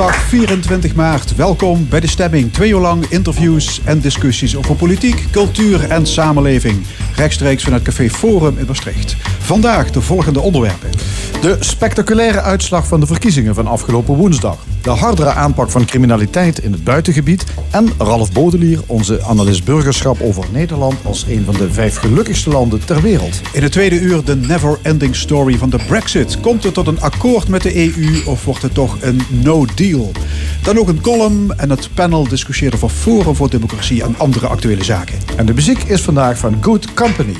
Zondag 0.00 0.22
24 0.22 0.94
maart. 0.94 1.36
Welkom 1.36 1.88
bij 1.88 2.00
de 2.00 2.06
stemming. 2.06 2.52
Twee 2.52 2.70
uur 2.70 2.80
lang 2.80 3.06
interviews 3.06 3.80
en 3.84 4.00
discussies 4.00 4.56
over 4.56 4.76
politiek, 4.76 5.24
cultuur 5.30 5.90
en 5.90 6.06
samenleving. 6.06 6.86
Rechtstreeks 7.16 7.64
vanuit 7.64 7.82
Café 7.82 8.10
Forum 8.10 8.58
in 8.58 8.66
Maastricht. 8.66 9.16
Vandaag 9.38 9.90
de 9.90 10.00
volgende 10.00 10.40
onderwerpen. 10.40 10.90
De 11.40 11.56
spectaculaire 11.60 12.40
uitslag 12.40 12.86
van 12.86 13.00
de 13.00 13.06
verkiezingen 13.06 13.54
van 13.54 13.66
afgelopen 13.66 14.14
woensdag. 14.14 14.56
De 14.82 14.90
hardere 14.90 15.30
aanpak 15.30 15.70
van 15.70 15.84
criminaliteit 15.84 16.58
in 16.58 16.72
het 16.72 16.84
buitengebied. 16.84 17.44
En 17.70 17.88
Ralf 17.98 18.32
Bodelier, 18.32 18.80
onze 18.86 19.22
analist 19.22 19.64
burgerschap 19.64 20.20
over 20.20 20.44
Nederland 20.52 20.94
als 21.04 21.26
een 21.28 21.44
van 21.44 21.54
de 21.54 21.72
vijf 21.72 21.96
gelukkigste 21.96 22.50
landen 22.50 22.84
ter 22.84 23.02
wereld. 23.02 23.40
In 23.52 23.62
het 23.62 23.72
tweede 23.72 24.00
uur 24.00 24.24
de 24.24 24.36
never-ending 24.36 25.16
story 25.16 25.58
van 25.58 25.70
de 25.70 25.78
Brexit. 25.86 26.40
Komt 26.40 26.64
het 26.64 26.74
tot 26.74 26.86
een 26.86 27.00
akkoord 27.00 27.48
met 27.48 27.62
de 27.62 27.76
EU 27.76 28.22
of 28.26 28.44
wordt 28.44 28.62
het 28.62 28.74
toch 28.74 28.96
een 29.00 29.22
no-deal? 29.28 30.12
Dan 30.62 30.78
ook 30.78 30.88
een 30.88 31.00
column 31.00 31.58
en 31.58 31.70
het 31.70 31.88
panel 31.94 32.28
discussiëren 32.28 32.78
voor 32.78 32.90
Forum 32.90 33.34
voor 33.34 33.50
Democratie 33.50 34.02
en 34.02 34.14
andere 34.18 34.46
actuele 34.46 34.84
zaken. 34.84 35.18
En 35.36 35.46
de 35.46 35.54
muziek 35.54 35.82
is 35.82 36.02
vandaag 36.02 36.38
van 36.38 36.56
Good 36.60 36.94
Company. 36.94 37.36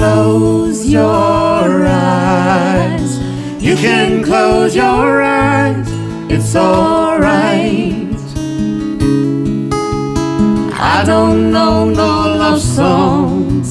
Close 0.00 0.86
your 0.86 1.86
eyes. 1.86 3.18
You 3.62 3.76
can 3.76 4.24
close 4.24 4.74
your 4.74 5.20
eyes. 5.20 5.86
It's 6.30 6.56
alright. 6.56 8.16
I 10.72 11.02
don't 11.04 11.52
know 11.52 11.90
no 11.90 12.12
love 12.42 12.62
songs. 12.62 13.68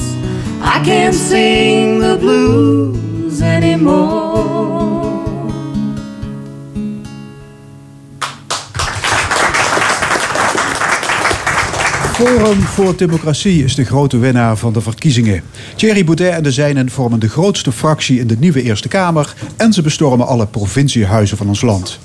I 0.61 0.83
can't 0.86 1.16
sing 1.16 1.99
the 1.99 2.16
blues 2.17 3.41
anymore. 3.41 4.78
Forum 12.20 12.62
voor 12.62 12.98
Democratie 12.98 13.64
is 13.64 13.75
de 13.75 13.86
grote 13.86 14.17
winnaar 14.17 14.58
van 14.58 14.73
de 14.73 14.81
verkiezingen. 14.81 15.44
Thierry 15.75 16.03
Boudet 16.03 16.34
en 16.34 16.44
de 16.44 16.52
zijnen 16.52 16.89
vormen 16.89 17.20
de 17.20 17.30
grootste 17.30 17.72
fractie 17.72 18.20
in 18.20 18.28
de 18.28 18.38
nieuwe 18.39 18.61
Eerste 18.61 18.88
Kamer 18.88 19.34
en 19.58 19.73
ze 19.73 19.81
bestormen 19.81 20.28
alle 20.28 20.48
provinciehuizen 20.48 21.38
van 21.38 21.48
ons 21.48 21.61
land. 21.61 22.00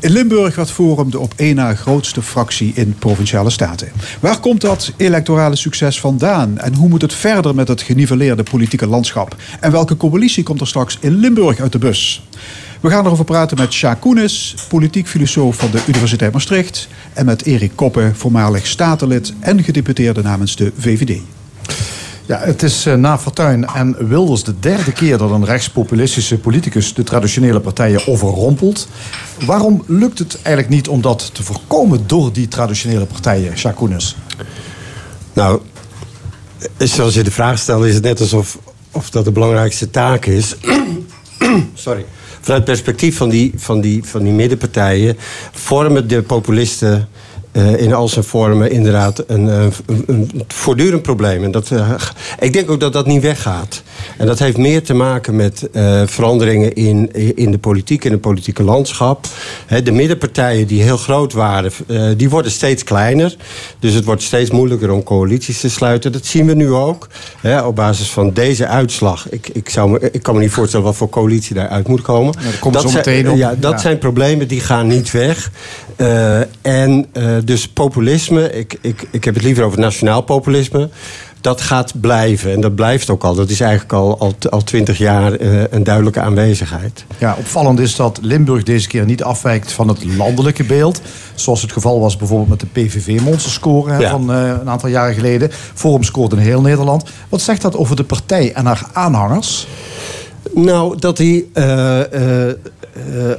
In 0.00 0.10
Limburg 0.10 0.54
werd 0.54 0.70
Forum 0.70 1.10
de 1.10 1.18
op 1.18 1.32
één 1.36 1.54
na 1.54 1.74
grootste 1.74 2.22
fractie 2.22 2.72
in 2.74 2.94
provinciale 2.98 3.50
staten. 3.50 3.92
Waar 4.20 4.40
komt 4.40 4.60
dat 4.60 4.92
electorale 4.96 5.56
succes 5.56 6.00
vandaan 6.00 6.58
en 6.58 6.74
hoe 6.74 6.88
moet 6.88 7.02
het 7.02 7.14
verder 7.14 7.54
met 7.54 7.68
het 7.68 7.82
geniveleerde 7.82 8.42
politieke 8.42 8.86
landschap? 8.86 9.36
En 9.60 9.72
welke 9.72 9.96
coalitie 9.96 10.42
komt 10.42 10.60
er 10.60 10.66
straks 10.66 10.98
in 11.00 11.14
Limburg 11.14 11.60
uit 11.60 11.72
de 11.72 11.78
bus? 11.78 12.22
We 12.84 12.90
gaan 12.90 13.04
erover 13.04 13.24
praten 13.24 13.56
met 13.58 13.72
Sjaak 13.72 14.00
Koenis, 14.00 14.54
politiek 14.68 15.08
filosoof 15.08 15.56
van 15.56 15.70
de 15.70 15.82
Universiteit 15.86 16.32
Maastricht. 16.32 16.88
En 17.12 17.26
met 17.26 17.44
Erik 17.44 17.72
Koppen, 17.74 18.16
voormalig 18.16 18.66
statenlid 18.66 19.32
en 19.40 19.62
gedeputeerde 19.62 20.22
namens 20.22 20.56
de 20.56 20.72
VVD. 20.78 21.20
Ja, 22.26 22.38
het 22.38 22.62
is 22.62 22.86
eh, 22.86 22.94
na 22.94 23.18
Fortuyn 23.18 23.66
en 23.66 24.08
Wilders 24.08 24.44
de 24.44 24.58
derde 24.60 24.92
keer 24.92 25.18
dat 25.18 25.30
een 25.30 25.44
rechtspopulistische 25.44 26.38
politicus 26.38 26.94
de 26.94 27.02
traditionele 27.02 27.60
partijen 27.60 28.06
overrompelt. 28.06 28.88
Waarom 29.46 29.84
lukt 29.86 30.18
het 30.18 30.38
eigenlijk 30.42 30.74
niet 30.74 30.88
om 30.88 31.00
dat 31.00 31.34
te 31.34 31.42
voorkomen 31.42 32.06
door 32.06 32.32
die 32.32 32.48
traditionele 32.48 33.06
partijen, 33.06 33.58
Sjaak 33.58 33.76
Koenis? 33.76 34.16
Nou, 35.32 35.60
zoals 36.78 37.14
je 37.14 37.22
de 37.22 37.30
vraag 37.30 37.58
stelt, 37.58 37.84
is 37.84 37.94
het 37.94 38.04
net 38.04 38.20
alsof 38.20 38.58
of 38.90 39.10
dat 39.10 39.24
de 39.24 39.32
belangrijkste 39.32 39.90
taak 39.90 40.26
is. 40.26 40.54
Sorry. 41.74 42.04
Vanuit 42.44 42.66
het 42.66 42.76
perspectief 42.76 43.16
van 43.16 43.28
die, 43.28 43.52
van, 43.56 43.80
die, 43.80 44.04
van 44.04 44.22
die 44.22 44.32
middenpartijen 44.32 45.16
vormen 45.52 46.08
de 46.08 46.22
populisten 46.22 47.08
eh, 47.54 47.80
in 47.80 47.94
al 47.94 48.08
zijn 48.08 48.24
vormen 48.24 48.70
inderdaad 48.70 49.24
een, 49.26 49.48
eh, 49.48 49.64
een, 49.86 50.04
een 50.06 50.44
voortdurend 50.48 51.02
probleem. 51.02 51.44
En 51.44 51.50
dat, 51.50 51.70
eh, 51.70 51.90
ik 52.38 52.52
denk 52.52 52.70
ook 52.70 52.80
dat 52.80 52.92
dat 52.92 53.06
niet 53.06 53.22
weggaat. 53.22 53.82
En 54.18 54.26
dat 54.26 54.38
heeft 54.38 54.56
meer 54.56 54.82
te 54.82 54.94
maken 54.94 55.36
met 55.36 55.68
veranderingen 56.04 56.72
in, 56.74 57.12
in 57.36 57.50
de 57.50 57.58
politiek, 57.58 58.04
in 58.04 58.12
het 58.12 58.20
politieke 58.20 58.62
landschap. 58.62 59.26
de 59.84 59.92
middenpartijen 59.92 60.66
die 60.66 60.82
heel 60.82 60.96
groot 60.96 61.32
waren, 61.32 61.72
die 62.16 62.30
worden 62.30 62.50
steeds 62.50 62.84
kleiner. 62.84 63.36
Dus 63.78 63.94
het 63.94 64.04
wordt 64.04 64.22
steeds 64.22 64.50
moeilijker 64.50 64.90
om 64.90 65.02
coalities 65.02 65.60
te 65.60 65.70
sluiten. 65.70 66.12
Dat 66.12 66.26
zien 66.26 66.46
we 66.46 66.54
nu 66.54 66.72
ook. 66.72 67.08
op 67.64 67.76
basis 67.76 68.10
van 68.10 68.32
deze 68.32 68.66
uitslag. 68.66 69.30
Ik, 69.30 69.48
ik, 69.52 69.68
zou 69.68 69.90
me, 69.90 70.08
ik 70.12 70.22
kan 70.22 70.34
me 70.34 70.40
niet 70.40 70.50
voorstellen 70.50 70.86
wat 70.86 70.96
voor 70.96 71.08
coalitie 71.08 71.54
daaruit 71.54 71.88
moet 71.88 72.02
komen. 72.02 72.34
Ja, 72.62 72.70
dat, 72.70 72.90
zijn, 72.90 73.36
ja, 73.36 73.54
dat 73.58 73.80
zijn 73.80 73.98
problemen 73.98 74.48
die 74.48 74.60
gaan 74.60 74.86
niet 74.86 75.10
weg. 75.10 75.50
En 76.62 77.06
dus 77.44 77.68
populisme, 77.68 78.52
ik, 78.52 78.78
ik, 78.80 79.06
ik 79.10 79.24
heb 79.24 79.34
het 79.34 79.44
liever 79.44 79.64
over 79.64 79.78
nationaal 79.78 80.20
populisme. 80.20 80.88
Dat 81.40 81.60
gaat 81.60 82.00
blijven 82.00 82.52
en 82.52 82.60
dat 82.60 82.74
blijft 82.74 83.10
ook 83.10 83.24
al. 83.24 83.34
Dat 83.34 83.50
is 83.50 83.60
eigenlijk 83.60 83.92
al, 83.92 84.18
al, 84.18 84.34
al 84.50 84.62
twintig 84.62 84.98
jaar 84.98 85.40
uh, 85.40 85.62
een 85.70 85.84
duidelijke 85.84 86.20
aanwezigheid. 86.20 87.04
Ja, 87.18 87.34
opvallend 87.38 87.78
is 87.78 87.96
dat 87.96 88.18
Limburg 88.22 88.62
deze 88.62 88.88
keer 88.88 89.04
niet 89.04 89.22
afwijkt 89.22 89.72
van 89.72 89.88
het 89.88 90.04
landelijke 90.04 90.64
beeld. 90.64 91.00
Zoals 91.34 91.62
het 91.62 91.72
geval 91.72 92.00
was 92.00 92.16
bijvoorbeeld 92.16 92.48
met 92.48 92.60
de 92.60 92.66
PVV-monsterscore 92.66 94.00
ja. 94.00 94.10
van 94.10 94.28
een 94.28 94.68
aantal 94.68 94.88
jaren 94.88 95.14
geleden. 95.14 95.50
Forum 95.74 96.02
scoorde 96.02 96.36
in 96.36 96.42
heel 96.42 96.60
Nederland. 96.60 97.04
Wat 97.28 97.40
zegt 97.40 97.62
dat 97.62 97.76
over 97.76 97.96
de 97.96 98.04
partij 98.04 98.52
en 98.52 98.66
haar 98.66 98.86
aanhangers? 98.92 99.66
Nou, 100.54 100.98
dat 100.98 101.18
hij 101.18 101.44
uh, 101.54 101.98
uh, 102.12 102.52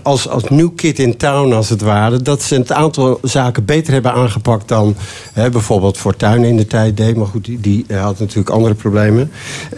als, 0.03 0.29
als 0.29 0.43
new 0.49 0.69
kid 0.75 0.99
in 0.99 1.17
town, 1.17 1.53
als 1.53 1.69
het 1.69 1.81
ware... 1.81 2.21
dat 2.21 2.41
ze 2.41 2.55
een 2.55 2.73
aantal 2.73 3.19
zaken 3.21 3.65
beter 3.65 3.93
hebben 3.93 4.11
aangepakt 4.11 4.67
dan 4.67 4.95
hè, 5.33 5.49
bijvoorbeeld 5.49 5.97
Fortuyn 5.97 6.43
in 6.43 6.57
de 6.57 6.67
tijd 6.67 6.97
deed. 6.97 7.15
Maar 7.15 7.27
goed, 7.27 7.45
die, 7.45 7.59
die 7.59 7.85
had 7.93 8.19
natuurlijk 8.19 8.49
andere 8.49 8.73
problemen. 8.73 9.31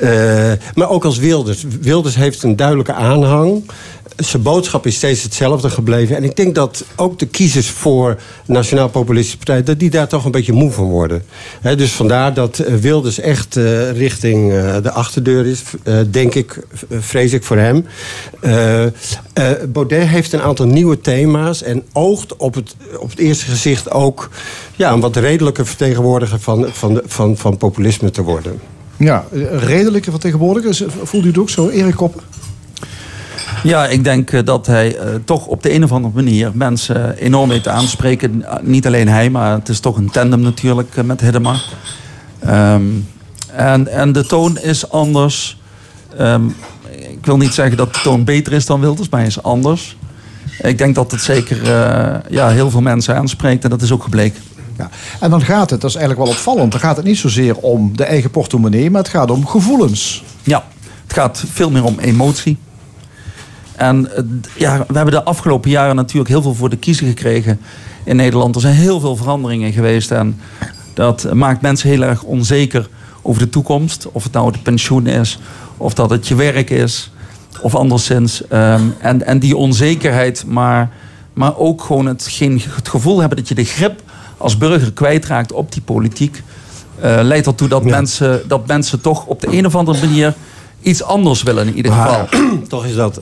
Uh, 0.03 0.51
maar 0.75 0.89
ook 0.89 1.05
als 1.05 1.17
Wilders. 1.17 1.65
Wilders 1.81 2.15
heeft 2.15 2.43
een 2.43 2.55
duidelijke 2.55 2.93
aanhang 2.93 3.63
zijn 4.15 4.41
boodschap 4.41 4.85
is 4.85 4.95
steeds 4.95 5.23
hetzelfde 5.23 5.69
gebleven. 5.69 6.15
En 6.15 6.23
ik 6.23 6.35
denk 6.35 6.55
dat 6.55 6.85
ook 6.95 7.19
de 7.19 7.25
kiezers 7.25 7.69
voor 7.69 8.19
Nationaal 8.45 8.89
Populistische 8.89 9.37
Partij... 9.37 9.63
dat 9.63 9.79
die 9.79 9.89
daar 9.89 10.07
toch 10.07 10.25
een 10.25 10.31
beetje 10.31 10.53
moe 10.53 10.71
van 10.71 10.85
worden. 10.85 11.23
dus 11.61 11.91
vandaar 11.91 12.33
dat 12.33 12.57
Wilders 12.57 13.19
echt 13.19 13.55
uh, 13.55 13.91
richting 13.91 14.51
uh, 14.51 14.75
de 14.83 14.91
achterdeur 14.91 15.45
is. 15.45 15.63
Denk 16.11 16.35
ik, 16.35 16.59
vrees 16.89 17.33
ik 17.33 17.43
voor 17.43 17.57
hem. 17.57 17.85
Baudet 19.71 20.07
heeft 20.07 20.33
een 20.33 20.41
aantal 20.41 20.65
nieuwe 20.65 21.01
thema's... 21.01 21.63
en 21.63 21.83
oogt 21.93 22.35
op 22.35 22.55
het, 22.55 22.75
op 22.99 23.09
het 23.09 23.19
eerste 23.19 23.45
gezicht 23.45 23.91
ook... 23.91 24.29
Ja, 24.75 24.91
een 24.91 24.99
wat 24.99 25.15
redelijke 25.15 25.65
vertegenwoordiger 25.65 26.39
van, 26.39 26.65
van, 26.71 27.01
van, 27.05 27.37
van 27.37 27.57
populisme 27.57 28.11
te 28.11 28.21
worden. 28.21 28.59
Ja, 28.97 29.25
redelijke 29.51 30.11
vertegenwoordiger. 30.11 30.91
Voelt 31.03 31.23
u 31.23 31.27
het 31.27 31.37
ook 31.37 31.49
zo, 31.49 31.69
Erik 31.69 31.95
Koppen? 31.95 32.21
Ja, 33.63 33.87
ik 33.87 34.03
denk 34.03 34.31
eh, 34.31 34.45
dat 34.45 34.67
hij 34.67 34.95
uh, 34.95 35.15
toch 35.25 35.45
op 35.45 35.63
de 35.63 35.73
een 35.73 35.83
of 35.83 35.91
andere 35.91 36.13
manier 36.13 36.51
mensen 36.53 37.17
enorm 37.17 37.49
weet 37.49 37.67
aanspreken. 37.67 38.45
Niet 38.61 38.85
alleen 38.85 39.07
hij, 39.07 39.29
maar 39.29 39.51
het 39.51 39.69
is 39.69 39.79
toch 39.79 39.97
een 39.97 40.09
tandem 40.09 40.39
natuurlijk 40.39 40.95
uh, 40.95 41.03
met 41.03 41.21
Hiddema. 41.21 41.55
Um, 42.47 43.07
en, 43.51 43.87
en 43.87 44.11
de 44.11 44.25
toon 44.25 44.57
is 44.57 44.89
anders. 44.89 45.61
Um, 46.19 46.55
ik 46.97 47.25
wil 47.25 47.37
niet 47.37 47.53
zeggen 47.53 47.77
dat 47.77 47.93
de 47.93 47.99
toon 48.01 48.23
beter 48.23 48.53
is 48.53 48.65
dan 48.65 48.79
Wilders, 48.79 49.09
maar 49.09 49.19
hij 49.19 49.29
is 49.29 49.43
anders. 49.43 49.97
Ik 50.61 50.77
denk 50.77 50.95
dat 50.95 51.11
het 51.11 51.21
zeker 51.21 51.61
uh, 51.61 52.15
ja, 52.29 52.49
heel 52.49 52.69
veel 52.69 52.81
mensen 52.81 53.15
aanspreekt 53.15 53.63
en 53.63 53.69
dat 53.69 53.81
is 53.81 53.91
ook 53.91 54.03
gebleken. 54.03 54.41
Ja. 54.77 54.89
En 55.19 55.29
dan 55.29 55.41
gaat 55.41 55.69
het, 55.69 55.81
dat 55.81 55.89
is 55.89 55.95
eigenlijk 55.95 56.25
wel 56.25 56.35
opvallend, 56.35 56.71
dan 56.71 56.81
gaat 56.81 56.95
het 56.95 57.05
niet 57.05 57.17
zozeer 57.17 57.55
om 57.55 57.97
de 57.97 58.03
eigen 58.03 58.29
portemonnee, 58.29 58.91
maar 58.91 59.01
het 59.01 59.11
gaat 59.11 59.31
om 59.31 59.47
gevoelens. 59.47 60.23
Ja, 60.43 60.63
het 61.03 61.13
gaat 61.13 61.43
veel 61.51 61.71
meer 61.71 61.83
om 61.83 61.99
emotie. 61.99 62.57
En 63.77 64.09
ja, 64.57 64.77
we 64.87 64.93
hebben 64.93 65.13
de 65.13 65.23
afgelopen 65.23 65.69
jaren 65.69 65.95
natuurlijk 65.95 66.29
heel 66.29 66.41
veel 66.41 66.53
voor 66.53 66.69
de 66.69 66.77
kiezer 66.77 67.07
gekregen 67.07 67.59
in 68.03 68.15
Nederland. 68.15 68.55
Er 68.55 68.61
zijn 68.61 68.75
heel 68.75 68.99
veel 68.99 69.15
veranderingen 69.15 69.71
geweest 69.71 70.11
en 70.11 70.39
dat 70.93 71.33
maakt 71.33 71.61
mensen 71.61 71.89
heel 71.89 72.01
erg 72.01 72.23
onzeker 72.23 72.89
over 73.21 73.41
de 73.41 73.49
toekomst. 73.49 74.07
Of 74.11 74.23
het 74.23 74.31
nou 74.33 74.51
het 74.51 74.63
pensioen 74.63 75.07
is, 75.07 75.39
of 75.77 75.93
dat 75.93 76.09
het 76.09 76.27
je 76.27 76.35
werk 76.35 76.69
is, 76.69 77.11
of 77.61 77.75
anderszins. 77.75 78.41
Um, 78.53 78.95
en, 78.99 79.25
en 79.25 79.39
die 79.39 79.55
onzekerheid, 79.55 80.45
maar, 80.47 80.89
maar 81.33 81.57
ook 81.57 81.83
gewoon 81.83 82.05
het, 82.05 82.27
geen, 82.29 82.61
het 82.69 82.89
gevoel 82.89 83.19
hebben 83.19 83.37
dat 83.37 83.47
je 83.47 83.55
de 83.55 83.63
grip 83.63 84.01
als 84.37 84.57
burger 84.57 84.93
kwijtraakt 84.93 85.51
op 85.51 85.71
die 85.71 85.81
politiek. 85.81 86.43
Uh, 87.03 87.19
leidt 87.21 87.47
ertoe 87.47 87.67
dat, 87.67 87.83
ja. 87.83 87.89
mensen, 87.89 88.41
dat 88.47 88.67
mensen 88.67 89.01
toch 89.01 89.25
op 89.25 89.41
de 89.41 89.57
een 89.57 89.65
of 89.65 89.75
andere 89.75 90.05
manier 90.07 90.33
iets 90.87 91.03
anders 91.03 91.43
willen 91.43 91.67
in 91.67 91.75
ieder 91.75 91.91
geval. 91.91 92.27
toch 92.67 92.85
is 92.85 92.95
dat 92.95 93.21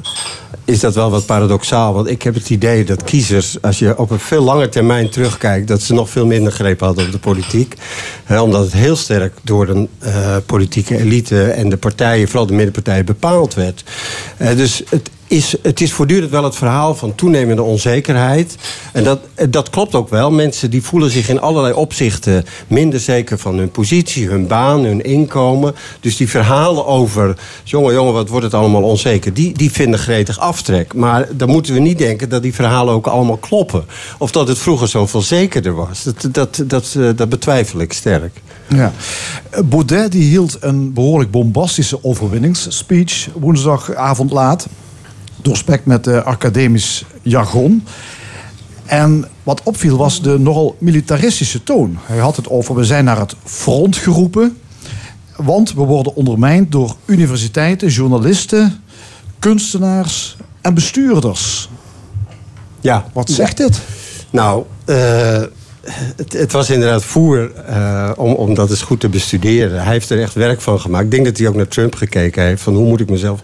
is 0.65 0.79
dat 0.79 0.95
wel 0.95 1.09
wat 1.09 1.25
paradoxaal. 1.25 1.93
Want 1.93 2.09
ik 2.09 2.21
heb 2.21 2.33
het 2.33 2.49
idee 2.49 2.83
dat 2.83 3.03
kiezers, 3.03 3.61
als 3.61 3.79
je 3.79 3.97
op 3.97 4.11
een 4.11 4.19
veel 4.19 4.43
langer 4.43 4.69
termijn 4.69 5.09
terugkijkt, 5.09 5.67
dat 5.67 5.81
ze 5.81 5.93
nog 5.93 6.09
veel 6.09 6.25
minder 6.25 6.51
greep 6.51 6.79
hadden 6.79 7.05
op 7.05 7.11
de 7.11 7.19
politiek. 7.19 7.75
Hè, 8.23 8.41
omdat 8.41 8.63
het 8.63 8.73
heel 8.73 8.95
sterk 8.95 9.33
door 9.41 9.65
de 9.65 9.87
eh, 9.99 10.37
politieke 10.45 10.97
elite 10.97 11.43
en 11.43 11.69
de 11.69 11.77
partijen, 11.77 12.27
vooral 12.27 12.45
de 12.45 12.53
middenpartijen, 12.53 13.05
bepaald 13.05 13.53
werd. 13.53 13.83
Eh, 14.37 14.55
dus 14.55 14.83
het 14.89 15.09
is, 15.27 15.55
het 15.61 15.81
is 15.81 15.93
voortdurend 15.93 16.31
wel 16.31 16.43
het 16.43 16.55
verhaal 16.55 16.95
van 16.95 17.15
toenemende 17.15 17.61
onzekerheid. 17.61 18.55
En 18.93 19.03
dat, 19.03 19.19
dat 19.49 19.69
klopt 19.69 19.95
ook 19.95 20.09
wel. 20.09 20.31
Mensen 20.31 20.69
die 20.69 20.83
voelen 20.83 21.09
zich 21.09 21.29
in 21.29 21.41
allerlei 21.41 21.73
opzichten 21.73 22.45
minder 22.67 22.99
zeker 22.99 23.37
van 23.37 23.57
hun 23.57 23.71
positie, 23.71 24.27
hun 24.27 24.47
baan, 24.47 24.83
hun 24.83 25.03
inkomen. 25.03 25.75
Dus 25.99 26.17
die 26.17 26.29
verhalen 26.29 26.85
over, 26.85 27.37
jongen, 27.63 27.93
jongen, 27.93 28.13
wat 28.13 28.29
wordt 28.29 28.45
het 28.45 28.53
allemaal 28.53 28.83
onzeker, 28.83 29.33
die, 29.33 29.53
die 29.53 29.71
vinden 29.71 29.99
gretig 29.99 30.39
aftrek. 30.39 30.93
Maar 30.93 31.27
dan 31.31 31.49
moeten 31.49 31.73
we 31.73 31.79
niet 31.79 31.97
denken 31.97 32.29
dat 32.29 32.41
die 32.41 32.53
verhalen 32.53 32.93
ook 32.93 33.07
allemaal 33.07 33.37
kloppen. 33.37 33.85
Of 34.17 34.31
dat 34.31 34.47
het 34.47 34.57
vroeger 34.57 34.87
zoveel 34.87 35.21
zekerder 35.21 35.75
was. 35.75 36.03
Dat, 36.03 36.27
dat, 36.31 36.63
dat, 36.65 36.95
eh, 36.97 37.09
dat 37.15 37.29
betwijfel 37.29 37.79
ik 37.79 37.93
sterk. 37.93 38.41
Ja. 38.67 38.93
Baudet 39.65 40.11
die 40.11 40.23
hield 40.23 40.57
een 40.59 40.93
behoorlijk 40.93 41.31
bombastische 41.31 42.03
overwinningsspeech 42.03 43.27
woensdagavond 43.33 44.31
laat. 44.31 44.67
Doorspekt 45.45 45.85
met 45.85 46.07
uh, 46.07 46.23
academisch 46.23 47.05
jargon. 47.21 47.83
En 48.85 49.25
wat 49.43 49.63
opviel 49.63 49.97
was 49.97 50.21
de 50.21 50.39
nogal 50.39 50.75
militaristische 50.79 51.63
toon. 51.63 51.97
Hij 52.01 52.17
had 52.17 52.35
het 52.35 52.49
over, 52.49 52.75
we 52.75 52.83
zijn 52.83 53.05
naar 53.05 53.19
het 53.19 53.35
front 53.43 53.95
geroepen. 53.95 54.57
Want 55.35 55.73
we 55.73 55.81
worden 55.81 56.15
ondermijnd 56.15 56.71
door 56.71 56.95
universiteiten, 57.05 57.87
journalisten, 57.87 58.83
kunstenaars 59.39 60.37
en 60.61 60.73
bestuurders. 60.73 61.69
Ja. 62.79 63.05
Wat 63.13 63.29
zegt 63.29 63.57
dit? 63.57 63.81
Nou, 64.29 64.63
uh, 64.85 65.41
het, 66.15 66.33
het, 66.33 66.51
was 66.51 66.69
inderdaad 66.69 67.03
voer 67.03 67.51
uh, 67.69 68.11
om, 68.15 68.33
om 68.33 68.53
dat 68.53 68.69
eens 68.69 68.81
goed 68.81 68.99
te 68.99 69.09
bestuderen. 69.09 69.83
Hij 69.83 69.91
heeft 69.91 70.09
er 70.09 70.21
echt 70.21 70.33
werk 70.33 70.61
van 70.61 70.79
gemaakt. 70.79 71.05
Ik 71.05 71.11
denk 71.11 71.25
dat 71.25 71.37
hij 71.37 71.47
ook 71.47 71.55
naar 71.55 71.67
Trump 71.67 71.95
gekeken 71.95 72.43
heeft. 72.43 72.61
Van 72.61 72.75
hoe 72.75 72.87
moet 72.87 72.99
ik 72.99 73.09
mezelf 73.09 73.39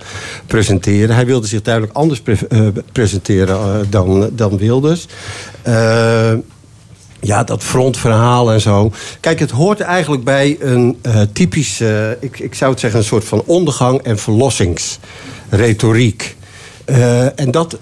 presenteren. 0.46 1.16
Hij 1.16 1.26
wilde 1.26 1.48
zich 1.48 1.62
duidelijk 1.62 1.96
anders 1.96 2.22
uh, 2.26 2.68
presenteren 2.92 3.56
uh, 3.56 3.76
dan, 3.90 4.30
dan 4.34 4.58
Wilders. 4.58 5.08
ja, 7.20 7.44
dat 7.44 7.64
frontverhaal 7.64 8.52
en 8.52 8.62
zo. 8.62 8.92
Kijk, 9.20 9.40
het 9.40 9.52
hoort 9.52 9.80
eigenlijk 9.80 10.24
bij 10.24 10.58
een 10.60 11.02
typische... 11.34 12.18
ik, 12.20 12.40
ik 12.40 12.56
zou 12.56 12.72
het 12.72 12.80
zeggen 12.80 13.00
een 13.00 13.06
soort 13.06 13.26
van 13.26 13.44
ondergang 13.46 14.02
en 14.02 14.18
verlossingsretoriek. 14.18 16.36
en 17.36 17.52
dat 17.52 17.78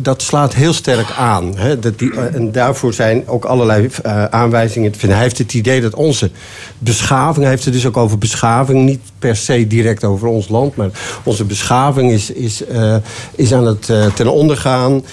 dat 0.00 0.22
slaat 0.22 0.54
heel 0.54 0.72
sterk 0.72 1.10
aan. 1.18 1.56
Hè? 1.56 1.78
Dat 1.78 1.98
die, 1.98 2.20
en 2.20 2.52
daarvoor 2.52 2.92
zijn 2.92 3.28
ook 3.28 3.44
allerlei 3.44 3.88
uh, 4.06 4.24
aanwijzingen 4.24 4.92
te 4.92 4.98
vinden. 4.98 5.16
Hij 5.16 5.26
heeft 5.26 5.38
het 5.38 5.54
idee 5.54 5.80
dat 5.80 5.94
onze 5.94 6.30
beschaving... 6.78 7.40
hij 7.40 7.50
heeft 7.50 7.64
het 7.64 7.74
dus 7.74 7.86
ook 7.86 7.96
over 7.96 8.18
beschaving... 8.18 8.84
niet 8.84 9.00
per 9.18 9.36
se 9.36 9.66
direct 9.66 10.04
over 10.04 10.28
ons 10.28 10.48
land... 10.48 10.76
maar 10.76 10.90
onze 11.22 11.44
beschaving 11.44 12.12
is, 12.12 12.30
is, 12.30 12.62
uh, 12.72 12.96
is 13.34 13.52
aan 13.52 13.66
het 13.66 13.90
ten 14.14 14.28
onder 14.32 14.56
gaan. 14.56 15.04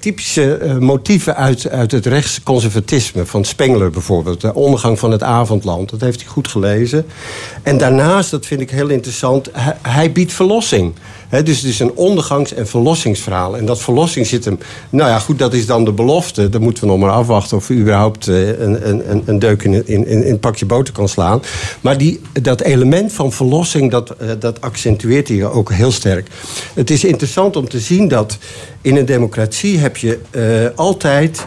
typische 0.00 0.76
motieven 0.80 1.36
uit, 1.36 1.68
uit 1.70 1.92
het 1.92 2.06
rechtsconservatisme... 2.06 3.26
van 3.26 3.44
Spengler 3.44 3.90
bijvoorbeeld. 3.90 4.40
De 4.40 4.54
ondergang 4.54 4.98
van 4.98 5.10
het 5.10 5.22
avondland. 5.22 5.90
Dat 5.90 6.00
heeft 6.00 6.20
hij 6.20 6.28
goed 6.28 6.48
gelezen. 6.48 7.06
En 7.62 7.78
daarnaast, 7.78 8.30
dat 8.30 8.46
vind 8.46 8.60
ik 8.60 8.70
heel 8.70 8.88
interessant... 8.88 9.50
hij 9.82 10.12
biedt 10.12 10.32
verlossing. 10.32 10.94
Dus 11.30 11.56
het 11.56 11.70
is 11.70 11.80
een 11.80 11.94
ondergangs- 11.94 12.54
en 12.54 12.68
verlossingsverhaal. 12.68 13.56
En 13.56 13.66
dat 13.66 13.80
verlossing 13.80 14.26
zit 14.26 14.44
hem... 14.44 14.58
Nou 14.90 15.10
ja, 15.10 15.18
goed, 15.18 15.38
dat 15.38 15.54
is 15.54 15.66
dan 15.66 15.84
de 15.84 15.92
belofte. 15.92 16.48
Dan 16.48 16.62
moeten 16.62 16.82
we 16.82 16.88
nog 16.88 16.98
maar 16.98 17.10
afwachten 17.10 17.56
of 17.56 17.68
u 17.68 17.80
überhaupt 17.80 18.26
uh, 18.26 18.48
een, 18.48 18.88
een, 18.88 19.22
een 19.24 19.38
deuk 19.38 19.62
in, 19.62 19.86
in, 19.86 20.06
in 20.06 20.22
een 20.22 20.38
pakje 20.38 20.66
boter 20.66 20.94
kan 20.94 21.08
slaan. 21.08 21.42
Maar 21.80 21.98
die, 21.98 22.20
dat 22.42 22.60
element 22.60 23.12
van 23.12 23.32
verlossing, 23.32 23.90
dat, 23.90 24.14
uh, 24.22 24.30
dat 24.38 24.60
accentueert 24.60 25.28
hij 25.28 25.44
ook 25.44 25.72
heel 25.72 25.92
sterk. 25.92 26.28
Het 26.74 26.90
is 26.90 27.04
interessant 27.04 27.56
om 27.56 27.68
te 27.68 27.80
zien 27.80 28.08
dat 28.08 28.38
in 28.82 28.96
een 28.96 29.06
democratie 29.06 29.78
heb 29.78 29.96
je 29.96 30.18
uh, 30.30 30.78
altijd... 30.78 31.46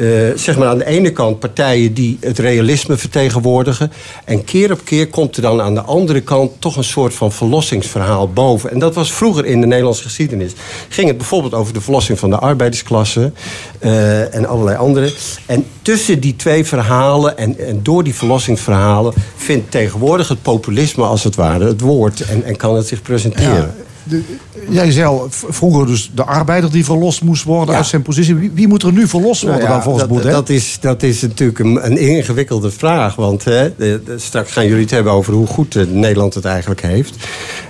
Uh, 0.00 0.30
zeg 0.34 0.58
maar 0.58 0.68
aan 0.68 0.78
de 0.78 0.86
ene 0.86 1.12
kant 1.12 1.38
partijen 1.38 1.94
die 1.94 2.18
het 2.20 2.38
realisme 2.38 2.96
vertegenwoordigen. 2.96 3.92
En 4.24 4.44
keer 4.44 4.72
op 4.72 4.84
keer 4.84 5.08
komt 5.08 5.36
er 5.36 5.42
dan 5.42 5.60
aan 5.60 5.74
de 5.74 5.80
andere 5.80 6.20
kant 6.20 6.50
toch 6.58 6.76
een 6.76 6.84
soort 6.84 7.14
van 7.14 7.32
verlossingsverhaal 7.32 8.32
boven. 8.32 8.70
En 8.70 8.78
dat 8.78 8.94
was 8.94 9.12
vroeger 9.12 9.46
in 9.46 9.60
de 9.60 9.66
Nederlandse 9.66 10.02
geschiedenis. 10.02 10.52
Ging 10.88 11.08
het 11.08 11.16
bijvoorbeeld 11.16 11.54
over 11.54 11.72
de 11.72 11.80
verlossing 11.80 12.18
van 12.18 12.30
de 12.30 12.38
arbeidersklasse 12.38 13.32
uh, 13.80 14.34
en 14.34 14.46
allerlei 14.46 14.76
andere. 14.76 15.12
En 15.46 15.66
tussen 15.82 16.20
die 16.20 16.36
twee 16.36 16.64
verhalen 16.64 17.38
en, 17.38 17.58
en 17.58 17.82
door 17.82 18.04
die 18.04 18.14
verlossingsverhalen 18.14 19.14
vindt 19.36 19.70
tegenwoordig 19.70 20.28
het 20.28 20.42
populisme 20.42 21.04
als 21.04 21.24
het 21.24 21.34
ware 21.34 21.66
het 21.66 21.80
woord 21.80 22.20
en, 22.20 22.44
en 22.44 22.56
kan 22.56 22.76
het 22.76 22.86
zich 22.86 23.02
presenteren. 23.02 23.74
De, 24.04 24.22
jij 24.68 24.90
zei 24.90 25.06
al, 25.06 25.26
vroeger 25.30 25.86
dus 25.86 26.10
de 26.14 26.24
arbeider 26.24 26.70
die 26.70 26.84
verlost 26.84 27.22
moest 27.22 27.44
worden 27.44 27.70
ja. 27.70 27.80
uit 27.80 27.86
zijn 27.86 28.02
positie. 28.02 28.34
Wie, 28.34 28.50
wie, 28.54 28.68
moet 28.68 28.82
er 28.82 28.92
nu 28.92 29.08
verlost 29.08 29.42
worden 29.42 29.60
nou 29.60 29.70
ja, 29.70 29.74
dan 29.74 29.82
volgens 29.82 30.04
dat, 30.04 30.12
Baudet? 30.12 30.32
Dat 30.32 30.48
is, 30.48 30.78
dat 30.80 31.02
is 31.02 31.20
natuurlijk 31.20 31.58
een, 31.58 31.86
een 31.86 31.98
ingewikkelde 31.98 32.70
vraag. 32.70 33.14
Want 33.14 33.44
hè, 33.44 33.76
de, 33.76 34.00
de, 34.04 34.18
straks 34.18 34.52
gaan 34.52 34.66
jullie 34.66 34.82
het 34.82 34.90
hebben 34.90 35.12
over 35.12 35.32
hoe 35.32 35.46
goed 35.46 35.74
uh, 35.74 35.86
Nederland 35.86 36.34
het 36.34 36.44
eigenlijk 36.44 36.82
heeft. 36.82 37.14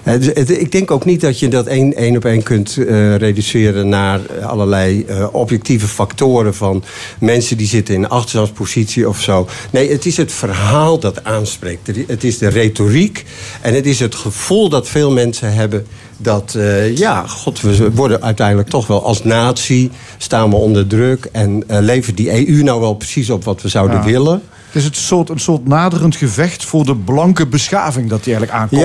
Uh, 0.04 0.14
dus 0.14 0.26
het, 0.26 0.50
ik 0.50 0.72
denk 0.72 0.90
ook 0.90 1.04
niet 1.04 1.20
dat 1.20 1.38
je 1.38 1.48
dat 1.48 1.66
één, 1.66 1.94
één 1.94 2.16
op 2.16 2.24
één 2.24 2.42
kunt 2.42 2.76
uh, 2.76 3.16
reduceren 3.16 3.88
naar 3.88 4.20
allerlei 4.42 5.06
objectieve 5.32 5.86
factoren 5.86 6.54
van 6.54 6.84
mensen 7.18 7.56
die 7.56 7.66
zitten 7.66 7.94
in 7.94 8.08
achterstandspositie 8.08 9.08
of 9.08 9.20
zo. 9.20 9.48
Nee, 9.70 9.90
het 9.90 10.06
is 10.06 10.16
het 10.16 10.32
verhaal 10.32 10.98
dat 10.98 11.24
aanspreekt. 11.24 11.90
Het 12.06 12.24
is 12.24 12.38
de 12.38 12.48
retoriek 12.48 13.24
en 13.60 13.74
het 13.74 13.86
is 13.86 14.00
het 14.00 14.14
gevoel 14.14 14.68
dat 14.68 14.88
veel 14.88 15.12
mensen 15.12 15.52
hebben 15.52 15.86
dat, 16.22 16.54
uh, 16.56 16.96
ja, 16.96 17.26
god, 17.26 17.60
we 17.60 17.90
worden 17.92 18.22
uiteindelijk 18.22 18.68
toch 18.68 18.86
wel 18.86 19.04
als 19.04 19.24
natie... 19.24 19.90
staan 20.18 20.50
we 20.50 20.56
onder 20.56 20.86
druk 20.86 21.28
en 21.32 21.64
uh, 21.70 21.78
levert 21.80 22.16
die 22.16 22.48
EU 22.48 22.62
nou 22.62 22.80
wel 22.80 22.94
precies 22.94 23.30
op 23.30 23.44
wat 23.44 23.62
we 23.62 23.68
zouden 23.68 23.96
Ja. 23.96 24.04
willen... 24.04 24.42
Het 24.70 24.78
is 24.82 24.84
het 24.84 24.96
soort, 24.96 25.28
een 25.28 25.38
soort 25.38 25.66
naderend 25.68 26.16
gevecht 26.16 26.64
voor 26.64 26.84
de 26.84 26.94
blanke 26.96 27.46
beschaving 27.46 28.08
dat 28.08 28.24
hij 28.24 28.34
eigenlijk 28.34 28.62
aankomt. 28.62 28.80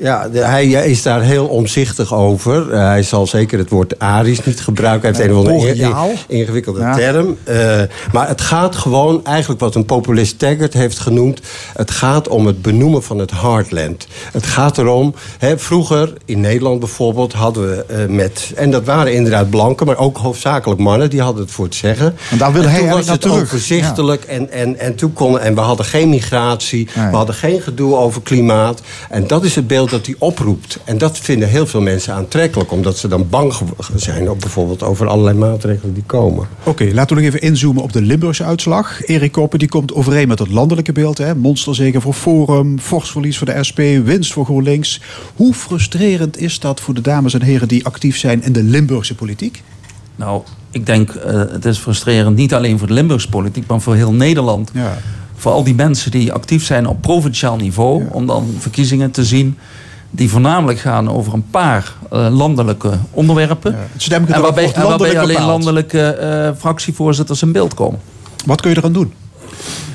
Ja, 0.00 0.28
ja 0.32 0.46
hij, 0.46 0.66
hij 0.66 0.90
is 0.90 1.02
daar 1.02 1.22
heel 1.22 1.46
omzichtig 1.46 2.14
over. 2.14 2.70
Uh, 2.72 2.78
hij 2.86 3.02
zal 3.02 3.26
zeker 3.26 3.58
het 3.58 3.70
woord 3.70 3.98
Arisch 3.98 4.44
niet 4.44 4.60
gebruiken. 4.60 5.08
Hij 5.08 5.18
heeft 5.18 5.30
een 5.30 5.36
of 5.36 5.46
andere 5.48 5.74
in- 5.74 6.36
ingewikkelde 6.38 6.80
Ja. 6.80 6.94
term. 6.94 7.36
Uh, 7.48 7.82
maar 8.12 8.28
het 8.28 8.40
gaat 8.40 8.76
gewoon, 8.76 9.24
eigenlijk 9.24 9.60
wat 9.60 9.74
een 9.74 9.84
populist 9.84 10.38
Taggart 10.38 10.72
heeft 10.72 10.98
genoemd... 10.98 11.40
het 11.76 11.90
gaat 11.90 12.28
om 12.28 12.46
het 12.46 12.62
benoemen 12.62 13.02
van 13.02 13.18
het 13.18 13.30
heartland. 13.30 14.06
Het 14.32 14.46
gaat 14.46 14.78
erom, 14.78 15.14
hè, 15.38 15.58
vroeger 15.58 16.12
in 16.24 16.40
Nederland 16.40 16.78
bijvoorbeeld 16.78 17.32
hadden 17.32 17.68
we 17.68 18.06
uh, 18.08 18.16
met... 18.16 18.52
en 18.54 18.70
dat 18.70 18.84
waren 18.84 19.14
inderdaad 19.14 19.50
blanken, 19.50 19.86
maar 19.86 19.98
ook 19.98 20.16
hoofdzakelijk 20.16 20.80
mannen... 20.80 21.10
die 21.10 21.20
hadden 21.22 21.42
het 21.42 21.52
voor 21.52 21.64
het 21.64 21.74
zeggen. 21.74 22.16
En 22.30 22.38
daar 22.38 22.52
wilde 22.52 22.68
hij 22.68 22.78
toen 22.78 22.86
was 22.88 22.94
eigenlijk 22.96 23.24
naar 23.24 23.32
terug. 23.32 23.52
overzichtelijk 23.52 24.24
en, 24.24 24.50
en, 24.50 24.78
en 24.78 24.94
toen 24.94 25.12
konden... 25.24 25.42
en 25.42 25.54
we 25.54 25.60
hadden 25.60 25.86
geen 25.86 26.08
migratie, 26.08 26.88
Nee. 26.94 27.10
we 27.10 27.16
hadden 27.16 27.34
geen 27.34 27.60
gedoe 27.60 27.96
over 27.96 28.22
klimaat. 28.22 28.82
En 29.10 29.26
dat 29.26 29.44
is 29.44 29.54
het 29.54 29.66
beeld 29.66 29.90
dat 29.90 30.06
hij 30.06 30.14
oproept. 30.18 30.78
En 30.84 30.98
dat 30.98 31.18
vinden 31.18 31.48
heel 31.48 31.66
veel 31.66 31.80
mensen 31.80 32.14
aantrekkelijk... 32.14 32.72
omdat 32.72 32.98
ze 32.98 33.08
dan 33.08 33.28
bang 33.28 33.54
zijn 33.94 34.30
op 34.30 34.40
bijvoorbeeld 34.40 34.82
over 34.82 35.08
allerlei 35.08 35.38
maatregelen 35.38 35.94
die 35.94 36.02
komen. 36.06 36.48
Oké, 36.64 36.90
laten 36.92 37.16
we 37.16 37.22
nog 37.22 37.32
even 37.32 37.48
inzoomen 37.48 37.82
op 37.82 37.92
de 37.92 38.02
Limburgse 38.02 38.44
uitslag. 38.44 39.06
Erik 39.06 39.32
Koppen 39.32 39.58
die 39.58 39.68
komt 39.68 39.94
overeen 39.94 40.28
met 40.28 40.38
het 40.38 40.50
landelijke 40.50 40.92
beeld. 40.92 41.18
Hè? 41.18 41.34
Monsterzegen 41.34 42.00
voor 42.00 42.14
Forum, 42.14 42.78
fors 42.78 43.10
verlies 43.10 43.38
voor 43.38 43.46
de 43.46 43.64
SP, 43.68 43.78
winst 44.04 44.32
voor 44.32 44.44
GroenLinks. 44.44 45.00
Hoe 45.36 45.54
frustrerend 45.54 46.38
is 46.38 46.60
dat 46.60 46.80
voor 46.80 46.94
de 46.94 47.00
dames 47.00 47.34
en 47.34 47.42
heren 47.42 47.68
die 47.68 47.84
actief 47.84 48.18
zijn 48.18 48.42
in 48.42 48.52
de 48.52 48.62
Limburgse 48.62 49.14
politiek? 49.14 49.62
Nou, 50.16 50.42
ik 50.74 50.86
denk 50.86 51.14
uh, 51.14 51.22
het 51.50 51.64
is 51.64 51.78
frustrerend 51.78 52.36
niet 52.36 52.54
alleen 52.54 52.78
voor 52.78 52.86
de 52.86 52.92
Limburgse 52.92 53.28
politiek, 53.28 53.66
maar 53.66 53.80
voor 53.80 53.94
heel 53.94 54.12
Nederland. 54.12 54.70
Ja. 54.72 54.98
Voor 55.36 55.52
al 55.52 55.64
die 55.64 55.74
mensen 55.74 56.10
die 56.10 56.32
actief 56.32 56.64
zijn 56.64 56.86
op 56.86 57.00
provinciaal 57.00 57.56
niveau, 57.56 58.02
Ja. 58.02 58.08
om 58.10 58.26
dan 58.26 58.54
verkiezingen 58.58 59.10
te 59.10 59.24
zien 59.24 59.58
die 60.10 60.30
voornamelijk 60.30 60.78
gaan 60.78 61.10
over 61.10 61.32
een 61.34 61.50
paar 61.50 61.94
uh, 62.12 62.28
landelijke 62.30 62.90
onderwerpen. 63.10 63.72
Ja. 63.72 63.78
Het 63.92 64.02
stemgedrag 64.02 64.36
En 64.36 64.42
waarbij, 64.42 64.64
wordt 64.64 64.78
en 64.78 64.88
waarbij 64.88 65.06
landelijk 65.12 65.36
alleen 65.38 65.48
landelijke 65.48 66.18
uh, 66.52 66.60
fractievoorzitters 66.60 67.42
in 67.42 67.52
beeld 67.52 67.74
komen. 67.74 68.00
Wat 68.46 68.60
kun 68.60 68.70
je 68.70 68.76
eraan 68.76 68.92
doen? 68.92 69.12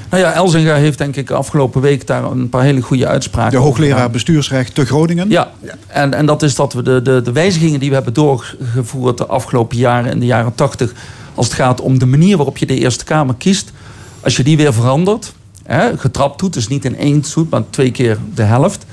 Nou 0.09 0.23
ja, 0.23 0.33
Elzinga 0.33 0.75
heeft 0.75 0.97
denk 0.97 1.15
ik 1.15 1.31
afgelopen 1.31 1.81
week 1.81 2.07
daar 2.07 2.23
een 2.23 2.49
paar 2.49 2.63
hele 2.63 2.81
goede 2.81 3.07
uitspraken 3.07 3.51
De 3.51 3.65
hoogleraar 3.65 4.09
bestuursrecht 4.09 4.75
te 4.75 4.85
Groningen. 4.85 5.29
Ja, 5.29 5.51
en, 5.87 6.13
en 6.13 6.25
dat 6.25 6.43
is 6.43 6.55
dat 6.55 6.73
we 6.73 6.81
de, 6.81 7.01
de, 7.01 7.21
de 7.21 7.31
wijzigingen 7.31 7.79
die 7.79 7.89
we 7.89 7.95
hebben 7.95 8.13
doorgevoerd 8.13 9.17
de 9.17 9.25
afgelopen 9.25 9.77
jaren, 9.77 10.11
in 10.11 10.19
de 10.19 10.25
jaren 10.25 10.55
tachtig, 10.55 10.93
als 11.33 11.45
het 11.45 11.55
gaat 11.55 11.81
om 11.81 11.99
de 11.99 12.05
manier 12.05 12.35
waarop 12.37 12.57
je 12.57 12.65
de 12.65 12.77
Eerste 12.77 13.03
Kamer 13.03 13.35
kiest, 13.37 13.71
als 14.19 14.37
je 14.37 14.43
die 14.43 14.57
weer 14.57 14.73
verandert, 14.73 15.33
hè, 15.63 15.97
getrapt 15.97 16.39
doet, 16.39 16.53
dus 16.53 16.67
niet 16.67 16.85
in 16.85 16.97
één 16.97 17.23
zoet, 17.23 17.49
maar 17.49 17.63
twee 17.69 17.91
keer 17.91 18.17
de 18.33 18.43
helft, 18.43 18.85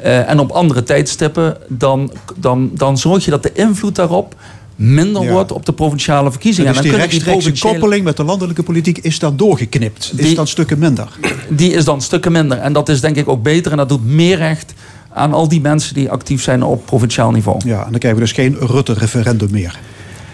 eh, 0.00 0.30
en 0.30 0.38
op 0.38 0.50
andere 0.50 0.82
tijdstippen, 0.82 1.56
dan, 1.68 2.12
dan, 2.36 2.70
dan 2.74 2.98
zorg 2.98 3.24
je 3.24 3.30
dat 3.30 3.42
de 3.42 3.52
invloed 3.52 3.94
daarop 3.94 4.34
minder 4.76 5.22
Ja. 5.22 5.30
wordt 5.32 5.52
op 5.52 5.66
de 5.66 5.72
provinciale 5.72 6.30
verkiezingen. 6.30 6.72
Dus 6.72 6.82
En 6.82 6.88
die 6.88 6.96
rechtstreekse 6.96 7.30
provinciële- 7.30 7.72
koppeling 7.72 8.04
met 8.04 8.16
de 8.16 8.24
landelijke 8.24 8.62
politiek 8.62 8.98
is 8.98 9.18
dan 9.18 9.36
doorgeknipt. 9.36 10.12
Is 10.16 10.34
dan 10.34 10.46
stukken 10.46 10.78
minder. 10.78 11.08
die 11.48 11.72
is 11.72 11.84
dan 11.84 12.00
stukken 12.00 12.32
minder. 12.32 12.58
En 12.58 12.72
dat 12.72 12.88
is 12.88 13.00
denk 13.00 13.16
ik 13.16 13.28
ook 13.28 13.42
beter 13.42 13.70
en 13.70 13.76
dat 13.76 13.88
doet 13.88 14.04
meer 14.04 14.36
recht 14.36 14.74
aan 15.12 15.32
al 15.32 15.48
die 15.48 15.60
mensen 15.60 15.94
die 15.94 16.10
actief 16.10 16.42
zijn 16.42 16.62
op 16.62 16.86
provinciaal 16.86 17.30
niveau. 17.30 17.60
Ja, 17.64 17.84
en 17.84 17.90
dan 17.90 17.98
krijgen 17.98 18.20
we 18.20 18.26
dus 18.26 18.32
geen 18.34 18.56
Rutte-referendum 18.60 19.50
meer. 19.50 19.78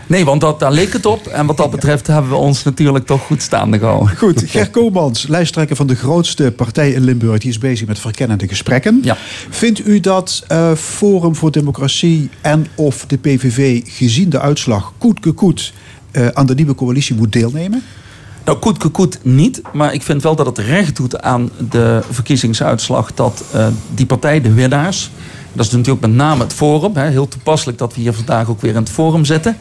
Nee, 0.06 0.24
want 0.24 0.40
dat, 0.40 0.60
daar 0.60 0.72
leek 0.72 0.92
het 0.92 1.06
op. 1.06 1.26
En 1.26 1.46
wat 1.46 1.56
dat 1.56 1.70
betreft 1.70 2.06
hebben 2.06 2.30
we 2.30 2.36
ons 2.36 2.62
natuurlijk 2.62 3.06
toch 3.06 3.22
goed 3.22 3.42
staande 3.42 3.78
gehouden. 3.78 4.16
Goed, 4.16 4.44
Ger 4.46 4.70
Komans, 4.70 5.26
lijsttrekker 5.26 5.76
van 5.76 5.86
de 5.86 5.94
grootste 5.94 6.52
partij 6.56 6.90
in 6.90 7.04
Limburg, 7.04 7.38
die 7.38 7.50
is 7.50 7.58
bezig 7.58 7.86
met 7.86 7.98
verkennende 7.98 8.48
gesprekken. 8.48 9.00
Ja. 9.02 9.16
Vindt 9.50 9.86
u 9.86 10.00
dat 10.00 10.44
eh, 10.48 10.72
Forum 10.72 11.36
voor 11.36 11.50
Democratie 11.50 12.30
en 12.40 12.66
of 12.74 13.06
de 13.06 13.18
PVV 13.18 13.82
gezien 13.84 14.30
de 14.30 14.40
uitslag 14.40 14.92
koet 14.98 15.34
koet 15.34 15.72
eh, 16.10 16.26
aan 16.26 16.46
de 16.46 16.54
nieuwe 16.54 16.74
coalitie 16.74 17.16
moet 17.16 17.32
deelnemen? 17.32 17.82
Nou, 18.44 18.58
koet, 18.58 18.78
koet, 18.78 18.92
koet 18.92 19.18
niet. 19.22 19.62
Maar 19.72 19.94
ik 19.94 20.02
vind 20.02 20.22
wel 20.22 20.36
dat 20.36 20.46
het 20.46 20.58
recht 20.58 20.96
doet 20.96 21.22
aan 21.22 21.50
de 21.70 22.02
verkiezingsuitslag 22.10 23.14
dat 23.14 23.44
eh, 23.52 23.66
die 23.94 24.06
partij, 24.06 24.40
de 24.40 24.52
winnaars. 24.52 25.10
Dat 25.52 25.66
is 25.66 25.72
natuurlijk 25.72 26.00
met 26.00 26.14
name 26.14 26.42
het 26.42 26.52
Forum. 26.52 26.96
Hè, 26.96 27.08
heel 27.08 27.28
toepasselijk 27.28 27.78
dat 27.78 27.94
we 27.94 28.00
hier 28.00 28.12
vandaag 28.12 28.48
ook 28.48 28.60
weer 28.60 28.70
in 28.70 28.76
het 28.76 28.90
Forum 28.90 29.24
zitten. 29.24 29.56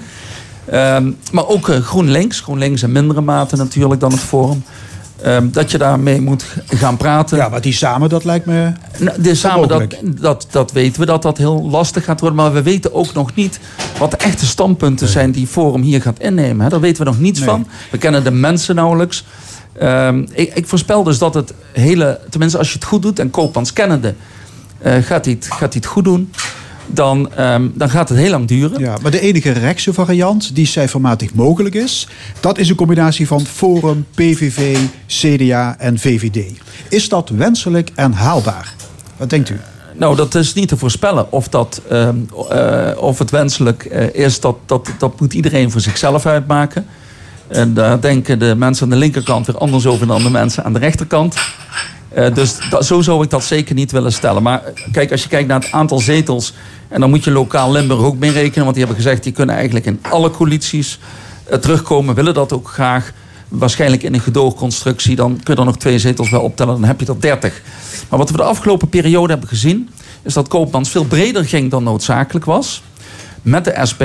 Ehm, 0.71 1.11
maar 1.31 1.47
ook 1.47 1.69
eh, 1.69 1.79
GroenLinks. 1.79 2.39
GroenLinks 2.39 2.83
in 2.83 2.91
mindere 2.91 3.21
mate 3.21 3.55
natuurlijk 3.55 3.99
dan 3.99 4.11
het 4.11 4.19
Forum. 4.19 4.63
Ehm, 5.21 5.49
dat 5.51 5.71
je 5.71 5.77
daarmee 5.77 6.21
moet 6.21 6.45
gaan 6.67 6.97
praten. 6.97 7.37
Ja, 7.37 7.49
maar 7.49 7.61
die 7.61 7.73
samen, 7.73 8.09
dat 8.09 8.23
lijkt 8.23 8.45
me... 8.45 8.71
Nou, 8.97 9.35
samen 9.35 9.67
dat, 9.67 9.95
dat, 10.03 10.47
dat 10.51 10.71
weten 10.71 10.99
we 10.99 11.05
dat 11.05 11.21
dat 11.21 11.37
heel 11.37 11.69
lastig 11.69 12.03
gaat 12.03 12.19
worden. 12.19 12.37
Maar 12.37 12.53
we 12.53 12.61
weten 12.61 12.93
ook 12.93 13.13
nog 13.13 13.35
niet 13.35 13.59
wat 13.97 14.11
de 14.11 14.17
echte 14.17 14.45
standpunten 14.45 15.07
zijn 15.07 15.31
die 15.31 15.47
Forum 15.47 15.81
hier 15.81 16.01
gaat 16.01 16.19
innemen. 16.19 16.63
Hè. 16.63 16.69
Daar 16.69 16.79
weten 16.79 17.03
we 17.03 17.09
nog 17.09 17.19
niets 17.19 17.39
Nee. 17.39 17.49
van. 17.49 17.67
We 17.91 17.97
kennen 17.97 18.23
de 18.23 18.31
mensen 18.31 18.75
nauwelijks. 18.75 19.25
Ehm, 19.77 20.25
ik, 20.31 20.53
ik 20.53 20.67
voorspel 20.67 21.03
dus 21.03 21.17
dat 21.17 21.33
het 21.33 21.53
hele, 21.73 22.19
tenminste 22.29 22.57
als 22.57 22.67
je 22.67 22.73
het 22.75 22.83
goed 22.83 23.01
doet, 23.01 23.19
en 23.19 23.29
Koopmans 23.29 23.73
kennende, 23.73 24.13
eh, 24.77 24.93
gaat 25.03 25.25
hij 25.25 25.33
het, 25.33 25.45
gaat 25.45 25.59
hij 25.59 25.69
het 25.73 25.85
goed 25.85 26.03
doen. 26.03 26.31
Dan, 26.93 27.33
ehm, 27.33 27.67
dan 27.73 27.89
gaat 27.89 28.09
het 28.09 28.17
heel 28.17 28.29
lang 28.29 28.47
duren. 28.47 28.79
Ja, 28.79 28.97
maar 29.01 29.11
de 29.11 29.19
enige 29.19 29.51
rechtse 29.51 29.93
variant 29.93 30.55
die 30.55 30.65
cijfermatig 30.65 31.33
mogelijk 31.33 31.75
is, 31.75 32.07
dat 32.39 32.57
is 32.57 32.69
een 32.69 32.75
combinatie 32.75 33.27
van 33.27 33.45
Forum, 33.45 34.05
PVV, 34.15 34.77
CDA 35.07 35.75
en 35.79 35.99
VVD. 35.99 36.51
Is 36.89 37.09
dat 37.09 37.29
wenselijk 37.29 37.91
en 37.95 38.11
haalbaar? 38.13 38.73
Wat 39.17 39.29
denkt 39.29 39.49
u? 39.49 39.59
Nou, 39.93 40.15
dat 40.15 40.35
is 40.35 40.53
niet 40.53 40.67
te 40.67 40.77
voorspellen 40.77 41.31
of, 41.31 41.47
dat, 41.47 41.81
ehm, 41.89 42.15
eh, 42.49 42.89
of 42.97 43.19
het 43.19 43.29
wenselijk 43.29 43.85
eh, 43.85 44.13
is. 44.25 44.39
Dat, 44.39 44.57
dat, 44.65 44.89
dat 44.97 45.19
moet 45.19 45.33
iedereen 45.33 45.71
voor 45.71 45.81
zichzelf 45.81 46.25
uitmaken. 46.25 46.85
En 47.47 47.73
daar 47.73 48.01
denken 48.01 48.39
de 48.39 48.55
mensen 48.57 48.83
aan 48.83 48.89
de 48.89 48.95
linkerkant 48.95 49.45
weer 49.45 49.57
anders 49.57 49.85
over 49.85 50.07
dan 50.07 50.23
de 50.23 50.29
mensen 50.29 50.63
aan 50.63 50.73
de 50.73 50.79
rechterkant. 50.79 51.35
Eh, 52.09 52.33
dus 52.33 52.57
dat, 52.69 52.85
zo 52.85 53.01
zou 53.01 53.23
ik 53.23 53.29
dat 53.29 53.43
zeker 53.43 53.75
niet 53.75 53.91
willen 53.91 54.13
stellen. 54.13 54.43
Maar 54.43 54.61
kijk, 54.91 55.11
als 55.11 55.23
je 55.23 55.29
kijkt 55.29 55.47
naar 55.47 55.59
het 55.59 55.71
aantal 55.71 55.99
zetels. 55.99 56.53
En 56.91 56.99
dan 56.99 57.09
moet 57.09 57.23
je 57.23 57.31
lokaal 57.31 57.71
Limburg 57.71 58.01
ook 58.01 58.17
mee 58.17 58.31
rekenen. 58.31 58.63
Want 58.63 58.75
die 58.75 58.85
hebben 58.85 59.03
gezegd, 59.03 59.23
die 59.23 59.31
kunnen 59.31 59.55
eigenlijk 59.55 59.85
in 59.85 59.99
alle 60.09 60.31
coalities 60.31 60.99
eh, 61.43 61.57
terugkomen. 61.57 62.15
Willen 62.15 62.33
dat 62.33 62.53
ook 62.53 62.67
graag. 62.67 63.11
Waarschijnlijk 63.47 64.03
in 64.03 64.13
een 64.13 64.19
gedoogconstructie. 64.19 65.15
Dan 65.15 65.39
kun 65.43 65.53
je 65.53 65.59
er 65.59 65.65
nog 65.65 65.77
twee 65.77 65.99
zetels 65.99 66.29
bij 66.29 66.39
optellen. 66.39 66.73
Dan 66.73 66.83
heb 66.83 66.99
je 66.99 67.05
er 67.05 67.21
30. 67.21 67.61
Maar 68.09 68.19
wat 68.19 68.29
we 68.29 68.37
de 68.37 68.43
afgelopen 68.43 68.89
periode 68.89 69.31
hebben 69.31 69.49
gezien. 69.49 69.89
Is 70.21 70.33
dat 70.33 70.47
Koopmans 70.47 70.89
veel 70.89 71.05
breder 71.05 71.45
ging 71.45 71.71
dan 71.71 71.83
noodzakelijk 71.83 72.45
was. 72.45 72.83
Met 73.41 73.65
de 73.65 73.79
SP. 73.89 74.03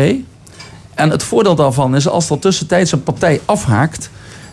En 0.95 1.11
het 1.11 1.23
voordeel 1.23 1.55
daarvan 1.55 1.97
is 1.97 2.09
als 2.09 2.31
er 2.31 2.39
tussentijds 2.39 2.93
een 2.93 3.03
partij 3.03 3.41
afhaakt. 3.45 4.11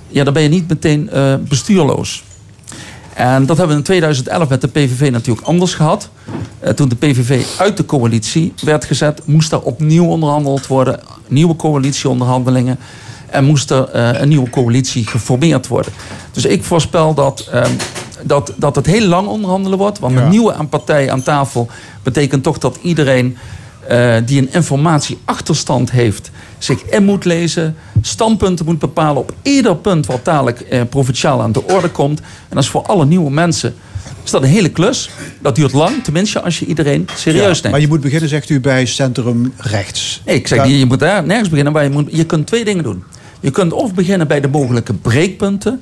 Ja, 0.08 0.24
dan 0.24 0.34
ben 0.34 0.44
je 0.44 0.50
niet 0.50 0.68
meteen 0.68 1.10
eh, 1.10 1.36
bestuurloos. 1.48 2.24
En 3.16 3.46
dat 3.46 3.58
hebben 3.58 3.76
we 3.76 3.82
in 3.82 3.86
2011 3.88 4.50
met 4.50 4.62
de 4.62 4.68
PVV 4.68 5.12
natuurlijk 5.12 5.48
anders 5.48 5.74
gehad. 5.74 6.10
Eh, 6.60 6.74
toen 6.74 6.90
de 6.90 6.96
PVV 6.96 7.46
uit 7.58 7.78
de 7.78 7.86
coalitie 7.86 8.54
werd 8.64 8.86
gezet, 8.86 9.22
moest 9.26 9.52
er 9.52 9.62
opnieuw 9.62 10.06
onderhandeld 10.06 10.68
worden. 10.68 11.00
Nieuwe 11.28 11.56
coalitieonderhandelingen. 11.56 12.80
En 13.30 13.44
moest 13.46 13.72
er 13.72 13.90
eh, 13.90 14.22
een 14.22 14.28
nieuwe 14.28 14.50
coalitie 14.50 15.08
geformeerd 15.08 15.68
worden. 15.68 15.94
Dus 16.32 16.46
ik 16.46 16.64
voorspel 16.64 17.14
dat, 17.14 17.48
ehm, 17.52 17.72
dat, 18.24 18.54
dat 18.56 18.76
het 18.76 18.86
heel 18.86 19.08
lang 19.08 19.28
onderhandelen 19.28 19.78
wordt. 19.78 20.00
Want 20.00 20.14
Ja. 20.14 20.22
een 20.22 20.30
nieuwe 20.30 20.54
aan 20.54 20.70
partij 20.70 21.12
aan 21.12 21.24
tafel 21.24 21.68
betekent 22.04 22.44
toch 22.44 22.58
dat 22.58 22.78
iedereen 22.82 23.38
eh, 23.88 24.16
die 24.26 24.42
een 24.42 24.54
informatieachterstand 24.54 25.92
heeft, 25.92 26.32
zich 26.58 26.84
in 26.84 27.04
moet 27.04 27.26
lezen, 27.26 27.76
standpunten 28.02 28.66
moet 28.66 28.80
bepalen 28.80 29.22
op 29.22 29.34
ieder 29.42 29.76
punt 29.76 30.06
wat 30.06 30.26
dadelijk 30.26 30.60
eh, 30.62 30.82
provinciaal 30.90 31.42
aan 31.42 31.52
de 31.52 31.64
orde 31.68 31.90
komt. 31.90 32.20
En 32.20 32.26
dat 32.56 32.64
is 32.64 32.70
voor 32.70 32.82
alle 32.82 33.06
nieuwe 33.06 33.32
mensen 33.32 33.74
is 34.24 34.32
dat 34.32 34.44
een 34.44 34.50
hele 34.50 34.70
klus. 34.70 35.10
Dat 35.42 35.56
duurt 35.56 35.74
lang, 35.74 36.04
tenminste 36.04 36.42
als 36.42 36.60
je 36.60 36.66
iedereen 36.66 37.08
serieus 37.16 37.62
neemt. 37.62 37.72
Maar 37.74 37.82
je 37.82 37.88
moet 37.88 38.02
beginnen, 38.02 38.30
zegt 38.30 38.50
u, 38.50 38.60
bij 38.60 38.86
centrum 38.86 39.54
rechts. 39.58 40.22
Nee, 40.26 40.36
ik 40.36 40.48
zeg 40.48 40.58
Ja. 40.58 40.66
niet, 40.66 40.80
je 40.80 40.86
moet 40.86 41.00
daar 41.00 41.26
nergens 41.26 41.50
beginnen. 41.50 41.74
Maar 41.74 41.84
je, 41.84 41.90
moet, 41.90 42.08
je 42.12 42.26
kunt 42.26 42.48
twee 42.48 42.66
dingen 42.66 42.84
doen. 42.84 43.04
Je 43.40 43.52
kunt 43.52 43.74
of 43.74 43.94
beginnen 43.94 44.28
bij 44.28 44.42
de 44.42 44.48
mogelijke 44.48 44.94
breekpunten 44.94 45.82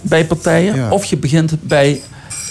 bij 0.00 0.26
partijen, 0.26 0.74
Ja. 0.74 0.90
of 0.90 1.04
je 1.04 1.16
begint 1.16 1.52
bij 1.60 2.00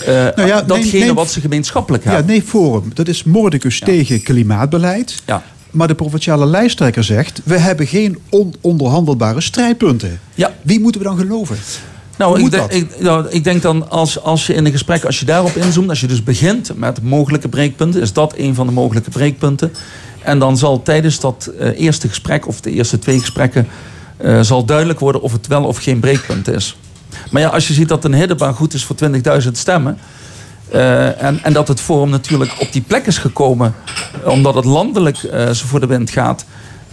Nou 0.05 0.47
ja, 0.47 0.61
datgene 0.61 0.91
neem- 0.91 1.05
neem- 1.05 1.15
wat 1.15 1.31
ze 1.31 1.41
gemeenschappelijk 1.41 2.03
Ja, 2.03 2.09
hebben. 2.09 2.27
nee, 2.31 2.41
Forum. 2.43 2.91
Dat 2.93 3.07
is 3.07 3.23
mordicus 3.23 3.79
tegen 3.79 4.21
klimaatbeleid. 4.23 5.21
Ja. 5.25 5.43
Maar 5.71 5.87
de 5.87 5.95
provinciale 5.95 6.45
lijsttrekker 6.45 7.03
zegt... 7.03 7.41
we 7.43 7.57
hebben 7.57 7.87
geen 7.87 8.17
ononderhandelbare 8.29 9.41
strijdpunten. 9.41 10.19
Ja. 10.35 10.53
Wie 10.61 10.79
moeten 10.79 11.01
we 11.01 11.07
dan 11.07 11.17
geloven? 11.17 11.57
Nou, 12.17 12.41
ik, 12.69 12.99
nou, 12.99 13.27
ik 13.29 13.43
denk 13.43 13.61
dan 13.61 13.89
als, 13.89 14.21
als 14.21 14.47
je 14.47 14.53
in 14.53 14.65
een 14.65 14.71
gesprek, 14.71 15.03
als 15.05 15.19
je 15.19 15.25
daarop 15.25 15.55
inzoomt, 15.55 15.89
als 15.89 16.01
je 16.01 16.07
dus 16.07 16.23
begint 16.23 16.71
met 16.77 17.01
mogelijke 17.03 17.47
breekpunten, 17.49 18.01
is 18.01 18.13
dat 18.13 18.33
een 18.37 18.55
van 18.55 18.67
de 18.67 18.73
mogelijke 18.73 19.09
breekpunten. 19.09 19.71
En 20.23 20.39
dan 20.39 20.57
zal 20.57 20.81
tijdens 20.81 21.19
dat 21.19 21.51
eh, 21.59 21.79
eerste 21.79 22.07
gesprek 22.07 22.47
of 22.47 22.61
de 22.61 22.71
eerste 22.71 22.99
twee 22.99 23.19
gesprekken 23.19 23.67
eh, 24.17 24.39
zal 24.41 24.65
duidelijk 24.65 24.99
worden 24.99 25.21
of 25.21 25.31
het 25.31 25.47
wel 25.47 25.63
of 25.63 25.77
geen 25.77 25.99
breekpunt 25.99 26.47
is. 26.47 26.77
Maar 27.31 27.41
ja, 27.41 27.47
als 27.47 27.67
je 27.67 27.73
ziet 27.73 27.87
dat 27.87 28.03
een 28.03 28.13
hiddebaan 28.15 28.53
goed 28.53 28.73
is 28.73 28.83
voor 28.83 28.95
20.000 29.41 29.51
stemmen. 29.51 29.97
eh, 30.71 31.23
en, 31.23 31.39
en 31.43 31.53
dat 31.53 31.67
het 31.67 31.79
forum 31.79 32.09
natuurlijk 32.09 32.51
op 32.59 32.71
die 32.71 32.81
plek 32.81 33.05
is 33.05 33.17
gekomen 33.17 33.75
omdat 34.23 34.55
het 34.55 34.65
landelijk 34.65 35.17
eh, 35.17 35.49
zo 35.49 35.65
voor 35.67 35.79
de 35.79 35.87
wind 35.87 36.09
gaat. 36.09 36.45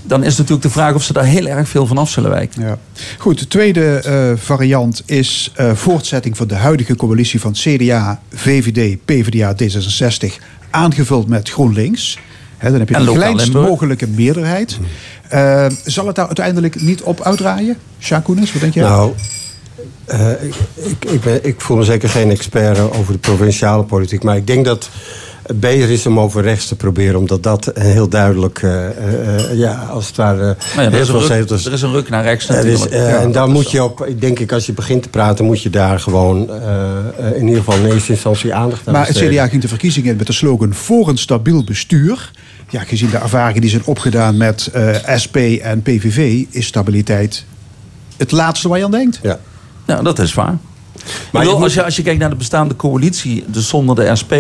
Dan 0.03 0.25
is 0.25 0.37
natuurlijk 0.37 0.63
de 0.63 0.71
vraag 0.71 0.95
of 0.95 1.03
ze 1.03 1.13
daar 1.13 1.25
heel 1.25 1.47
erg 1.47 1.69
veel 1.69 1.87
van 1.87 1.99
af 1.99 2.11
zullen 2.11 2.31
wijken. 2.31 2.63
Ja. 2.63 2.79
Goed, 3.19 3.39
de 3.39 3.49
tweede 3.49 4.01
eh, 4.01 4.33
variant 4.37 5.03
is 5.07 5.53
eh, 5.55 5.75
voortzetting 5.75 6.37
van 6.37 6.47
de 6.47 6.55
huidige 6.55 6.97
coalitie 6.97 7.41
van 7.41 7.53
CDA, 7.53 8.21
VVD, 8.33 9.05
PvdA, 9.05 9.55
D66, 9.63 10.43
aangevuld 10.71 11.29
met 11.29 11.51
GroenLinks. 11.51 12.19
Hè, 12.57 12.71
dan 12.71 12.79
heb 12.79 12.89
je 12.89 12.95
En 12.95 13.05
de 13.05 13.13
kleinst 13.13 13.53
mogelijke 13.53 14.07
meerderheid. 14.07 14.79
Eh, 15.29 15.67
zal 15.85 16.07
het 16.07 16.17
daar 16.17 16.27
uiteindelijk 16.27 16.81
niet 16.81 17.03
op 17.03 17.21
uitdraaien? 17.21 17.77
Sjaak 18.01 18.27
wat 18.27 18.37
denk 18.61 18.75
jij? 18.75 18.85
Nou, 18.85 19.13
eh, 20.09 20.31
ik, 20.31 20.55
ik, 20.75 21.05
ik, 21.05 21.21
ben, 21.21 21.45
ik 21.45 21.61
voel 21.61 21.77
me 21.77 21.85
zeker 21.85 22.09
geen 22.09 22.31
expert 22.31 22.79
over 22.79 23.12
de 23.12 23.19
provinciale 23.19 23.85
politiek. 23.85 24.23
Maar 24.23 24.37
ik 24.37 24.47
denk 24.47 24.65
dat 24.65 24.88
het 25.43 25.61
beter 25.61 25.91
is 25.91 26.07
om 26.07 26.21
over 26.21 26.43
rechts 26.43 26.67
te 26.67 26.77
proberen. 26.77 27.19
Omdat 27.19 27.43
dat 27.43 27.71
een 27.75 27.83
heel 27.83 28.09
duidelijk, 28.09 28.62
eh, 28.62 28.87
eh, 28.88 29.59
ja, 29.59 29.75
als 29.75 30.07
het 30.07 30.17
ware, 30.17 30.57
ja, 30.77 30.83
er, 30.83 30.95
is 30.95 31.09
ruk, 31.09 31.50
er 31.50 31.73
is 31.73 31.83
een 31.83 31.93
ruk 31.93 32.09
naar 32.09 32.23
rechts 32.23 32.49
Er 32.49 32.67
is, 32.67 32.81
natuurlijk. 32.81 33.21
en 33.21 33.33
daar 33.33 33.49
moet 33.49 33.71
je 33.71 33.85
op, 33.85 34.07
ik 34.07 34.21
denk 34.21 34.38
ik, 34.38 34.53
als 34.53 34.67
je 34.67 34.73
begint 34.73 35.03
te 35.03 35.09
praten, 35.09 35.45
moet 35.45 35.62
je 35.62 35.71
daar 35.71 36.00
gewoon 36.00 36.50
in 37.35 37.47
ieder 37.47 37.62
geval 37.62 37.77
in 37.77 37.93
eerste 37.93 38.12
instantie 38.12 38.55
aandacht 38.55 38.87
aan 38.87 38.93
Maar 38.93 39.07
het. 39.07 39.17
CDA 39.17 39.49
ging 39.49 39.62
de 39.62 39.69
verkiezingen 39.69 40.11
in 40.11 40.17
met 40.17 40.27
de 40.27 40.33
slogan 40.33 40.75
voor 40.75 41.09
een 41.09 41.19
stabiel 41.19 41.65
bestuur. 41.65 42.31
Ja, 42.71 42.85
gezien 42.85 43.11
de 43.11 43.17
ervaringen 43.17 43.61
die 43.61 43.71
zijn 43.71 43.85
opgedaan 43.85 44.37
met 44.37 44.67
eh, 44.73 45.17
SP 45.23 45.37
en 45.37 45.83
PVV, 45.83 46.45
is 46.50 46.67
stabiliteit 46.67 47.45
het 48.17 48.33
laatste 48.33 48.69
waar 48.69 48.79
je 48.79 48.85
aan 48.85 48.91
denkt. 48.91 49.21
Ja. 49.23 49.38
Ja, 49.88 50.02
dat 50.02 50.18
is 50.18 50.35
waar. 50.35 50.57
Maar 51.33 51.49
als, 51.49 51.75
je, 51.75 51.85
als 51.85 51.97
je 51.97 52.02
kijkt 52.02 52.21
naar 52.21 52.30
de 52.30 52.37
bestaande 52.37 52.76
coalitie, 52.76 53.45
dus 53.47 53.68
zonder 53.68 53.95
de 53.95 54.16
SP, 54.21 54.33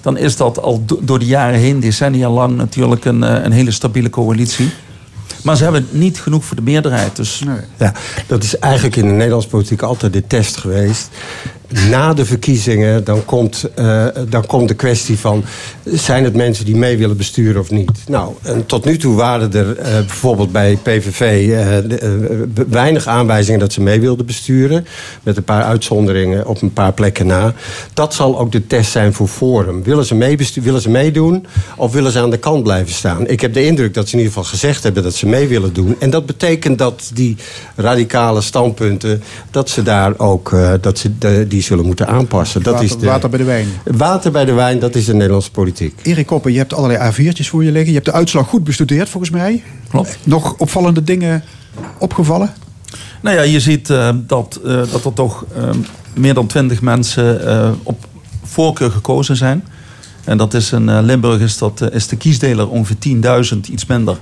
dan 0.00 0.16
is 0.16 0.36
dat 0.36 0.60
al 0.62 0.82
do- 0.86 0.98
door 1.02 1.18
de 1.18 1.24
jaren 1.26 1.58
heen, 1.58 1.80
decennia 1.80 2.28
lang, 2.30 2.56
natuurlijk 2.56 3.04
een, 3.04 3.22
eh, 3.22 3.44
een 3.44 3.52
hele 3.52 3.70
stabiele 3.70 4.10
coalitie. 4.10 4.70
Maar 5.42 5.56
ze 5.56 5.62
hebben 5.62 5.86
niet 5.90 6.20
genoeg 6.20 6.44
voor 6.44 6.56
de 6.56 6.62
meerderheid. 6.62 7.16
Dus 7.16 7.42
Nee. 7.46 7.56
Ja, 7.78 7.92
dat 8.26 8.42
is 8.42 8.58
eigenlijk 8.58 8.96
in 8.96 9.06
de 9.06 9.12
Nederlandse 9.12 9.48
politiek 9.48 9.82
altijd 9.82 10.12
de 10.12 10.26
test 10.26 10.56
geweest. 10.56 11.08
Na 11.90 12.14
de 12.14 12.24
verkiezingen, 12.24 13.04
dan 13.04 13.24
komt, 13.24 13.64
eh, 13.74 14.06
dan 14.28 14.46
komt 14.46 14.68
de 14.68 14.74
kwestie 14.74 15.18
van... 15.18 15.44
zijn 15.84 16.24
het 16.24 16.34
mensen 16.36 16.64
die 16.64 16.76
mee 16.76 16.96
willen 16.98 17.16
besturen 17.16 17.60
of 17.60 17.70
niet? 17.70 17.90
Nou, 18.08 18.32
tot 18.66 18.84
nu 18.84 18.96
toe 18.98 19.14
waren 19.14 19.52
er 19.52 19.76
eh, 19.78 19.92
bijvoorbeeld 19.92 20.52
bij 20.52 20.78
PVV 20.82 21.50
eh, 21.50 21.78
weinig 22.68 23.06
aanwijzingen 23.06 23.60
dat 23.60 23.72
ze 23.72 23.80
mee 23.80 24.00
wilden 24.00 24.26
besturen. 24.26 24.86
Met 25.22 25.36
een 25.36 25.44
paar 25.44 25.62
uitzonderingen 25.62 26.46
op 26.46 26.62
een 26.62 26.72
paar 26.72 26.92
plekken 26.92 27.26
na. 27.26 27.54
Dat 27.94 28.14
zal 28.14 28.38
ook 28.38 28.52
de 28.52 28.66
test 28.66 28.90
zijn 28.90 29.12
voor 29.14 29.28
Forum. 29.28 29.82
Willen 29.82 30.04
ze, 30.04 30.14
meebestu- 30.14 30.60
willen 30.62 30.80
ze 30.80 30.90
meedoen 30.90 31.46
of 31.76 31.92
willen 31.92 32.12
ze 32.12 32.18
aan 32.18 32.30
de 32.30 32.38
kant 32.38 32.62
blijven 32.62 32.94
staan? 32.94 33.26
Ik 33.26 33.40
heb 33.40 33.54
de 33.54 33.64
indruk 33.64 33.94
dat 33.94 34.08
ze 34.08 34.12
in 34.12 34.18
ieder 34.22 34.34
geval 34.34 34.50
gezegd 34.50 34.82
hebben 34.82 35.02
dat 35.02 35.14
ze 35.14 35.26
mee 35.26 35.48
willen 35.48 35.72
doen. 35.72 35.96
En 35.98 36.10
dat 36.10 36.26
betekent 36.26 36.78
dat 36.78 37.10
die 37.14 37.36
radicale 37.76 38.40
standpunten, 38.40 39.22
dat 39.50 39.70
ze 39.70 39.82
daar 39.82 40.18
ook 40.18 40.56
dat 40.80 40.98
ze 40.98 41.18
de- 41.18 41.46
die 41.48 41.61
zullen 41.62 41.86
moeten 41.86 42.06
aanpassen. 42.06 42.62
Dat 42.62 42.72
water, 42.72 42.90
is 42.90 42.96
de, 42.98 43.06
water 43.06 43.28
bij 43.30 43.38
de 43.38 43.44
wijn. 43.44 43.68
Water 43.84 44.30
bij 44.30 44.44
de 44.44 44.52
wijn, 44.52 44.78
dat 44.78 44.94
is 44.94 45.04
de 45.04 45.14
Nederlandse 45.14 45.50
politiek. 45.50 46.00
Erik 46.02 46.26
Koppen, 46.26 46.52
je 46.52 46.58
hebt 46.58 46.74
allerlei 46.74 47.12
A4'tjes 47.12 47.46
voor 47.48 47.64
je 47.64 47.72
liggen. 47.72 47.88
Je 47.88 47.94
hebt 47.94 48.06
de 48.06 48.12
uitslag 48.12 48.48
goed 48.48 48.64
bestudeerd 48.64 49.08
volgens 49.08 49.32
mij. 49.32 49.62
Klopt. 49.88 50.18
Nog 50.24 50.54
opvallende 50.58 51.02
dingen 51.02 51.44
opgevallen? 51.98 52.52
Nou 53.20 53.36
ja, 53.36 53.42
je 53.42 53.60
ziet 53.60 53.90
eh, 53.90 54.10
dat, 54.26 54.60
eh, 54.64 54.82
dat 54.90 55.04
er 55.04 55.12
toch 55.12 55.44
eh, 55.56 55.70
meer 56.14 56.34
dan 56.34 56.46
twintig 56.46 56.80
mensen 56.80 57.46
eh, 57.46 57.70
op 57.82 58.06
voorkeur 58.44 58.90
gekozen 58.90 59.36
zijn. 59.36 59.64
En 60.24 60.36
dat 60.36 60.54
is 60.54 60.72
in 60.72 60.88
eh, 60.88 60.98
Limburg 61.02 61.40
is, 61.40 61.58
dat, 61.58 61.92
is 61.92 62.06
de 62.06 62.16
kiesdeler 62.16 62.68
ongeveer 62.68 62.96
10.000, 63.54 63.70
iets 63.70 63.86
minder. 63.86 64.18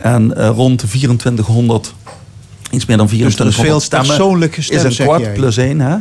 En 0.00 0.36
eh, 0.36 0.48
rond 0.48 0.80
de 0.80 0.86
2400, 0.86 1.94
iets 2.70 2.86
meer 2.86 2.96
dan 2.96 3.06
Dus 3.06 3.16
2400 3.16 3.38
er 3.38 3.46
is 3.46 3.70
veel 3.70 3.80
stemmen. 3.80 4.08
persoonlijk 4.08 4.56
is 4.56 4.66
gestemd, 4.66 4.98
een 4.98 5.04
kwart 5.04 5.34
plus 5.34 5.56
één, 5.56 5.80
hè? 5.80 5.96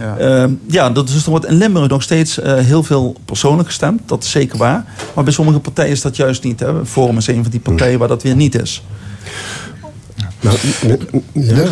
Ja. 0.00 0.16
Ja, 0.18 0.48
ja 0.66 0.90
dat, 0.90 1.06
dus 1.08 1.24
er 1.24 1.30
wordt 1.30 1.46
in 1.46 1.54
Limburg 1.54 1.88
nog 1.88 2.02
steeds 2.02 2.40
eh, 2.40 2.54
heel 2.54 2.82
veel 2.82 3.16
persoonlijk 3.24 3.68
gestemd. 3.68 4.00
Dat 4.06 4.24
is 4.24 4.30
zeker 4.30 4.58
waar. 4.58 4.84
Maar 5.14 5.24
bij 5.24 5.32
sommige 5.32 5.60
partijen 5.60 5.90
is 5.90 6.00
dat 6.00 6.16
juist 6.16 6.44
niet. 6.44 6.60
Hè. 6.60 6.86
Forum 6.86 7.16
is 7.16 7.26
een 7.26 7.42
van 7.42 7.50
die 7.50 7.60
partijen 7.60 7.98
waar 7.98 8.08
dat 8.08 8.22
weer 8.22 8.36
niet 8.36 8.60
is. 8.60 8.82
Nou, 10.40 10.56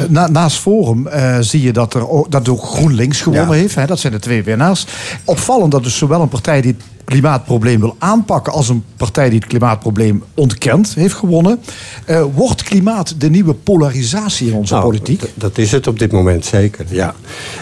na- 0.09 0.29
naast 0.29 0.59
Forum 0.59 1.07
eh, 1.07 1.37
zie 1.41 1.63
je 1.63 1.73
dat, 1.73 1.95
er 1.95 2.09
ook, 2.09 2.31
dat 2.31 2.49
ook 2.49 2.63
GroenLinks 2.63 3.21
gewonnen 3.21 3.55
Ja. 3.57 3.61
heeft. 3.61 3.75
Hè, 3.75 3.87
dat 3.87 3.99
zijn 3.99 4.13
de 4.13 4.19
twee 4.19 4.43
winnaars. 4.43 4.87
Opvallend 5.25 5.71
dat 5.73 5.83
dus 5.83 5.97
zowel 5.97 6.21
een 6.23 6.29
partij 6.29 6.61
die 6.61 6.77
klimaatprobleem 7.09 7.81
wil 7.81 7.97
aanpakken... 7.99 8.53
als 8.53 8.69
een 8.69 8.85
partij 8.97 9.31
die 9.31 9.39
het 9.39 9.49
klimaatprobleem 9.49 10.23
ontkent, 10.35 10.95
heeft 10.95 11.15
gewonnen. 11.15 11.61
Eh, 12.05 12.25
wordt 12.35 12.63
klimaat 12.63 13.21
de 13.21 13.31
nieuwe 13.31 13.55
polarisatie 13.55 14.49
in 14.49 14.55
onze 14.55 14.75
Nou, 14.75 14.87
politiek? 14.87 15.23
Dat 15.35 15.59
is 15.59 15.73
het 15.73 15.87
op 15.87 15.99
dit 15.99 16.13
moment 16.13 16.45
zeker, 16.45 16.87
ja. 16.89 17.15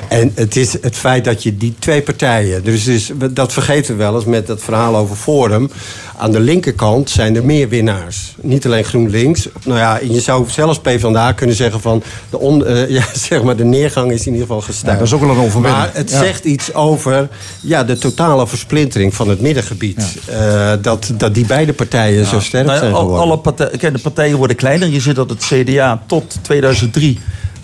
En 0.09 0.33
het 0.35 0.57
is 0.57 0.83
het 0.83 0.97
feit 0.97 1.25
dat 1.25 1.43
je 1.43 1.57
die 1.57 1.75
twee 1.79 2.03
partijen... 2.03 2.65
Dus, 2.65 2.85
dus 2.85 3.13
dat 3.31 3.53
vergeten 3.53 3.97
we 3.97 4.03
wel 4.03 4.15
eens 4.15 4.25
met 4.25 4.47
dat 4.47 4.63
verhaal 4.63 4.97
over 4.97 5.17
Forum. 5.17 5.71
Aan 6.19 6.33
de 6.33 6.41
linkerkant 6.41 7.11
zijn 7.11 7.37
er 7.37 7.45
meer 7.45 7.69
winnaars. 7.69 8.35
Niet 8.41 8.67
alleen 8.67 8.85
GroenLinks. 8.85 9.49
Nou 9.65 9.79
ja, 9.79 9.99
je 10.03 10.21
zou 10.21 10.45
zelfs 10.51 10.79
PvdA 10.79 11.33
kunnen 11.33 11.57
zeggen 11.57 11.81
van... 11.81 12.03
De, 12.31 12.39
on, 12.39 12.67
eh, 12.67 12.89
ja, 12.99 13.05
zeg 13.15 13.43
maar, 13.43 13.57
de 13.57 13.65
neergang 13.65 14.13
is 14.13 14.21
in 14.21 14.33
ieder 14.33 14.47
geval 14.47 14.61
gestuurd. 14.61 14.93
Ja, 14.93 14.99
dat 14.99 15.07
is 15.07 15.13
ook 15.13 15.21
wel 15.21 15.31
een 15.31 15.37
overwinning. 15.37 15.77
Maar 15.77 15.91
het 15.93 16.11
Ja. 16.11 16.19
zegt 16.19 16.45
iets 16.45 16.75
over 16.75 17.29
ja, 17.61 17.85
de 17.85 17.99
totale 17.99 18.47
versplintering 18.47 19.15
van 19.15 19.29
het 19.29 19.41
middengebied. 19.41 20.17
Eh, 20.27 20.73
dat, 20.83 21.13
dat 21.15 21.35
die 21.35 21.47
beide 21.47 21.73
partijen 21.73 22.27
zo 22.27 22.41
sterk 22.41 22.65
Nou 22.67 22.77
ja, 22.79 22.83
zijn 22.85 22.95
geworden. 22.97 23.21
alle 23.23 23.39
partijen, 23.39 23.79
kijk, 23.79 23.95
de 23.95 24.01
partijen 24.03 24.37
worden 24.37 24.57
kleiner. 24.57 24.89
Je 24.89 25.01
ziet 25.01 25.15
dat 25.17 25.31
het 25.31 25.45
CDA 25.45 26.03
tot 26.07 26.39
2003 26.43 27.19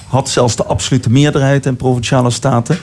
had 0.06 0.28
zelfs 0.28 0.56
de 0.56 0.64
absolute 0.64 1.10
meerderheid 1.10 1.66
in 1.66 1.76
provinciale 1.76 2.30
staten. 2.30 2.78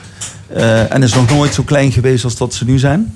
Eh, 0.46 0.92
en 0.92 1.02
is 1.02 1.14
nog 1.14 1.30
nooit 1.30 1.54
zo 1.54 1.62
klein 1.62 1.92
geweest 1.92 2.24
als 2.24 2.36
dat 2.36 2.54
ze 2.54 2.64
nu 2.64 2.78
zijn. 2.78 3.14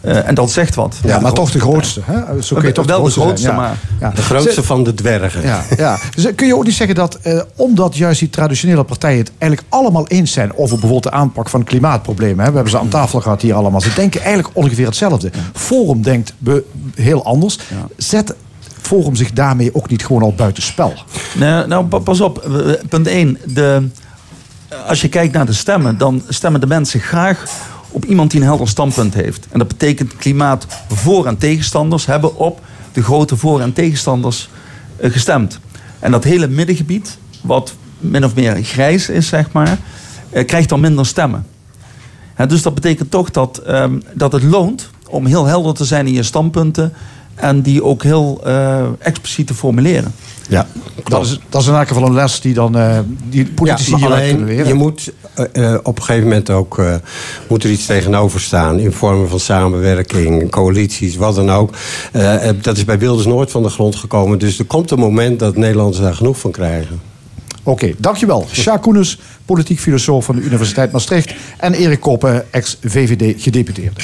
Eh, 0.00 0.28
en 0.28 0.34
dat 0.34 0.50
zegt 0.50 0.74
wat. 0.74 0.96
Ja, 1.04 1.20
maar 1.20 1.32
toch 1.32 1.50
de 1.50 1.60
grootste. 1.60 2.00
Hè? 2.04 2.42
Zo 2.42 2.56
kun 2.56 2.66
je 2.66 2.72
toch 2.72 2.86
Wel 2.86 3.02
de 3.02 3.10
grootste, 3.10 3.52
maar- 3.52 3.76
Ja. 4.00 4.10
De 4.10 4.22
grootste 4.22 4.62
van 4.62 4.84
de 4.84 4.94
dwergen. 4.94 5.42
Ja, 5.42 5.62
ja. 5.76 5.98
Dus 6.14 6.24
eh, 6.24 6.34
kun 6.34 6.46
je 6.46 6.56
ook 6.56 6.64
niet 6.64 6.74
zeggen 6.74 6.94
dat, 6.96 7.14
eh, 7.22 7.40
omdat 7.56 7.96
juist 7.96 8.18
die 8.18 8.30
traditionele 8.30 8.84
partijen 8.84 9.18
het 9.18 9.30
eigenlijk 9.38 9.72
allemaal 9.72 10.06
eens 10.06 10.32
zijn 10.32 10.50
over 10.56 10.68
bijvoorbeeld 10.78 11.02
de 11.02 11.10
aanpak 11.10 11.48
van 11.48 11.64
klimaatproblemen. 11.64 12.38
Hè? 12.44 12.48
We 12.50 12.54
hebben 12.54 12.72
ze 12.72 12.78
aan 12.78 12.88
tafel 12.88 13.20
gehad 13.20 13.42
hier 13.42 13.54
allemaal. 13.54 13.80
Ze 13.80 13.94
denken 13.94 14.20
eigenlijk 14.22 14.56
ongeveer 14.56 14.86
hetzelfde. 14.86 15.30
Forum 15.54 16.02
denkt 16.02 16.32
heel 16.94 17.24
anders. 17.24 17.58
Zet 17.96 18.34
Forum 18.80 19.14
zich 19.14 19.32
daarmee 19.32 19.74
ook 19.74 19.88
niet 19.88 20.04
gewoon 20.06 20.22
al 20.22 20.34
buitenspel? 20.34 20.94
Nee, 21.34 21.66
nou, 21.66 21.84
pa- 21.84 21.98
pas 21.98 22.20
op. 22.20 22.46
Punt 22.88 23.06
1. 23.06 23.38
De, 23.44 23.88
als 24.86 25.00
je 25.00 25.08
kijkt 25.08 25.32
naar 25.32 25.46
de 25.46 25.52
stemmen, 25.52 25.98
dan 25.98 26.22
stemmen 26.28 26.60
de 26.60 26.66
mensen 26.66 27.00
graag 27.00 27.44
op 27.90 28.04
iemand 28.04 28.30
die 28.30 28.40
een 28.40 28.46
helder 28.46 28.68
standpunt 28.68 29.14
heeft. 29.14 29.46
En 29.50 29.58
dat 29.58 29.68
betekent 29.68 30.16
klimaat 30.16 30.66
voor- 30.88 31.26
en 31.26 31.38
tegenstanders 31.38 32.06
hebben 32.06 32.36
op 32.36 32.60
de 32.92 33.02
grote 33.02 33.36
voor- 33.36 33.60
en 33.60 33.72
tegenstanders 33.72 34.48
eh, 34.96 35.12
gestemd. 35.12 35.60
En 35.98 36.10
dat 36.10 36.24
hele 36.24 36.48
middengebied, 36.48 37.18
wat 37.42 37.74
min 37.98 38.24
of 38.24 38.34
meer 38.34 38.64
grijs 38.64 39.08
is, 39.08 39.28
zeg 39.28 39.52
maar, 39.52 39.78
eh, 40.30 40.46
krijgt 40.46 40.68
dan 40.68 40.80
minder 40.80 41.06
stemmen. 41.06 41.46
Dus 42.48 42.62
dat 42.62 42.74
betekent 42.74 43.10
toch 43.10 43.30
dat, 43.30 43.58
ehm, 43.58 44.00
dat 44.14 44.32
het 44.32 44.42
loont 44.42 44.90
om 45.08 45.26
heel 45.26 45.44
helder 45.44 45.74
te 45.74 45.84
zijn 45.84 46.06
in 46.06 46.12
je 46.12 46.22
standpunten 46.22 46.92
en 47.40 47.60
die 47.62 47.84
ook 47.84 48.02
heel 48.02 48.40
eh, 48.44 48.86
expliciet 48.98 49.46
te 49.46 49.54
formuleren. 49.54 50.12
Ja, 50.48 50.66
Dat 51.04 51.24
is, 51.24 51.40
dat 51.48 51.60
is 51.60 51.68
in 51.68 51.74
elk 51.74 51.88
geval 51.88 52.06
een 52.06 52.14
les 52.14 52.40
die 52.40 52.54
dan 52.54 52.76
eh, 52.76 52.98
die 53.28 53.46
politici 53.46 53.96
ja, 53.96 54.18
kunnen 54.20 54.44
leren. 54.44 54.66
je 54.66 54.74
moet 54.74 55.12
eh, 55.34 55.74
op 55.82 55.96
een 55.96 56.02
gegeven 56.02 56.28
moment 56.28 56.50
ook 56.50 56.78
eh, 56.78 56.94
moet 57.48 57.64
er 57.64 57.70
iets 57.70 57.86
tegenover 57.86 58.40
staan. 58.40 58.78
In 58.78 58.92
vormen 58.92 59.28
van 59.28 59.40
samenwerking, 59.40 60.50
coalities, 60.50 61.16
wat 61.16 61.34
dan 61.34 61.50
ook. 61.50 61.74
Dat 62.62 62.76
is 62.76 62.84
bij 62.84 62.98
Wilders 62.98 63.26
nooit 63.26 63.50
van 63.50 63.62
de 63.62 63.68
grond 63.68 63.96
gekomen. 63.96 64.38
Dus 64.38 64.58
er 64.58 64.64
komt 64.64 64.90
een 64.90 64.98
moment 64.98 65.38
dat 65.38 65.56
Nederlanders 65.56 66.00
daar 66.02 66.14
genoeg 66.14 66.38
van 66.38 66.50
krijgen. 66.50 67.00
Oké, 67.62 67.94
dankjewel. 67.98 68.46
Sjaak 68.52 68.82
Koenens, 68.82 69.18
politiek 69.44 69.80
filosoof 69.80 70.24
van 70.24 70.36
de 70.36 70.42
Universiteit 70.42 70.92
Maastricht. 70.92 71.34
En 71.56 71.74
Erik 71.74 72.00
Koppen, 72.00 72.52
ex-VVD-gedeputeerde. 72.52 74.00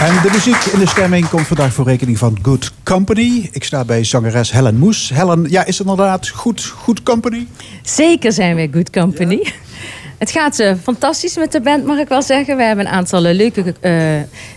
En 0.00 0.22
de 0.22 0.28
muziek 0.32 0.64
in 0.64 0.78
de 0.78 0.88
stemming 0.88 1.28
komt 1.28 1.46
vandaag 1.46 1.72
voor 1.72 1.84
rekening 1.84 2.18
van 2.18 2.38
Good 2.42 2.72
Company. 2.82 3.48
Ik 3.52 3.64
sta 3.64 3.84
bij 3.84 4.04
zangeres 4.04 4.52
Helen 4.52 4.76
Moes. 4.76 5.10
Helen, 5.14 5.46
ja, 5.48 5.64
is 5.64 5.78
het 5.78 5.86
inderdaad 5.86 6.28
goed, 6.28 6.60
good 6.60 7.02
company? 7.02 7.46
Zeker 7.82 8.32
zijn 8.32 8.56
we 8.56 8.68
Good 8.72 8.90
Company. 8.90 9.42
Het 10.18 10.30
gaat 10.30 10.58
eh, 10.58 10.74
fantastisch 10.82 11.36
met 11.36 11.52
de 11.52 11.60
band, 11.60 11.84
mag 11.84 11.98
ik 11.98 12.08
wel 12.08 12.22
zeggen. 12.22 12.56
We 12.56 12.62
hebben 12.62 12.86
een 12.86 12.92
aantal 12.92 13.24
eh, 13.24 13.34
leuke 13.34 13.74
eh, 13.80 13.92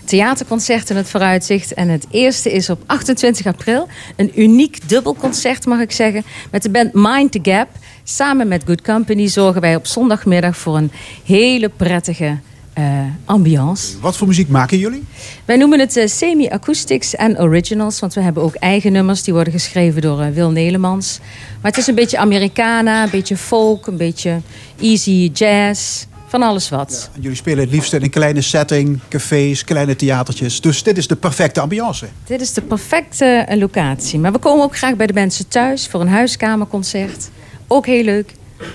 theaterconcerten 0.04 0.94
in 0.94 0.96
het 0.96 1.10
vooruitzicht. 1.10 1.74
En 1.74 1.88
het 1.88 2.06
eerste 2.10 2.52
is 2.52 2.70
op 2.70 2.82
28 2.86 3.46
april. 3.46 3.88
Een 4.16 4.40
uniek 4.40 4.88
dubbelconcert, 4.88 5.66
mag 5.66 5.80
ik 5.80 5.92
zeggen. 5.92 6.24
Met 6.50 6.62
de 6.62 6.70
band 6.70 6.90
Mind 6.92 7.32
the 7.32 7.38
Gap. 7.42 7.68
Samen 8.04 8.48
met 8.48 8.62
Good 8.66 8.82
Company 8.82 9.26
zorgen 9.26 9.60
wij 9.60 9.76
op 9.76 9.86
zondagmiddag 9.86 10.56
voor 10.56 10.76
een 10.76 10.92
hele 11.24 11.68
prettige 11.68 12.38
eh, 12.74 13.00
ambiance. 13.24 14.00
Wat 14.00 14.16
voor 14.16 14.26
muziek 14.26 14.48
maken 14.48 14.78
jullie? 14.78 15.04
Wij 15.44 15.56
noemen 15.56 15.78
het 15.78 15.96
eh, 15.96 16.06
semi-acoustics 16.06 17.14
en 17.14 17.40
originals, 17.40 18.00
want 18.00 18.14
we 18.14 18.20
hebben 18.20 18.42
ook 18.42 18.54
eigen 18.54 18.92
nummers 18.92 19.22
die 19.22 19.34
worden 19.34 19.52
geschreven 19.52 20.02
door 20.02 20.20
eh, 20.20 20.30
Wil 20.30 20.50
Nelemans. 20.50 21.18
Maar 21.60 21.70
het 21.70 21.80
is 21.80 21.86
een 21.86 21.94
beetje 21.94 22.18
Americana, 22.18 23.02
een 23.02 23.10
beetje 23.10 23.36
folk, 23.36 23.86
een 23.86 23.96
beetje 23.96 24.40
easy 24.80 25.30
jazz, 25.32 26.04
van 26.26 26.42
alles 26.42 26.68
wat. 26.68 27.10
En 27.14 27.20
Jullie 27.20 27.36
spelen 27.36 27.64
het 27.64 27.72
liefst 27.72 27.92
in 27.92 28.02
een 28.02 28.10
kleine 28.10 28.40
setting, 28.40 29.00
cafés, 29.08 29.64
kleine 29.64 29.96
theatertjes. 29.96 30.60
Dus 30.60 30.82
dit 30.82 30.98
is 30.98 31.06
de 31.06 31.16
perfecte 31.16 31.60
ambiance. 31.60 32.06
Dit 32.26 32.40
is 32.40 32.52
de 32.52 32.62
perfecte 32.62 33.46
locatie. 33.50 34.18
Maar 34.18 34.32
we 34.32 34.38
komen 34.38 34.64
ook 34.64 34.76
graag 34.76 34.96
bij 34.96 35.06
de 35.06 35.12
mensen 35.12 35.48
thuis 35.48 35.86
voor 35.86 36.00
een 36.00 36.08
huiskamerconcert. 36.08 37.30
Ook 37.66 37.86
heel 37.86 38.04
leuk. 38.04 38.32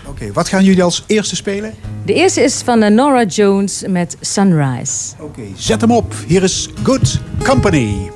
Oké, 0.07 0.31
wat 0.33 0.47
gaan 0.49 0.63
jullie 0.63 0.83
als 0.83 1.03
eerste 1.07 1.35
spelen? 1.35 1.73
De 2.05 2.13
eerste 2.13 2.41
is 2.41 2.61
van 2.61 2.81
eh, 2.81 2.91
Nora 2.91 3.23
Jones 3.23 3.83
met 3.87 4.17
Sunrise. 4.19 5.13
Oké, 5.19 5.41
zet 5.55 5.81
hem 5.81 5.91
op. 5.91 6.13
Hier 6.27 6.43
is 6.43 6.69
Good 6.83 7.19
Company. 7.43 8.09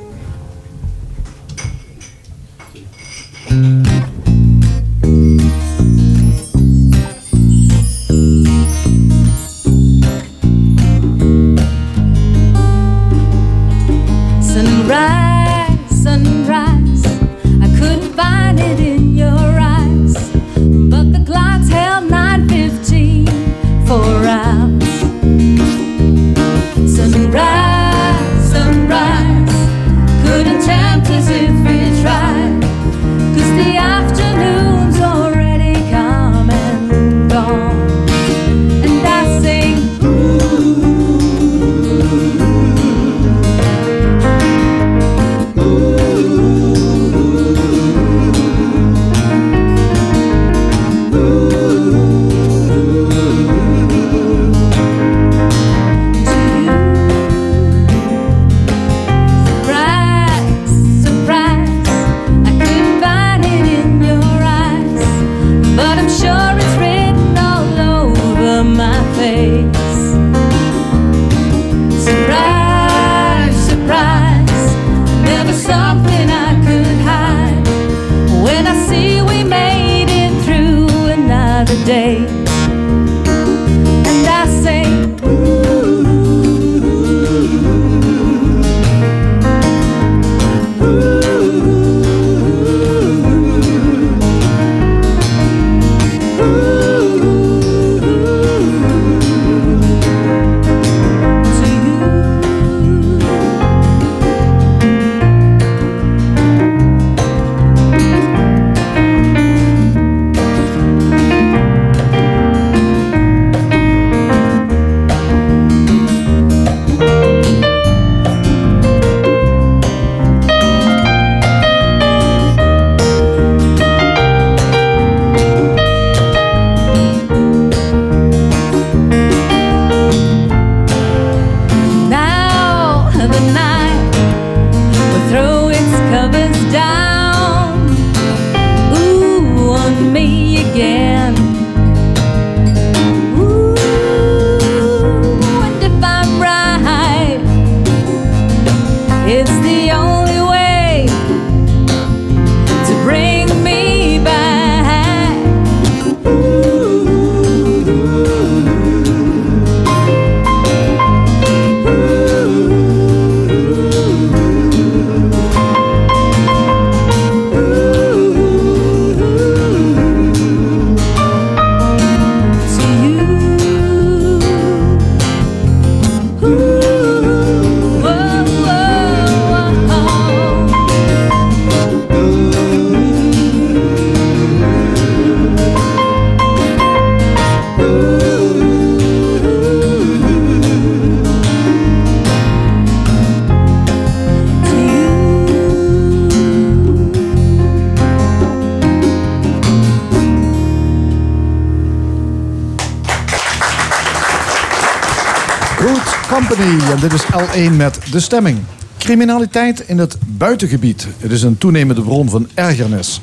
De 208.13 208.19
Stemming. 208.19 208.58
Criminaliteit 208.97 209.80
in 209.80 209.97
het 209.97 210.17
buitengebied. 210.28 211.08
Het 211.17 211.32
is 211.32 211.43
een 211.43 211.58
toenemende 211.58 212.02
bron 212.02 212.30
van 212.30 212.47
ergernis. 212.54 213.21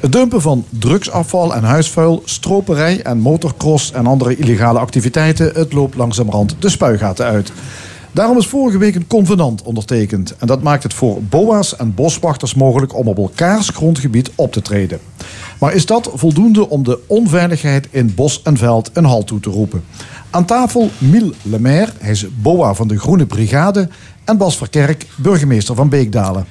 Het 0.00 0.12
dumpen 0.12 0.40
van 0.40 0.64
drugsafval 0.68 1.54
en 1.54 1.64
huisvuil, 1.64 2.22
stroperij 2.24 3.02
en 3.02 3.18
motorcross 3.18 3.92
en 3.92 4.06
andere 4.06 4.36
illegale 4.36 4.78
activiteiten, 4.78 5.50
het 5.54 5.72
loopt 5.72 5.96
langzamerhand 5.96 6.56
de 6.58 6.68
spuigaten 6.68 7.26
uit. 7.26 7.52
Daarom 8.12 8.38
is 8.38 8.46
vorige 8.46 8.78
week 8.78 8.94
een 8.94 9.06
convenant 9.06 9.62
ondertekend. 9.62 10.36
En 10.36 10.46
dat 10.46 10.62
maakt 10.62 10.82
het 10.82 10.94
voor 10.94 11.22
boa's 11.22 11.76
en 11.76 11.94
boswachters 11.94 12.54
mogelijk 12.54 12.96
om 12.96 13.08
op 13.08 13.18
elkaars 13.18 13.68
grondgebied 13.68 14.30
op 14.34 14.52
te 14.52 14.62
treden. 14.62 14.98
Maar 15.58 15.74
is 15.74 15.86
dat 15.86 16.10
voldoende 16.14 16.68
om 16.68 16.84
de 16.84 16.98
onveiligheid 17.06 17.88
in 17.90 18.14
bos 18.14 18.42
en 18.42 18.56
veld 18.56 18.90
een 18.92 19.04
halt 19.04 19.26
toe 19.26 19.40
te 19.40 19.50
roepen? 19.50 19.84
Aan 20.30 20.44
tafel 20.44 20.90
Miel 20.98 21.32
Lemaire, 21.42 21.92
hij 21.98 22.10
is 22.10 22.26
boa 22.42 22.74
van 22.74 22.88
de 22.88 22.98
Groene 22.98 23.26
Brigade... 23.26 23.88
en 24.24 24.36
Bas 24.36 24.56
Verkerk, 24.56 25.06
burgemeester 25.16 25.74
van 25.74 25.88
Beekdalen. 25.88 26.46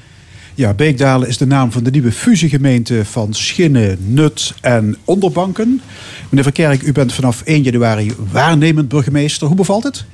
Ja, 0.56 0.74
Beekdalen 0.74 1.28
is 1.28 1.38
de 1.38 1.48
naam 1.48 1.72
van 1.72 1.84
de 1.84 1.92
nieuwe 1.92 2.12
fusiegemeente 2.12 3.06
van 3.06 3.34
Schinnen, 3.34 3.98
Nut 4.00 4.54
en 4.62 4.98
Onderbanken. 5.06 5.82
Meneer 6.30 6.44
Verkerk, 6.44 6.82
u 6.82 6.92
bent 6.92 7.14
vanaf 7.14 7.42
1 7.42 7.62
januari 7.62 8.14
waarnemend 8.32 8.88
burgemeester. 8.88 9.48
Hoe 9.48 9.56
bevalt 9.56 9.84
het? 9.84 10.06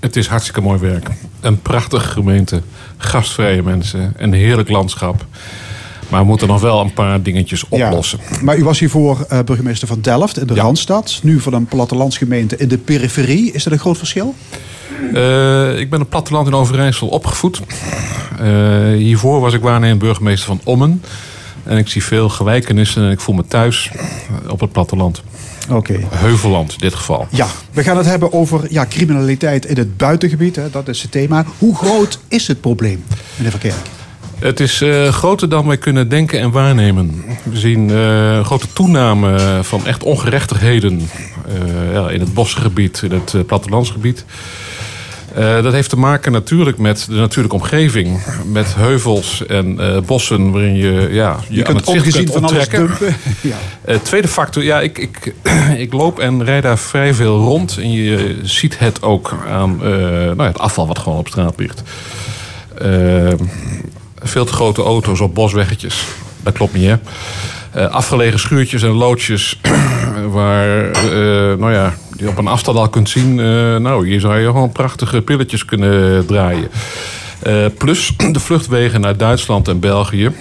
Het 0.00 0.16
is 0.16 0.26
hartstikke 0.26 0.60
mooi 0.60 0.80
werk. 0.80 1.08
Een 1.40 1.62
prachtige 1.62 2.08
gemeente, 2.08 2.62
gastvrije 2.96 3.62
mensen, 3.62 4.14
een 4.16 4.32
heerlijk 4.32 4.68
landschap. 4.68 5.26
Maar 6.08 6.20
we 6.20 6.26
moeten 6.26 6.48
nog 6.48 6.60
wel 6.60 6.80
een 6.80 6.92
paar 6.92 7.22
dingetjes 7.22 7.68
oplossen. 7.68 8.18
Ja, 8.30 8.42
maar 8.42 8.58
u 8.58 8.64
was 8.64 8.78
hiervoor 8.78 9.26
eh, 9.28 9.38
burgemeester 9.44 9.88
van 9.88 10.00
Delft 10.00 10.38
in 10.38 10.46
de 10.46 10.54
Ja. 10.54 10.62
Randstad. 10.62 11.20
Nu 11.22 11.40
van 11.40 11.52
een 11.52 11.66
plattelandsgemeente 11.66 12.56
in 12.56 12.68
de 12.68 12.78
periferie. 12.78 13.52
Is 13.52 13.64
dat 13.64 13.72
een 13.72 13.78
groot 13.78 13.98
verschil? 13.98 14.34
Eh, 15.14 15.78
ik 15.78 15.90
ben 15.90 16.00
een 16.00 16.08
platteland 16.08 16.46
in 16.46 16.54
Overijssel 16.54 17.08
opgevoed. 17.08 17.60
Eh, 18.38 18.46
hiervoor 18.96 19.40
was 19.40 19.54
ik 19.54 19.60
waarnemend 19.60 19.98
burgemeester 19.98 20.46
van 20.46 20.60
Ommen. 20.64 21.02
En 21.62 21.76
ik 21.76 21.88
zie 21.88 22.04
veel 22.04 22.28
gelijkenissen 22.28 23.04
en 23.04 23.10
ik 23.10 23.20
voel 23.20 23.34
me 23.34 23.44
thuis 23.48 23.90
op 24.48 24.60
het 24.60 24.72
platteland. 24.72 25.22
Oké. 25.70 26.00
Heuvelland 26.08 26.72
in 26.72 26.78
dit 26.78 26.94
geval. 26.94 27.26
Ja, 27.30 27.46
we 27.72 27.82
gaan 27.82 27.96
het 27.96 28.06
hebben 28.06 28.32
over 28.32 28.66
ja, 28.68 28.86
criminaliteit 28.86 29.66
in 29.66 29.76
het 29.76 29.96
buitengebied. 29.96 30.56
Hè, 30.56 30.70
dat 30.70 30.88
is 30.88 31.02
het 31.02 31.10
thema. 31.10 31.44
Hoe 31.58 31.76
groot 31.76 32.18
is 32.28 32.46
het 32.46 32.60
probleem, 32.60 33.04
meneer 33.36 33.50
Verkerk? 33.50 33.74
Het 34.38 34.60
is 34.60 34.80
eh, 34.80 35.08
groter 35.08 35.48
dan 35.48 35.66
wij 35.66 35.78
kunnen 35.78 36.08
denken 36.08 36.40
en 36.40 36.50
waarnemen. 36.50 37.24
We 37.42 37.58
zien 37.58 37.88
een 37.88 38.44
grote 38.44 38.66
toename 38.72 39.58
van 39.62 39.86
echt 39.86 40.02
ongerechtigheden 40.02 41.08
ja, 41.92 42.10
in 42.10 42.20
het 42.20 42.34
bosgebied, 42.34 43.02
in 43.02 43.12
het 43.12 43.46
plattelandsgebied. 43.46 44.24
Eh, 45.34 45.62
dat 45.62 45.72
heeft 45.72 45.90
te 45.90 45.96
maken 45.96 46.32
natuurlijk 46.32 46.78
met 46.78 47.06
de 47.08 47.14
natuurlijke 47.14 47.56
omgeving. 47.56 48.20
Met 48.44 48.74
heuvels 48.74 49.46
en 49.46 49.80
eh, 49.80 50.00
bossen 50.00 50.50
waarin 50.50 50.76
je, 50.76 51.08
ja, 51.10 51.38
je, 51.48 51.54
Je 51.54 51.66
aan 51.66 51.74
kunt 51.74 51.86
het 51.86 51.88
zicht 51.88 52.06
ongezien 52.06 52.32
van 52.32 52.44
alles 52.44 52.68
dumpen. 52.68 53.16
Ja. 53.40 53.56
Eh, 53.84 53.96
tweede 53.96 54.28
factor, 54.28 54.62
ja, 54.62 54.80
ik, 54.80 54.98
ik, 54.98 55.34
ik 55.84 55.92
loop 55.92 56.18
en 56.18 56.44
rijd 56.44 56.62
daar 56.62 56.78
vrij 56.78 57.14
veel 57.14 57.38
rond. 57.38 57.78
En 57.78 57.92
je 57.92 58.38
ziet 58.42 58.78
het 58.78 59.02
ook 59.02 59.36
aan 59.48 59.76
nou 59.76 60.36
ja, 60.36 60.46
het 60.46 60.58
afval 60.58 60.86
wat 60.86 60.98
gewoon 60.98 61.18
op 61.18 61.28
straat 61.28 61.54
ligt. 61.56 61.82
Veel 64.22 64.44
te 64.44 64.52
grote 64.52 64.82
auto's 64.82 65.20
op 65.20 65.34
bosweggetjes. 65.34 66.04
Dat 66.42 66.52
klopt 66.52 66.74
niet, 66.74 66.86
hè? 66.86 66.96
Eh, 67.74 67.86
afgelegen 67.86 68.38
schuurtjes 68.38 68.82
en 68.82 68.90
loodjes 68.90 69.60
waar, 70.30 70.90
eh, 70.90 71.58
nou 71.58 71.72
ja, 71.72 71.94
die 72.16 72.28
op 72.28 72.38
een 72.38 72.46
afstand 72.46 72.78
al 72.78 72.88
kunt 72.88 73.08
zien. 73.08 73.40
eh, 73.40 73.76
nou, 73.76 74.08
hier 74.08 74.20
zou 74.20 74.38
je 74.38 74.46
gewoon 74.46 74.72
prachtige 74.72 75.22
pilletjes 75.22 75.64
kunnen 75.64 76.26
draaien. 76.26 76.68
Plus 77.78 78.12
de 78.32 78.40
vluchtwegen 78.40 79.00
naar 79.00 79.16
Duitsland 79.16 79.68
en 79.68 79.80
België 79.80 80.32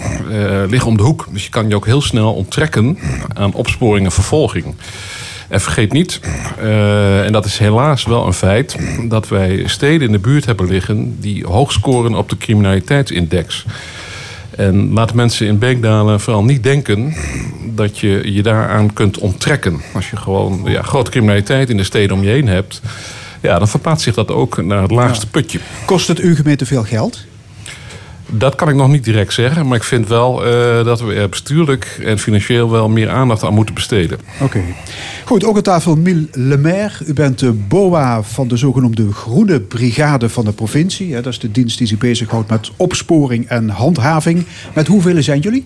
liggen 0.69 0.89
om 0.89 0.97
de 0.97 1.03
hoek. 1.03 1.27
Dus 1.31 1.43
je 1.43 1.49
kan 1.49 1.69
je 1.69 1.75
ook 1.75 1.85
heel 1.85 2.01
snel 2.01 2.33
onttrekken 2.33 2.97
aan 3.33 3.53
opsporing 3.53 4.05
en 4.05 4.11
vervolging. 4.11 4.75
En 5.47 5.61
vergeet 5.61 5.91
niet, 5.91 6.19
en 7.23 7.31
dat 7.31 7.45
is 7.45 7.57
helaas 7.57 8.05
wel 8.05 8.25
een 8.25 8.33
feit, 8.33 8.77
dat 9.09 9.27
wij 9.27 9.63
steden 9.65 10.07
in 10.07 10.11
de 10.11 10.19
buurt 10.19 10.45
hebben 10.45 10.67
liggen 10.67 11.17
die 11.19 11.45
hoog 11.47 11.71
scoren 11.71 12.15
op 12.15 12.29
de 12.29 12.37
criminaliteitsindex. 12.37 13.65
En 14.55 14.93
laat 14.93 15.13
mensen 15.13 15.47
in 15.47 15.57
Beekdalen 15.57 16.19
vooral 16.19 16.43
niet 16.43 16.63
denken 16.63 17.15
dat 17.75 17.99
je 17.99 18.33
je 18.33 18.43
daaraan 18.43 18.93
kunt 18.93 19.17
onttrekken. 19.17 19.81
Als 19.93 20.09
je 20.09 20.17
gewoon 20.17 20.61
ja, 20.65 20.81
grote 20.81 21.11
criminaliteit 21.11 21.69
in 21.69 21.77
de 21.77 21.83
steden 21.83 22.15
om 22.15 22.23
je 22.23 22.29
heen 22.29 22.47
hebt, 22.47 22.81
ja, 23.41 23.57
dan 23.57 23.67
verplaatst 23.67 24.03
zich 24.03 24.13
dat 24.13 24.31
ook 24.31 24.63
naar 24.63 24.81
het 24.81 24.91
laagste 24.91 25.27
putje. 25.27 25.59
Kost 25.85 26.07
het 26.07 26.19
uw 26.19 26.35
gemeente 26.35 26.65
veel 26.65 26.83
geld? 26.83 27.25
Dat 28.35 28.55
kan 28.55 28.69
ik 28.69 28.75
nog 28.75 28.87
niet 28.87 29.03
direct 29.03 29.33
zeggen, 29.33 29.67
maar 29.67 29.77
ik 29.77 29.83
vind 29.83 30.07
wel 30.07 30.45
eh, 30.45 30.85
dat 30.85 31.01
we 31.01 31.13
er 31.13 31.29
bestuurlijk 31.29 31.99
en 32.03 32.19
financieel 32.19 32.71
wel 32.71 32.89
meer 32.89 33.09
aandacht 33.09 33.43
aan 33.43 33.53
moeten 33.53 33.75
besteden. 33.75 34.19
Oké. 34.41 34.61
Goed, 35.25 35.45
ook 35.45 35.55
aan 35.55 35.61
tafel 35.61 35.95
Mille 35.95 36.27
Lemaire. 36.31 37.05
U 37.05 37.13
bent 37.13 37.39
de 37.39 37.51
BOA 37.51 38.23
van 38.23 38.47
de 38.47 38.57
zogenoemde 38.57 39.11
Groene 39.11 39.59
Brigade 39.59 40.29
van 40.29 40.45
de 40.45 40.51
provincie. 40.51 41.13
hè. 41.13 41.21
Dat 41.21 41.33
is 41.33 41.39
de 41.39 41.51
dienst 41.51 41.77
die 41.77 41.87
zich 41.87 41.97
bezighoudt 41.97 42.49
met 42.49 42.71
opsporing 42.77 43.47
en 43.47 43.69
handhaving. 43.69 44.45
Met 44.73 44.87
hoeveel 44.87 45.23
zijn 45.23 45.39
jullie? 45.39 45.65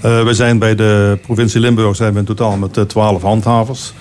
Eh, 0.00 0.24
we 0.24 0.34
zijn 0.34 0.58
bij 0.58 0.74
de 0.74 1.18
provincie 1.22 1.60
Limburg 1.60 1.96
zijn 1.96 2.12
we 2.12 2.18
in 2.18 2.24
totaal 2.24 2.56
met 2.56 2.76
eh, 2.76 2.84
12 2.84 3.22
handhavers. 3.22 3.92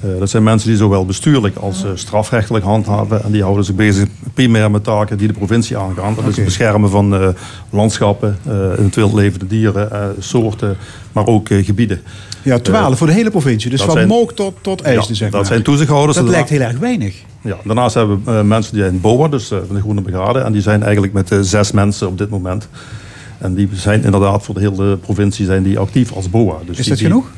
Eh, 0.00 0.08
dat 0.18 0.30
zijn 0.30 0.42
mensen 0.42 0.68
die 0.68 0.78
zowel 0.78 1.04
bestuurlijk 1.06 1.56
als 1.56 1.84
eh, 1.84 1.90
strafrechtelijk 1.94 2.64
handhaven. 2.64 3.24
En 3.24 3.30
die 3.32 3.42
houden 3.42 3.64
zich 3.64 3.74
bezig 3.74 4.08
primair 4.34 4.70
met 4.70 4.84
taken 4.84 5.18
die 5.18 5.26
de 5.26 5.32
provincie 5.32 5.76
aangaan. 5.76 6.14
Dat 6.14 6.24
is 6.26 6.36
het 6.36 6.44
beschermen 6.44 6.90
van 6.90 7.14
eh, 7.14 7.28
landschappen, 7.70 8.38
wild 8.94 9.12
levende 9.12 9.46
dieren, 9.46 10.14
soorten, 10.18 10.76
maar 11.12 11.26
ook 11.26 11.48
gebieden. 11.48 12.00
Ja, 12.42 12.58
12 12.58 12.98
voor 12.98 13.06
de 13.06 13.12
hele 13.12 13.30
provincie. 13.30 13.70
Dus 13.70 13.78
dat 13.78 13.88
van 13.88 13.96
zijn- 13.96 14.08
Mook 14.08 14.32
tot, 14.32 14.54
tot 14.60 14.80
IJsden, 14.82 15.08
Ja, 15.08 15.14
zeg 15.14 15.30
dat 15.30 15.40
maar. 15.40 15.50
zijn 15.50 15.62
toezichthouders. 15.62 16.16
Dat 16.16 16.28
lijkt 16.28 16.48
heel 16.48 16.60
erg 16.60 16.78
weinig. 16.78 17.14
Ja, 17.40 17.56
daarnaast 17.64 17.94
hebben 17.94 18.20
we 18.24 18.42
mensen 18.44 18.72
die 18.74 18.82
zijn 18.82 19.00
BOA, 19.00 19.28
dus 19.28 19.46
van 19.48 19.74
de 19.76 19.80
Groene 19.80 20.02
Brigade. 20.02 20.38
En 20.38 20.52
die 20.52 20.62
zijn 20.62 20.82
eigenlijk 20.82 21.12
met 21.12 21.32
zes 21.40 21.72
mensen 21.72 22.08
op 22.08 22.18
dit 22.18 22.28
moment. 22.30 22.68
En 23.38 23.54
die 23.54 23.68
zijn 23.72 24.04
inderdaad 24.04 24.42
voor 24.44 24.54
de 24.54 24.60
hele 24.60 24.96
provincie 24.96 25.46
zijn 25.46 25.62
die 25.62 25.78
actief 25.78 26.12
als 26.12 26.30
BOA. 26.30 26.54
Dus 26.66 26.78
Is 26.78 26.86
dat 26.86 26.98
die- 26.98 27.06
genoeg? 27.06 27.30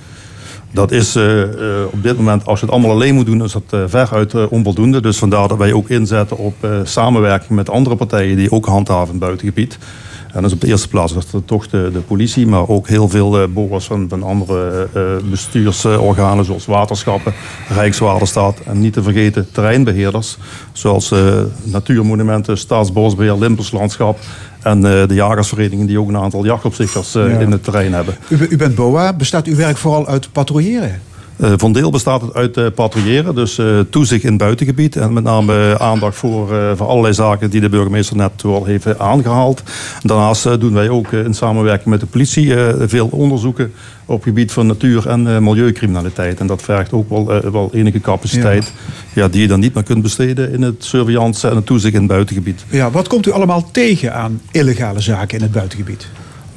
Dat 0.73 0.91
is 0.91 1.17
eh, 1.17 1.43
eh, 1.43 1.87
op 1.93 2.03
dit 2.03 2.17
moment, 2.17 2.47
als 2.47 2.61
je 2.61 2.67
het 2.67 2.75
allemaal 2.75 2.91
alleen 2.91 3.15
moet 3.15 3.27
doen, 3.27 3.45
is 3.45 3.53
dat 3.53 3.63
eh, 3.71 3.81
veruit 3.87 4.49
onvoldoende. 4.49 5.01
Dus 5.01 5.19
vandaar 5.19 5.49
dat 5.49 5.59
wij 5.59 5.73
ook 5.73 5.89
inzetten 5.89 6.39
op 6.39 6.55
samenwerking 6.85 7.51
met 7.51 7.71
andere 7.71 7.97
partijen 7.97 8.37
die 8.37 8.53
ook 8.53 8.67
handhaven 8.67 9.19
buitengebied. 9.19 9.79
En 10.27 10.43
dat 10.43 10.51
is 10.51 10.53
op 10.53 10.61
de 10.61 10.67
eerste 10.67 10.89
plaats 10.89 11.13
dat 11.13 11.43
toch 11.45 11.69
de, 11.69 12.03
politie, 12.07 12.47
maar 12.47 12.69
ook 12.69 12.89
heel 12.89 13.09
veel 13.09 13.41
eh 13.41 13.49
BOA's 13.49 13.87
van, 13.87 14.09
van 14.09 14.23
andere 14.23 14.89
bestuursorganen 15.31 16.45
zoals 16.45 16.67
waterschappen, 16.67 17.33
Rijkswaterstaat 17.69 18.61
en 18.61 18.81
niet 18.81 18.93
te 18.93 19.03
vergeten 19.03 19.47
terreinbeheerders 19.53 20.39
zoals 20.73 21.15
Natuurmonumenten, 21.63 22.59
Staatsbosbeheer, 22.59 23.39
Limpers 23.39 23.71
Landschap 23.71 24.19
en 24.63 24.77
eh, 25.01 25.09
de 25.09 25.15
jagersverenigingen 25.15 25.87
die 25.87 25.99
ook 26.01 26.09
een 26.09 26.17
aantal 26.17 26.45
jachtopzichters 26.45 27.15
eh, 27.15 27.33
Ja. 27.33 27.39
in 27.39 27.51
het 27.51 27.65
terrein 27.65 27.93
hebben. 27.93 28.15
U, 28.29 28.37
be- 28.37 28.49
u 28.49 28.57
bent 28.57 28.75
BOA. 28.75 29.13
Bestaat 29.13 29.47
uw 29.47 29.57
werk 29.57 29.77
vooral 29.77 30.07
uit 30.07 30.33
patrouilleren? 30.33 31.01
Eh, 31.41 31.53
van 31.57 31.73
deel 31.73 31.91
bestaat 31.91 32.21
het 32.21 32.35
uit 32.35 32.57
eh, 32.57 32.67
patrouilleren, 32.75 33.35
dus 33.35 33.59
eh, 33.59 33.67
toezicht 33.91 34.23
in 34.23 34.29
het 34.29 34.39
buitengebied. 34.39 34.97
En 34.97 35.13
met 35.13 35.25
name 35.25 35.79
aandacht 35.79 36.17
voor, 36.17 36.49
voor 36.77 36.87
allerlei 36.87 37.15
zaken 37.15 37.51
die 37.51 37.61
de 37.61 37.69
burgemeester 37.69 38.17
net 38.17 38.45
al 38.45 38.65
heeft 38.65 38.87
eh, 38.87 38.95
aangehaald. 38.99 39.63
Daarnaast 40.03 40.61
doen 40.61 40.73
wij 40.73 40.89
ook 40.89 41.13
in 41.13 41.35
samenwerking 41.35 41.89
met 41.89 42.01
de 42.01 42.07
politie 42.07 42.55
veel 42.79 43.09
onderzoeken 43.13 43.73
op 44.05 44.17
het 44.17 44.25
gebied 44.25 44.53
van 44.53 44.67
natuur- 44.67 45.09
en 45.09 45.45
milieucriminaliteit. 45.45 46.41
En 46.41 46.47
dat 46.47 46.63
vergt 46.63 46.93
ook 46.93 47.09
wel, 47.09 47.51
wel 47.53 47.71
enige 47.73 48.01
capaciteit 48.01 48.73
ja. 49.15 49.29
die 49.29 49.41
je 49.41 49.49
dan 49.49 49.61
niet 49.61 49.75
meer 49.75 49.83
kunt 49.83 50.03
besteden 50.03 50.53
in 50.53 50.63
het 50.63 50.85
surveillance 50.85 51.49
en 51.49 51.57
het 51.57 51.67
toezicht 51.67 51.95
in 51.95 52.01
het 52.01 52.11
buitengebied. 52.11 52.65
Ja, 52.71 52.91
wat 52.91 53.09
komt 53.09 53.27
u 53.27 53.31
allemaal 53.31 53.71
tegen 53.71 54.15
aan 54.15 54.41
illegale 54.51 55.01
zaken 55.01 55.37
in 55.37 55.43
het 55.43 55.53
buitengebied? 55.53 56.09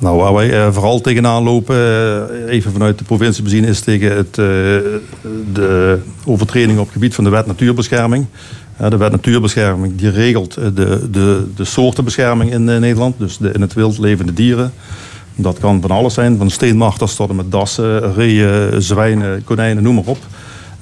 Nou, 0.03 0.17
waar 0.17 0.33
wij 0.33 0.53
eh, 0.53 0.73
vooral 0.73 1.01
tegenaan 1.01 1.43
lopen, 1.43 1.75
eh, 1.75 2.53
even 2.53 2.71
vanuit 2.71 2.97
de 2.97 3.03
provincie 3.03 3.43
bezien, 3.43 3.63
is 3.63 3.79
tegen 3.79 4.15
het, 4.15 4.37
eh, 4.37 4.45
de 5.53 5.99
overtreding 6.25 6.79
op 6.79 6.85
het 6.85 6.93
gebied 6.93 7.15
van 7.15 7.23
de 7.23 7.29
wet 7.29 7.45
natuurbescherming. 7.45 8.25
De 8.89 8.97
wet 8.97 9.11
natuurbescherming 9.11 9.95
die 9.95 10.09
regelt 10.09 10.53
de, 10.53 11.09
de, 11.11 11.47
de 11.55 11.63
soortenbescherming 11.63 12.51
in 12.51 12.63
Nederland, 12.63 13.15
dus 13.17 13.37
de, 13.37 13.51
in 13.51 13.61
het 13.61 13.73
wild 13.73 13.97
levende 13.97 14.33
dieren. 14.33 14.73
Dat 15.35 15.59
kan 15.59 15.81
van 15.81 15.91
alles 15.91 16.13
zijn, 16.13 16.37
van 16.37 16.49
steenmarters 16.49 17.15
tot 17.15 17.29
en 17.29 17.35
met 17.35 17.51
dassen, 17.51 18.13
reeën, 18.13 18.81
zwijnen, 18.81 19.43
konijnen, 19.43 19.83
noem 19.83 19.95
maar 19.95 20.03
op. 20.05 20.17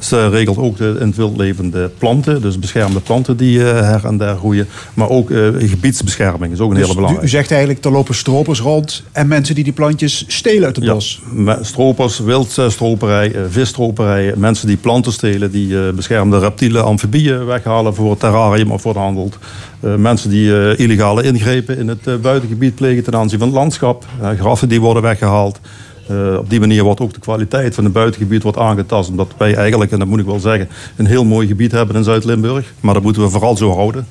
Ze 0.01 0.29
regelt 0.29 0.57
ook 0.57 0.77
de 0.77 0.95
in 0.99 1.07
het 1.07 1.15
wild 1.15 1.37
levende 1.37 1.91
planten, 1.97 2.41
dus 2.41 2.59
beschermde 2.59 2.99
planten 2.99 3.37
die 3.37 3.59
eh, 3.59 3.79
her 3.79 4.05
en 4.05 4.17
der 4.17 4.35
groeien. 4.35 4.67
Maar 4.93 5.09
ook 5.09 5.31
eh, 5.31 5.47
gebiedsbescherming 5.57 6.53
is 6.53 6.59
ook 6.59 6.69
een 6.69 6.75
Dus 6.75 6.83
hele 6.83 6.95
belangrijke. 6.95 7.27
u 7.27 7.29
zegt 7.29 7.51
eigenlijk, 7.51 7.85
er 7.85 7.91
lopen 7.91 8.15
stropers 8.15 8.59
rond 8.59 9.03
en 9.11 9.27
mensen 9.27 9.55
die 9.55 9.63
die 9.63 9.73
plantjes 9.73 10.25
stelen 10.27 10.65
uit 10.65 10.75
het 10.75 10.85
Ja, 10.85 10.93
bos. 10.93 11.21
stropers, 11.61 12.19
wildstroperij, 12.19 13.33
eh, 13.33 13.41
visstroperij, 13.49 14.33
mensen 14.37 14.67
die 14.67 14.77
planten 14.77 15.11
stelen, 15.11 15.51
die 15.51 15.91
beschermde 15.93 16.39
reptielen, 16.39 16.83
amfibieën 16.83 17.45
weghalen 17.45 17.95
voor 17.95 18.09
het 18.09 18.19
terrarium 18.19 18.71
of 18.71 18.83
wordt 18.83 18.99
handeld. 18.99 19.37
Eh, 19.79 19.95
mensen 19.95 20.29
die 20.29 20.75
illegale 20.75 21.23
ingrepen 21.23 21.77
in 21.77 21.87
het 21.87 22.21
buitengebied 22.21 22.75
plegen 22.75 23.03
ten 23.03 23.15
aanzien 23.15 23.39
van 23.39 23.47
het 23.47 23.57
landschap. 23.57 24.05
Graffen 24.37 24.69
die 24.69 24.81
worden 24.81 25.03
weggehaald. 25.03 25.59
Eh, 26.12 26.38
op 26.38 26.50
die 26.50 26.60
manier 26.60 26.84
wordt 26.84 27.00
ook 27.00 27.13
de 27.13 27.19
kwaliteit 27.19 27.76
van 27.76 27.84
het 27.84 27.93
buitengebied 27.93 28.43
wordt 28.43 28.58
aangetast. 28.58 29.10
Omdat 29.10 29.34
wij 29.38 29.56
eigenlijk, 29.56 29.91
en 29.91 30.00
dat 30.00 30.08
moet 30.08 30.19
ik 30.19 30.26
wel 30.26 30.39
zeggen, 30.39 30.69
een 30.95 31.06
heel 31.06 31.26
mooi 31.26 31.47
gebied 31.47 31.71
hebben 31.71 31.95
in 31.95 32.04
Zuid-Limburg. 32.04 32.74
Maar 32.80 32.93
dat 32.93 33.04
moeten 33.04 33.21
we 33.21 33.30
vooral 33.30 33.58
zo 33.58 33.74
houden. 33.74 34.08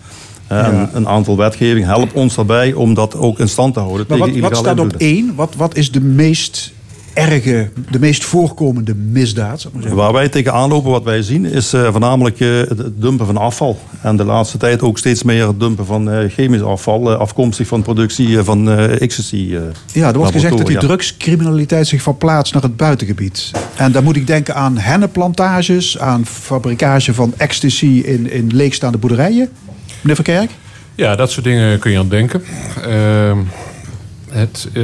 Eh, 0.47 0.67
En 0.67 0.91
een 0.93 1.09
aantal 1.09 1.37
wetgeving 1.37 1.87
helpt 1.87 2.13
ons 2.13 2.35
daarbij 2.35 2.73
om 2.73 2.95
dat 2.95 3.17
ook 3.17 3.39
in 3.39 3.49
stand 3.49 3.75
te 3.75 3.81
houden 3.81 4.07
Maar 4.09 4.19
tegen 4.19 4.41
wat, 4.41 4.51
wat 4.51 4.59
staat 4.59 4.81
op 4.81 4.93
één? 4.97 5.35
Wat, 5.35 5.55
wat 5.57 5.77
is 5.77 5.93
de 5.93 6.01
meest 6.01 6.73
erge, 7.15 7.69
de 7.91 7.99
meest 7.99 8.25
voorkomende 8.25 8.95
misdaad? 8.95 9.61
zou 9.61 9.69
ik 9.69 9.73
maar 9.73 9.83
zeggen? 9.83 10.01
Waar 10.01 10.13
wij 10.13 10.29
tegenaan 10.29 10.69
lopen, 10.69 10.91
wat 10.91 11.05
wij 11.05 11.23
zien, 11.23 11.45
is 11.45 11.73
eh, 11.73 11.91
voornamelijk 11.91 12.41
eh, 12.41 12.49
het 12.59 13.01
dumpen 13.01 13.27
van 13.27 13.37
afval. 13.37 13.79
En 14.03 14.17
de 14.17 14.25
laatste 14.25 14.59
tijd 14.59 14.83
ook 14.83 14.99
steeds 14.99 15.23
meer 15.23 15.47
het 15.47 15.61
dumpen 15.61 15.87
van 15.87 16.11
eh, 16.11 16.31
chemisch 16.31 16.63
afval, 16.63 17.11
afkomstig 17.15 17.67
van 17.67 17.83
productie 17.83 18.39
van 18.39 18.71
eh 18.71 19.01
ecstasy. 19.01 19.51
eh, 19.55 19.61
Ja, 19.93 20.09
er 20.09 20.17
wordt 20.19 20.33
gezegd 20.33 20.57
dat 20.59 20.67
die 20.67 20.79
drugscriminaliteit 20.79 21.87
zich 21.87 22.03
verplaatst 22.03 22.53
naar 22.55 22.63
het 22.63 22.77
buitengebied. 22.77 23.51
En 23.77 23.93
dan 23.93 24.05
moet 24.05 24.17
ik 24.17 24.27
denken 24.27 24.55
aan 24.55 24.79
hennenplantages, 24.79 25.99
aan 25.99 26.27
fabrikage 26.27 27.15
van 27.15 27.35
ecstasy 27.37 27.87
in, 28.05 28.31
in 28.31 28.47
leegstaande 28.55 28.99
boerderijen. 28.99 29.49
Meneer 30.01 30.15
Verkerk? 30.15 30.51
Ja, 30.95 31.17
dat 31.17 31.31
soort 31.31 31.45
dingen 31.45 31.79
kun 31.79 31.91
je 31.91 31.99
aan 31.99 32.09
denken. 32.09 32.43
Ehm, 32.85 33.39
het 34.31 34.69
eh, 34.73 34.83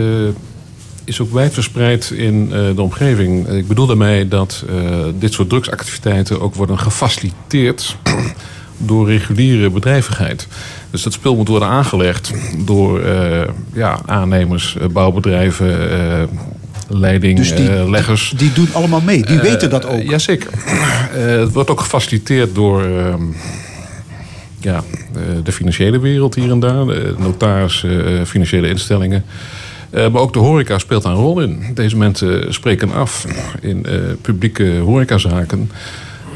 is 1.06 1.20
ook 1.20 1.32
wijdverspreid 1.32 2.10
in 2.10 2.48
eh, 2.52 2.58
de 2.74 2.82
omgeving. 2.82 3.48
Ik 3.48 3.68
bedoel 3.68 3.86
daarmee 3.86 4.28
dat 4.28 4.64
eh, 4.68 4.74
dit 5.18 5.32
soort 5.32 5.48
drugsactiviteiten 5.48 6.40
ook 6.40 6.54
worden 6.54 6.78
gefaciliteerd 6.78 7.96
door 8.78 9.06
reguliere 9.06 9.70
bedrijvigheid. 9.70 10.48
Dus 10.90 11.02
dat 11.02 11.12
spul 11.12 11.36
moet 11.36 11.48
worden 11.48 11.68
aangelegd 11.68 12.32
door 12.64 13.00
eh, 13.00 13.40
ja, 13.72 14.00
aannemers, 14.06 14.76
bouwbedrijven, 14.92 15.66
Dus 15.68 16.28
die, 16.88 16.98
leidingleggers. 16.98 18.34
die 18.36 18.52
doen 18.52 18.68
allemaal 18.72 19.00
mee. 19.00 19.22
Die 19.22 19.40
weten 19.40 19.70
dat 19.70 19.86
ook. 19.86 20.00
Uh, 20.00 20.08
jazeker. 20.08 20.50
Het 21.10 21.52
wordt 21.52 21.70
ook 21.70 21.80
gefaciliteerd 21.80 22.54
door 22.54 22.84
ehm, 22.84 23.22
ja, 24.60 24.82
de 25.44 25.52
financiële 25.52 25.98
wereld 25.98 26.34
hier 26.34 26.50
en 26.50 26.60
daar. 26.60 26.86
Notarissen, 27.18 28.26
financiële 28.26 28.68
instellingen. 28.68 29.24
Eh, 29.90 30.08
maar 30.10 30.22
ook 30.22 30.32
de 30.32 30.38
horeca 30.38 30.78
speelt 30.78 31.02
daar 31.02 31.12
een 31.12 31.18
rol 31.18 31.40
in. 31.40 31.64
Deze 31.74 31.96
mensen 31.96 32.54
spreken 32.54 32.92
af 32.92 33.26
in 33.60 33.86
eh, 33.86 33.92
publieke 34.22 34.76
horecazaken. 34.78 35.70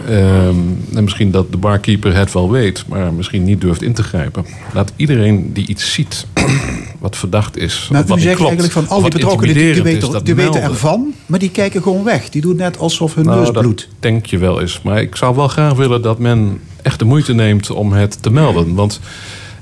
Ehm, 0.09 0.57
en 0.95 1.05
misschien 1.05 1.31
dat 1.31 1.51
de 1.51 1.57
barkeeper 1.57 2.17
het 2.17 2.33
wel 2.33 2.51
weet, 2.51 2.85
maar 2.89 3.13
misschien 3.13 3.45
niet 3.45 3.61
durft 3.61 3.83
in 3.83 3.93
te 3.93 4.03
grijpen. 4.03 4.45
Laat 4.73 4.93
iedereen 4.97 5.53
die 5.53 5.67
iets 5.67 5.93
ziet 5.93 6.27
wat 6.99 7.17
verdacht 7.17 7.57
is, 7.57 7.89
Nou, 7.91 8.05
wat 8.07 8.19
u 8.19 8.21
zegt 8.21 8.37
klopt, 8.37 8.51
eigenlijk 8.51 8.87
van 8.87 8.97
al 8.97 9.03
die 9.03 9.11
betrokkenen, 9.11 9.55
die, 9.55 9.73
die, 9.73 9.83
weten, 9.83 10.15
is, 10.15 10.23
die 10.23 10.35
weten 10.35 10.63
ervan, 10.63 11.13
maar 11.27 11.39
die 11.39 11.51
kijken 11.51 11.83
gewoon 11.83 12.05
weg. 12.05 12.29
Die 12.29 12.43
doen 12.43 12.57
net 12.57 12.79
alsof 12.79 13.15
hun 13.15 13.25
Nou, 13.25 13.39
neus 13.39 13.51
bloedt. 13.51 13.89
denk 14.01 14.27
je 14.27 14.39
wel 14.39 14.61
eens. 14.61 14.81
Maar 14.83 15.01
ik 15.01 15.17
zou 15.17 15.37
wel 15.37 15.49
graag 15.49 15.75
willen 15.75 16.03
dat 16.03 16.19
men 16.19 16.61
echt 16.83 16.99
de 16.99 17.05
moeite 17.05 17.35
neemt 17.35 17.71
om 17.71 17.93
het 17.93 18.23
te 18.23 18.31
melden. 18.31 18.75
Want 18.75 19.01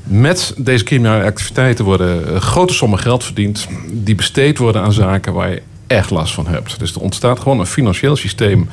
met 0.09 0.55
deze 0.57 0.85
criminele 0.85 1.25
activiteiten 1.25 1.85
worden 1.85 2.35
eh, 2.35 2.40
grote 2.40 2.75
sommen 2.75 2.99
geld 2.99 3.25
verdiend... 3.25 3.66
die 3.90 4.14
besteed 4.14 4.59
worden 4.59 4.83
aan 4.83 4.92
zaken 4.92 5.33
waar 5.33 5.51
je 5.51 5.62
echt 5.87 6.11
last 6.11 6.35
van 6.35 6.47
hebt. 6.47 6.79
Dus 6.79 6.94
er 6.94 7.01
ontstaat 7.01 7.38
gewoon 7.38 7.61
een 7.61 7.66
financieel 7.66 8.16
systeem 8.16 8.68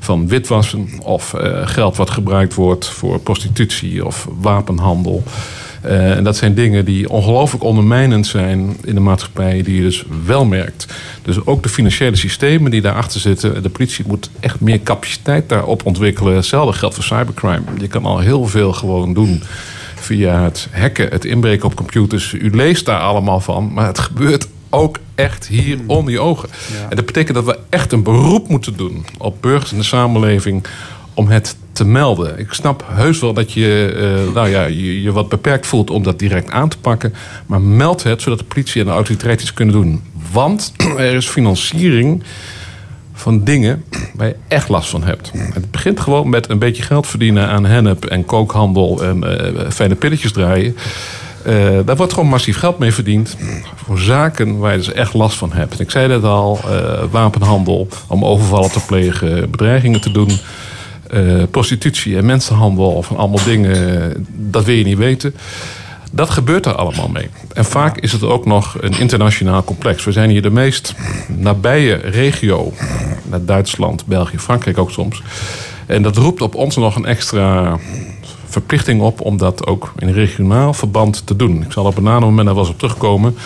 van 0.00 0.28
witwassen... 0.28 0.88
of 1.02 1.34
eh, 1.34 1.66
geld 1.68 1.96
wat 1.96 2.10
gebruikt 2.10 2.54
wordt 2.54 2.88
voor 2.88 3.20
prostitutie 3.20 4.06
of 4.06 4.28
wapenhandel... 4.40 5.22
Eh, 5.86 6.16
en 6.16 6.24
dat 6.24 6.36
zijn 6.36 6.54
dingen 6.54 6.84
die 6.84 7.10
ongelooflijk 7.10 7.64
ondermijnend 7.64 8.26
zijn 8.26 8.76
in 8.84 8.94
de 8.94 9.00
maatschappij, 9.00 9.62
die 9.62 9.76
je 9.76 9.82
dus 9.82 10.04
wel 10.24 10.44
merkt. 10.44 10.86
Dus 11.22 11.46
ook 11.46 11.62
de 11.62 11.68
financiële 11.68 12.16
systemen 12.16 12.70
die 12.70 12.80
daarachter 12.80 13.20
zitten. 13.20 13.62
De 13.62 13.68
politie 13.68 14.04
moet 14.06 14.30
echt 14.40 14.60
meer 14.60 14.82
capaciteit 14.82 15.48
daarop 15.48 15.86
ontwikkelen. 15.86 16.34
Hetzelfde 16.34 16.78
geldt 16.78 16.94
voor 16.94 17.04
cybercrime. 17.04 17.62
Je 17.78 17.88
kan 17.88 18.04
al 18.04 18.18
heel 18.18 18.46
veel 18.46 18.72
gewoon 18.72 19.14
doen 19.14 19.42
via 20.06 20.42
het 20.42 20.68
hacken, 20.72 21.08
het 21.08 21.24
inbreken 21.24 21.66
op 21.66 21.74
computers. 21.74 22.32
U 22.32 22.50
leest 22.50 22.86
daar 22.86 23.00
allemaal 23.00 23.40
van, 23.40 23.72
maar 23.72 23.86
het 23.86 23.98
gebeurt 23.98 24.48
ook 24.70 24.98
echt 25.14 25.46
hier 25.46 25.78
onder 25.86 26.12
je 26.12 26.20
ogen. 26.20 26.48
En 26.88 26.96
dat 26.96 27.06
betekent 27.06 27.34
dat 27.34 27.44
we 27.44 27.58
echt 27.68 27.92
een 27.92 28.02
beroep 28.02 28.48
moeten 28.48 28.76
doen 28.76 29.04
op 29.18 29.36
burgers 29.40 29.72
in 29.72 29.78
de 29.78 29.84
samenleving 29.84 30.64
om 31.14 31.28
het 31.28 31.56
te 31.72 31.84
melden. 31.84 32.38
Ik 32.38 32.52
snap 32.52 32.84
heus 32.86 33.20
wel 33.20 33.32
dat 33.32 33.52
je, 33.52 33.92
eh, 33.96 34.34
nou 34.34 34.48
ja, 34.48 34.64
je 34.64 35.02
je 35.02 35.12
wat 35.12 35.28
beperkt 35.28 35.66
voelt 35.66 35.90
om 35.90 36.02
dat 36.02 36.18
direct 36.18 36.50
aan 36.50 36.68
te 36.68 36.78
pakken. 36.78 37.14
Maar 37.46 37.60
meld 37.60 38.02
het 38.02 38.22
zodat 38.22 38.38
de 38.38 38.44
politie 38.44 38.80
en 38.80 38.86
de 38.86 38.92
autoriteiten 38.92 39.46
iets 39.46 39.54
kunnen 39.54 39.74
doen. 39.74 40.02
Want 40.32 40.72
er 40.96 41.14
is 41.14 41.28
financiering 41.28 42.22
van 43.18 43.44
dingen 43.44 43.84
waar 44.14 44.26
je 44.26 44.36
echt 44.48 44.68
last 44.68 44.88
van 44.88 45.04
hebt. 45.04 45.32
Het 45.52 45.70
begint 45.70 46.00
gewoon 46.00 46.28
met 46.28 46.50
een 46.50 46.58
beetje 46.58 46.82
geld 46.82 47.06
verdienen 47.06 47.48
aan 47.48 47.64
hennep 47.66 48.04
en 48.04 48.24
kookhandel 48.24 49.02
en 49.04 49.38
eh, 49.38 49.70
fijne 49.70 49.94
pilletjes 49.94 50.32
draaien. 50.32 50.76
Eh, 51.44 51.54
daar 51.84 51.96
wordt 51.96 52.12
gewoon 52.12 52.28
massief 52.28 52.58
geld 52.58 52.78
mee 52.78 52.92
verdiend. 52.92 53.36
Voor 53.84 53.98
zaken 53.98 54.58
waar 54.58 54.72
je 54.72 54.78
dus 54.78 54.92
echt 54.92 55.14
last 55.14 55.36
van 55.36 55.52
hebt. 55.52 55.80
Ik 55.80 55.90
zei 55.90 56.08
dat 56.08 56.24
al, 56.24 56.58
eh, 56.70 57.02
wapenhandel, 57.10 57.88
om 58.08 58.24
overvallen 58.24 58.70
te 58.70 58.84
plegen, 58.86 59.50
bedreigingen 59.50 60.00
te 60.00 60.10
doen. 60.12 60.30
eh, 61.10 61.42
prostitutie 61.50 62.16
en 62.16 62.26
mensenhandel 62.26 62.90
of 62.90 63.12
allemaal 63.12 63.44
dingen, 63.44 64.02
eh, 64.10 64.16
dat 64.32 64.64
wil 64.64 64.74
je 64.74 64.84
niet 64.84 64.98
weten. 64.98 65.34
Dat 66.12 66.30
gebeurt 66.30 66.66
er 66.66 66.74
allemaal 66.74 67.08
mee. 67.08 67.28
En 67.52 67.64
vaak 67.64 67.98
is 67.98 68.12
het 68.12 68.22
ook 68.22 68.46
nog 68.46 68.76
een 68.80 68.98
internationaal 68.98 69.64
complex. 69.64 70.04
We 70.04 70.12
zijn 70.12 70.30
hier 70.30 70.42
de 70.42 70.50
meest 70.50 70.94
nabije 71.28 71.94
regio. 71.94 72.72
Naar 73.22 73.44
Duitsland, 73.44 74.06
België, 74.06 74.38
Frankrijk 74.38 74.78
ook 74.78 74.90
soms. 74.90 75.22
En 75.86 76.02
dat 76.02 76.16
roept 76.16 76.42
op 76.42 76.54
ons 76.54 76.76
nog 76.76 76.96
een 76.96 77.04
extra 77.04 77.78
verplichting 78.46 79.00
op 79.00 79.20
om 79.20 79.36
dat 79.36 79.66
ook 79.66 79.92
in 79.98 80.12
regionaal 80.12 80.74
verband 80.74 81.26
te 81.26 81.36
doen. 81.36 81.62
Ik 81.62 81.72
zal 81.72 81.84
op 81.84 81.96
een 81.96 82.02
nader 82.02 82.28
moment 82.28 82.46
daar 82.46 82.54
wel 82.54 82.64
eens 82.64 82.72
op 82.72 82.78
terugkomen. 82.78 83.36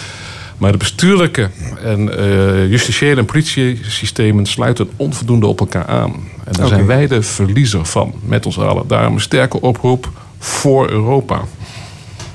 Maar 0.59 0.73
de 0.73 0.79
bestuurlijke 0.79 1.51
en 1.83 2.19
eh 2.19 2.71
justitiële 2.71 3.21
en 3.21 3.25
politiesystemen 3.25 4.47
sluiten 4.47 4.91
onvoldoende 4.97 5.47
op 5.47 5.61
elkaar 5.61 5.87
aan. 5.87 6.13
En 6.45 6.53
daar 6.53 6.69
zijn 6.69 6.87
wij 6.87 7.07
de 7.07 7.23
verliezer 7.23 7.85
van, 7.87 8.13
met 8.25 8.47
ons 8.47 8.59
allen. 8.59 8.87
Daarom 8.87 9.15
een 9.15 9.21
sterke 9.21 9.61
oproep 9.61 10.11
voor 10.39 10.91
Europa. 10.91 11.41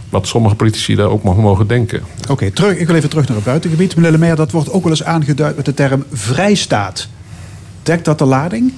Wat 0.09 0.27
sommige 0.27 0.55
politici 0.55 0.95
daar 0.95 1.07
ook 1.09 1.23
nog 1.23 1.37
mogen 1.37 1.67
denken. 1.67 2.01
Oké, 2.29 2.51
terug. 2.51 2.77
ik 2.77 2.87
wil 2.87 2.95
even 2.95 3.09
terug 3.09 3.27
naar 3.27 3.35
het 3.35 3.45
buitengebied. 3.45 3.95
Meneer 3.95 4.11
Lemaire, 4.11 4.35
dat 4.37 4.51
wordt 4.51 4.71
ook 4.71 4.81
wel 4.83 4.91
eens 4.91 5.03
aangeduid 5.03 5.55
met 5.55 5.65
de 5.65 5.73
term 5.73 6.03
vrijstaat. 6.11 7.07
Dekt 7.83 8.05
dat 8.05 8.17
de 8.19 8.25
lading? 8.25 8.73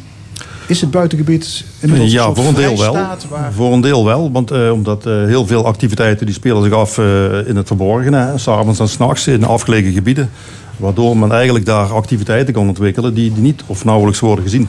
Is 0.67 0.81
het 0.81 0.91
buitengebied 0.91 1.63
inmiddels 1.79 2.11
Ja, 2.11 2.25
een 2.25 2.35
voor 2.35 2.45
een 2.45 2.53
deel 2.53 2.77
wel. 2.77 2.93
vrijstaat 2.93 3.25
waar- 3.29 3.53
Voor 3.53 3.73
een 3.73 3.81
deel 3.81 4.05
wel, 4.05 4.31
want 4.31 4.51
eh, 4.51 4.71
omdat 4.71 5.05
eh, 5.05 5.13
heel 5.13 5.45
veel 5.47 5.65
activiteiten 5.65 6.25
die 6.25 6.35
spelen 6.35 6.63
zich 6.63 6.73
af 6.73 6.97
eh, 6.97 7.47
in 7.47 7.55
het 7.55 7.67
verborgene, 7.67 8.33
s'avonds 8.35 8.79
en 8.79 8.87
s'nachts 8.89 9.27
in 9.27 9.43
afgelegen 9.43 9.91
gebieden. 9.91 10.29
Waardoor 10.77 11.17
men 11.17 11.31
eigenlijk 11.31 11.65
daar 11.65 11.93
activiteiten 11.93 12.53
kan 12.53 12.67
ontwikkelen 12.67 13.13
die, 13.13 13.33
die 13.33 13.41
niet 13.41 13.63
of 13.65 13.85
nauwelijks 13.85 14.19
worden 14.19 14.43
gezien. 14.43 14.67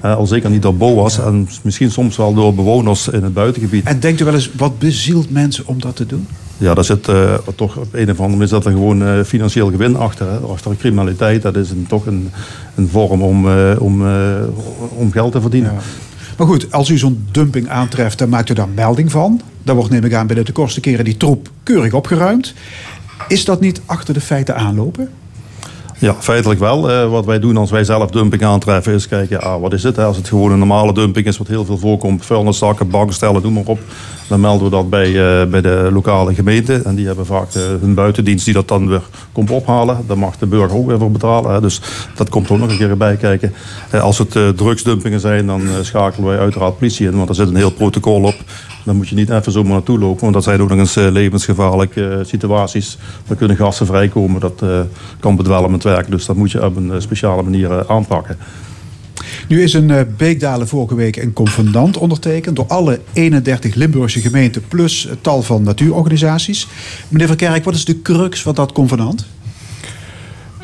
Eh, 0.00 0.16
al 0.16 0.26
zeker 0.26 0.50
niet 0.50 0.62
door 0.62 0.74
BOA's 0.74 1.18
en 1.18 1.48
misschien 1.62 1.90
soms 1.90 2.16
wel 2.16 2.34
door 2.34 2.54
bewoners 2.54 3.08
in 3.08 3.22
het 3.22 3.34
buitengebied. 3.34 3.84
En 3.84 4.00
denkt 4.00 4.20
u 4.20 4.24
wel 4.24 4.34
eens, 4.34 4.50
wat 4.56 4.78
bezielt 4.78 5.30
mensen 5.30 5.66
om 5.66 5.80
dat 5.80 5.96
te 5.96 6.06
doen? 6.06 6.26
Ja, 6.58 6.74
daar 6.74 6.84
zit 6.84 7.08
eh, 7.08 7.34
toch 7.56 7.76
op 7.76 7.88
een 7.92 8.10
of 8.10 8.20
andere 8.20 8.28
manier 8.28 8.48
zit 8.48 8.64
er 8.64 8.72
gewoon 8.72 9.06
eh, 9.06 9.22
financieel 9.24 9.70
gewin 9.70 9.96
achter. 9.96 10.30
Hè. 10.30 10.36
Achter 10.36 10.76
criminaliteit, 10.76 11.42
dat 11.42 11.56
is 11.56 11.70
een, 11.70 11.86
toch 11.88 12.06
een, 12.06 12.30
een 12.74 12.88
vorm 12.88 13.22
om, 13.22 13.46
om, 13.78 14.02
om 14.94 15.12
geld 15.12 15.32
te 15.32 15.40
verdienen. 15.40 15.72
Maar 16.36 16.46
goed, 16.46 16.72
als 16.72 16.88
u 16.88 16.98
zo'n 16.98 17.26
dumping 17.30 17.68
aantreft, 17.68 18.18
dan 18.18 18.28
maakt 18.28 18.50
u 18.50 18.54
daar 18.54 18.68
melding 18.68 19.10
van. 19.10 19.40
Dan 19.62 19.76
wordt, 19.76 19.90
neem 19.90 20.04
ik 20.04 20.14
aan, 20.14 20.26
binnen 20.26 20.44
de 20.44 20.52
kortste 20.52 20.80
keren 20.80 21.04
die 21.04 21.16
troep 21.16 21.50
keurig 21.62 21.92
opgeruimd. 21.92 22.54
Is 23.28 23.44
dat 23.44 23.60
niet 23.60 23.80
achter 23.86 24.14
de 24.14 24.20
feiten 24.20 24.56
aanlopen? 24.56 25.08
Ja, 26.00 26.14
feitelijk 26.18 26.60
wel. 26.60 26.90
Eh, 26.90 27.10
wat 27.10 27.24
wij 27.24 27.38
doen 27.38 27.56
als 27.56 27.70
wij 27.70 27.84
zelf 27.84 28.10
dumping 28.10 28.44
aantreffen 28.44 28.92
is 28.94 29.08
kijken, 29.08 29.40
ah, 29.40 29.60
wat 29.60 29.72
is 29.72 29.82
hè? 29.82 30.04
Als 30.04 30.16
het 30.16 30.28
gewoon 30.28 30.52
een 30.52 30.58
normale 30.58 30.94
dumping 30.94 31.26
is, 31.26 31.38
wat 31.38 31.46
heel 31.46 31.64
veel 31.64 31.78
voorkomt, 31.78 32.26
vuilniszakken, 32.26 32.90
bankstellen, 32.90 33.42
noem 33.42 33.52
maar 33.52 33.62
op. 33.66 33.78
Dan 34.28 34.40
melden 34.40 34.64
we 34.64 34.70
dat 34.70 34.90
bij, 34.90 35.06
eh, 35.06 35.46
bij 35.46 35.60
de 35.60 35.88
lokale 35.92 36.34
gemeente. 36.34 36.82
En 36.84 36.94
die 36.94 37.06
hebben 37.06 37.26
vaak 37.26 37.50
de, 37.50 37.76
hun 37.80 37.94
buitendienst 37.94 38.44
die 38.44 38.54
dat 38.54 38.68
dan 38.68 38.88
weer 38.88 39.02
komt 39.32 39.50
ophalen. 39.50 40.04
Daar 40.06 40.18
mag 40.18 40.36
de 40.36 40.46
burger 40.46 40.76
ook 40.76 40.86
weer 40.86 40.98
voor 40.98 41.10
betalen. 41.10 41.62
Dus 41.62 41.80
dat 42.14 42.28
komt 42.28 42.50
ook 42.50 42.58
nog 42.58 42.70
een 42.70 42.76
keer 42.76 42.96
bij 42.96 43.16
kijken. 43.16 43.52
Eh, 43.90 44.02
als 44.02 44.18
het 44.18 44.36
eh, 44.36 44.48
drugsdumpingen 44.48 45.20
zijn, 45.20 45.46
dan 45.46 45.60
eh, 45.60 45.74
schakelen 45.82 46.28
wij 46.28 46.38
uiteraard 46.38 46.78
politie 46.78 47.06
in. 47.06 47.16
Want 47.16 47.28
er 47.28 47.34
zit 47.34 47.48
een 47.48 47.56
heel 47.56 47.72
protocol 47.72 48.22
op. 48.22 48.34
Dan 48.84 48.96
moet 48.96 49.08
je 49.08 49.14
niet 49.14 49.30
even 49.30 49.52
zomaar 49.52 49.72
naartoe 49.72 49.98
lopen. 49.98 50.20
Want 50.20 50.34
dat 50.34 50.44
zijn 50.44 50.62
ook 50.62 50.68
nog 50.68 50.78
eens 50.78 50.96
eh, 50.96 51.10
levensgevaarlijke 51.10 52.08
eh, 52.08 52.24
situaties. 52.24 52.98
Dan 53.26 53.36
kunnen 53.36 53.56
gassen 53.56 53.86
vrijkomen. 53.86 54.40
Dat 54.40 54.62
eh, 54.62 54.80
kan 55.20 55.36
bedwelmend 55.36 55.82
werken. 55.82 56.10
Dus 56.10 56.26
dat 56.26 56.36
moet 56.36 56.50
je 56.50 56.64
op 56.64 56.76
een 56.76 57.02
speciale 57.02 57.42
manier 57.42 57.88
aanpakken. 57.88 58.36
Nu 59.48 59.62
is 59.62 59.74
in 59.74 59.90
eh, 59.90 60.00
Beekdalen 60.16 60.68
vorige 60.68 60.94
week 60.94 61.16
een 61.16 61.32
convenant 61.32 61.96
ondertekend 61.96 62.56
door 62.56 62.66
alle 62.66 63.00
31 63.12 63.74
Limburgse 63.74 64.20
gemeenten 64.20 64.62
plus 64.68 65.08
tal 65.20 65.42
van 65.42 65.62
natuurorganisaties. 65.62 66.66
Meneer 67.08 67.26
Verkerk, 67.26 67.64
wat 67.64 67.74
is 67.74 67.84
de 67.84 68.02
crux 68.02 68.42
van 68.42 68.54
dat 68.54 68.72
convenant? 68.72 69.26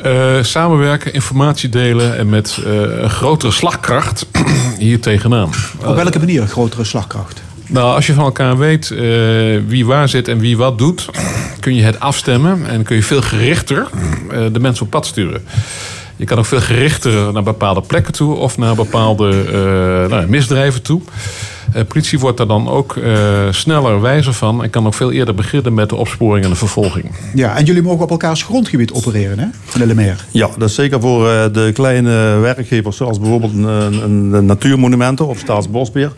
Eh, 0.01 0.43
samenwerken, 0.43 1.13
informatie 1.13 1.69
delen 1.69 2.17
en 2.17 2.29
met 2.29 2.59
eh, 2.65 2.73
een 2.73 3.09
grotere 3.09 3.51
slagkracht 3.51 4.27
hier 4.77 4.99
tegenaan. 4.99 5.49
Op 5.85 5.95
welke 5.95 6.19
manier 6.19 6.41
een 6.41 6.47
grotere 6.47 6.83
slagkracht? 6.83 7.41
Nou, 7.67 7.95
als 7.95 8.07
je 8.07 8.13
van 8.13 8.23
elkaar 8.23 8.57
weet 8.57 8.91
eh, 8.91 8.99
wie 9.67 9.85
waar 9.85 10.09
zit 10.09 10.27
en 10.27 10.39
wie 10.39 10.57
wat 10.57 10.77
doet, 10.77 11.09
kun 11.59 11.75
je 11.75 11.83
het 11.83 11.99
afstemmen 11.99 12.67
en 12.69 12.83
kun 12.83 12.95
je 12.95 13.03
veel 13.03 13.21
gerichter 13.21 13.87
eh, 14.31 14.39
de 14.51 14.59
mensen 14.59 14.85
op 14.85 14.91
pad 14.91 15.05
sturen. 15.05 15.43
Je 16.15 16.25
kan 16.25 16.37
ook 16.37 16.45
veel 16.45 16.61
gerichter 16.61 17.33
naar 17.33 17.43
bepaalde 17.43 17.81
plekken 17.81 18.13
toe 18.13 18.35
of 18.35 18.57
naar 18.57 18.75
bepaalde 18.75 19.43
eh, 19.47 20.09
nou, 20.09 20.27
misdrijven 20.27 20.81
toe. 20.81 21.01
Eh, 21.73 21.83
politie 21.87 22.19
wordt 22.19 22.37
daar 22.37 22.47
dan 22.47 22.69
ook 22.69 22.95
eh, 22.95 23.13
sneller 23.51 24.01
wijzer 24.01 24.33
van 24.33 24.63
en 24.63 24.69
kan 24.69 24.85
ook 24.85 24.93
veel 24.93 25.11
eerder 25.11 25.35
beginnen 25.35 25.73
met 25.73 25.89
de 25.89 25.95
opsporing 25.95 26.43
en 26.43 26.51
de 26.51 26.57
vervolging. 26.57 27.11
Ja, 27.33 27.55
en 27.57 27.65
jullie 27.65 27.81
mogen 27.81 28.03
op 28.03 28.09
elkaars 28.09 28.43
grondgebied 28.43 28.91
opereren, 28.91 29.39
hè? 29.39 29.45
Van 29.65 29.85
Lemaire. 29.85 30.17
Ja, 30.31 30.49
dat 30.57 30.69
is 30.69 30.75
zeker 30.75 31.01
voor 31.01 31.29
eh, 31.29 31.45
de 31.53 31.71
kleine 31.73 32.37
werkgevers, 32.39 32.97
zoals 32.97 33.19
bijvoorbeeld 33.19 33.53
een, 33.53 33.63
een, 33.63 34.33
een 34.33 34.45
natuurmonumenten 34.45 35.27
of 35.27 35.37
staatsbosbeheer. 35.39 36.11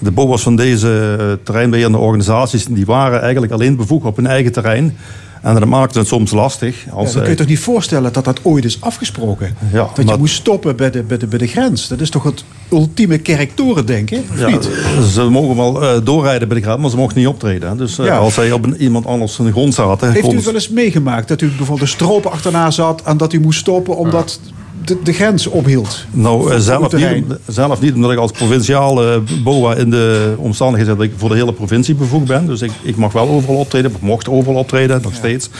De 0.00 0.10
BOA's 0.10 0.42
van 0.42 0.56
deze 0.56 1.16
eh, 1.18 1.32
terreinbeheerende 1.44 1.98
organisaties 1.98 2.64
die 2.64 2.86
waren 2.86 3.20
eigenlijk 3.20 3.52
alleen 3.52 3.76
bevoegd 3.76 4.04
op 4.04 4.16
hun 4.16 4.26
eigen 4.26 4.52
terrein. 4.52 4.96
En 5.42 5.54
dat 5.54 5.64
maakte 5.64 5.98
het 5.98 6.08
soms 6.08 6.30
lastig. 6.30 6.84
Ja, 6.84 6.92
Als, 6.92 7.12
dan 7.12 7.22
kun 7.22 7.30
je 7.30 7.36
toch 7.36 7.46
niet 7.46 7.58
voorstellen 7.58 8.12
dat 8.12 8.24
dat 8.24 8.40
ooit 8.42 8.64
is 8.64 8.80
afgesproken? 8.80 9.56
Ja, 9.72 9.88
dat 9.94 10.08
je 10.08 10.16
moest 10.18 10.34
stoppen 10.34 10.76
bij 10.76 10.90
de, 10.90 11.02
bij, 11.02 11.18
de, 11.18 11.26
bij 11.26 11.38
de 11.38 11.46
grens. 11.46 11.88
Dat 11.88 12.00
is 12.00 12.10
toch 12.10 12.22
het 12.22 12.44
ultieme 12.72 13.18
kerktoren 13.18 13.86
denken, 13.86 14.24
ja, 14.36 14.48
niet? 14.48 14.68
ze 15.12 15.22
mogen 15.22 15.56
wel 15.56 15.82
eh, 15.82 16.04
doorrijden 16.04 16.48
bij 16.48 16.56
de 16.56 16.62
grens, 16.62 16.80
maar 16.80 16.90
ze 16.90 16.96
mochten 16.96 17.18
niet 17.18 17.28
optreden. 17.28 17.76
Dus 17.76 17.98
eh, 17.98 18.06
Ja. 18.06 18.16
als 18.16 18.34
zij 18.34 18.52
op 18.52 18.64
een, 18.64 18.76
iemand 18.82 19.06
anders 19.06 19.34
zijn 19.34 19.52
grond 19.52 19.74
zaten... 19.74 20.12
Heeft 20.12 20.32
u 20.32 20.40
wel 20.44 20.54
eens 20.54 20.68
meegemaakt 20.68 21.28
dat 21.28 21.40
u 21.40 21.46
bijvoorbeeld 21.46 21.80
een 21.80 21.88
stroper 21.88 22.30
achterna 22.30 22.70
zat... 22.70 23.02
en 23.02 23.16
dat 23.16 23.32
u 23.32 23.40
moest 23.40 23.58
stoppen 23.60 23.96
omdat 23.96 24.40
de, 24.84 24.98
de 25.02 25.12
grens 25.12 25.46
ophield? 25.46 26.04
Nou, 26.10 26.52
eh, 26.52 26.58
zelf, 26.58 26.92
niet, 26.92 27.24
zelf 27.46 27.80
niet, 27.80 27.94
omdat 27.94 28.12
ik 28.12 28.18
als 28.18 28.30
provinciale 28.30 29.22
BOA 29.44 29.74
in 29.74 29.90
de 29.90 30.34
omstandigheden 30.36 30.96
dat 30.96 31.06
ik 31.06 31.12
voor 31.16 31.28
de 31.28 31.34
hele 31.34 31.52
provincie 31.52 31.94
bevoegd 31.94 32.24
ben. 32.24 32.46
Dus 32.46 32.62
ik, 32.62 32.72
ik 32.82 32.96
mag 32.96 33.12
wel 33.12 33.28
overal 33.28 33.56
optreden, 33.56 33.90
ik 33.90 34.00
mocht 34.00 34.28
overal 34.28 34.58
optreden, 34.58 35.02
nog 35.02 35.14
steeds. 35.14 35.50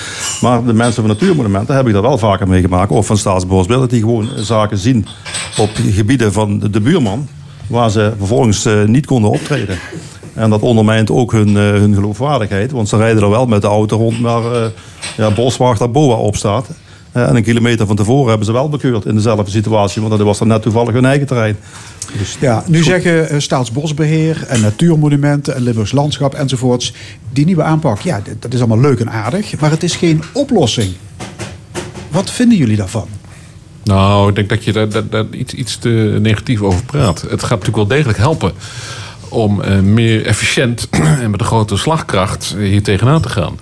Maar 0.41 0.65
de 0.65 0.73
mensen 0.73 1.03
van 1.03 1.11
Natuurmonumenten 1.11 1.77
heb 1.77 1.87
ik 1.87 1.93
dat 1.93 2.03
wel 2.03 2.19
vaker 2.19 2.49
meegemaakt. 2.49 2.91
Of 2.91 3.07
van 3.07 3.19
Staatsbosbeheer, 3.19 3.81
dat 3.81 3.91
die 3.91 4.01
gewoon 4.01 4.29
zaken 4.37 4.79
zien 4.79 5.07
op 5.59 5.71
gebieden 5.75 6.33
van 6.33 6.59
de, 6.59 6.71
de 6.71 6.81
buurman. 6.81 7.29
Waar 7.67 7.91
ze 7.91 8.13
vervolgens 8.19 8.65
eh, 8.65 8.85
niet 8.85 9.07
konden 9.07 9.31
optreden. 9.31 9.79
En 10.35 10.51
dat 10.51 10.61
ondermijnt 10.61 11.11
ook 11.11 11.33
hun, 11.33 11.49
eh, 11.49 11.63
hun 11.63 11.95
geloofwaardigheid. 11.95 12.71
Want 12.71 12.89
ze 12.89 12.97
rijden 12.97 13.23
er 13.23 13.31
wel 13.31 13.47
met 13.47 13.63
de 13.63 13.69
auto 13.69 13.97
rond 13.97 14.21
waar 14.21 14.53
eh 14.53 14.67
ja, 15.17 15.31
boswachter 15.31 15.91
BOA 15.91 16.15
op 16.15 16.37
staat. 16.37 16.69
Eh, 16.69 16.75
en 17.13 17.37
een 17.37 17.43
kilometer 17.43 17.87
van 17.87 17.97
tevoren 17.97 18.29
hebben 18.29 18.47
ze 18.47 18.53
wel 18.53 18.69
bekeurd 18.69 19.05
in 19.05 19.15
dezelfde 19.15 19.51
situatie. 19.51 20.03
Want 20.03 20.17
dat 20.17 20.27
was 20.27 20.39
dan 20.39 20.49
net 20.49 20.63
toevallig 20.63 20.93
hun 20.93 21.05
eigen 21.05 21.27
terrein. 21.27 21.57
Dus 22.19 22.37
Ja, 22.41 22.65
nu 22.67 22.83
zeggen 22.83 23.29
eh, 23.29 23.39
Staatsbosbeheer 23.39 24.45
en 24.49 24.61
Natuurmonumenten 24.61 25.55
en 25.55 25.63
Limburgs 25.63 25.93
Landschap 25.93 26.35
enzovoorts... 26.35 26.95
die 27.33 27.45
nieuwe 27.45 27.63
aanpak, 27.63 28.01
ja, 28.01 28.23
dat 28.39 28.53
is 28.53 28.59
allemaal 28.59 28.81
leuk 28.81 29.01
en 29.01 29.11
aardig... 29.11 29.61
maar 29.61 29.71
het 29.71 29.83
is 29.83 29.97
geen 29.97 30.23
oplossing. 30.33 30.93
Wat 32.11 32.31
vinden 32.31 32.59
jullie 32.59 32.77
daarvan? 32.77 33.09
Nou, 33.85 34.29
ik 34.29 34.35
denk 34.35 34.49
dat 34.49 34.65
je 34.65 34.73
daar, 34.73 34.89
daar, 34.89 35.09
daar 35.09 35.25
iets, 35.31 35.55
iets 35.55 35.77
te 35.77 36.19
negatief 36.21 36.61
over 36.61 36.85
praat. 36.85 37.21
Het 37.21 37.43
gaat 37.43 37.59
natuurlijk 37.59 37.77
wel 37.77 37.87
degelijk 37.87 38.19
helpen 38.19 38.53
om 39.29 39.61
eh, 39.61 39.79
meer 39.79 40.27
efficiënt 40.27 40.89
en 41.23 41.31
met 41.31 41.41
een 41.41 41.47
grotere 41.47 41.79
slagkracht 41.79 42.55
hier 42.59 42.83
tegenaan 42.83 43.23
te 43.23 43.29
gaan. 43.29 43.59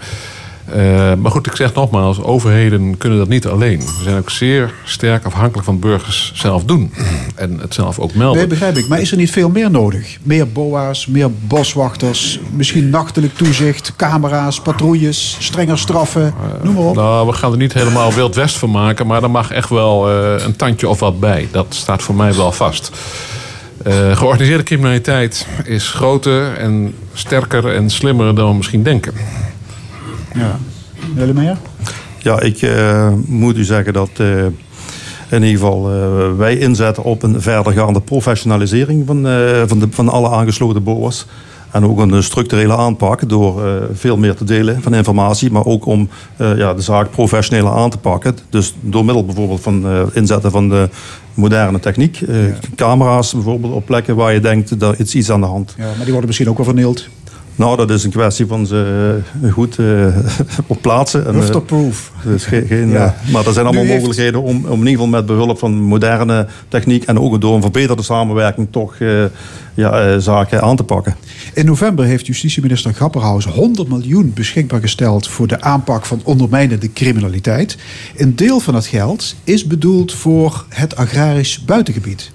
Eh, 0.72 1.14
maar 1.14 1.30
goed, 1.30 1.46
ik 1.46 1.56
zeg 1.56 1.74
nogmaals, 1.74 2.22
overheden 2.22 2.98
kunnen 2.98 3.18
dat 3.18 3.28
niet 3.28 3.46
alleen. 3.46 3.78
We 3.78 4.02
zijn 4.02 4.16
ook 4.16 4.30
zeer 4.30 4.72
sterk 4.84 5.24
afhankelijk 5.24 5.64
van 5.64 5.78
burgers 5.78 6.32
zelf 6.34 6.64
doen. 6.64 6.92
En 7.34 7.58
het 7.60 7.74
zelf 7.74 7.98
ook 7.98 8.14
melden. 8.14 8.38
Nee, 8.38 8.46
begrijp 8.46 8.76
ik. 8.76 8.88
Maar 8.88 9.00
is 9.00 9.10
er 9.10 9.16
niet 9.16 9.30
veel 9.30 9.48
meer 9.48 9.70
nodig? 9.70 10.18
Meer 10.22 10.48
boa's, 10.48 11.06
meer 11.06 11.30
boswachters, 11.32 12.40
misschien 12.50 12.90
nachtelijk 12.90 13.36
toezicht... 13.36 13.92
camera's, 13.96 14.60
patrouilles, 14.60 15.36
strenger 15.38 15.78
straffen, 15.78 16.34
noem 16.62 16.74
maar 16.74 16.84
op. 16.84 16.94
Nou, 16.96 17.26
we 17.26 17.32
gaan 17.32 17.52
er 17.52 17.58
niet 17.58 17.72
helemaal 17.72 18.12
Wild 18.12 18.34
West 18.34 18.56
van 18.56 18.70
maken, 18.70 19.06
maar 19.06 19.22
er 19.22 19.30
mag 19.30 19.50
echt 19.50 19.68
wel 19.68 20.10
eh, 20.10 20.44
een 20.44 20.56
tandje 20.56 20.88
of 20.88 21.00
wat 21.00 21.20
bij. 21.20 21.48
Dat 21.50 21.66
staat 21.68 22.02
voor 22.02 22.14
mij 22.14 22.34
wel 22.34 22.52
vast. 22.52 22.90
Eh, 23.84 24.16
georganiseerde 24.16 24.62
criminaliteit 24.62 25.46
is 25.64 25.88
groter 25.88 26.54
en 26.56 26.94
sterker 27.14 27.74
en 27.74 27.90
slimmer 27.90 28.34
dan 28.34 28.48
we 28.48 28.56
misschien 28.56 28.82
denken. 28.82 29.12
Ja. 30.34 30.58
Lemaire? 31.14 31.56
Ja, 32.18 32.40
ik 32.40 32.62
eh, 32.62 33.12
moet 33.26 33.56
u 33.56 33.64
zeggen 33.64 33.92
dat 33.92 34.10
eh, 34.16 34.44
in 35.28 35.42
ieder 35.42 35.48
geval 35.48 35.90
eh, 35.90 36.36
wij 36.36 36.58
inzetten 36.58 37.04
op 37.04 37.22
een 37.22 37.40
verdergaande 37.40 38.00
professionalisering 38.00 39.06
van, 39.06 39.22
van, 39.66 39.78
de, 39.78 39.86
van 39.90 40.08
alle 40.08 40.30
aangesloten 40.30 40.82
BOA's. 40.82 41.26
En 41.70 41.84
ook 41.84 41.98
een 41.98 42.22
structurele 42.22 42.76
aanpak 42.76 43.28
door 43.28 43.62
veel 43.92 44.16
meer 44.16 44.34
te 44.34 44.44
delen 44.44 44.82
van 44.82 44.94
informatie, 44.94 45.50
maar 45.50 45.64
ook 45.64 45.86
om 45.86 46.08
ja, 46.36 46.74
de 46.74 46.82
zaak 46.82 47.10
professioneler 47.10 47.72
aan 47.72 47.90
te 47.90 47.98
pakken. 47.98 48.36
Dus 48.50 48.74
door 48.80 49.04
middel 49.04 49.24
bijvoorbeeld 49.24 49.60
van 49.60 49.86
eh, 49.86 50.02
inzetten 50.12 50.50
van 50.50 50.68
de 50.68 50.88
moderne 51.34 51.80
techniek, 51.80 52.20
camera's 52.74 53.32
bijvoorbeeld 53.32 53.72
op 53.72 53.86
plekken 53.86 54.16
waar 54.16 54.32
je 54.32 54.40
denkt 54.40 54.80
dat 54.80 54.98
is 54.98 55.14
iets 55.14 55.30
aan 55.30 55.40
de 55.40 55.46
hand. 55.46 55.74
Ja, 55.76 55.84
maar 55.84 55.96
die 55.96 56.04
worden 56.04 56.26
misschien 56.26 56.48
ook 56.48 56.56
wel 56.56 56.66
vernield. 56.66 57.08
Nou, 57.58 57.76
dat 57.76 57.90
is 57.90 58.04
een 58.04 58.10
kwestie 58.10 58.46
van 58.46 58.66
ze 58.66 59.18
eh, 59.42 59.52
goed 59.52 59.78
eh, 59.78 60.16
op 60.66 60.82
plaatsen. 60.82 61.26
En, 61.26 61.34
eh, 61.34 61.40
Rufterproof. 61.40 62.12
dus 62.24 62.44
geen, 62.44 62.66
geen, 62.66 62.88
Ja. 62.88 63.14
eh, 63.24 63.32
maar 63.32 63.46
er 63.46 63.52
zijn 63.52 63.64
allemaal 63.66 63.82
Nu 63.84 63.88
heeft- 63.90 64.00
mogelijkheden 64.02 64.42
om, 64.42 64.56
om 64.56 64.70
in 64.72 64.76
ieder 64.78 64.90
geval 64.90 65.06
met 65.06 65.26
behulp 65.26 65.58
van 65.58 65.72
moderne 65.74 66.46
techniek 66.68 67.04
en 67.04 67.18
ook 67.18 67.40
door 67.40 67.54
een 67.54 67.60
verbeterde 67.62 68.02
samenwerking 68.02 68.68
toch 68.70 68.94
eh, 68.98 69.24
ja, 69.74 70.00
eh, 70.00 70.16
zaken 70.18 70.62
aan 70.62 70.76
te 70.76 70.84
pakken. 70.84 71.16
In 71.54 71.66
november 71.66 72.04
heeft 72.04 72.26
justitieminister 72.26 72.92
Grapperhaus 72.94 73.44
100 73.46 73.88
miljoen 73.88 74.32
beschikbaar 74.34 74.80
gesteld 74.80 75.28
voor 75.28 75.46
de 75.46 75.60
aanpak 75.60 76.06
van 76.06 76.20
ondermijnende 76.24 76.92
criminaliteit. 76.92 77.76
Een 78.16 78.36
deel 78.36 78.60
van 78.60 78.74
het 78.74 78.86
geld 78.86 79.34
is 79.44 79.66
bedoeld 79.66 80.12
voor 80.14 80.64
het 80.68 80.96
agrarisch 80.96 81.64
buitengebied. 81.64 82.30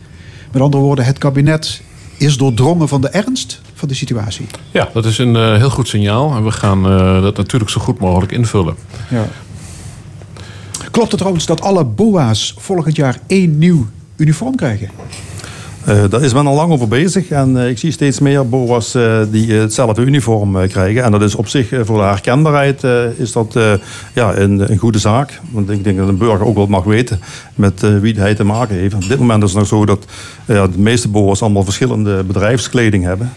Met 0.51 0.61
andere 0.61 0.83
woorden, 0.83 1.05
het 1.05 1.17
kabinet 1.17 1.81
is 2.23 2.37
doordrongen 2.37 2.87
van 2.87 3.01
de 3.01 3.09
ernst 3.09 3.61
van 3.73 3.87
de 3.87 3.93
situatie. 3.93 4.45
Ja, 4.71 4.89
dat 4.93 5.05
is 5.05 5.17
een 5.17 5.35
eh, 5.35 5.55
heel 5.55 5.69
goed 5.69 5.87
signaal. 5.87 6.35
En 6.35 6.43
we 6.43 6.51
gaan 6.51 6.85
eh, 6.85 7.21
dat 7.21 7.37
natuurlijk 7.37 7.71
zo 7.71 7.81
goed 7.81 7.99
mogelijk 7.99 8.31
invullen. 8.31 8.75
Ja. 9.09 9.27
Klopt 10.91 11.09
het 11.09 11.17
trouwens 11.17 11.45
dat 11.45 11.61
alle 11.61 11.83
BOA's 11.83 12.53
volgend 12.57 12.95
jaar 12.95 13.19
één 13.27 13.57
nieuw 13.57 13.87
uniform 14.15 14.55
krijgen? 14.55 14.89
Eh, 15.85 16.03
daar 16.09 16.21
is 16.21 16.33
men 16.33 16.47
al 16.47 16.55
lang 16.55 16.71
over 16.71 16.87
bezig 16.87 17.29
en 17.29 17.57
eh, 17.57 17.69
ik 17.69 17.77
zie 17.77 17.91
steeds 17.91 18.19
meer 18.19 18.49
BOA's 18.49 18.95
eh, 18.95 19.21
die 19.31 19.51
hetzelfde 19.51 20.01
uniform 20.01 20.67
krijgen. 20.67 21.03
En 21.03 21.11
dat 21.11 21.21
is 21.21 21.35
op 21.35 21.47
zich 21.47 21.67
voor 21.83 21.97
de 21.97 22.03
herkenbaarheid 22.03 22.83
is 23.17 23.31
dat 23.31 23.57
ja, 24.13 24.35
een, 24.35 24.71
een 24.71 24.77
goede 24.77 24.99
zaak. 24.99 25.39
Want 25.51 25.69
ik 25.69 25.83
denk 25.83 25.97
dat 25.97 26.07
een 26.07 26.17
burger 26.17 26.45
ook 26.45 26.55
wel 26.55 26.67
mag 26.67 26.83
weten 26.83 27.19
met 27.55 27.99
wie 28.01 28.19
hij 28.19 28.35
te 28.35 28.43
maken 28.43 28.75
heeft. 28.75 28.93
Op 28.93 29.07
dit 29.07 29.19
moment 29.19 29.43
is 29.43 29.49
het 29.49 29.59
nog 29.59 29.67
zo 29.67 29.85
dat 29.85 30.05
de 30.45 30.69
meeste 30.77 31.07
BOA's 31.07 31.41
allemaal 31.41 31.63
verschillende 31.63 32.23
bedrijfskleding 32.23 33.03
hebben. 33.03 33.33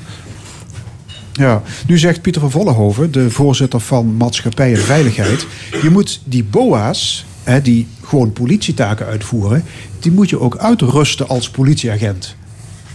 Ja, 1.33 1.63
nu 1.87 1.99
zegt 1.99 2.23
Pieter 2.23 2.41
van 2.41 2.51
Vollenhoven, 2.51 3.13
de 3.13 3.31
voorzitter 3.31 3.81
van 3.81 4.17
Maatschappij 4.17 4.73
en 4.73 4.81
Veiligheid... 4.81 5.47
je 5.83 5.91
moet 5.91 6.21
die 6.25 6.45
BOA's, 6.45 7.27
hè, 7.43 7.63
die 7.63 7.87
gewoon 8.07 8.33
politietaken 8.33 9.07
uitvoeren... 9.07 9.65
die 10.01 10.13
moet 10.13 10.31
je 10.31 10.41
ook 10.41 10.57
uitrusten 10.57 11.29
als 11.29 11.51
politieagent. 11.51 12.37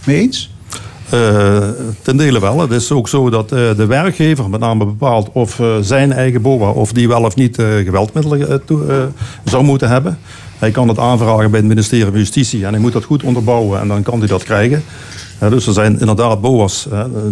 Mee 0.04 0.20
eens? 0.20 0.50
Eh, 1.12 1.68
ten 2.02 2.16
dele 2.16 2.40
wel. 2.40 2.60
Het 2.60 2.70
is 2.70 2.92
ook 2.92 3.08
zo 3.08 3.30
dat 3.30 3.52
eh, 3.52 3.58
de 3.76 3.86
werkgever 3.86 4.50
met 4.50 4.60
name 4.60 4.84
bepaalt 4.84 5.30
of 5.32 5.60
eh, 5.60 5.76
zijn 5.80 6.12
eigen 6.12 6.42
BOA 6.42 6.70
of 6.70 6.92
die 6.92 7.08
wel 7.08 7.22
of 7.22 7.36
niet 7.36 7.56
geweldmiddelen 7.56 8.64
toe- 8.64 9.08
zou 9.44 9.64
moeten 9.64 9.88
hebben. 9.88 10.18
Hij 10.58 10.70
kan 10.70 10.88
het 10.88 10.98
aanvragen 10.98 11.50
bij 11.50 11.60
het 11.60 11.68
ministerie 11.68 12.04
van 12.04 12.18
Justitie 12.18 12.64
en 12.64 12.72
hij 12.72 12.80
moet 12.80 12.92
dat 12.92 13.04
goed 13.04 13.22
onderbouwen 13.22 13.80
en 13.80 13.88
dan 13.88 14.02
kan 14.02 14.18
hij 14.18 14.28
dat 14.28 14.44
krijgen. 14.44 14.82
Dus 15.50 15.66
er 15.66 15.72
zijn 15.72 16.00
inderdaad 16.00 16.40
BOA's. 16.40 16.82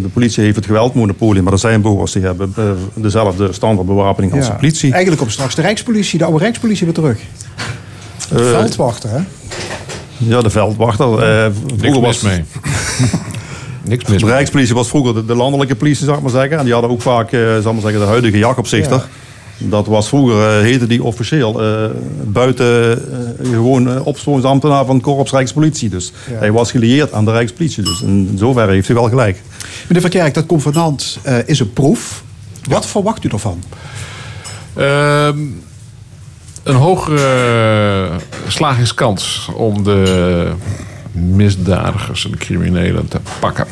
De 0.02 0.08
politie 0.12 0.44
heeft 0.44 0.56
het 0.56 0.66
geweldmonopolie, 0.66 1.42
maar 1.42 1.52
er 1.52 1.58
zijn 1.58 1.80
BOA's 1.80 2.12
die 2.12 2.22
hebben 2.22 2.54
dezelfde 2.94 3.52
standaardbewapening 3.52 4.32
als 4.34 4.46
de 4.46 4.52
politie. 4.52 4.90
Eigenlijk 4.90 5.20
komt 5.20 5.32
straks 5.32 5.54
de 5.54 5.62
Rijkspolitie, 5.62 6.18
de 6.18 6.24
oude 6.24 6.38
Rijkspolitie 6.38 6.84
weer 6.84 6.94
terug. 6.94 7.18
Eh, 8.32 8.38
Veldwachter, 8.50 9.10
hè? 9.10 9.18
Ja, 10.16 10.40
de 10.40 10.50
veldwachter. 10.50 11.18
eh, 11.44 11.44
Niks 11.66 11.78
vroeger 11.78 12.00
mis 12.00 12.22
was, 12.22 12.22
mee. 12.22 12.44
Niks 13.84 14.04
mis 14.04 14.20
De. 14.22 14.26
Rijkspolitie 14.26 14.74
was 14.74 14.88
vroeger 14.88 15.14
de, 15.14 15.24
de 15.24 15.34
landelijke 15.34 15.76
politie, 15.76 16.04
zou 16.04 16.16
ik 16.16 16.22
maar 16.22 16.32
zeggen. 16.32 16.58
En 16.58 16.64
die 16.64 16.72
hadden 16.72 16.90
ook 16.90 17.02
vaak, 17.02 17.32
eh, 17.32 17.40
zal 17.40 17.56
ik 17.58 17.64
maar 17.64 17.80
zeggen, 17.80 18.00
de 18.00 18.06
huidige 18.06 18.38
jachopzichter. 18.38 19.06
Dat 19.58 19.86
was 19.86 20.08
vroeger, 20.08 20.62
heette 20.62 20.86
die 20.86 21.02
officieel, 21.04 21.62
eh, 21.62 21.84
buiten 22.24 23.02
gewoon 23.42 23.88
uh, 23.88 24.06
opsporingsambtenaar 24.06 24.84
van 24.84 25.00
Korps 25.00 25.30
Rijkspolitie. 25.30 25.88
Dus 25.88 26.12
Ja. 26.30 26.38
hij 26.38 26.52
was 26.52 26.70
gelieerd 26.70 27.12
aan 27.12 27.24
de 27.24 27.30
Rijkspolitie. 27.32 27.82
Dus 27.84 28.00
in, 28.02 28.34
zoverre 28.38 28.72
heeft 28.72 28.86
hij 28.86 28.96
wel 28.96 29.08
gelijk. 29.08 29.42
Meneer 29.86 30.00
Van 30.02 30.10
Kerk, 30.10 30.34
dat 30.34 30.46
convenant 30.46 31.18
eh, 31.22 31.36
is 31.46 31.60
een 31.60 31.72
proef. 31.72 32.22
Wat 32.68 32.86
verwacht 32.86 33.24
u 33.24 33.28
ervan? 33.28 33.62
Ehm, 34.76 35.38
een 36.62 36.74
hogere 36.74 38.08
slagingskans 38.48 39.48
om 39.54 39.82
de 39.82 40.52
misdadigers 41.12 42.24
en 42.24 42.30
de 42.30 42.36
criminelen 42.36 43.08
te 43.08 43.20
pakken. 43.40 43.66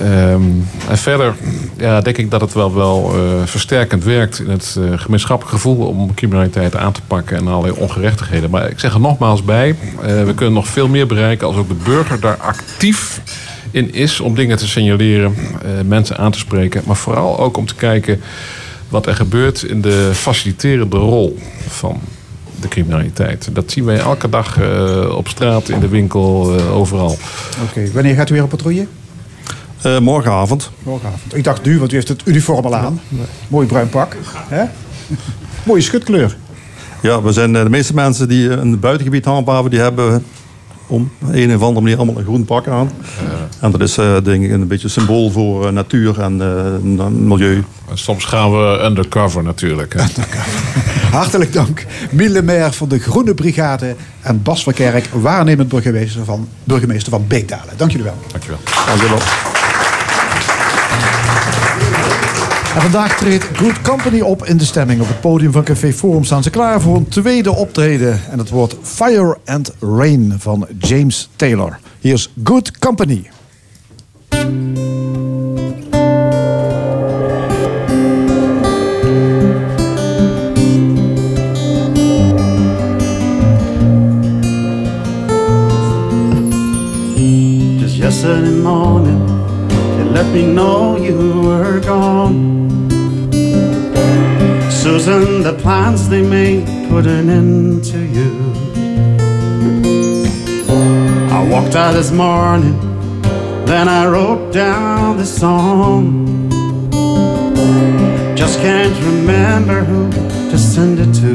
Ehm, 0.00 0.42
en 0.88 0.98
verder 0.98 1.34
ja, 1.76 2.00
denk 2.00 2.16
ik 2.16 2.30
dat 2.30 2.40
het 2.40 2.52
wel, 2.52 2.74
wel 2.74 3.14
eh, 3.14 3.20
versterkend 3.44 4.04
werkt 4.04 4.38
in 4.38 4.50
het 4.50 4.76
eh, 4.78 4.98
gemeenschappelijk 4.98 5.56
gevoel 5.56 5.86
om 5.86 6.14
criminaliteit 6.14 6.76
aan 6.76 6.92
te 6.92 7.00
pakken 7.06 7.36
en 7.36 7.48
allerlei 7.48 7.74
ongerechtigheden. 7.78 8.50
Maar 8.50 8.70
ik 8.70 8.78
zeg 8.80 8.94
er 8.94 9.00
nogmaals 9.00 9.44
bij, 9.44 9.74
eh, 10.02 10.24
we 10.24 10.34
kunnen 10.34 10.54
nog 10.54 10.68
veel 10.68 10.88
meer 10.88 11.06
bereiken 11.06 11.46
als 11.46 11.56
ook 11.56 11.68
de 11.68 11.74
burger 11.84 12.20
daar 12.20 12.36
actief 12.36 13.20
in 13.70 13.92
is 13.92 14.20
om 14.20 14.34
dingen 14.34 14.56
te 14.56 14.68
signaleren, 14.68 15.34
mensen 15.86 16.16
aan 16.16 16.32
te 16.32 16.38
spreken. 16.38 16.82
Maar 16.86 16.96
vooral 16.96 17.38
ook 17.38 17.56
om 17.56 17.66
te 17.66 17.74
kijken 17.74 18.20
wat 18.88 19.06
er 19.06 19.14
gebeurt 19.14 19.62
in 19.62 19.80
de 19.80 20.10
faciliterende 20.14 20.96
rol 20.96 21.38
van 21.68 22.00
de 22.60 22.68
criminaliteit. 22.68 23.48
Dat 23.52 23.70
zien 23.70 23.84
wij 23.84 23.98
elke 23.98 24.28
dag 24.28 24.60
eh, 24.60 25.16
op 25.16 25.28
straat, 25.28 25.68
in 25.68 25.80
de 25.80 25.88
winkel, 25.88 26.56
eh, 26.58 26.76
overal. 26.76 27.18
Oké, 27.68 27.92
wanneer 27.92 28.14
gaat 28.14 28.30
u 28.30 28.34
weer 28.34 28.42
op 28.42 28.48
patrouille? 28.48 28.86
Eh, 29.82 29.98
morgenavond. 29.98 30.70
Morgenavond. 30.82 31.36
Ik 31.36 31.44
dacht 31.44 31.64
nu, 31.64 31.78
want 31.78 31.92
u 31.92 31.94
heeft 31.94 32.08
het 32.08 32.22
uniform 32.24 32.64
al 32.64 32.74
aan. 32.74 33.00
Mooi 33.48 33.66
bruin 33.66 33.88
pak. 33.88 34.16
Hè? 34.48 34.64
Mooie 35.66 35.80
schutkleur. 35.80 36.36
Ja, 37.02 37.22
we 37.22 37.32
zijn 37.32 37.52
de 37.52 37.68
meeste 37.70 37.94
mensen 37.94 38.28
die 38.28 38.50
het 38.50 38.80
buitengebied 38.80 39.24
handhaven, 39.24 39.70
die 39.70 39.80
hebben 39.80 40.24
om 40.86 41.10
een 41.30 41.54
of 41.54 41.62
andere 41.62 41.80
manier 41.80 41.96
allemaal 41.96 42.18
een 42.18 42.24
groen 42.24 42.44
pak 42.44 42.68
aan. 42.68 42.90
En 43.60 43.70
dat 43.70 43.80
is 43.80 43.98
eh, 43.98 44.16
denk 44.22 44.44
ik 44.44 44.50
een 44.50 44.66
beetje 44.66 44.88
symbool 44.88 45.30
voor 45.30 45.66
eh, 45.66 45.72
natuur 45.72 46.20
en 46.20 46.40
eh, 46.40 47.06
milieu. 47.06 47.64
En 47.90 47.98
soms 47.98 48.24
gaan 48.24 48.50
we 48.50 48.80
undercover 48.84 49.42
natuurlijk. 49.42 49.94
Hè. 49.94 50.02
Hartelijk 51.18 51.52
dank. 51.52 51.86
Miele 52.10 52.42
Meer 52.42 52.72
van 52.72 52.88
de 52.88 52.98
Groene 52.98 53.34
Brigade 53.34 53.96
en 54.20 54.42
Bas 54.42 54.62
van 54.62 54.72
Kerk, 54.72 55.06
waarnemend 55.12 55.68
burgemeester 55.68 56.24
van, 56.24 56.48
burgemeester 56.64 57.10
van 57.10 57.26
Beekdalen. 57.26 57.74
Dank 57.76 57.90
jullie 57.90 58.06
wel. 58.06 58.18
Dankjewel. 58.32 58.58
Dankjewel. 58.86 59.55
En 62.76 62.82
vandaag 62.82 63.16
treedt 63.18 63.44
Good 63.44 63.80
Company 63.82 64.20
op 64.20 64.44
in 64.44 64.56
de 64.56 64.64
stemming. 64.64 65.00
Op 65.00 65.08
het 65.08 65.20
podium 65.20 65.52
van 65.52 65.64
Café 65.64 65.92
Forum 65.92 66.24
staan 66.24 66.42
ze 66.42 66.50
klaar 66.50 66.80
voor 66.80 66.96
een 66.96 67.08
tweede 67.08 67.52
optreden. 67.54 68.20
En 68.30 68.38
het 68.38 68.50
wordt 68.50 68.76
Fire 68.82 69.38
and 69.44 69.72
Rain 69.80 70.34
van 70.38 70.66
James 70.78 71.28
Taylor. 71.36 71.78
Hier 72.00 72.12
is 72.12 72.32
Good 72.44 72.78
Company. 72.78 73.30
Just 87.78 87.96
yesterday 87.96 88.50
morning, 88.50 89.26
they 89.68 90.04
let 90.04 90.26
me 90.32 90.42
know 90.52 90.96
you 90.96 91.40
were 91.42 91.82
gone. 91.82 92.55
Susan, 94.86 95.42
the 95.42 95.52
plans 95.52 96.08
they 96.08 96.22
made 96.22 96.64
put 96.88 97.06
an 97.06 97.28
end 97.28 97.82
to 97.82 97.98
you. 97.98 98.30
I 101.28 101.44
walked 101.50 101.74
out 101.74 101.90
this 101.94 102.12
morning, 102.12 102.78
then 103.66 103.88
I 103.88 104.06
wrote 104.06 104.52
down 104.52 105.16
the 105.16 105.26
song. 105.26 106.48
Just 108.36 108.60
can't 108.60 108.96
remember 109.10 109.82
who 109.82 110.08
to 110.52 110.56
send 110.56 111.00
it 111.00 111.12
to. 111.22 111.34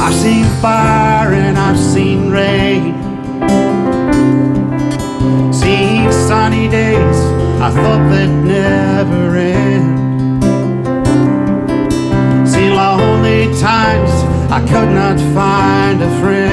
I've 0.00 0.14
seen 0.14 0.44
fire 0.62 1.32
and 1.32 1.58
I've 1.58 1.80
seen 1.92 2.30
rain. 2.30 2.94
Seen 5.52 6.12
sunny 6.12 6.68
days 6.68 7.18
I 7.60 7.68
thought 7.72 8.08
they'd 8.10 8.28
never 8.28 8.79
end. 9.08 10.42
Seen 12.48 12.74
lonely 12.74 13.46
times 13.58 14.10
I 14.50 14.60
could 14.60 14.90
not 14.90 15.18
find 15.34 16.02
a 16.02 16.20
friend. 16.20 16.49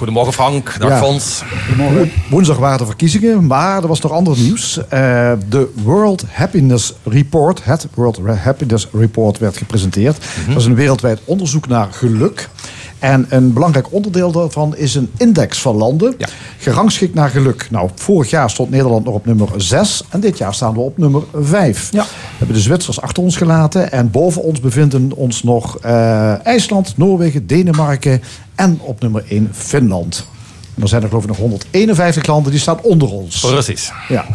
Goedemorgen 0.00 0.32
Frank, 0.32 0.74
dag 0.78 0.88
Ja. 0.88 0.98
Fons. 0.98 1.42
Wo- 1.76 2.06
Woensdag 2.30 2.56
waren 2.58 2.78
de 2.78 2.86
verkiezingen, 2.86 3.46
maar 3.46 3.82
er 3.82 3.88
was 3.88 4.00
nog 4.00 4.12
ander 4.12 4.38
nieuws. 4.38 4.78
Eh, 4.88 5.32
de 5.48 5.72
World 5.82 6.24
Happiness 6.30 6.94
Report, 7.04 7.64
het 7.64 7.86
World 7.94 8.20
Happiness 8.42 8.88
Report, 8.92 9.38
werd 9.38 9.56
gepresenteerd. 9.56 10.16
Dat 10.48 10.56
is 10.56 10.64
een 10.64 10.74
wereldwijd 10.74 11.20
onderzoek 11.24 11.68
naar 11.68 11.88
geluk. 11.90 12.48
En 13.00 13.26
een 13.28 13.52
belangrijk 13.52 13.92
onderdeel 13.92 14.32
daarvan 14.32 14.76
is 14.76 14.94
een 14.94 15.10
index 15.16 15.60
van 15.60 15.76
landen, 15.76 16.16
gerangschikt 16.58 17.14
naar 17.14 17.30
geluk. 17.30 17.68
Nou, 17.70 17.90
vorig 17.94 18.30
jaar 18.30 18.50
stond 18.50 18.70
Nederland 18.70 19.04
nog 19.04 19.14
op 19.14 19.26
nummer 19.26 19.48
6 19.56 20.02
en 20.08 20.20
dit 20.20 20.38
jaar 20.38 20.54
staan 20.54 20.74
we 20.74 20.80
op 20.80 20.98
nummer 20.98 21.22
5. 21.34 21.90
We 21.90 22.04
hebben 22.38 22.56
de 22.56 22.62
Zwitsers 22.62 23.00
achter 23.00 23.22
ons 23.22 23.36
gelaten 23.36 23.92
en 23.92 24.10
boven 24.10 24.42
ons 24.42 24.60
bevinden 24.60 25.12
ons 25.12 25.42
nog 25.42 25.78
eh, 25.78 26.46
IJsland, 26.46 26.96
Noorwegen, 26.96 27.46
Denemarken 27.46 28.22
en 28.54 28.78
op 28.82 29.00
nummer 29.00 29.24
1 29.28 29.48
Finland. 29.52 30.29
Er 30.82 30.88
zijn 30.88 31.02
er 31.02 31.08
geloof 31.08 31.22
ik 31.22 31.28
nog 31.28 31.38
151 31.38 32.26
landen 32.26 32.50
die 32.52 32.60
staan 32.60 32.80
onder 32.82 33.08
ons. 33.10 33.40
Precies. 33.40 33.92
Ja. 34.08 34.26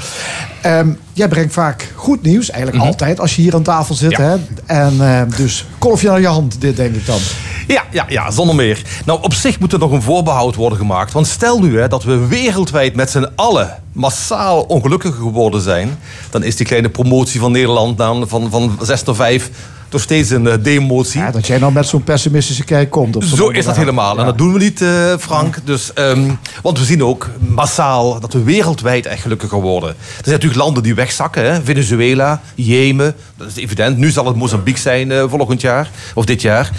Ehm, 0.61 0.89
jij 1.13 1.27
brengt 1.27 1.53
vaak 1.53 1.91
goed 1.95 2.21
nieuws, 2.21 2.49
eigenlijk 2.49 2.81
Mhm. 2.83 2.91
altijd 2.91 3.19
als 3.19 3.35
je 3.35 3.41
hier 3.41 3.55
aan 3.55 3.63
tafel 3.63 3.95
zit. 3.95 4.11
Ja. 4.11 4.21
Hè? 4.21 4.35
En 4.65 5.01
ehm, 5.01 5.29
dus 5.37 5.65
kolf 5.77 6.01
je 6.01 6.07
naar 6.07 6.21
je 6.21 6.27
hand, 6.27 6.61
dit 6.61 6.75
denk 6.75 6.95
ik 6.95 7.05
dan. 7.05 7.19
Ja, 7.67 7.83
ja, 7.91 8.05
ja, 8.07 8.31
zonder 8.31 8.55
meer. 8.55 8.81
Nou, 9.05 9.19
op 9.21 9.33
zich 9.33 9.59
moet 9.59 9.73
er 9.73 9.79
nog 9.79 9.91
een 9.91 10.01
voorbehoud 10.01 10.55
worden 10.55 10.77
gemaakt. 10.77 11.11
Want 11.11 11.27
stel 11.27 11.59
nu 11.61 11.79
hè, 11.79 11.87
dat 11.87 12.03
we 12.03 12.27
wereldwijd 12.27 12.95
met 12.95 13.09
z'n 13.11 13.27
allen 13.35 13.83
massaal 13.91 14.61
ongelukkig 14.61 15.15
geworden 15.15 15.61
zijn... 15.61 15.97
dan 16.29 16.43
is 16.43 16.55
die 16.55 16.65
kleine 16.65 16.89
promotie 16.89 17.39
van 17.39 17.51
Nederland 17.51 17.97
dan 17.97 18.27
van, 18.27 18.49
van 18.51 18.79
6 18.81 19.03
naar 19.03 19.15
5 19.15 19.49
toch 19.89 20.01
steeds 20.01 20.29
een 20.29 20.47
eh, 20.47 20.53
demotie. 20.61 21.19
Ja, 21.19 21.31
dat 21.31 21.47
jij 21.47 21.57
nou 21.57 21.71
met 21.73 21.87
zo'n 21.87 22.03
pessimistische 22.03 22.63
kijk 22.63 22.89
komt. 22.89 23.15
op 23.15 23.23
Zo 23.23 23.49
is 23.49 23.65
dat 23.65 23.75
helemaal. 23.75 24.17
En 24.19 24.25
dat 24.25 24.37
doen 24.37 24.53
we 24.53 24.59
niet, 24.59 24.81
eh, 24.81 25.13
Frank. 25.19 25.57
Dus, 25.63 25.93
ehm, 25.93 26.29
want 26.61 26.79
we 26.79 26.85
zien 26.85 27.03
ook 27.03 27.29
massaal 27.39 28.19
dat 28.19 28.33
we 28.33 28.43
wereldwijd 28.43 29.05
echt 29.05 29.21
gelukkiger 29.21 29.61
worden. 29.61 29.89
Er 29.89 29.95
zijn 30.23 30.35
natuurlijk 30.35 30.61
landen 30.61 30.83
die 30.83 30.95
wegzakken. 30.95 31.53
Hè? 31.53 31.61
Venezuela, 31.63 32.41
Jemen. 32.55 33.15
Dat 33.37 33.47
is 33.47 33.55
evident. 33.63 33.97
Nu 33.97 34.09
zal 34.11 34.25
het 34.25 34.35
Mozambique 34.35 34.81
zijn 34.81 35.11
eh, 35.11 35.23
volgend 35.27 35.61
jaar. 35.61 35.89
Of 36.13 36.25
dit 36.25 36.41
jaar. 36.41 36.71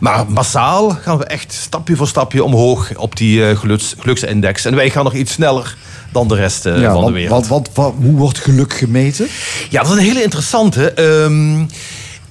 Maar 0.00 0.24
massaal 0.28 0.90
gaan 0.90 1.18
we 1.18 1.24
echt 1.24 1.52
stapje 1.52 1.96
voor 1.96 2.08
stapje 2.08 2.44
omhoog 2.44 2.96
op 2.96 3.16
die 3.16 3.56
geluks, 3.56 3.94
geluksindex. 3.98 4.64
En 4.64 4.74
wij 4.74 4.90
gaan 4.90 5.04
nog 5.04 5.14
iets 5.14 5.32
sneller 5.32 5.76
dan 6.12 6.28
de 6.28 6.34
rest 6.34 6.64
Ja, 6.64 6.72
van 6.74 6.92
want- 6.92 7.06
de 7.06 7.12
wereld. 7.12 7.30
want- 7.30 7.48
want- 7.48 7.70
wat- 7.74 7.94
hoe 8.06 8.12
wordt 8.16 8.38
geluk 8.38 8.72
gemeten? 8.74 9.26
Ja, 9.70 9.82
dat 9.82 9.90
is 9.92 9.96
een 9.98 10.04
hele 10.04 10.22
interessante. 10.22 10.90
Ehm, 10.92 11.64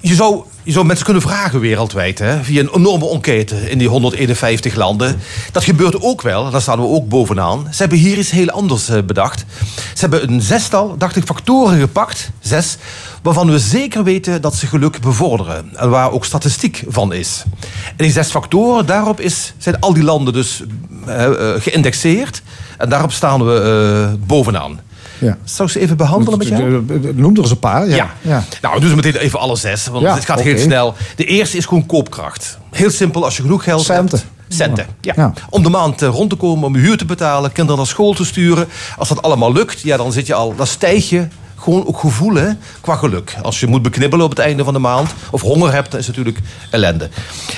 je, 0.06 0.14
zou, 0.14 0.42
je 0.62 0.84
mensen 0.84 1.04
kunnen 1.04 1.22
vragen 1.22 1.60
wereldwijd, 1.60 2.18
hè, 2.18 2.42
via 2.44 2.60
een 2.60 2.74
enorme 2.74 3.10
enquête 3.10 3.70
in 3.70 3.78
die 3.78 3.88
151 3.88 4.74
landen. 4.74 5.20
Dat 5.52 5.64
gebeurt 5.64 6.02
ook 6.02 6.22
wel, 6.22 6.50
daar 6.50 6.60
staan 6.60 6.80
we 6.80 6.86
ook 6.86 7.08
bovenaan. 7.08 7.66
Ze 7.70 7.76
hebben 7.76 7.98
hier 7.98 8.18
iets 8.18 8.30
heel 8.30 8.48
anders 8.48 8.88
eh, 8.88 9.02
bedacht. 9.02 9.44
Ze 9.74 10.00
hebben 10.00 10.32
een 10.32 10.42
zestal, 10.42 10.96
dacht 10.98 11.16
ik, 11.16 11.24
factoren 11.24 11.78
gepakt, 11.78 12.30
zes, 12.40 12.76
waarvan 13.22 13.50
we 13.50 13.58
zeker 13.58 14.04
weten 14.04 14.40
dat 14.40 14.54
ze 14.54 14.66
geluk 14.66 15.00
bevorderen. 15.00 15.70
En 15.76 15.90
waar 15.90 16.10
ook 16.10 16.24
statistiek 16.24 16.84
van 16.88 17.12
is. 17.12 17.42
En 17.86 18.04
die 18.04 18.12
zes 18.12 18.30
factoren, 18.30 18.86
daarop 18.86 19.20
is, 19.20 19.54
zijn 19.58 19.80
al 19.80 19.92
die 19.92 20.04
landen 20.04 20.32
dus 20.32 20.62
eh, 21.06 21.30
geïndexeerd. 21.58 22.42
En 22.78 22.88
daarop 22.88 23.12
staan 23.12 23.44
we 23.44 24.16
bovenaan. 24.26 24.80
Ja. 25.18 25.38
Zou 25.44 25.68
ik 25.68 25.74
ze 25.74 25.80
even 25.80 25.96
behandelen 25.96 26.38
met 26.38 26.48
jou? 26.48 26.84
Noem 27.14 27.34
er 27.34 27.40
eens 27.40 27.50
een 27.50 27.58
paar. 27.58 27.88
Ja. 27.88 27.96
Ja. 27.96 28.10
ja. 28.20 28.44
Nou, 28.60 28.74
we 28.74 28.80
doen 28.80 28.88
ze 28.88 28.96
meteen 28.96 29.16
even 29.16 29.38
alle 29.38 29.56
zes, 29.56 29.86
want 29.86 30.02
Ja, 30.02 30.14
het 30.14 30.24
gaat 30.24 30.40
heel 30.40 30.58
snel. 30.58 30.94
De 31.16 31.24
eerste 31.24 31.56
is 31.56 31.66
gewoon 31.66 31.86
koopkracht. 31.86 32.58
Heel 32.70 32.90
simpel, 32.90 33.24
als 33.24 33.36
je 33.36 33.42
genoeg 33.42 33.64
geld 33.64 33.84
Centen. 33.84 34.18
hebt. 34.18 34.32
Centen, 34.48 34.86
ja. 35.00 35.12
Ja. 35.16 35.32
Om 35.50 35.62
de 35.62 35.68
maand 35.68 36.02
eh, 36.02 36.08
rond 36.08 36.30
te 36.30 36.36
komen, 36.36 36.64
om 36.66 36.76
je 36.76 36.80
huur 36.80 36.96
te 36.96 37.04
betalen, 37.04 37.52
kinderen 37.52 37.78
naar 37.78 37.86
school 37.86 38.14
te 38.14 38.24
sturen. 38.24 38.68
Als 38.96 39.08
dat 39.08 39.22
allemaal 39.22 39.52
lukt, 39.52 39.80
ja, 39.80 39.96
dan 39.96 40.12
zit 40.12 40.26
je 40.26 40.34
al, 40.34 40.54
dan 40.56 40.66
stijg 40.66 41.08
je 41.08 41.26
gewoon 41.56 41.86
ook 41.86 41.98
gevoel 41.98 42.34
hè, 42.34 42.48
qua 42.80 42.96
geluk. 42.96 43.36
Als 43.42 43.60
je 43.60 43.66
moet 43.66 43.82
beknibbelen 43.82 44.24
op 44.24 44.30
het 44.30 44.40
einde 44.40 44.64
van 44.64 44.72
de 44.72 44.78
maand 44.78 45.14
of 45.30 45.40
honger 45.40 45.72
hebt, 45.72 45.90
dan 45.90 46.00
is 46.00 46.06
het 46.06 46.16
natuurlijk 46.16 46.46
ellende. 46.70 47.08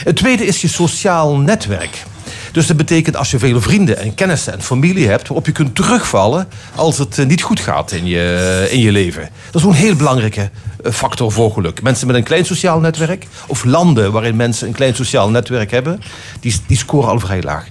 Het 0.05 0.17
tweede 0.17 0.47
is 0.47 0.61
je 0.61 0.69
sociaal 0.69 1.37
netwerk. 1.37 2.05
Dus 2.57 2.67
dat 2.67 2.77
betekent 2.77 3.17
als 3.17 3.31
je 3.31 3.39
veel 3.39 3.61
vrienden 3.61 3.99
en 3.99 4.15
kennissen 4.15 4.53
en 4.53 4.63
familie 4.63 5.09
hebt... 5.09 5.29
waarop 5.29 5.47
je 5.47 5.53
kunt 5.53 5.75
terugvallen 5.75 6.49
als 6.75 6.99
het 6.99 7.19
eh, 7.19 7.27
niet 7.27 7.43
goed 7.43 7.61
gaat 7.61 7.93
in 7.93 8.07
je, 8.07 8.67
in 8.71 8.81
je 8.81 8.93
leven. 8.93 9.29
Dat 9.51 9.63
is 9.63 9.69
een 9.69 9.75
heel 9.75 9.97
belangrijke 9.97 10.51
eh, 10.83 10.93
factor 10.93 11.33
voor 11.33 11.53
geluk. 11.53 11.83
Mensen 11.83 12.07
met 12.07 12.17
een 12.17 12.23
klein 12.23 12.45
sociaal 12.45 12.81
netwerk... 12.81 13.27
of 13.47 13.65
landen 13.65 14.13
waarin 14.13 14.37
mensen 14.37 14.69
een 14.69 14.75
klein 14.75 14.95
sociaal 14.95 15.31
netwerk 15.31 15.71
hebben... 15.71 16.01
die, 16.41 16.61
die 16.67 16.77
scoren 16.77 17.09
al 17.09 17.21
vrij 17.21 17.43
laag. 17.43 17.67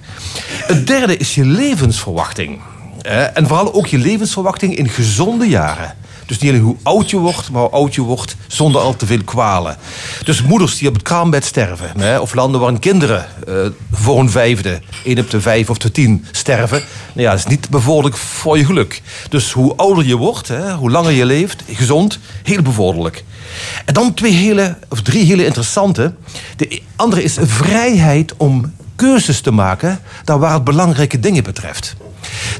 Het 0.66 0.86
derde 0.86 1.16
is 1.16 1.34
je 1.34 1.44
levensverwachting. 1.44 2.60
Eh, 3.02 3.36
en 3.36 3.46
vooral 3.46 3.74
ook 3.74 3.86
je 3.86 3.98
levensverwachting 3.98 4.76
in 4.76 4.88
gezonde 4.88 5.48
jaren. 5.48 5.94
Dus 6.26 6.38
niet 6.38 6.50
alleen 6.50 6.62
hoe 6.62 6.76
oud 6.82 7.10
je 7.10 7.16
wordt, 7.16 7.50
maar 7.50 7.62
hoe 7.62 7.70
oud 7.70 7.94
je 7.94 8.00
wordt 8.00 8.36
zonder 8.46 8.80
al 8.80 8.96
te 8.96 9.06
veel 9.06 9.24
kwalen. 9.24 9.76
Dus 10.24 10.42
moeders 10.42 10.78
die 10.78 10.88
op 10.88 10.94
het 10.94 11.02
kraambed 11.02 11.44
sterven, 11.44 12.00
hè, 12.00 12.18
of 12.18 12.34
landen 12.34 12.60
waarin 12.60 12.78
kinderen 12.78 13.26
eh, 13.46 13.54
voor 13.92 14.20
een 14.20 14.30
vijfde, 14.30 14.80
één 15.04 15.18
op 15.18 15.30
de 15.30 15.40
vijf 15.40 15.70
of 15.70 15.78
de 15.78 15.90
tien 15.90 16.26
sterven, 16.30 16.82
nou 17.12 17.26
ja, 17.26 17.30
dat 17.30 17.38
is 17.38 17.46
niet 17.46 17.68
bevorderlijk 17.68 18.16
voor 18.16 18.58
je 18.58 18.64
geluk. 18.64 19.02
Dus 19.28 19.52
hoe 19.52 19.76
ouder 19.76 20.04
je 20.04 20.16
wordt, 20.16 20.48
hè, 20.48 20.74
hoe 20.74 20.90
langer 20.90 21.12
je 21.12 21.24
leeft, 21.24 21.62
gezond, 21.72 22.18
heel 22.42 22.62
bevorderlijk. 22.62 23.24
En 23.84 23.94
dan 23.94 24.14
twee 24.14 24.32
hele, 24.32 24.76
of 24.88 25.02
drie 25.02 25.24
hele 25.24 25.44
interessante. 25.44 26.14
De 26.56 26.82
andere 26.96 27.22
is 27.22 27.36
vrijheid 27.40 28.34
om 28.36 28.72
keuzes 28.96 29.40
te 29.40 29.50
maken 29.50 30.00
daar 30.24 30.38
waar 30.38 30.54
het 30.54 30.64
belangrijke 30.64 31.20
dingen 31.20 31.42
betreft. 31.42 31.96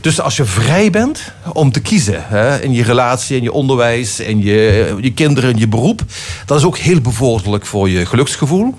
Dus 0.01 0.21
als 0.21 0.37
je 0.37 0.45
vrij 0.45 0.91
bent 0.91 1.33
om 1.53 1.73
te 1.73 1.81
kiezen 1.81 2.25
hè, 2.27 2.63
in 2.63 2.73
je 2.73 2.83
relatie, 2.83 3.37
in 3.37 3.43
je 3.43 3.53
onderwijs, 3.53 4.21
in 4.21 4.43
je, 4.43 4.95
je 5.01 5.13
kinderen, 5.13 5.51
in 5.51 5.59
je 5.59 5.69
beroep, 5.69 6.03
dat 6.47 6.59
is 6.59 6.65
ook 6.65 6.79
heel 6.79 7.01
bevorderlijk 7.01 7.67
voor 7.67 7.89
je 7.89 8.07
geluksgevoel. 8.07 8.75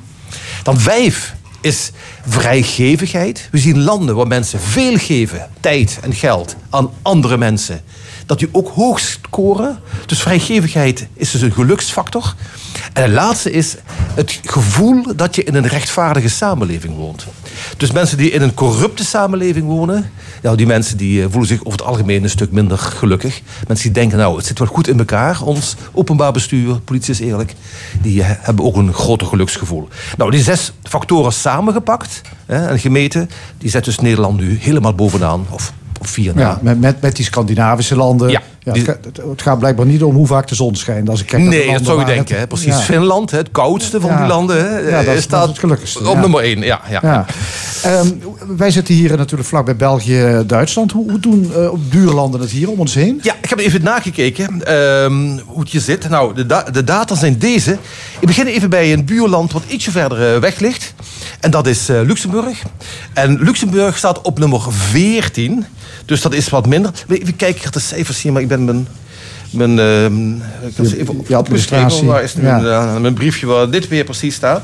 Dan 0.63 0.79
vijf 0.79 1.35
is 1.61 1.91
vrijgevigheid. 2.27 3.47
We 3.51 3.57
zien 3.57 3.83
landen 3.83 4.15
waar 4.15 4.27
mensen 4.27 4.59
veel 4.59 4.97
geven, 4.97 5.49
tijd 5.59 5.99
en 6.01 6.13
geld, 6.13 6.55
aan 6.69 6.89
andere 7.01 7.37
mensen. 7.37 7.81
Dat 8.25 8.39
die 8.39 8.49
ook 8.51 8.71
hoog 8.75 8.99
scoren. 8.99 9.79
Dus 10.05 10.19
vrijgevigheid 10.21 11.07
is 11.13 11.31
dus 11.31 11.41
een 11.41 11.51
geluksfactor. 11.53 12.35
En 12.93 13.03
het 13.03 13.11
laatste 13.11 13.51
is 13.51 13.75
het 14.17 14.39
gevoel 14.43 15.15
dat 15.15 15.35
je 15.35 15.43
in 15.43 15.55
een 15.55 15.67
rechtvaardige 15.67 16.29
samenleving 16.29 16.95
woont. 16.95 17.25
Dus 17.77 17.91
mensen 17.91 18.17
die 18.17 18.31
in 18.31 18.41
een 18.41 18.53
corrupte 18.53 19.05
samenleving 19.05 19.65
wonen, 19.65 20.11
ja, 20.41 20.55
die 20.55 20.65
mensen 20.65 20.97
die 20.97 21.21
eh, 21.21 21.27
voelen 21.29 21.47
zich 21.47 21.59
over 21.59 21.79
het 21.79 21.87
algemeen 21.87 22.23
een 22.23 22.29
stuk 22.29 22.51
minder 22.51 22.77
gelukkig. 22.77 23.41
Mensen 23.67 23.85
die 23.85 24.01
denken, 24.01 24.17
nou, 24.17 24.37
het 24.37 24.45
zit 24.45 24.59
wel 24.59 24.67
goed 24.67 24.87
in 24.87 24.99
elkaar, 24.99 25.41
ons 25.41 25.75
openbaar 25.91 26.31
bestuur, 26.31 26.79
politie 26.79 27.13
is 27.13 27.19
eerlijk, 27.19 27.55
die 28.01 28.21
eh, 28.21 28.29
hebben 28.29 28.65
ook 28.65 28.75
een 28.75 28.93
groter 28.93 29.27
geluksgevoel. 29.27 29.87
Nou, 30.17 30.31
die 30.31 30.43
zes 30.43 30.71
factoren 30.83 31.33
samengepakt 31.33 32.21
hè, 32.45 32.67
en 32.67 32.79
gemeten, 32.79 33.29
die 33.57 33.69
zet 33.69 33.85
dus 33.85 33.99
Nederland 33.99 34.39
nu 34.39 34.57
helemaal 34.61 34.93
bovenaan, 34.93 35.45
of 35.49 35.73
op 35.99 36.07
vier. 36.07 36.33
Ja, 36.35 36.59
met, 36.61 36.79
met, 36.79 37.01
met 37.01 37.15
die 37.15 37.25
Scandinavische 37.25 37.95
landen. 37.95 38.29
Ja, 38.29 38.41
het, 38.63 38.77
gaat, 38.77 38.97
het- 39.05 39.41
gaat 39.41 39.59
blijkbaar 39.59 39.85
niet 39.85 40.03
om 40.03 40.15
hoe 40.15 40.27
vaak 40.27 40.47
de 40.47 40.55
zon 40.55 40.75
schijnt. 40.75 41.09
Als 41.09 41.19
ik 41.21 41.25
kijk 41.27 41.43
Nee, 41.43 41.71
dat 41.71 41.85
zou 41.85 41.99
je 41.99 42.05
denken. 42.05 42.25
het- 42.35 42.37
Hè? 42.39 42.47
Precies. 42.47 42.67
Ja. 42.67 42.79
Finland, 42.79 43.31
het 43.31 43.51
koudste 43.51 44.01
van 44.01 44.09
Ja. 44.09 44.17
die 44.17 44.27
landen, 44.27 44.57
hè, 44.69 44.77
Ja, 44.77 45.03
dat 45.03 45.15
is- 45.15 45.23
staat 45.23 45.47
het 45.47 45.59
gelukkigste, 45.59 45.99
op 46.07 46.13
ja. 46.15 46.19
nummer 46.21 46.43
één. 46.43 46.61
Ja, 46.61 46.81
ja. 46.89 46.99
Ja. 47.03 47.25
Ehm, 47.83 48.07
wij 48.57 48.71
zitten 48.71 48.93
hier 48.93 49.17
natuurlijk 49.17 49.49
vlak 49.49 49.65
bij 49.65 49.75
België, 49.75 50.43
Duitsland. 50.47 50.91
Hoe, 50.91 51.09
hoe 51.11 51.19
doen 51.19 51.51
eh, 51.55 51.69
buurlanden 51.89 52.41
het 52.41 52.49
hier 52.49 52.69
om 52.69 52.79
ons 52.79 52.93
heen? 52.93 53.19
Ja, 53.23 53.33
ik 53.41 53.49
heb 53.49 53.59
even 53.59 53.83
nagekeken 53.83 54.65
ehm, 54.65 55.37
hoe 55.45 55.59
het 55.59 55.69
hier 55.69 55.81
zit. 55.81 56.09
Nou, 56.09 56.33
de, 56.35 56.45
da- 56.45 56.65
de 56.71 56.83
data 56.83 57.15
zijn 57.15 57.37
deze. 57.39 57.71
Ik 58.19 58.27
begin 58.27 58.45
even 58.45 58.69
bij 58.69 58.93
een 58.93 59.05
buurland 59.05 59.51
wat 59.51 59.63
ietsje 59.67 59.91
verder 59.91 60.33
eh, 60.33 60.39
weg 60.39 60.59
ligt. 60.59 60.93
En 61.39 61.51
dat 61.51 61.67
is 61.67 61.89
eh, 61.89 62.01
Luxemburg. 62.05 62.63
En 63.13 63.37
Luxemburg 63.43 63.97
staat 63.97 64.21
op 64.21 64.39
nummer 64.39 64.61
14. 64.69 65.65
Dus 66.05 66.21
dat 66.21 66.33
is 66.33 66.49
wat 66.49 66.65
minder. 66.67 66.91
Even 67.07 67.35
kijken, 67.35 67.57
ik 67.57 67.63
had 67.63 67.73
de 67.73 67.79
cijfers 67.79 68.21
hier, 68.21 68.31
maar 68.31 68.41
ik 68.41 68.47
ben 68.47 68.65
mijn... 68.65 68.87
Mijn, 69.51 69.79
ehm, 69.79 70.31
ik 70.67 70.77
even 70.77 71.23
je 71.27 71.35
administratie. 71.35 71.37
opgeschreven. 71.37 72.05
Waar 72.05 72.23
is 72.23 72.35
nu 72.35 72.43
Ja. 72.43 72.59
mijn, 72.59 73.01
mijn 73.01 73.13
briefje 73.13 73.45
waar 73.45 73.69
dit 73.69 73.87
weer 73.87 74.03
precies 74.03 74.35
staat? 74.35 74.61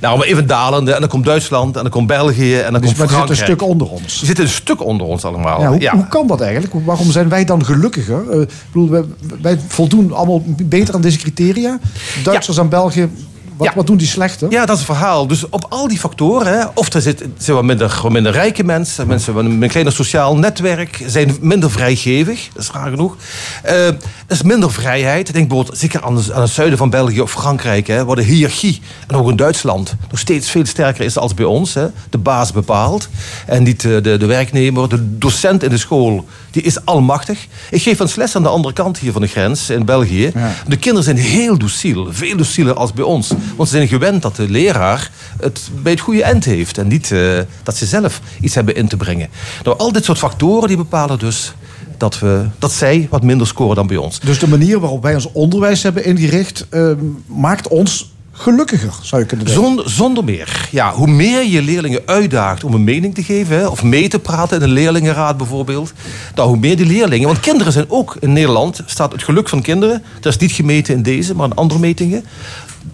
Nou, 0.00 0.18
maar 0.18 0.26
even 0.26 0.46
dalende. 0.46 0.92
En 0.92 1.00
dan 1.00 1.08
komt 1.08 1.24
Duitsland, 1.24 1.76
en 1.76 1.82
dan 1.82 1.90
komt 1.90 2.06
België, 2.06 2.54
en 2.56 2.72
dan 2.72 2.80
Dus, 2.80 2.94
komt 2.94 2.98
maar 2.98 3.06
die 3.08 3.16
zit 3.16 3.26
Frankrijk. 3.26 3.30
een 3.30 3.46
stuk 3.46 3.62
onder 3.62 3.88
ons. 3.90 4.16
Die 4.18 4.26
zitten 4.26 4.44
een 4.44 4.50
stuk 4.50 4.84
onder 4.84 5.06
ons 5.06 5.24
allemaal. 5.24 5.60
Ja, 5.60 5.68
hoe, 5.68 5.80
ja. 5.80 5.94
hoe 5.94 6.06
kan 6.08 6.26
dat 6.26 6.40
eigenlijk? 6.40 6.74
Waarom 6.84 7.10
zijn 7.10 7.28
wij 7.28 7.44
dan 7.44 7.64
gelukkiger? 7.64 8.30
Eh, 8.30 8.46
bedoel, 8.72 8.90
wij, 8.90 9.02
wij 9.42 9.58
voldoen 9.68 10.12
allemaal 10.12 10.42
beter 10.62 10.94
aan 10.94 11.00
deze 11.00 11.18
criteria. 11.18 11.78
Duitsers 12.22 12.58
en 12.58 12.68
België, 12.68 13.08
wat, 13.56 13.66
Ja. 13.68 13.72
wat 13.74 13.86
doen 13.86 13.96
die 13.96 14.06
slechter? 14.06 14.50
Ja, 14.50 14.66
dat 14.66 14.78
is 14.78 14.82
het 14.86 14.96
verhaal. 14.96 15.26
Dus 15.26 15.48
op 15.48 15.66
al 15.68 15.88
die 15.88 15.98
factoren, 15.98 16.58
hè, 16.58 16.64
of 16.74 16.92
er 16.92 17.00
zit, 17.00 17.24
zijn 17.38 17.56
wat 17.56 17.64
minder, 17.64 17.98
wat 18.02 18.12
minder 18.12 18.32
rijke 18.32 18.64
mensen, 18.64 19.06
mensen 19.06 19.34
met 19.34 19.44
een 19.44 19.68
kleiner 19.68 19.92
sociaal 19.92 20.36
netwerk, 20.36 21.02
zijn 21.06 21.36
minder 21.40 21.70
vrijgevig, 21.70 22.48
dat 22.54 22.62
is 22.62 22.70
raar 22.70 22.90
genoeg. 22.90 23.16
Eh, 23.62 23.86
er 23.86 23.96
is 24.28 24.42
minder 24.42 24.72
vrijheid. 24.72 25.32
Denk 25.32 25.48
bijvoorbeeld, 25.48 25.78
zeker 25.78 26.02
aan, 26.02 26.16
de- 26.16 26.34
aan 26.34 26.40
het 26.42 26.50
zuiden 26.50 26.78
van 26.78 26.90
België 26.90 27.20
of 27.20 27.30
Frankrijk, 27.30 27.86
hè, 27.86 28.04
waar 28.04 28.16
de 28.16 28.22
hiërarchie, 28.22 28.80
en 29.06 29.16
ook 29.16 29.30
in 29.30 29.36
Duitsland, 29.36 29.94
nog 30.10 30.18
steeds 30.20 30.50
veel 30.50 30.66
sterker 30.66 31.04
is 31.04 31.18
als 31.18 31.34
bij 31.34 31.44
ons. 31.44 31.74
Hè. 31.74 31.86
De 32.10 32.18
baas 32.18 32.52
bepaalt 32.52 33.08
en 33.46 33.62
niet 33.62 33.84
eh, 33.84 33.90
de, 34.02 34.16
de 34.16 34.26
werknemer, 34.26 34.88
de 34.88 35.18
docent 35.18 35.62
in 35.62 35.70
de 35.70 35.78
school, 35.78 36.24
die 36.50 36.62
is 36.62 36.84
almachtig. 36.84 37.46
Ik 37.70 37.82
geef 37.82 37.98
een 37.98 38.08
les 38.16 38.36
aan 38.36 38.42
de 38.42 38.48
andere 38.48 38.74
kant 38.74 38.98
hier 38.98 39.12
van 39.12 39.20
de 39.22 39.28
grens, 39.28 39.70
in 39.70 39.84
België. 39.84 40.30
Ja. 40.34 40.52
De 40.68 40.76
kinderen 40.76 41.04
zijn 41.04 41.16
heel 41.16 41.58
dociel, 41.58 42.06
veel 42.10 42.36
docieler 42.36 42.74
als 42.74 42.92
bij 42.92 43.04
ons. 43.04 43.30
Want 43.56 43.68
ze 43.68 43.76
zijn 43.76 43.88
gewend 43.88 44.22
dat 44.22 44.36
de 44.36 44.48
leraar 44.50 45.10
het 45.40 45.70
bij 45.82 45.92
het 45.92 46.00
goede 46.00 46.22
eind 46.22 46.44
heeft. 46.44 46.78
En 46.78 46.88
niet 46.88 47.10
eh, 47.10 47.38
dat 47.62 47.76
ze 47.76 47.86
zelf 47.86 48.20
iets 48.40 48.54
hebben 48.54 48.74
in 48.74 48.88
te 48.88 48.96
brengen. 48.96 49.28
Nou, 49.64 49.78
al 49.78 49.92
dit 49.92 50.04
soort 50.04 50.18
factoren 50.18 50.68
die 50.68 50.76
bepalen 50.76 51.18
dus 51.18 51.52
dat, 51.96 52.18
we, 52.18 52.46
dat 52.58 52.72
zij 52.72 53.06
wat 53.10 53.22
minder 53.22 53.46
scoren 53.46 53.76
dan 53.76 53.86
bij 53.86 53.96
ons. 53.96 54.20
Dus 54.20 54.38
de 54.38 54.48
manier 54.48 54.80
waarop 54.80 55.02
wij 55.02 55.14
ons 55.14 55.32
onderwijs 55.32 55.82
hebben 55.82 56.04
ingericht, 56.04 56.66
eh, 56.70 56.90
maakt 57.26 57.68
ons 57.68 58.12
gelukkiger, 58.32 58.92
zou 59.02 59.20
je 59.20 59.26
kunnen 59.28 59.46
denken. 59.46 59.64
Zonder, 59.64 59.90
zonder 59.90 60.24
meer. 60.24 60.68
Ja, 60.70 60.92
hoe 60.92 61.06
meer 61.06 61.44
je 61.44 61.62
leerlingen 61.62 62.00
uitdaagt 62.06 62.64
om 62.64 62.74
een 62.74 62.84
mening 62.84 63.14
te 63.14 63.22
geven, 63.22 63.56
hè, 63.56 63.66
of 63.66 63.82
mee 63.82 64.08
te 64.08 64.18
praten 64.18 64.56
in 64.56 64.62
een 64.62 64.72
leerlingenraad 64.72 65.36
bijvoorbeeld, 65.36 65.92
dan 66.34 66.48
hoe 66.48 66.56
meer 66.56 66.76
die 66.76 66.86
leerlingen. 66.86 67.26
Want 67.26 67.40
kinderen 67.40 67.72
zijn 67.72 67.84
ook 67.88 68.16
in 68.20 68.32
Nederland, 68.32 68.82
staat 68.86 69.12
het 69.12 69.22
geluk 69.22 69.48
van 69.48 69.62
kinderen, 69.62 70.02
dat 70.20 70.32
is 70.32 70.38
niet 70.38 70.52
gemeten 70.52 70.94
in 70.94 71.02
deze, 71.02 71.34
maar 71.34 71.46
in 71.46 71.54
andere 71.54 71.80
metingen. 71.80 72.24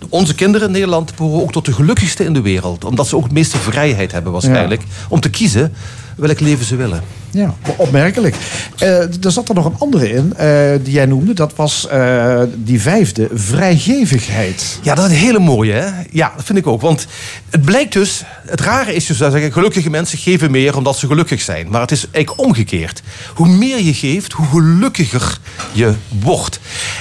Onze 0.09 0.35
kinderen 0.35 0.67
in 0.67 0.73
Nederland 0.73 1.17
behoren 1.17 1.43
ook 1.43 1.53
tot 1.53 1.65
de 1.65 1.73
gelukkigste 1.73 2.25
in 2.25 2.33
de 2.33 2.41
wereld, 2.41 2.85
omdat 2.85 3.07
ze 3.07 3.17
ook 3.17 3.23
het 3.23 3.33
meeste 3.33 3.59
vrijheid 3.59 4.13
hebben 4.13 4.33
waarschijnlijk 4.33 4.83
om 5.09 5.21
te 5.21 5.31
kiezen 5.31 5.73
welk 6.17 6.41
leven 6.41 6.65
ze 6.65 6.77
willen. 6.77 7.03
Ja, 7.31 7.55
opmerkelijk. 7.77 8.37
Eh, 8.79 9.25
er 9.25 9.33
zat 9.33 9.49
er 9.49 9.55
nog 9.55 9.65
een 9.65 9.79
andere 9.79 10.13
in, 10.13 10.35
eh, 10.37 10.71
die 10.83 10.93
jij 10.93 11.07
noemde. 11.07 11.33
Dat 11.33 11.55
was 11.57 11.89
eh, 11.89 12.43
die 12.57 12.81
vijfde, 12.81 13.29
vrijgevigheid. 13.33 14.79
Ja, 14.83 14.95
dat 14.95 15.05
is 15.05 15.11
een 15.11 15.17
hele 15.17 15.39
mooie, 15.39 15.73
hè? 15.73 15.91
Ja, 16.11 16.33
dat 16.37 16.45
vind 16.45 16.59
ik 16.59 16.67
ook. 16.67 16.81
Want 16.81 17.07
het 17.51 17.63
blijkt 17.63 17.93
dus... 17.93 18.23
Het 18.47 18.61
rare 18.61 18.95
is 18.95 19.07
dus 19.07 19.19
dat 19.19 19.33
zeggen, 19.33 19.53
gelukkige 19.53 19.91
mensen 19.91 20.19
geven 20.19 20.51
meer 20.51 20.77
omdat 20.77 20.97
ze 20.97 21.07
gelukkig 21.07 21.41
zijn. 21.41 21.69
Maar 21.71 21.81
het 21.81 21.91
is 21.91 22.07
eigenlijk 22.11 22.47
omgekeerd. 22.47 23.03
Hoe 23.35 23.49
meer 23.49 23.83
je 23.83 23.95
geeft, 23.95 24.33
hoe 24.33 24.47
gelukkiger 24.47 25.39
je 25.73 25.93
wordt. 26.21 26.61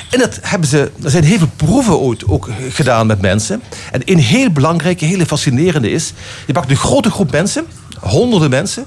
En 0.10 0.20
dat 0.20 0.40
hebben 0.42 0.70
ze... 0.70 0.92
Er 1.04 1.10
zijn 1.10 1.24
heel 1.24 1.38
veel 1.38 1.50
proeven 1.56 2.00
ooit 2.00 2.28
ook 2.28 2.50
gedaan 2.70 3.08
met 3.08 3.22
mensen. 3.22 3.62
En 3.92 4.02
een 4.06 4.20
heel 4.20 4.52
belangrijke, 4.52 5.06
hele 5.06 5.26
fascinerende 5.26 5.92
is... 5.92 6.14
Je 6.46 6.54
pakt 6.54 6.70
een 6.70 6.76
grote 6.78 7.10
groep 7.10 7.32
mensen... 7.32 7.66
Honderden 8.00 8.50
mensen. 8.50 8.86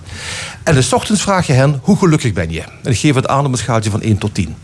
En 0.65 0.75
de 0.75 0.89
ochtends 0.91 1.23
vraag 1.23 1.47
je 1.47 1.53
hen, 1.53 1.81
hoe 1.83 1.97
gelukkig 1.97 2.33
ben 2.33 2.51
je? 2.51 2.61
En 2.61 2.91
ik 2.91 2.99
geef 2.99 3.15
het 3.15 3.27
aan 3.27 3.47
op 3.47 3.53
een 3.53 3.59
schaaltje 3.59 3.91
van 3.91 4.03
1 4.03 4.19
tot 4.19 4.35
10. 4.35 4.57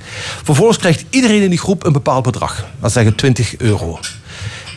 Vervolgens 0.42 0.78
krijgt 0.78 1.04
iedereen 1.10 1.42
in 1.42 1.50
die 1.50 1.58
groep 1.58 1.84
een 1.84 1.92
bepaald 1.92 2.24
bedrag. 2.24 2.66
Dat 2.80 2.92
zeggen 2.92 3.14
20 3.14 3.56
euro. 3.56 3.98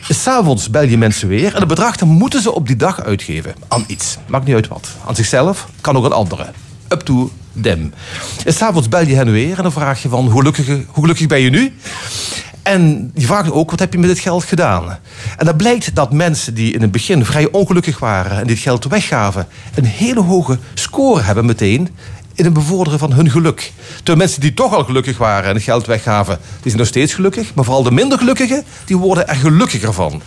S'avonds 0.08 0.70
bel 0.70 0.82
je 0.82 0.98
mensen 0.98 1.28
weer 1.28 1.54
en 1.54 1.58
het 1.58 1.68
bedrag 1.68 2.00
moeten 2.00 2.42
ze 2.42 2.52
op 2.52 2.66
die 2.66 2.76
dag 2.76 3.02
uitgeven. 3.02 3.54
Aan 3.68 3.84
iets. 3.86 4.16
Maakt 4.26 4.44
niet 4.44 4.54
uit 4.54 4.68
wat. 4.68 4.88
Aan 5.06 5.14
zichzelf, 5.14 5.68
kan 5.80 5.96
ook 5.96 6.04
aan 6.04 6.12
anderen. 6.12 6.52
Up 6.88 7.00
to 7.00 7.30
them. 7.60 7.92
En 8.44 8.52
s'avonds 8.52 8.88
bel 8.88 9.06
je 9.06 9.14
hen 9.14 9.32
weer 9.32 9.56
en 9.56 9.62
dan 9.62 9.72
vraag 9.72 10.02
je 10.02 10.08
van 10.08 10.24
hoe 10.26 10.38
gelukkig, 10.38 10.66
hoe 10.66 11.02
gelukkig 11.02 11.26
ben 11.26 11.40
je 11.40 11.50
nu? 11.50 11.74
En 12.62 13.10
je 13.14 13.26
vraagt 13.26 13.50
ook, 13.50 13.70
wat 13.70 13.78
heb 13.78 13.92
je 13.92 13.98
met 13.98 14.08
dit 14.08 14.18
geld 14.18 14.44
gedaan? 14.44 14.98
En 15.36 15.46
dan 15.46 15.56
blijkt 15.56 15.94
dat 15.94 16.12
mensen 16.12 16.54
die 16.54 16.72
in 16.74 16.82
het 16.82 16.90
begin 16.90 17.24
vrij 17.24 17.48
ongelukkig 17.50 17.98
waren... 17.98 18.38
en 18.38 18.46
dit 18.46 18.58
geld 18.58 18.84
weggaven, 18.84 19.46
een 19.74 19.84
hele 19.84 20.20
hoge 20.20 20.58
score 20.74 21.22
hebben 21.22 21.44
meteen... 21.44 21.88
in 22.34 22.44
het 22.44 22.54
bevorderen 22.54 22.98
van 22.98 23.12
hun 23.12 23.30
geluk. 23.30 23.72
Terwijl 23.96 24.18
mensen 24.18 24.40
die 24.40 24.54
toch 24.54 24.74
al 24.74 24.84
gelukkig 24.84 25.18
waren 25.18 25.48
en 25.48 25.54
het 25.54 25.64
geld 25.64 25.86
weggaven... 25.86 26.38
die 26.50 26.60
zijn 26.62 26.76
nog 26.76 26.86
steeds 26.86 27.14
gelukkig. 27.14 27.54
Maar 27.54 27.64
vooral 27.64 27.82
de 27.82 27.90
minder 27.90 28.18
gelukkigen, 28.18 28.64
die 28.84 28.96
worden 28.96 29.28
er 29.28 29.36
gelukkiger 29.36 29.92
van. 29.92 30.22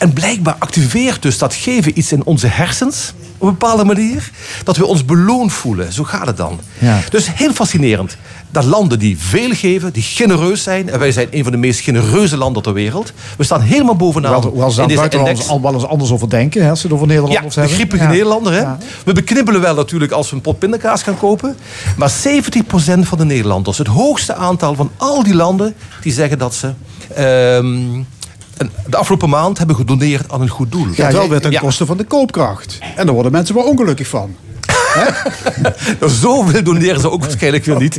En 0.00 0.12
blijkbaar 0.12 0.56
activeert 0.58 1.22
dus 1.22 1.38
dat 1.38 1.54
geven 1.54 1.98
iets 1.98 2.12
in 2.12 2.24
onze 2.24 2.46
hersens... 2.46 3.12
op 3.38 3.46
een 3.46 3.56
bepaalde 3.58 3.84
manier, 3.84 4.30
dat 4.64 4.76
we 4.76 4.86
ons 4.86 5.04
beloond 5.04 5.52
voelen. 5.52 5.92
Zo 5.92 6.04
gaat 6.04 6.26
het 6.26 6.36
dan. 6.36 6.60
Ja. 6.78 7.00
Dus 7.10 7.34
heel 7.34 7.52
fascinerend. 7.52 8.16
Dat 8.50 8.64
landen 8.64 8.98
die 8.98 9.18
veel 9.18 9.50
geven, 9.54 9.92
die 9.92 10.02
genereus 10.02 10.62
zijn. 10.62 10.90
En 10.90 10.98
wij 10.98 11.12
zijn 11.12 11.28
een 11.30 11.42
van 11.42 11.52
de 11.52 11.58
meest 11.58 11.80
genereuze 11.80 12.36
landen 12.36 12.62
ter 12.62 12.72
wereld. 12.72 13.12
We 13.36 13.44
staan 13.44 13.60
helemaal 13.60 13.96
bovenaan 13.96 14.32
Hoewel 14.32 14.50
hoewel 14.50 14.70
ze 14.70 14.82
in 14.82 14.88
daar 14.88 14.88
deze 14.88 14.98
buitenlanders 14.98 15.40
index. 15.40 15.64
al 15.64 15.70
wel 15.70 15.80
eens 15.80 15.90
anders 15.90 16.10
over 16.10 16.30
denken, 16.30 16.62
hè, 16.62 16.70
als 16.70 16.80
ze 16.80 16.86
het 16.86 16.96
over 16.96 17.06
Ja, 17.06 17.12
Nederlanders 17.12 17.54
de 17.54 17.60
hebben. 17.60 17.78
griepige 17.78 18.02
Ja. 18.02 18.10
Nederlander. 18.10 18.52
Hè? 18.52 18.60
Ja. 18.60 18.78
We 19.04 19.12
beknibbelen 19.12 19.60
wel 19.60 19.74
natuurlijk 19.74 20.12
als 20.12 20.30
we 20.30 20.36
een 20.36 20.42
pot 20.42 20.58
pindakaas 20.58 21.02
gaan 21.02 21.18
kopen. 21.18 21.56
Maar 21.96 22.10
70% 22.10 23.06
van 23.06 23.18
de 23.18 23.24
Nederlanders, 23.24 23.78
het 23.78 23.86
hoogste 23.86 24.34
aantal 24.34 24.74
van 24.74 24.90
al 24.96 25.22
die 25.22 25.34
landen... 25.34 25.74
die 26.00 26.12
zeggen 26.12 26.38
dat 26.38 26.54
ze 26.54 26.72
ehm, 27.14 28.02
de 28.86 28.96
afgelopen 28.96 29.28
maand 29.28 29.58
hebben 29.58 29.76
gedoneerd 29.76 30.32
aan 30.32 30.40
een 30.40 30.48
goed 30.48 30.72
doel. 30.72 30.86
Ja, 30.94 31.12
wel 31.12 31.28
weer 31.28 31.40
ten 31.40 31.50
Ja. 31.50 31.60
koste 31.60 31.86
van 31.86 31.96
de 31.96 32.04
koopkracht. 32.04 32.78
En 32.96 33.04
daar 33.06 33.14
worden 33.14 33.32
mensen 33.32 33.54
wel 33.54 33.64
ongelukkig 33.64 34.08
van. 34.08 34.36
Zoveel 36.20 36.62
doneren 36.62 37.00
ze 37.00 37.10
ook 37.10 37.20
waarschijnlijk 37.22 37.64
weer 37.64 37.76
niet. 37.78 37.98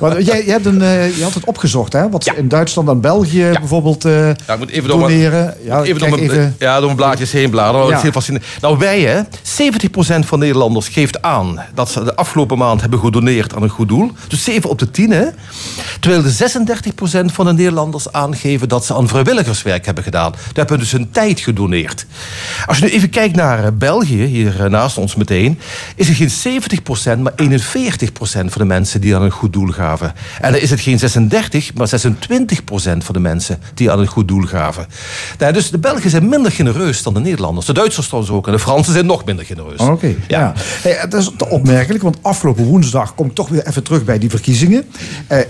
Maar 0.00 0.22
jij, 0.22 0.44
jij 0.44 0.52
hebt 0.52 0.66
een, 0.66 0.82
eh, 0.82 1.16
je 1.16 1.22
had 1.22 1.34
het 1.34 1.44
opgezocht, 1.44 1.92
hè? 1.92 2.08
Wat 2.10 2.24
Ja. 2.24 2.34
in 2.34 2.48
Duitsland 2.48 2.88
en 2.88 3.00
België 3.00 3.50
bijvoorbeeld 3.58 4.04
eh, 4.04 4.26
Ja, 4.26 4.52
ik 4.52 4.58
moet 4.58 4.70
even 4.70 4.88
door 4.88 4.98
mijn, 4.98 5.10
doneren. 5.10 5.54
Ja, 5.64 5.82
even, 5.82 5.98
door 5.98 6.08
kijk 6.08 6.20
mijn, 6.20 6.30
even- 6.30 6.56
ja, 6.58 6.74
door 6.74 6.84
mijn 6.84 6.96
blaadjes 6.96 7.32
heen 7.32 7.50
bladeren. 7.50 7.80
Dat 7.80 7.90
Ja. 7.90 7.96
is 7.96 8.02
heel 8.02 8.12
fascinerend. 8.12 8.50
Nou, 8.60 8.78
wij, 8.78 9.00
hè, 9.00 9.20
70% 9.42 10.26
van 10.26 10.38
Nederlanders 10.38 10.88
geeft 10.88 11.22
aan 11.22 11.60
dat 11.74 11.90
ze 11.90 12.04
de 12.04 12.14
afgelopen 12.16 12.58
maand 12.58 12.80
hebben 12.80 12.98
gedoneerd 12.98 13.54
aan 13.54 13.62
een 13.62 13.68
goed 13.68 13.88
doel. 13.88 14.10
Dus 14.28 14.44
7 14.44 14.70
op 14.70 14.78
de 14.78 14.90
10, 14.90 15.10
hè. 15.10 15.24
Terwijl 16.00 16.22
de 16.22 16.30
36% 16.30 17.32
van 17.32 17.46
de 17.46 17.52
Nederlanders 17.52 18.12
aangeven 18.12 18.68
dat 18.68 18.84
ze 18.84 18.94
aan 18.94 19.08
vrijwilligerswerk 19.08 19.84
hebben 19.86 20.04
gedaan. 20.04 20.30
Die 20.32 20.40
hebben 20.54 20.78
dus 20.78 20.92
hun 20.92 21.10
tijd 21.10 21.40
gedoneerd. 21.40 22.06
Als 22.66 22.78
je 22.78 22.84
nu 22.84 22.90
even 22.90 23.10
kijkt 23.10 23.36
naar 23.36 23.64
eh, 23.64 23.70
België, 23.74 24.24
hier 24.24 24.70
naast 24.70 24.98
ons 24.98 25.14
meteen. 25.14 25.58
Is 25.96 26.08
het 26.08 26.16
geen 26.16 26.60
70%, 27.18 27.20
maar 27.20 27.32
41% 27.32 27.34
van 28.24 28.50
de 28.54 28.64
mensen 28.64 29.00
die 29.00 29.16
aan 29.16 29.22
een 29.22 29.30
goed 29.30 29.52
doel 29.52 29.68
gaven. 29.68 30.12
En 30.40 30.52
dan 30.52 30.60
is 30.60 30.70
het 30.70 30.80
geen 30.80 30.98
36, 30.98 31.74
maar 31.74 31.88
26% 31.88 31.94
van 32.78 33.14
de 33.14 33.20
mensen 33.20 33.58
die 33.74 33.90
aan 33.90 33.98
een 33.98 34.06
goed 34.06 34.28
doel 34.28 34.42
gaven. 34.42 34.86
Nou, 35.38 35.52
dus 35.52 35.70
de 35.70 35.78
Belgen 35.78 36.10
zijn 36.10 36.28
minder 36.28 36.52
genereus 36.52 37.02
dan 37.02 37.14
de 37.14 37.20
Nederlanders. 37.20 37.66
De 37.66 37.72
Duitsers 37.72 38.06
trouwens 38.06 38.32
ook. 38.34 38.46
En 38.46 38.52
de 38.52 38.58
Fransen 38.58 38.92
zijn 38.92 39.06
nog 39.06 39.24
minder 39.24 39.44
genereus. 39.44 39.80
Oké, 39.80 40.14
ja. 40.28 40.52
Hey, 40.56 41.06
dat 41.08 41.20
is 41.20 41.30
te 41.36 41.48
opmerkelijk, 41.48 42.02
want 42.02 42.18
afgelopen 42.22 42.64
woensdag 42.64 43.14
kom 43.14 43.26
ik 43.26 43.34
toch 43.34 43.48
weer 43.48 43.66
even 43.66 43.82
terug 43.82 44.04
bij 44.04 44.18
die 44.18 44.30
verkiezingen. 44.30 44.84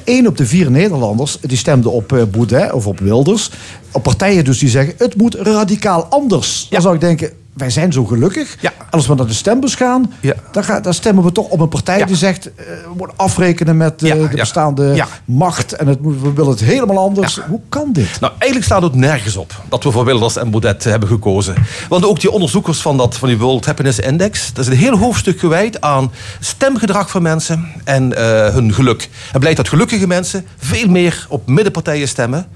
Eén 0.04 0.26
op 0.26 0.36
de 0.36 0.46
vier 0.46 0.70
Nederlanders 0.70 1.38
die 1.40 1.56
stemde 1.56 1.88
op 1.88 2.12
eh, 2.12 2.22
Baudet 2.24 2.72
of 2.72 2.86
op 2.86 3.00
Wilders. 3.00 3.50
Op 3.90 4.02
partijen 4.02 4.44
dus 4.44 4.58
die 4.58 4.68
zeggen, 4.68 4.94
het 4.98 5.16
moet 5.16 5.34
radicaal 5.34 6.04
anders. 6.04 6.66
Dan 6.70 6.82
zou 6.82 6.94
ik 6.94 7.00
denken, 7.00 7.30
wij 7.52 7.70
zijn 7.70 7.92
zo 7.92 8.04
gelukkig. 8.04 8.56
En 8.62 8.72
als 8.90 9.06
we 9.06 9.14
naar 9.14 9.26
de 9.26 9.32
stembus 9.32 9.74
gaan, 9.74 10.12
dan, 10.52 10.64
ga- 10.64 10.80
dan 10.80 10.94
stemmen 10.94 11.24
we 11.24 11.32
toch 11.32 11.48
op 11.48 11.60
een 11.60 11.68
partij 11.68 12.04
die 12.04 12.16
zegt... 12.16 12.54
eh, 12.54 12.64
we 12.66 12.92
moeten 12.96 13.16
afrekenen 13.16 13.76
met 13.76 14.02
eh, 14.02 14.10
de 14.30 14.36
bestaande 14.36 15.04
macht. 15.24 15.72
En 15.72 15.86
het, 15.86 15.98
we 16.00 16.32
willen 16.32 16.50
het 16.50 16.60
helemaal 16.60 16.98
anders. 16.98 17.38
Hoe 17.48 17.60
kan 17.68 17.92
dit? 17.92 18.20
Nou, 18.20 18.32
eigenlijk 18.38 18.64
staat 18.64 18.82
het 18.82 18.94
nergens 18.94 19.36
op 19.36 19.52
dat 19.68 19.84
we 19.84 19.90
voor 19.90 20.04
Wilders 20.04 20.36
en 20.36 20.50
Baudet 20.50 20.84
hebben 20.84 21.08
gekozen. 21.08 21.54
Want 21.88 22.04
ook 22.06 22.20
die 22.20 22.30
onderzoekers 22.30 22.80
van, 22.80 22.96
dat, 22.96 23.16
van 23.16 23.28
die 23.28 23.38
World 23.38 23.66
Happiness 23.66 23.98
Index... 23.98 24.52
dat 24.52 24.64
is 24.66 24.70
een 24.72 24.78
heel 24.78 24.98
hoofdstuk 24.98 25.38
gewijd 25.40 25.80
aan 25.80 26.12
stemgedrag 26.40 27.10
van 27.10 27.22
mensen 27.22 27.68
en 27.84 28.16
eh, 28.16 28.54
hun 28.54 28.74
geluk. 28.74 29.08
Het 29.30 29.40
blijkt 29.40 29.56
dat 29.58 29.68
gelukkige 29.68 30.06
mensen 30.06 30.46
veel 30.58 30.88
meer 30.88 31.26
op 31.28 31.46
middenpartijen 31.48 32.08
stemmen... 32.08 32.46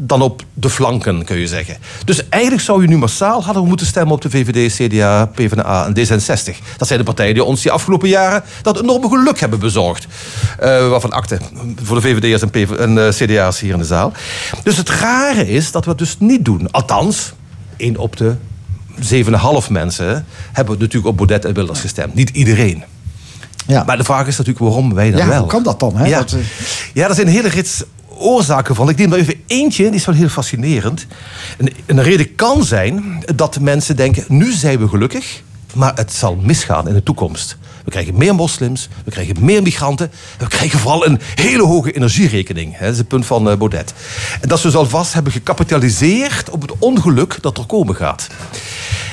dan 0.00 0.22
op 0.22 0.42
de 0.54 0.70
flanken, 0.70 1.24
kun 1.24 1.36
je 1.38 1.46
zeggen. 1.48 1.76
Dus 2.04 2.28
eigenlijk 2.28 2.62
zou 2.62 2.82
je 2.82 2.88
nu 2.88 2.98
massaal 2.98 3.44
hadden 3.44 3.66
moeten 3.66 3.86
stemmen 3.86 4.14
op 4.14 4.20
de 4.22 4.30
VVD, 4.30 4.42
CDA, 4.52 5.26
PvdA 5.26 5.86
en 5.86 5.94
D66. 5.98 6.56
Dat 6.76 6.88
zijn 6.88 6.98
de 6.98 7.04
partijen 7.04 7.34
die 7.34 7.44
ons 7.44 7.62
die 7.62 7.70
afgelopen 7.70 8.08
jaren 8.08 8.42
dat 8.62 8.80
enorme 8.80 9.08
geluk 9.08 9.40
hebben 9.40 9.58
bezorgd. 9.58 10.06
Eh, 10.58 10.88
waarvan 10.88 11.10
akte 11.12 11.38
voor 11.82 11.96
de 12.00 12.02
VVD'ers 12.02 12.42
en, 12.42 12.50
PV 12.50 12.70
en 12.70 13.06
eh, 13.06 13.12
CDA's 13.12 13.60
hier 13.60 13.72
in 13.72 13.78
de 13.78 13.84
zaal. 13.84 14.12
Dus 14.62 14.76
het 14.76 14.88
rare 14.90 15.48
is 15.48 15.70
dat 15.70 15.84
we 15.84 15.90
het 15.90 15.98
dus 15.98 16.16
niet 16.18 16.44
doen. 16.44 16.70
Althans, 16.70 17.32
één 17.76 17.96
op 17.96 18.16
de 18.16 18.34
7,5 19.00 19.70
mensen 19.70 20.26
hebben 20.52 20.78
natuurlijk 20.78 21.06
op 21.06 21.16
Baudet 21.16 21.44
en 21.44 21.54
Wilders 21.54 21.80
gestemd. 21.80 22.14
Niet 22.14 22.30
iedereen. 22.30 22.84
Ja. 23.66 23.82
Maar 23.86 23.96
de 23.96 24.04
vraag 24.04 24.26
is 24.26 24.36
natuurlijk 24.36 24.64
waarom 24.64 24.94
wij 24.94 25.10
dan 25.10 25.20
Ja, 25.20 25.28
wel. 25.28 25.38
hoe 25.38 25.48
kan 25.48 25.62
dat 25.62 25.80
dan? 25.80 25.96
Hè? 25.96 26.06
Ja. 26.06 26.18
Dat, 26.18 26.32
eh, 26.32 26.38
ja, 26.92 27.08
er 27.08 27.14
zijn 27.14 27.26
een 27.26 27.32
hele 27.32 27.48
rits 27.48 27.82
oorzaken 28.16 28.74
van. 28.74 28.88
Ik 28.88 28.96
neem 28.96 29.12
er 29.12 29.18
even 29.18 29.42
eentje, 29.46 29.84
die 29.84 29.94
is 29.94 30.04
wel 30.04 30.14
heel 30.14 30.28
fascinerend. 30.28 31.06
Een, 31.58 31.72
een 31.86 32.02
reden 32.02 32.34
kan 32.34 32.64
zijn 32.64 33.22
dat 33.34 33.60
mensen 33.60 33.96
denken... 33.96 34.24
nu 34.28 34.52
zijn 34.52 34.78
we 34.78 34.88
gelukkig, 34.88 35.42
maar 35.74 35.92
het 35.94 36.12
zal 36.12 36.36
misgaan 36.36 36.88
in 36.88 36.94
de 36.94 37.02
toekomst. 37.02 37.56
We 37.84 37.90
krijgen 37.90 38.16
meer 38.16 38.34
moslims, 38.34 38.88
we 39.04 39.10
krijgen 39.10 39.44
meer 39.44 39.62
migranten... 39.62 40.10
we 40.38 40.48
krijgen 40.48 40.78
vooral 40.78 41.06
een 41.06 41.20
hele 41.34 41.62
hoge 41.62 41.92
energierekening. 41.92 42.78
Dat 42.78 42.92
is 42.92 42.98
het 42.98 43.08
punt 43.08 43.26
van 43.26 43.50
eh, 43.50 43.56
Baudet. 43.56 43.94
En 44.40 44.48
dat 44.48 44.58
ze 44.58 44.66
dus 44.66 44.76
alvast 44.76 45.12
hebben 45.12 45.32
gecapitaliseerd 45.32 46.50
op 46.50 46.62
het 46.62 46.72
ongeluk 46.78 47.38
dat 47.40 47.58
er 47.58 47.66
komen 47.66 47.94
gaat. 47.94 48.26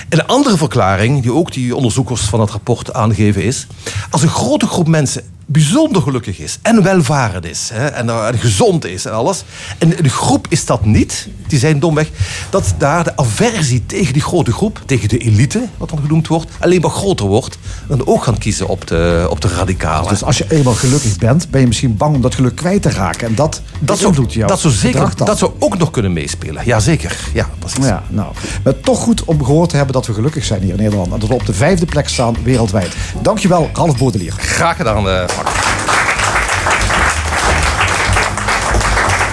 En 0.10 0.20
een 0.20 0.28
andere 0.28 0.58
verklaring, 0.58 1.22
die 1.22 1.34
ook 1.34 1.52
die 1.52 1.76
onderzoekers 1.76 2.22
van 2.22 2.40
het 2.40 2.50
rapport 2.50 2.94
aangeven, 2.94 3.44
is... 3.44 3.68
als 4.10 4.22
een 4.22 4.30
grote 4.30 4.68
groep 4.68 4.88
mensen 4.88 5.24
bijzonder 5.52 6.02
gelukkig 6.02 6.40
is 6.40 6.60
en 6.62 6.84
welvarend 6.84 7.46
is 7.46 7.70
hè, 7.74 7.88
en, 7.88 8.10
eh, 8.10 8.28
en 8.28 8.38
gezond 8.38 8.86
is 8.86 9.06
en 9.06 9.14
alles... 9.14 9.44
en 9.78 9.90
de 9.90 10.10
groep 10.10 10.46
is 10.50 10.66
dat 10.66 10.86
niet, 10.86 11.28
die 11.48 11.60
zijn 11.60 11.80
domweg... 11.80 12.10
dat 12.50 12.74
daar 12.78 13.04
de 13.04 13.18
aversie 13.18 13.86
tegen 13.86 14.14
die 14.14 14.22
grote 14.22 14.52
groep, 14.52 14.82
tegen 14.86 15.10
de 15.10 15.18
elite, 15.18 15.68
wat 15.78 15.90
dan 15.90 16.00
genoemd 16.00 16.28
wordt... 16.28 16.52
alleen 16.60 16.82
maar 16.82 16.90
groter 16.90 17.26
wordt 17.26 17.58
dan 17.88 18.08
ook 18.08 18.24
gaan 18.24 18.38
kiezen 18.38 18.68
op 18.68 18.88
de, 18.88 19.28
op 19.30 19.42
de 19.42 19.48
radicalen. 19.48 20.10
Dus 20.10 20.24
als 20.24 20.38
je 20.38 20.46
eenmaal 20.50 20.74
gelukkig 20.74 21.18
bent, 21.18 21.50
ben 21.50 21.62
je 21.62 21.68
misschien 21.68 21.98
bang 21.98 22.16
om 22.16 22.22
dat 22.22 22.36
geluk 22.36 22.56
kwijt 22.56 22.82
te 22.82 22.90
raken. 22.90 23.28
En 23.28 23.36
dat, 23.36 23.62
dat, 23.80 24.00
doet 24.00 24.34
jou. 24.34 24.48
dat, 24.48 24.60
zou 24.60 24.74
zeker, 24.74 25.12
dat 25.16 25.38
zou 25.38 25.52
ook 25.60 25.78
nog 25.78 25.92
kunnen 25.92 26.14
meespelen. 26.14 26.66
Jazeker, 26.66 27.18
ja, 27.34 27.50
precies. 27.60 27.86
Ja, 27.86 28.04
nou. 28.08 28.34
Maar 28.64 28.80
toch 28.80 29.00
goed 29.00 29.24
om 29.24 29.44
gehoord 29.44 29.70
te 29.70 29.76
hebben 29.76 29.94
dat 29.94 30.08
we 30.08 30.14
gelukkig 30.14 30.46
zijn 30.46 30.62
hier 30.62 30.74
in 30.74 30.80
Nederland. 30.80 31.14
En 31.14 31.20
dat 31.20 31.30
we 31.30 31.36
op 31.36 31.46
de 31.46 31.54
vijfde 31.54 31.86
plek 31.86 32.10
staan 32.10 32.36
wereldwijd. 32.44 32.96
Dankjewel, 33.22 33.70
Ralf 33.74 33.98
Baudelier. 33.98 34.34
Graag 34.38 34.76
gedaan, 34.76 35.04
Frank. 35.28 35.41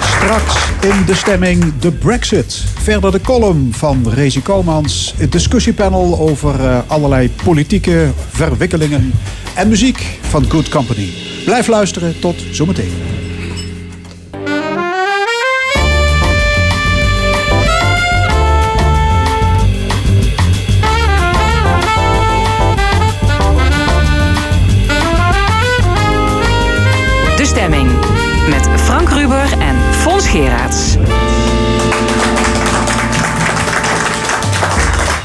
Straks 0.01 0.69
in 0.81 1.05
de 1.07 1.15
stemming 1.15 1.79
de 1.81 1.93
Brexit. 1.93 2.65
Verder 2.79 3.13
de 3.13 3.21
column 3.21 3.73
van 3.73 4.11
Rezi 4.15 4.43
Komans. 4.43 5.15
Het 5.17 5.33
discussiepanel 5.33 6.19
over 6.19 6.65
eh, 6.65 6.79
allerlei 6.87 7.31
politieke 7.45 8.11
verwikkelingen. 8.31 9.13
En 9.55 9.69
muziek 9.69 10.19
van 10.21 10.51
Good 10.51 10.69
Company. 10.69 11.09
Blijf 11.45 11.67
luisteren, 11.67 12.21
tot 12.21 12.37
zometeen. 12.51 13.18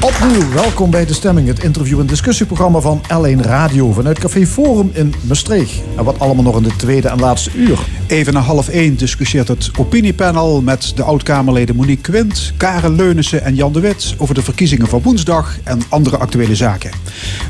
Opnieuw, 0.00 0.52
welkom 0.52 0.90
bij 0.90 1.06
De 1.06 1.14
Stemming, 1.14 1.48
het 1.48 1.64
interview- 1.64 2.00
en 2.00 2.06
discussieprogramma 2.06 2.80
van 2.80 3.02
L1 3.02 3.40
Radio 3.40 3.92
vanuit 3.92 4.18
Café 4.18 4.46
Forum 4.46 4.90
in 4.92 5.14
Maastricht. 5.20 5.82
En 5.96 6.04
wat 6.04 6.18
allemaal 6.18 6.44
nog 6.44 6.56
in 6.56 6.62
de 6.62 6.76
tweede 6.76 7.08
en 7.08 7.20
laatste 7.20 7.50
uur. 7.56 7.78
Even 8.06 8.32
na 8.32 8.40
half 8.40 8.68
één 8.68 8.96
discussieert 8.96 9.48
het 9.48 9.70
opiniepanel 9.78 10.62
met 10.62 10.92
de 10.96 11.02
oud-Kamerleden 11.02 11.76
Monique 11.76 12.12
Quint, 12.12 12.52
Karen 12.56 12.96
Leunissen 12.96 13.42
en 13.42 13.54
Jan 13.54 13.72
de 13.72 13.80
Wit 13.80 14.14
over 14.18 14.34
de 14.34 14.42
verkiezingen 14.42 14.86
van 14.86 15.02
woensdag 15.02 15.58
en 15.64 15.80
andere 15.88 16.16
actuele 16.16 16.56
zaken. 16.56 16.90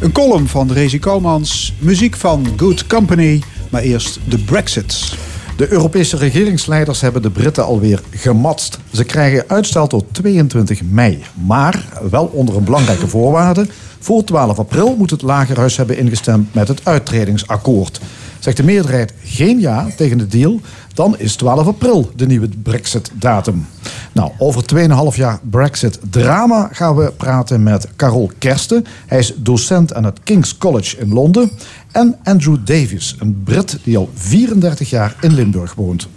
Een 0.01 0.13
column 0.13 0.49
van 0.49 0.73
Rezi 0.73 0.99
Komans, 0.99 1.75
muziek 1.79 2.17
van 2.17 2.47
Good 2.57 2.87
Company, 2.87 3.43
maar 3.71 3.83
eerst 3.83 4.21
de 4.25 4.39
Brexit. 4.39 5.17
De 5.57 5.73
Europese 5.73 6.17
regeringsleiders 6.17 7.01
hebben 7.01 7.23
de 7.23 7.31
Britten 7.31 7.65
alweer 7.65 8.03
gematst. 8.11 8.79
Ze 8.93 9.05
krijgen 9.05 9.45
uitstel 9.47 9.87
tot 9.87 10.05
22 10.13 10.83
mei. 10.83 11.23
Maar 11.47 11.85
wel 12.11 12.25
onder 12.25 12.57
een 12.57 12.65
belangrijke 12.65 13.09
voorwaarde. 13.09 13.67
Voor 13.99 14.25
12 14.25 14.59
april 14.59 14.97
moet 14.97 15.11
het 15.11 15.23
Lagerhuis 15.23 15.77
hebben 15.77 15.97
ingestemd 15.99 16.55
met 16.55 16.69
het 16.69 16.81
uittredingsakkoord. 16.85 18.01
Zegt 18.39 18.57
de 18.57 18.65
meerderheid 18.65 19.15
geen 19.23 19.61
ja 19.61 19.87
tegen 19.97 20.19
de 20.19 20.27
deal, 20.27 20.61
dan 20.95 21.19
is 21.19 21.37
12 21.37 21.67
april 21.67 22.11
de 22.17 22.27
nieuwe 22.27 22.49
Brexit-datum. 22.63 23.67
Nou, 24.13 24.31
over 24.39 24.65
2,5 25.13 25.17
jaar 25.17 25.39
Brexit-drama 25.51 26.69
gaan 26.73 26.97
we 26.97 27.13
praten 27.17 27.63
met 27.63 27.89
Carol 27.97 28.31
Kersten. 28.39 28.85
Hij 29.07 29.19
is 29.19 29.35
docent 29.37 29.95
aan 29.95 30.05
het 30.05 30.19
King's 30.25 30.59
College 30.59 30.99
in 30.99 31.13
Londen. 31.13 31.51
En 31.95 32.19
Andrew 32.23 32.57
Davies, 32.65 33.17
een 33.19 33.43
Brit 33.45 33.79
die 33.83 33.97
al 33.97 34.11
34 34.15 34.91
jaar 34.91 35.17
in 35.21 35.35
Limburg 35.35 35.75
woont. 35.75 36.09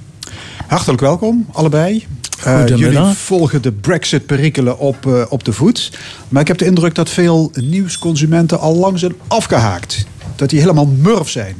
Hartelijk 0.67 1.01
welkom, 1.01 1.45
allebei. 1.51 2.05
Eh, 2.43 2.67
jullie 2.67 2.99
volgen 2.99 3.61
de 3.61 3.71
Brexit-perikelen 3.71 4.79
op, 4.79 5.05
eh, 5.05 5.23
op 5.29 5.43
de 5.43 5.53
voet. 5.53 5.97
Maar 6.29 6.41
ik 6.41 6.47
heb 6.47 6.57
de 6.57 6.65
indruk 6.65 6.95
dat 6.95 7.09
veel 7.09 7.51
nieuwsconsumenten 7.53 8.59
al 8.59 8.75
lang 8.75 8.99
zijn 8.99 9.13
afgehaakt. 9.27 10.05
Dat 10.35 10.49
die 10.49 10.59
helemaal 10.59 10.85
murf 10.85 11.29
zijn. 11.29 11.55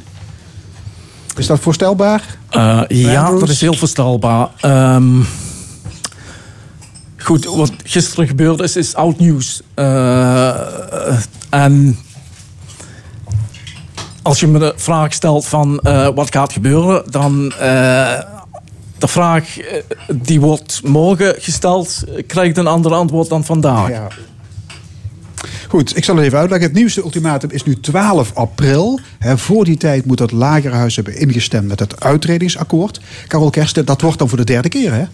Is 1.36 1.46
dat 1.46 1.60
voorstelbaar? 1.60 2.38
Eh, 2.50 2.82
ja, 2.88 3.30
dat 3.30 3.48
is 3.48 3.60
heel 3.60 3.74
voorstelbaar. 3.74 4.48
Ehm, 4.60 5.22
goed, 7.16 7.44
wat 7.44 7.72
gisteren 7.84 8.26
gebeurd 8.26 8.60
is, 8.60 8.76
is 8.76 8.94
oud 8.94 9.18
nieuws. 9.18 9.62
Eh, 9.74 11.18
en 11.50 11.98
als 14.28 14.40
je 14.40 14.46
me 14.46 14.58
de 14.58 14.72
vraag 14.76 15.12
stelt 15.12 15.46
van 15.46 15.78
eh, 15.78 16.08
wat 16.14 16.32
gaat 16.32 16.52
gebeuren, 16.52 17.02
dan 17.10 17.52
eh, 17.52 18.20
de 18.98 19.08
vraag 19.08 19.58
eh, 19.58 19.82
die 20.12 20.40
wordt 20.40 20.80
morgen 20.84 21.34
gesteld, 21.38 22.04
krijgt 22.26 22.56
een 22.56 22.66
ander 22.66 22.92
antwoord 22.92 23.28
dan 23.28 23.44
vandaag. 23.44 23.88
Ja. 23.88 24.08
Goed, 25.68 25.96
ik 25.96 26.04
zal 26.04 26.16
het 26.16 26.24
even 26.24 26.38
uitleggen. 26.38 26.68
Het 26.68 26.76
nieuwste 26.76 27.02
ultimatum 27.02 27.50
is 27.50 27.64
nu 27.64 27.80
12 27.80 28.30
april. 28.34 29.00
Voor 29.20 29.64
die 29.64 29.76
tijd 29.76 30.04
moet 30.04 30.18
het 30.18 30.30
Lagerhuis 30.30 30.96
hebben 30.96 31.16
ingestemd 31.16 31.68
met 31.68 31.80
het 31.80 32.00
uitredingsakkoord. 32.00 33.00
Carol 33.26 33.50
Kersten, 33.50 33.84
dat 33.84 34.00
wordt 34.00 34.18
dan 34.18 34.28
voor 34.28 34.38
de 34.38 34.44
derde 34.44 34.68
keer, 34.68 34.92
hè? 34.92 35.04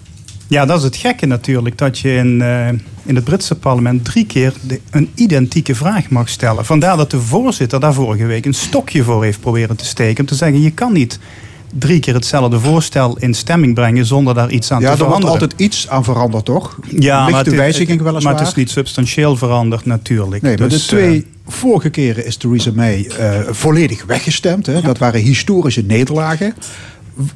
Ja, 0.49 0.65
dat 0.67 0.79
is 0.79 0.85
het 0.85 0.97
gekke 0.97 1.27
natuurlijk. 1.27 1.79
Dat 1.79 1.99
je 1.99 2.15
in, 2.15 2.43
eh, 2.43 2.69
in 3.05 3.15
het 3.15 3.25
Britse 3.25 3.55
parlement 3.55 4.05
drie 4.05 4.27
keer 4.27 4.53
de- 4.61 4.81
een 4.91 5.11
identieke 5.15 5.75
vraag 5.75 6.09
mag 6.11 6.29
stellen. 6.29 6.65
Vandaar 6.65 6.97
dat 6.97 7.11
de 7.11 7.21
voorzitter 7.21 7.81
daar 7.81 7.95
vorige 7.95 8.27
week 8.27 8.47
een 8.47 8.55
stokje 8.55 9.03
voor 9.03 9.25
heeft 9.25 9.41
proberen 9.41 9.77
te 9.77 9.85
steken. 9.85 10.21
Om 10.21 10.27
te 10.27 10.35
zeggen, 10.35 10.61
je 10.61 10.71
kan 10.71 10.93
niet 10.93 11.19
drie 11.79 12.01
keer 12.01 12.15
hetzelfde 12.15 12.61
voorstel 12.61 13.17
in 13.19 13.35
stemming 13.35 13.75
brengen 13.75 14.07
zonder 14.07 14.35
daar 14.35 14.51
iets 14.51 14.71
aan 14.73 14.81
Ja, 14.81 14.85
te 14.87 14.93
er 14.93 14.99
wordt 14.99 15.15
veranderen. 15.21 15.41
altijd 15.41 15.61
iets 15.61 15.89
aan 15.89 16.05
veranderd, 16.05 16.45
toch? 16.45 16.79
Ja, 16.99 17.29
maar 17.29 17.45
het, 17.45 17.55
wijziging 17.55 17.89
het- 17.99 18.03
weliswaar. 18.03 18.33
maar 18.33 18.41
het 18.43 18.51
is 18.51 18.55
niet 18.57 18.71
substantieel 18.71 19.37
veranderd 19.37 19.85
natuurlijk. 19.87 20.43
Nee, 20.43 20.59
maar 20.59 20.69
Dus, 20.69 20.87
de 20.87 20.97
twee 20.97 21.27
vorige 21.47 21.91
keren 21.91 22.27
is 22.27 22.37
Theresa 22.37 22.71
May 22.75 23.07
eh, 23.19 23.39
volledig 23.51 24.05
weggestemd. 24.05 24.67
Hè? 24.67 24.81
Dat 24.81 24.99
waren 24.99 25.21
historische 25.21 25.83
nederlagen. 25.83 26.55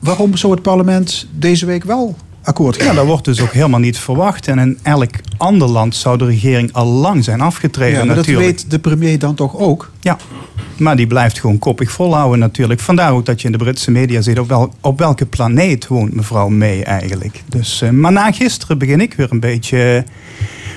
Waarom 0.01 0.37
zou 0.37 0.53
het 0.53 0.63
parlement 0.63 1.27
deze 1.39 1.67
week 1.67 1.85
wel 1.85 2.17
akkoord 2.49 2.83
Ja, 2.83 2.93
dat 2.93 3.07
wordt 3.07 3.25
dus 3.25 3.41
ook 3.41 3.53
helemaal 3.53 3.81
niet 3.81 3.99
verwacht. 3.99 4.49
En 4.49 4.59
in 4.59 4.79
elk 4.83 5.11
ander 5.37 5.69
land 5.69 5.97
zou 5.97 6.19
de 6.19 6.25
regering 6.25 6.73
al 6.73 6.87
lang 6.87 7.25
zijn 7.25 7.41
afgetreden 7.41 7.99
Ja, 7.99 8.05
maar 8.05 8.15
dat 8.15 8.27
weet 8.27 8.71
de 8.71 8.79
premier 8.79 9.19
dan 9.19 9.35
toch 9.35 9.57
ook? 9.57 9.91
Ja, 10.01 10.17
maar 10.77 10.97
die 10.97 11.07
blijft 11.07 11.41
gewoon 11.41 11.59
koppig 11.59 11.91
volhouden 11.91 12.39
natuurlijk. 12.39 12.81
Vandaar 12.81 13.13
ook 13.13 13.27
dat 13.27 13.41
je 13.41 13.47
in 13.47 13.53
de 13.53 13.59
Britse 13.59 13.91
media 13.91 14.21
ziet 14.21 14.39
op, 14.39 14.49
wel, 14.49 14.73
op 14.81 14.99
welke 14.99 15.27
planeet 15.27 15.87
woont 15.87 16.15
mevrouw 16.15 16.49
May 16.49 16.83
eigenlijk. 16.83 17.43
Dus, 17.49 17.83
eh, 17.83 17.91
maar 17.91 18.13
na 18.13 18.33
gisteren 18.33 18.79
begin 18.79 19.01
ik 19.01 19.15
weer 19.15 19.33
een 19.33 19.41
beetje 19.41 20.05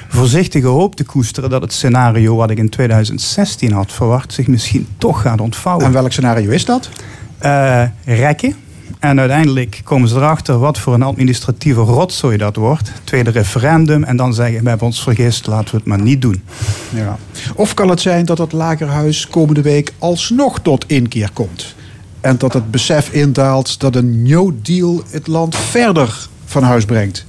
voorzichtige 0.07 0.67
hoop 0.67 0.95
te 0.95 1.03
koesteren... 1.03 1.49
dat 1.49 1.61
het 1.61 1.73
scenario 1.73 2.35
wat 2.35 2.49
ik 2.49 2.57
in 2.57 2.69
2016 2.69 3.71
had 3.71 3.91
verwacht 3.91 4.33
zich 4.33 4.47
misschien 4.47 4.87
toch 4.97 5.21
gaat 5.21 5.41
ontvouwen. 5.41 5.85
En 5.85 5.91
welk 5.91 6.11
scenario 6.11 6.49
is 6.49 6.65
dat? 6.65 6.89
Eh, 7.37 7.83
rekken. 8.05 8.55
En 9.01 9.19
uiteindelijk 9.19 9.81
komen 9.83 10.09
ze 10.09 10.15
erachter 10.15 10.59
wat 10.59 10.79
voor 10.79 10.93
een 10.93 11.01
administratieve 11.01 11.81
rotzooi 11.81 12.37
dat 12.37 12.55
wordt. 12.55 12.91
Tweede 13.03 13.29
referendum 13.31 14.03
en 14.03 14.15
dan 14.17 14.33
zeggen 14.33 14.63
we 14.63 14.69
hebben 14.69 14.87
ons 14.87 15.03
vergist, 15.03 15.47
laten 15.47 15.71
we 15.71 15.77
het 15.77 15.85
maar 15.85 16.01
niet 16.01 16.21
doen. 16.21 16.43
Ja. 16.89 17.17
Of 17.55 17.73
kan 17.73 17.89
het 17.89 18.01
zijn 18.01 18.25
dat 18.25 18.37
het 18.37 18.51
lagerhuis 18.51 19.27
komende 19.27 19.61
week 19.61 19.93
alsnog 19.99 20.59
tot 20.59 20.85
inkeer 20.87 21.29
komt? 21.33 21.75
En 22.21 22.37
dat 22.37 22.53
het 22.53 22.71
besef 22.71 23.09
indaalt 23.11 23.79
dat 23.79 23.95
een 23.95 24.21
no 24.29 24.53
deal 24.61 25.03
het 25.09 25.27
land 25.27 25.55
verder 25.55 26.27
van 26.45 26.63
huis 26.63 26.85
brengt? 26.85 27.25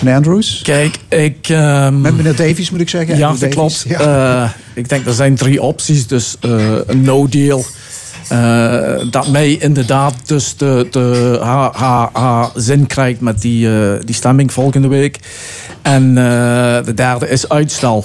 Meneer 0.00 0.16
Andrews? 0.16 0.60
Kijk, 0.62 0.98
ik... 1.08 1.48
ehm, 1.48 2.00
Met 2.00 2.16
meneer 2.16 2.36
Davies 2.36 2.70
moet 2.70 2.80
ik 2.80 2.88
zeggen. 2.88 3.16
Ja, 3.16 3.32
dat 3.38 3.48
klopt. 3.48 3.84
Ja. 3.88 4.44
Eh, 4.44 4.50
ik 4.74 4.88
denk 4.88 5.06
er 5.06 5.12
zijn 5.14 5.34
drie 5.34 5.62
opties. 5.62 6.06
Dus 6.06 6.36
eh, 6.40 6.74
een 6.86 7.02
no-deal. 7.02 7.64
Eh, 8.32 9.10
dat 9.10 9.28
mij 9.28 9.52
inderdaad 9.52 10.14
dus 10.24 10.56
de, 10.56 11.38
haar, 11.42 12.08
haar 12.12 12.50
zin 12.54 12.86
krijgt 12.86 13.20
met 13.20 13.40
die, 13.40 13.68
eh, 13.68 14.00
die 14.04 14.14
stemming 14.14 14.52
volgende 14.52 14.88
week. 14.88 15.18
En 15.82 16.08
eh, 16.08 16.84
de 16.84 16.94
derde 16.94 17.28
is 17.28 17.48
uitstel. 17.48 18.04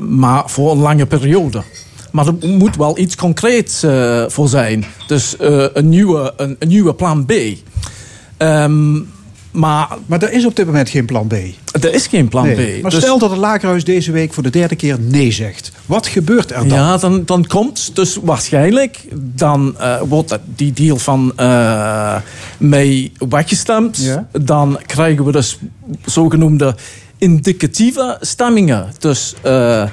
Maar 0.00 0.42
voor 0.46 0.72
een 0.72 0.78
lange 0.78 1.06
periode. 1.06 1.62
Maar 2.10 2.26
er 2.26 2.48
moet 2.48 2.76
wel 2.76 2.98
iets 2.98 3.16
concreets 3.16 3.84
voor 4.26 4.48
zijn. 4.48 4.84
Dus 5.06 5.36
een, 5.38 5.88
nieuwe, 5.88 6.32
een, 6.36 6.56
een 6.58 6.68
nieuwe 6.68 6.94
plan 6.94 7.26
B. 7.26 7.32
Ehm, 8.36 8.96
maar, 9.52 9.88
maar 10.06 10.22
er 10.22 10.32
is 10.32 10.46
op 10.46 10.56
dit 10.56 10.66
moment 10.66 10.88
geen 10.88 11.06
plan 11.06 11.26
B. 11.26 11.32
Er 11.80 11.94
is 11.94 12.06
geen 12.06 12.28
plan 12.28 12.46
Nee. 12.46 12.78
B. 12.78 12.82
Maar 12.82 12.90
Dus- 12.90 13.00
stel 13.00 13.18
dat 13.18 13.30
het 13.30 13.38
lagerhuis 13.38 13.84
deze 13.84 14.12
week 14.12 14.32
voor 14.32 14.42
de 14.42 14.50
derde 14.50 14.76
keer 14.76 14.96
nee 15.00 15.30
zegt. 15.32 15.72
Wat 15.86 16.06
gebeurt 16.06 16.50
er 16.50 16.58
dan? 16.68 16.78
Ja, 16.78 16.96
dan, 16.96 17.22
dan 17.24 17.46
komt 17.46 17.96
dus 17.96 18.18
waarschijnlijk, 18.22 18.98
dan 19.14 19.74
eh, 19.78 20.00
wordt 20.08 20.28
dat- 20.28 20.40
die 20.56 20.72
deal 20.72 20.96
van 20.96 21.32
mee 22.58 23.12
weggestemd. 23.28 23.96
Ja. 23.96 24.28
Dan 24.40 24.78
krijgen 24.86 25.24
we 25.24 25.32
dus 25.32 25.58
zogenoemde 26.04 26.74
indicatieve 27.18 28.16
stemmingen. 28.20 28.86
Dus 28.98 29.34
eh, 29.42 29.84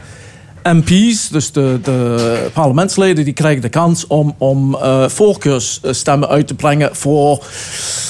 MP's, 0.63 1.27
dus 1.29 1.51
de, 1.51 1.79
de 1.83 2.49
parlementsleden, 2.53 3.25
die 3.25 3.33
krijgen 3.33 3.61
de 3.61 3.69
kans 3.69 4.07
om, 4.07 4.35
om 4.37 4.75
eh 4.75 5.09
voorkeursstemmen 5.09 6.29
uit 6.29 6.47
te 6.47 6.53
brengen 6.53 6.95
voor 6.95 7.43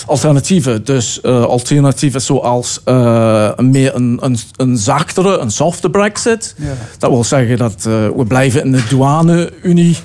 alternatieven. 0.05 0.83
Dus 0.83 1.21
eh, 1.21 1.45
alternatieven 1.45 2.21
zoals 2.21 2.81
eh, 2.85 3.49
een 3.55 3.69
meer 3.69 3.95
een, 3.95 4.17
een, 4.21 4.37
een 4.55 4.77
zachtere, 4.77 5.37
een 5.37 5.51
softe 5.51 5.89
brexit. 5.89 6.55
Ja. 6.57 6.73
Dat 6.97 7.09
wil 7.09 7.23
zeggen 7.23 7.57
dat 7.57 7.75
eh, 7.75 8.07
we 8.15 8.25
blijven 8.27 8.63
in 8.63 8.71
de 8.71 8.83
douane-unie. 8.89 9.97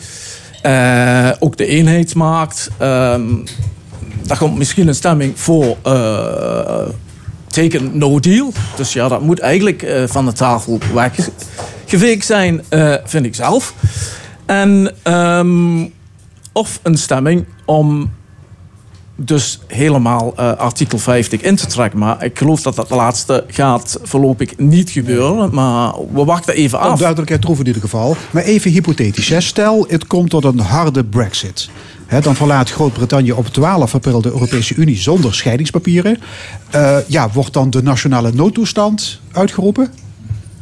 Eh, 0.62 1.30
ook 1.38 1.56
de 1.56 1.66
eenheidsmarkt. 1.66 2.70
Ehm 2.78 3.22
daar 4.26 4.38
komt 4.38 4.58
misschien 4.58 4.88
een 4.88 4.94
stemming 4.94 5.40
voor 5.40 5.76
eh 5.82 6.86
teken 7.46 7.98
no 7.98 8.20
deal. 8.20 8.52
Dus 8.76 8.92
ja, 8.92 9.08
dat 9.08 9.20
moet 9.20 9.38
eigenlijk 9.38 9.82
eh, 9.82 10.02
van 10.06 10.24
de 10.24 10.32
tafel 10.32 10.78
weggeveegd 11.98 12.26
zijn, 12.26 12.62
eh, 12.68 12.94
vind 13.04 13.26
ik 13.26 13.34
zelf. 13.34 13.74
En 14.46 14.94
ehm, 15.02 15.86
of 16.52 16.80
een 16.82 16.98
stemming 16.98 17.44
om 17.64 18.10
dus 19.16 19.58
helemaal 19.66 20.32
eh, 20.36 20.52
artikel 20.52 20.98
50 20.98 21.40
in 21.40 21.56
te 21.56 21.66
trekken. 21.66 21.98
Maar 21.98 22.24
ik 22.24 22.38
geloof 22.38 22.62
dat 22.62 22.76
dat 22.76 22.88
de 22.88 22.94
laatste 22.94 23.44
gaat 23.48 23.98
voorlopig 24.02 24.56
niet 24.56 24.90
gebeuren. 24.90 25.54
Maar 25.54 25.92
we 26.12 26.24
wachten 26.24 26.54
even 26.54 26.78
af. 26.78 26.98
duidelijkheid 26.98 27.40
troeven 27.40 27.64
in 27.64 27.72
ieder 27.74 27.88
geval. 27.90 28.16
Maar 28.30 28.42
even 28.42 28.70
hypothetisch. 28.70 29.28
hè. 29.28 29.40
Stel, 29.40 29.86
het 29.88 30.06
komt 30.06 30.30
tot 30.30 30.44
een 30.44 30.58
harde 30.58 31.04
brexit. 31.04 31.70
Hè, 32.06 32.20
dan 32.20 32.34
verlaat 32.36 32.70
Groot-Brittannië 32.70 33.32
op 33.32 33.46
12 33.46 33.94
april 33.94 34.20
de 34.20 34.30
Europese 34.30 34.74
Unie 34.74 34.96
zonder 34.96 35.34
scheidingspapieren. 35.34 36.18
Eh, 36.70 36.96
ja, 37.06 37.30
wordt 37.32 37.52
dan 37.52 37.70
de 37.70 37.82
nationale 37.82 38.32
noodtoestand 38.32 39.20
uitgeroepen? 39.32 40.03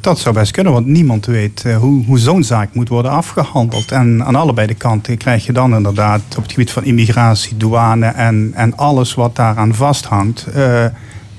Dat 0.03 0.19
zou 0.19 0.35
best 0.35 0.51
kunnen, 0.53 0.73
want 0.73 0.87
niemand 0.87 1.27
weet 1.27 1.63
eh, 1.65 1.77
hoe, 1.77 2.05
hoe 2.05 2.19
zo'n 2.19 2.43
zaak 2.45 2.75
moet 2.75 2.89
worden 2.89 3.11
afgehandeld. 3.11 3.93
En 3.93 4.25
aan 4.25 4.35
allebei 4.35 4.67
de 4.67 4.75
kanten 4.75 5.17
krijg 5.17 5.47
je 5.47 5.53
dan 5.53 5.75
inderdaad 5.75 6.21
op 6.37 6.43
het 6.43 6.53
gebied 6.53 6.71
van 6.71 6.85
immigratie, 6.85 7.57
douane 7.57 8.07
en, 8.07 8.51
en 8.55 8.77
alles 8.77 9.15
wat 9.15 9.37
daaraan 9.37 9.75
vasthangt, 9.75 10.47
eh 10.47 10.85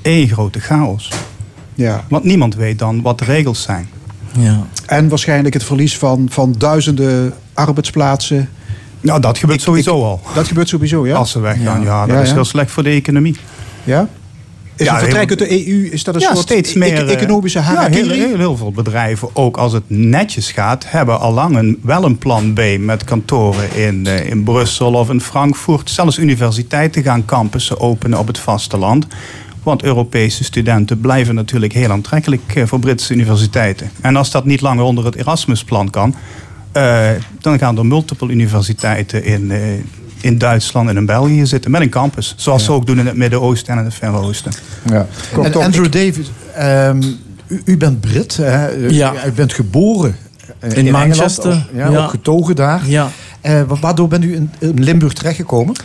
één 0.02 0.28
grote 0.28 0.60
chaos. 0.60 1.10
Ja. 1.76 2.04
Want 2.10 2.24
niemand 2.24 2.56
weet 2.56 2.80
dan 2.80 3.02
wat 3.02 3.20
de 3.20 3.26
regels 3.26 3.62
zijn. 3.62 3.88
Ja. 4.38 4.66
En 4.86 5.10
waarschijnlijk 5.10 5.54
het 5.54 5.64
verlies 5.64 5.98
van, 5.98 6.28
van 6.30 6.56
duizenden 6.58 7.34
arbeidsplaatsen. 7.54 8.50
Nou, 9.02 9.20
dat 9.22 9.38
gebeurt 9.38 9.62
sowieso 9.62 10.04
al. 10.04 10.22
Dat 10.34 10.48
gebeurt 10.48 10.68
sowieso, 10.70 11.08
ja? 11.08 11.16
Als 11.16 11.32
ze 11.32 11.40
weggaan, 11.40 11.82
ja, 11.82 11.86
Ja. 11.88 12.06
dat 12.06 12.16
Ja, 12.16 12.22
is 12.22 12.28
ja. 12.28 12.34
heel 12.34 12.46
slecht 12.46 12.72
voor 12.72 12.84
de 12.84 12.90
economie. 12.90 13.36
Ja? 13.84 14.08
Is 14.76 14.86
Ja, 14.86 15.00
vertrek 15.00 15.30
uit 15.30 15.40
de 15.40 15.68
EU, 15.68 15.90
is 15.92 16.04
dat 16.04 16.16
een 16.16 16.22
ja, 16.22 16.28
soort 16.28 16.40
steeds 16.40 16.74
meer 16.74 17.10
e- 17.10 17.14
economische 17.14 17.60
eh, 17.60 17.72
ja, 17.74 17.88
heel, 17.90 18.10
heel, 18.10 18.38
heel 18.38 18.58
veel 18.58 18.72
bedrijven, 18.72 19.30
ook 19.34 19.58
als 19.58 19.74
het 19.74 19.84
netjes 19.88 20.52
gaat, 20.52 20.86
hebben 20.88 21.20
al 21.20 21.34
lang 21.34 21.58
een, 21.58 21.80
wel 21.82 22.04
een 22.04 22.18
plan 22.18 22.54
B 22.54 22.62
met 22.80 23.04
kantoren 23.04 23.76
in, 23.76 24.06
eh, 24.06 24.30
in 24.30 24.44
Brussel 24.44 24.94
of 24.94 25.10
in 25.10 25.22
Frankfurt. 25.22 25.90
Zelfs 25.90 26.18
universiteiten 26.18 27.04
gaan 27.04 27.26
campussen 27.26 27.80
openen 27.80 28.20
op 28.20 28.28
het 28.28 28.40
vasteland. 28.40 29.08
Want 29.64 29.84
Europese 29.84 30.44
studenten 30.44 31.00
blijven 31.00 31.36
natuurlijk 31.36 31.74
heel 31.74 31.90
aantrekkelijk 31.92 32.56
eh, 32.56 32.66
voor 32.66 32.80
Britse 32.80 33.14
universiteiten. 33.14 33.92
En 34.02 34.16
als 34.16 34.32
dat 34.32 34.46
niet 34.46 34.62
langer 34.62 34.84
onder 34.84 35.06
het 35.06 35.16
Erasmus-plan 35.16 35.90
kan, 35.90 36.16
eh, 36.72 37.10
dan 37.40 37.58
gaan 37.58 37.78
er 37.78 37.86
multiple 37.86 38.32
universiteiten 38.32 39.24
in, 39.24 39.52
eh, 39.52 39.60
in 40.24 40.38
Duitsland 40.38 40.90
en 40.90 40.98
in 40.98 41.06
België 41.06 41.46
zitten 41.46 41.72
met 41.72 41.82
een 41.82 41.90
campus. 41.90 42.34
Zoals 42.38 42.64
ze 42.64 42.72
ook 42.72 42.86
doen 42.86 43.00
in 43.00 43.06
het 43.08 43.16
Midden-Oosten 43.16 43.74
en 43.74 43.80
in 43.80 43.86
het 43.86 43.94
Verre 43.94 44.18
Oosten. 44.18 44.52
Ja. 44.90 45.08
En 45.44 45.54
Andrew 45.54 45.92
Davis, 45.92 46.32
ehm, 46.56 47.02
u, 47.48 47.62
u 47.66 47.78
bent 47.78 48.00
Brit, 48.02 48.38
hè? 48.38 48.76
U- 48.76 48.90
Ja. 48.94 49.14
U 49.26 49.32
bent 49.32 49.54
geboren 49.54 50.16
eh, 50.60 50.70
In 50.70 50.76
Engeland, 50.78 51.08
Manchester, 51.08 51.52
ook, 51.52 51.78
ja, 51.78 51.90
ja. 51.90 52.04
ook 52.04 52.10
getogen 52.10 52.56
daar. 52.56 52.82
Ja. 52.90 53.10
Eh, 53.42 53.62
wa- 53.68 53.80
waardoor 53.82 54.08
bent 54.08 54.24
u 54.24 54.36
in, 54.36 54.52
in 54.60 54.84
Limburg 54.84 55.14
terechtgekomen? 55.14 55.76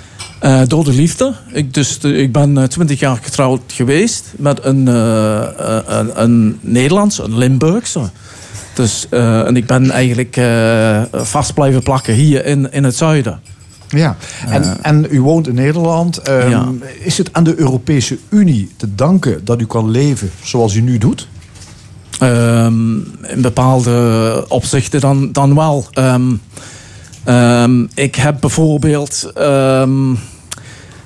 Eh, 0.40 0.60
door 0.66 0.84
de 0.84 0.92
liefde. 0.92 1.34
Ik, 1.52 1.74
dus, 1.74 1.98
ik 1.98 2.32
ben 2.32 2.68
twintig 2.68 3.00
jaar 3.00 3.18
getrouwd 3.22 3.60
geweest 3.66 4.24
met 4.36 4.64
een, 4.64 4.86
een, 4.86 6.22
een 6.22 6.58
Nederlandse, 6.60 7.22
een 7.22 7.38
Limburgse. 7.38 8.00
Dus, 8.74 9.06
eh, 9.10 9.46
en 9.46 9.56
ik 9.56 9.66
ben 9.66 9.90
eigenlijk 9.90 10.36
eh, 10.36 11.02
vast 11.12 11.54
blijven 11.54 11.82
plakken 11.82 12.14
hier 12.14 12.44
in, 12.46 12.72
in 12.72 12.84
het 12.84 12.96
zuiden. 12.96 13.40
Ja, 13.88 14.16
en, 14.48 14.82
en 14.82 15.06
u 15.10 15.20
woont 15.20 15.48
in 15.48 15.54
Nederland. 15.54 16.18
Ehm, 16.18 16.50
Ja. 16.50 16.68
Is 17.00 17.18
het 17.18 17.32
aan 17.32 17.44
de 17.44 17.58
Europese 17.58 18.18
Unie 18.28 18.70
te 18.76 18.94
danken 18.94 19.44
dat 19.44 19.60
u 19.60 19.66
kan 19.66 19.90
leven 19.90 20.30
zoals 20.42 20.74
u 20.74 20.80
nu 20.80 20.98
doet? 20.98 21.28
Ehm, 22.18 22.96
in 23.22 23.40
bepaalde 23.40 24.44
opzichten 24.48 25.00
dan, 25.00 25.32
dan 25.32 25.54
wel. 25.54 25.86
Ehm, 27.24 27.82
ik 27.94 28.14
heb 28.14 28.36
bijvoorbeeld. 28.40 29.30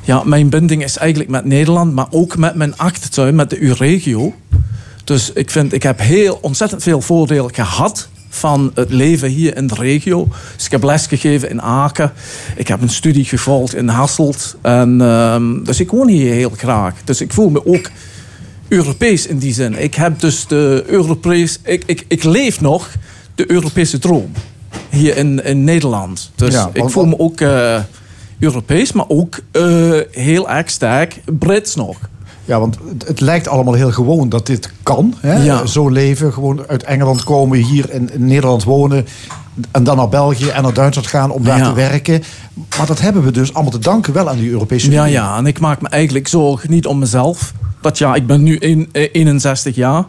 ja, 0.04 0.22
mijn 0.24 0.48
binding 0.48 0.84
is 0.84 0.96
eigenlijk 0.96 1.30
met 1.30 1.44
Nederland, 1.44 1.94
maar 1.94 2.06
ook 2.10 2.36
met 2.36 2.54
mijn 2.54 2.76
achtertuin, 2.76 3.34
met 3.34 3.50
de 3.50 3.58
U-regio. 3.58 4.34
Dus 5.04 5.32
ik 5.32 5.50
vind, 5.50 5.72
ik 5.72 5.82
heb 5.82 5.98
heel 6.00 6.38
ontzettend 6.42 6.82
veel 6.82 7.00
voordeel 7.00 7.50
gehad 7.52 8.08
van 8.34 8.70
het 8.74 8.90
leven 8.90 9.28
hier 9.28 9.56
in 9.56 9.66
de 9.66 9.74
regio. 9.74 10.28
Dus 10.56 10.64
ik 10.64 10.70
heb 10.70 10.82
les 10.82 11.06
gegeven 11.06 11.50
in 11.50 11.62
Aken. 11.62 12.12
Ik 12.56 12.68
heb 12.68 12.82
een 12.82 12.88
studie 12.88 13.24
gevolgd 13.24 13.74
in 13.74 13.88
Hasselt. 13.88 14.56
En, 14.62 15.00
ehm, 15.00 15.64
dus 15.64 15.80
ik 15.80 15.90
woon 15.90 16.08
hier 16.08 16.32
heel 16.32 16.52
graag. 16.56 16.94
Dus 17.04 17.20
ik 17.20 17.32
voel 17.32 17.50
me 17.50 17.66
ook 17.66 17.90
Europees 18.68 19.26
in 19.26 19.38
die 19.38 19.54
zin. 19.54 19.82
Ik 19.82 19.94
heb 19.94 20.20
dus 20.20 20.46
de 20.46 20.84
Europees. 20.86 21.58
Ik, 21.62 21.82
ik, 21.86 22.04
ik 22.08 22.24
leef 22.24 22.60
nog 22.60 22.90
de 23.34 23.50
Europese 23.50 23.98
droom 23.98 24.32
hier 24.90 25.16
in, 25.16 25.44
in 25.44 25.64
Nederland. 25.64 26.30
Dus 26.34 26.54
Ja, 26.54 26.70
ik 26.72 26.90
voel 26.90 27.06
me 27.06 27.18
ook 27.18 27.40
eh, 27.40 27.80
Europees, 28.38 28.92
maar 28.92 29.08
ook 29.08 29.38
eh, 29.50 29.98
heel 30.10 30.50
erg 30.50 30.70
sterk 30.70 31.20
Brits 31.38 31.74
nog. 31.74 31.96
Ja, 32.44 32.60
want 32.60 32.76
het, 32.88 33.06
het 33.08 33.20
lijkt 33.20 33.48
allemaal 33.48 33.74
heel 33.74 33.92
gewoon 33.92 34.28
dat 34.28 34.46
dit 34.46 34.72
kan. 34.82 35.14
Hè? 35.20 35.42
Ja. 35.44 35.66
Zo 35.66 35.88
leven, 35.88 36.32
gewoon 36.32 36.64
uit 36.68 36.82
Engeland 36.82 37.24
komen, 37.24 37.58
hier 37.58 37.90
in, 37.90 38.12
in 38.12 38.26
Nederland 38.26 38.64
wonen. 38.64 39.06
En 39.70 39.84
dan 39.84 39.96
naar 39.96 40.08
België 40.08 40.48
en 40.48 40.62
naar 40.62 40.74
Duitsland 40.74 41.08
gaan 41.08 41.30
om 41.30 41.44
daar 41.44 41.58
Ja. 41.58 41.68
te 41.68 41.74
werken. 41.74 42.22
Maar 42.78 42.86
dat 42.86 43.00
hebben 43.00 43.22
we 43.22 43.30
dus 43.30 43.54
allemaal 43.54 43.72
te 43.72 43.78
danken 43.78 44.12
wel 44.12 44.28
aan 44.28 44.38
die 44.38 44.50
Europese 44.50 44.90
Ja, 44.90 45.00
Unie. 45.02 45.12
ja, 45.12 45.36
en 45.36 45.46
ik 45.46 45.60
maak 45.60 45.80
me 45.80 45.88
eigenlijk 45.88 46.28
zorgen 46.28 46.70
niet 46.70 46.86
om 46.86 46.98
mezelf. 46.98 47.52
Dat 47.80 47.98
ja, 47.98 48.14
ik 48.14 48.26
ben 48.26 48.42
nu 48.42 48.56
eh, 48.56 49.08
61 49.12 49.74
jaar. 49.74 50.04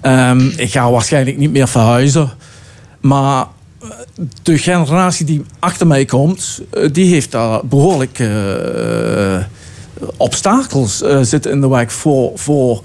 Ehm, 0.00 0.40
ik 0.56 0.70
ga 0.70 0.90
waarschijnlijk 0.90 1.36
niet 1.38 1.50
meer 1.52 1.68
verhuizen. 1.68 2.30
Maar 3.00 3.46
eh, 3.82 3.88
de 4.42 4.58
generatie 4.58 5.26
die 5.26 5.44
achter 5.58 5.86
mij 5.86 6.04
komt, 6.04 6.60
eh, 6.70 6.88
die 6.92 7.12
heeft 7.14 7.30
daar 7.30 7.60
behoorlijk 7.66 8.18
eh, 8.18 8.28
obstakels 10.16 11.02
eh, 11.02 11.18
zitten 11.22 11.50
in 11.50 11.60
de 11.60 11.68
weg 11.68 11.92
voor, 11.92 12.30
voor 12.34 12.82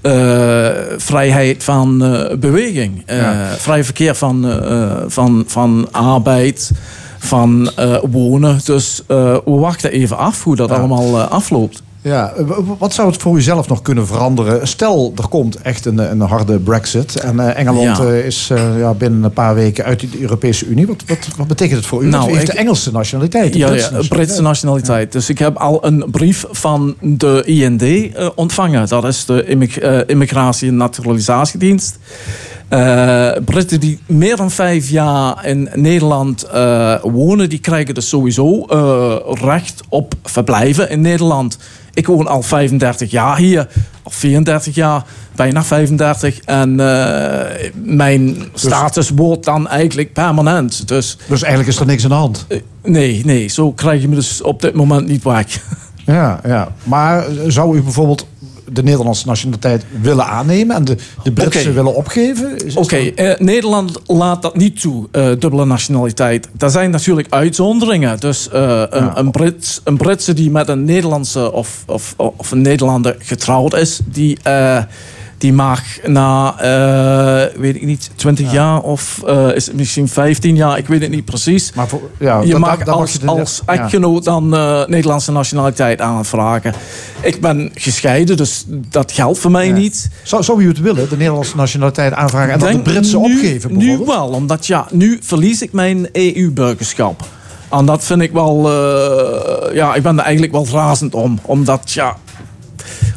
eh, 0.00 0.68
vrijheid 0.96 1.64
van 1.64 2.04
eh, 2.04 2.36
beweging. 2.36 3.02
Ja. 3.06 3.48
Vrij 3.56 3.84
verkeer 3.84 4.14
van, 4.14 4.60
van, 5.06 5.44
van 5.46 5.88
arbeid, 5.90 6.70
van 7.18 7.70
wonen. 8.10 8.60
Dus 8.64 9.02
we 9.06 9.42
wachten 9.44 9.92
even 9.92 10.16
af 10.16 10.42
hoe 10.42 10.56
dat 10.56 10.70
allemaal 10.70 11.20
afloopt. 11.20 11.82
Ja, 12.06 12.32
eh, 12.36 12.44
wat 12.78 12.94
zou 12.94 13.10
het 13.10 13.22
voor 13.22 13.36
u 13.36 13.42
zelf 13.42 13.68
nog 13.68 13.82
kunnen 13.82 14.06
veranderen? 14.06 14.68
Stel, 14.68 15.12
er 15.16 15.28
komt 15.28 15.56
echt 15.62 15.84
een, 15.86 15.98
een 15.98 16.20
harde 16.20 16.58
brexit. 16.58 17.16
En 17.20 17.40
eh, 17.40 17.58
Engeland 17.58 17.96
Ja. 17.98 18.04
eh, 18.04 18.26
is 18.26 18.48
eh, 18.52 18.78
ja, 18.78 18.94
binnen 18.94 19.22
een 19.22 19.32
paar 19.32 19.54
weken 19.54 19.84
uit 19.84 20.00
de 20.00 20.20
Europese 20.20 20.66
Unie. 20.66 20.86
Wat, 20.86 21.02
wat, 21.06 21.18
wat 21.36 21.46
betekent 21.46 21.76
het 21.78 21.86
voor 21.86 22.04
u? 22.04 22.06
Nou, 22.08 22.28
u 22.28 22.32
heeft 22.32 22.48
ik- 22.48 22.50
de 22.54 22.58
Engelse 22.58 22.92
nationaliteit. 22.92 23.52
de 23.52 23.58
Ja, 23.58 23.68
Britse 23.68 23.94
ja, 23.94 24.02
Britse 24.08 24.42
nationaliteit. 24.42 25.12
Dus 25.12 25.28
ik 25.28 25.38
heb 25.38 25.56
al 25.56 25.86
een 25.86 26.04
brief 26.10 26.44
van 26.50 26.94
de 27.00 27.42
IND 27.44 27.82
eh, 27.82 28.28
ontvangen. 28.34 28.88
Dat 28.88 29.04
is 29.04 29.24
de 29.24 29.44
immig- 29.44 29.78
eh, 29.78 29.98
Immigratie- 30.06 30.68
en 30.68 30.76
Naturalisatiedienst. 30.76 31.98
Eh, 32.68 33.30
Britten 33.44 33.80
die 33.80 33.98
meer 34.06 34.36
dan 34.36 34.50
vijf 34.50 34.88
jaar 34.88 35.46
in 35.46 35.68
Nederland 35.74 36.42
eh, 36.42 36.94
wonen, 37.02 37.48
die 37.48 37.58
krijgen 37.58 37.94
dus 37.94 38.08
sowieso 38.08 38.64
eh, 38.64 39.16
recht 39.44 39.80
op 39.88 40.14
verblijven 40.22 40.90
in 40.90 41.00
Nederland. 41.00 41.58
Ik 41.96 42.06
woon 42.06 42.26
al 42.26 42.42
35 42.42 43.10
jaar 43.10 43.36
hier, 43.36 43.68
of 44.02 44.14
34 44.14 44.74
jaar, 44.74 45.04
bijna 45.36 45.64
35. 45.64 46.40
En 46.40 46.80
eh, 46.80 47.70
mijn 47.74 48.36
status 48.54 49.10
wordt 49.10 49.44
dan 49.44 49.68
eigenlijk 49.68 50.12
permanent. 50.12 50.88
Dus, 50.88 51.18
Dus 51.28 51.42
eigenlijk 51.42 51.72
is 51.74 51.80
er 51.80 51.86
niks 51.86 52.02
aan 52.02 52.08
de 52.08 52.14
hand. 52.14 52.44
eh, 52.48 52.60
nee, 52.84 53.22
nee, 53.24 53.48
zo 53.48 53.72
krijg 53.72 54.00
je 54.02 54.08
me 54.08 54.14
dus 54.14 54.42
op 54.42 54.60
dit 54.62 54.74
moment 54.74 55.06
niet 55.08 55.22
weg. 55.24 55.46
Ja, 56.06 56.40
ja. 56.44 56.68
Maar 56.82 57.24
zou 57.46 57.76
u 57.76 57.82
bijvoorbeeld 57.82 58.26
de 58.68 58.82
Nederlandse 58.82 59.26
nationaliteit 59.26 59.84
willen 60.00 60.26
aannemen 60.26 60.76
en 60.76 60.84
de, 60.84 60.96
de 61.22 61.32
Britse 61.32 61.72
willen 61.72 61.94
opgeven? 61.94 62.56
Oké, 62.74 62.96
eh, 62.96 63.38
Nederland 63.38 64.00
laat 64.06 64.42
dat 64.42 64.56
niet 64.56 64.80
toe, 64.80 65.08
eh, 65.10 65.28
dubbele 65.38 65.64
nationaliteit. 65.64 66.48
Er 66.58 66.70
zijn 66.70 66.90
natuurlijk 66.90 67.26
uitzonderingen. 67.30 68.20
Dus 68.20 68.48
eh, 68.48 68.82
een, 68.90 69.18
een, 69.18 69.30
Brit, 69.30 69.80
een 69.84 69.96
Britse 69.96 70.32
die 70.32 70.50
met 70.50 70.68
een 70.68 70.84
Nederlandse 70.84 71.52
of, 71.52 71.82
of, 71.86 72.14
of 72.16 72.50
een 72.50 72.60
Nederlander 72.60 73.16
getrouwd 73.18 73.74
is, 73.74 74.00
die, 74.04 74.38
die 75.38 75.52
mag 75.52 75.80
na, 76.06 76.54
eh, 76.60 77.60
weet 77.60 77.74
ik 77.74 77.82
niet, 77.82 78.10
20 78.14 78.52
jaar 78.52 78.80
of 78.80 79.22
eh, 79.26 79.54
is 79.54 79.66
het 79.66 79.76
misschien 79.76 80.08
15 80.08 80.56
jaar, 80.56 80.78
ik 80.78 80.86
weet 80.86 81.00
het 81.00 81.10
niet 81.10 81.24
precies. 81.24 81.72
Maar 81.74 81.88
voor, 81.88 82.00
ja, 82.18 82.40
je 82.40 82.50
dat- 82.50 82.60
mag 82.60 82.78
dat- 82.78 82.88
als, 82.94 83.12
je 83.12 83.26
als 83.26 83.62
echtgenoot 83.66 84.24
dan 84.24 84.54
eh, 84.54 84.86
Nederlandse 84.86 85.32
nationaliteit 85.32 86.00
aanvragen. 86.00 86.74
Ik 87.22 87.40
ben 87.40 87.70
gescheiden, 87.74 88.36
dus 88.36 88.64
dat 88.68 89.12
geldt 89.12 89.38
voor 89.38 89.50
mij 89.50 89.66
Ja. 89.66 89.72
niet. 89.74 90.08
Zou, 90.22 90.42
zou 90.42 90.62
u 90.62 90.68
het 90.68 90.80
willen, 90.80 91.08
de 91.08 91.16
Nederlandse 91.16 91.56
nationaliteit 91.56 92.12
aanvragen 92.12 92.52
en 92.52 92.58
dan 92.58 92.72
de 92.72 92.78
Britse 92.78 93.18
nu- 93.18 93.34
opgeven 93.34 93.76
Nu 93.76 93.98
wel, 94.06 94.28
omdat 94.28 94.66
ja, 94.66 94.86
nu 94.90 95.18
verlies 95.22 95.62
ik 95.62 95.72
mijn 95.72 96.08
EU-burgerschap. 96.12 97.20
En 97.70 97.86
dat 97.86 98.04
vind 98.04 98.20
ik 98.22 98.32
wel, 98.32 98.70
ja, 99.72 99.94
ik 99.94 100.02
ben 100.02 100.18
er 100.18 100.24
eigenlijk 100.24 100.52
wel 100.52 100.66
razend 100.72 101.14
om. 101.14 101.38
Omdat, 101.42 101.92
ja, 101.92 102.16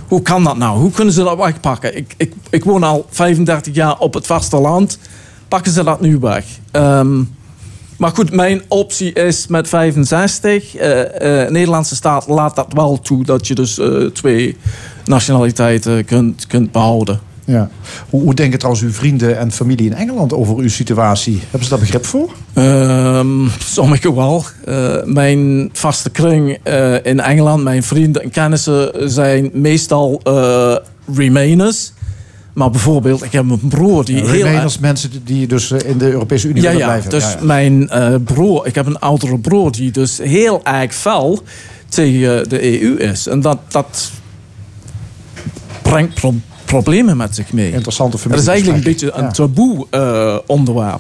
hoe 0.10 0.22
kan 0.22 0.44
dat 0.44 0.58
nou? 0.58 0.80
Hoe 0.80 0.92
kunnen 0.92 1.14
ze 1.14 1.24
dat 1.24 1.38
wegpakken? 1.38 1.98
Ik, 1.98 2.14
ik, 2.18 2.34
ik 2.50 2.64
woon 2.64 2.84
al 2.84 3.06
35 3.10 3.76
jaar 3.76 3.98
op 3.98 4.14
het 4.14 4.26
vasteland. 4.26 5.00
Pakken 5.48 5.72
ze 5.72 5.84
dat 5.84 6.02
nu 6.02 6.18
weg? 6.18 6.46
Ehm, 6.72 7.24
maar 7.98 8.12
goed, 8.12 8.32
mijn 8.32 8.62
optie 8.68 9.14
is 9.14 9.48
met 9.48 9.68
65. 9.68 10.76
eh 10.76 11.44
eh, 11.44 11.50
Nederlandse 11.50 11.96
staat 11.96 12.28
laat 12.28 12.56
dat 12.56 12.74
wel 12.74 13.00
toe 13.00 13.24
dat 13.24 13.48
je 13.48 13.56
dus 13.56 13.80
eh, 13.80 14.06
twee 14.06 14.58
nationaliteiten 15.06 16.06
kunt, 16.06 16.48
kunt 16.48 16.72
behouden. 16.72 17.20
Ja. 17.50 17.70
Hoe, 18.10 18.22
hoe 18.22 18.34
denken 18.34 18.60
trouwens 18.60 18.86
uw 18.86 18.92
vrienden 18.92 19.38
en 19.38 19.52
familie 19.52 19.86
in 19.86 19.94
Engeland 19.94 20.34
over 20.34 20.56
uw 20.56 20.70
situatie? 20.70 21.40
Hebben 21.42 21.64
ze 21.64 21.70
daar 21.70 21.80
begrip 21.80 22.06
voor? 22.06 22.34
Ehm 22.54 23.48
sommigen 23.60 24.16
wel. 24.16 24.44
Eh, 24.66 24.96
mijn 25.04 25.70
vaste 25.74 26.10
kring 26.10 26.58
eh, 26.64 26.94
in 27.06 27.20
Engeland, 27.20 27.64
mijn 27.64 27.84
vrienden 27.84 28.24
en 28.24 28.30
kennissen 28.30 29.12
zijn 29.12 29.50
meestal 29.54 30.22
eh, 30.24 30.76
Remainers. 31.16 31.92
Maar 32.54 32.70
bijvoorbeeld, 32.70 33.24
ik 33.24 33.32
heb 33.32 33.50
een 33.50 33.60
broer 33.70 34.06
die 34.06 34.16
Ja, 34.16 34.22
heel 34.26 34.32
Remainers, 34.32 34.80
mensen 34.80 35.12
die- 35.24 35.48
dus 35.48 35.72
in 35.72 35.98
de 35.98 36.12
Europese 36.12 36.48
Unie 36.48 36.62
ja, 36.62 36.68
willen 36.72 36.86
ja, 36.86 36.92
blijven. 36.92 37.10
dus 37.10 37.24
Ja, 37.24 37.30
ja. 37.40 37.46
mijn 37.46 37.90
broer, 38.24 38.68
ik 38.68 38.76
heb 38.76 38.86
een 38.86 39.00
oudere 39.00 39.40
broer 39.40 39.72
die 39.72 39.92
dus 39.92 40.18
heel 40.18 40.64
erg 40.64 40.94
fel 40.94 41.40
tegen 41.90 42.50
de 42.50 42.82
EU 42.82 42.96
is. 42.98 43.28
En 43.28 43.42
dat, 43.42 43.58
dat 43.68 44.12
brengt 45.82 46.14
pro- 46.14 46.34
problemen 46.70 47.18
met 47.18 47.36
zich 47.36 47.54
mee. 47.54 47.72
Interessante 47.72 48.18
Het 48.30 48.40
is 48.40 48.48
eigenlijk 48.48 48.78
een 48.78 48.92
beetje 48.92 49.12
een 49.12 49.32
taboe 49.32 49.88
eh, 49.90 50.38
onderwerp. 50.46 51.00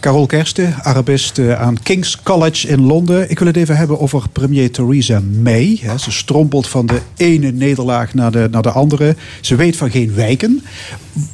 Carol 0.00 0.26
Kersten, 0.26 0.74
Arabist 0.82 1.38
eh, 1.38 1.60
aan 1.60 1.82
King's 1.82 2.22
College 2.22 2.68
in 2.68 2.86
Londen. 2.86 3.30
Ik 3.30 3.38
wil 3.38 3.46
het 3.46 3.56
even 3.56 3.76
hebben 3.76 4.00
over 4.00 4.28
premier 4.32 4.70
Theresa 4.70 5.20
May. 5.42 5.80
Ze 5.96 6.10
strompelt 6.12 6.68
van 6.68 6.86
de 6.86 7.00
ene 7.16 7.52
nederlaag 7.52 8.14
naar 8.14 8.30
de, 8.30 8.48
naar 8.50 8.62
de 8.62 8.70
andere. 8.70 9.16
Ze 9.40 9.56
weet 9.56 9.76
van 9.76 9.90
geen 9.90 10.14
wijken. 10.14 10.62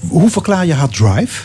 Hoe 0.09 0.31
verklaar 0.31 0.67
je 0.67 0.73
haar 0.73 0.89
drive? 0.89 1.43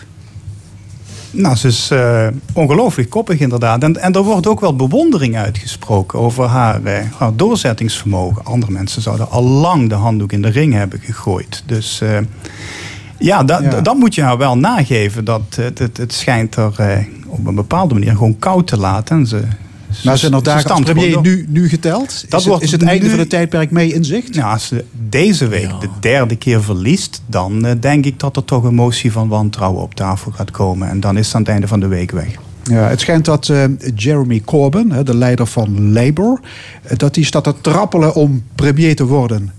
Nou, 1.32 1.56
ze 1.56 1.68
is 1.68 1.92
eh, 1.92 2.28
ongelooflijk 2.54 3.10
koppig 3.10 3.40
inderdaad. 3.40 3.84
En, 3.84 3.98
en 4.02 4.14
er 4.14 4.24
wordt 4.24 4.48
ook 4.48 4.60
wel 4.60 4.76
bewondering 4.76 5.38
uitgesproken 5.38 6.20
over 6.20 6.46
haar, 6.46 6.84
eh, 6.84 7.06
haar 7.18 7.36
doorzettingsvermogen. 7.36 8.46
Andere 8.46 8.72
mensen 8.72 9.02
zouden 9.02 9.30
al 9.30 9.44
lang 9.44 9.90
de 9.90 9.96
handdoek 9.96 10.32
in 10.32 10.42
de 10.42 10.50
ring 10.50 10.74
hebben 10.74 11.00
gegooid. 11.00 11.64
Dus 11.66 12.02
eh, 12.02 12.18
ja, 13.18 13.44
da, 13.44 13.62
Ja. 13.62 13.70
da- 13.70 13.82
dat 13.82 13.96
moet 13.96 14.16
je 14.16 14.22
haar 14.22 14.38
wel 14.38 14.58
nageven. 14.58 15.26
Dat 15.26 15.42
het, 15.56 15.80
het, 15.80 15.98
het 15.98 16.14
schijnt 16.14 16.56
er 16.56 17.06
op 17.26 17.48
een 17.48 17.56
bepaalde 17.56 17.94
manier 17.94 18.12
gewoon 18.12 18.40
koud 18.40 18.68
te 18.68 18.78
laten. 18.78 19.18
En 19.18 19.28
ze, 19.28 19.42
Maar 20.04 20.18
zijn 20.18 20.32
er 20.32 20.38
ze 20.38 20.44
dagen 20.44 20.70
als 20.70 20.82
premier 20.82 21.22
nu, 21.22 21.46
nu 21.50 21.70
geteld? 21.70 22.08
Dat 22.08 22.16
is, 22.16 22.32
het, 22.32 22.44
wordt 22.46 22.64
is 22.64 22.72
het 22.72 22.84
einde 22.84 23.04
nu- 23.04 23.10
van 23.10 23.20
het 23.20 23.30
tijdperk 23.30 23.72
mee 23.72 23.94
in 23.94 24.06
zicht? 24.06 24.36
Nou, 24.36 24.54
als 24.54 24.68
ze 24.68 24.86
deze 25.10 25.48
week 25.48 25.70
de 25.80 25.90
derde 26.00 26.36
keer 26.36 26.64
verliest, 26.64 27.22
dan 27.26 27.66
eh, 27.66 27.72
denk 27.80 28.06
ik 28.06 28.20
dat 28.20 28.36
er 28.36 28.46
toch 28.46 28.64
een 28.64 28.76
motie 28.76 29.12
van 29.12 29.28
wantrouwen 29.28 29.82
op 29.82 29.96
tafel 29.96 30.32
gaat 30.32 30.52
komen. 30.52 30.90
En 30.90 31.00
dan 31.00 31.18
is 31.18 31.26
het 31.26 31.36
aan 31.36 31.42
het 31.42 31.50
einde 31.50 31.68
van 31.68 31.80
de 31.80 31.88
week 31.88 32.12
weg. 32.12 32.36
Ja, 32.64 32.88
het 32.88 33.00
schijnt 33.00 33.26
dat 33.26 33.50
eh, 33.50 33.64
Jeremy 33.96 34.42
Corbyn, 34.46 34.92
hè, 34.92 35.04
de 35.04 35.16
leider 35.16 35.48
van 35.48 35.92
Labour, 35.92 36.40
eh, 36.84 36.98
dat 36.98 37.14
die 37.14 37.26
staat 37.26 37.44
te 37.44 37.54
trappelen 37.62 38.16
om 38.16 38.44
premier 38.56 38.96
te 38.96 39.06
worden. 39.06 39.52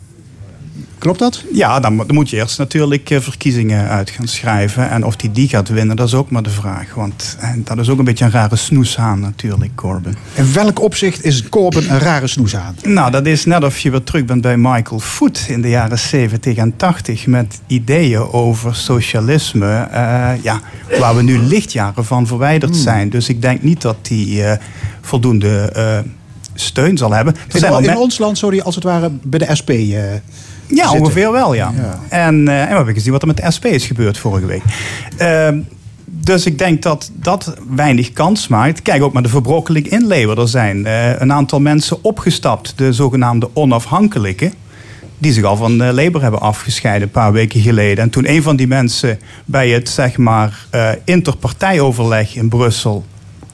Klopt 1.01 1.19
dat? 1.19 1.45
Ja, 1.53 1.81
dan, 1.81 1.95
mo- 1.95 2.07
dan 2.07 2.15
moet 2.15 2.31
je 2.31 2.37
eerst 2.37 2.59
natuurlijk 2.59 3.11
eh, 3.11 3.21
verkiezingen 3.21 3.89
uit 3.89 4.11
gaan 4.11 4.29
schrijven. 4.29 4.91
En 4.91 5.05
of 5.05 5.17
die 5.17 5.33
die 5.33 5.49
gaat 5.49 5.69
winnen, 5.69 5.97
dat 5.97 6.07
is 6.07 6.15
ook 6.15 6.31
maar 6.31 6.43
de 6.43 6.51
vraag. 6.51 6.95
Want 6.95 7.37
eh, 7.41 7.51
dat 7.57 7.79
is 7.79 7.89
ook 7.89 7.99
een 7.99 8.05
beetje 8.05 8.25
een 8.25 8.31
rare 8.31 8.57
snoeshaan 8.57 9.21
natuurlijk, 9.21 9.75
Corbyn. 9.75 10.17
In 10.35 10.53
welk 10.53 10.81
opzicht 10.81 11.25
is 11.25 11.49
Corbyn 11.49 11.91
een 11.91 11.99
rare 11.99 12.27
snoes 12.27 12.57
aan? 12.57 12.75
Nou, 12.83 13.11
dat 13.11 13.27
is 13.27 13.45
net 13.45 13.65
of 13.65 13.79
je 13.79 13.91
weer 13.91 14.03
terug 14.03 14.25
bent 14.25 14.41
bij 14.41 14.57
Michael 14.57 15.01
Foot 15.01 15.45
in 15.49 15.63
de 15.63 15.69
jaren 15.69 15.99
70 15.99 16.57
en 16.57 16.77
80 16.77 17.27
met 17.27 17.61
ideeën 17.67 18.33
over 18.33 18.75
socialisme, 18.75 19.89
eh, 19.91 20.31
ja, 20.43 20.61
waar 20.99 21.17
we 21.17 21.23
nu 21.23 21.39
lichtjaren 21.39 22.05
van 22.05 22.27
verwijderd 22.27 22.77
zijn. 22.77 23.11
Dus 23.11 23.29
ik 23.29 23.43
denk 23.43 23.63
niet 23.63 23.81
dat 23.81 23.97
die 24.07 24.43
voldoende 25.01 25.73
steun 26.55 26.97
zal 26.97 27.13
hebben. 27.13 27.35
Er 27.35 27.41
In, 27.55 27.59
zijn 27.61 27.73
wel 27.73 27.81
in 27.81 27.97
ons 27.97 28.19
land 28.19 28.41
die 28.51 28.63
als 28.63 28.75
het 28.75 28.85
ware 28.85 29.11
bij 29.23 29.39
de 29.39 29.55
SP 29.61 29.71
ja, 30.71 30.83
zitten. 30.83 31.01
ongeveer 31.01 31.33
wel, 31.33 31.55
ja. 31.55 31.73
Ja. 31.77 31.99
En, 32.09 32.49
eh, 32.49 32.61
en 32.61 32.69
we 32.69 32.75
hebben 32.75 32.95
gezien 32.95 33.13
wat 33.13 33.21
er 33.21 33.27
met 33.27 33.37
de 33.37 33.51
SP 33.57 33.65
is 33.65 33.87
gebeurd 33.87 34.19
vorige 34.19 34.47
week. 34.47 34.63
Ehm, 35.17 35.59
dus 36.05 36.47
ik 36.47 36.59
denk 36.59 36.83
dat 36.83 37.11
dat 37.15 37.55
weinig 37.75 38.13
kans 38.13 38.49
maakt. 38.49 38.83
Kijk 38.83 39.03
ook 39.03 39.13
naar 39.13 39.23
de 39.23 39.29
verbrokkeling 39.29 39.89
in 39.89 40.07
Leeuwen. 40.07 40.39
Er 40.39 40.49
zijn 40.49 40.87
eh, 40.87 41.21
een 41.21 41.33
aantal 41.33 41.61
mensen 41.61 42.05
opgestapt, 42.05 42.73
de 42.77 42.93
zogenaamde 42.93 43.51
onafhankelijke. 43.53 44.53
Die 45.19 45.33
zich 45.33 45.45
al 45.45 45.57
van 45.57 45.83
eh, 45.83 45.93
Labour 45.93 46.23
hebben 46.23 46.41
afgescheiden 46.41 47.03
een 47.03 47.11
paar 47.11 47.33
weken 47.33 47.61
geleden. 47.61 48.05
En 48.05 48.11
toen 48.11 48.31
een 48.31 48.43
van 48.43 48.57
die 48.57 48.67
mensen 48.67 49.19
bij 49.45 49.69
het 49.69 49.89
zeg 49.89 50.17
maar, 50.17 50.67
interpartijoverleg 51.05 52.37
in 52.37 52.49
Brussel 52.49 53.05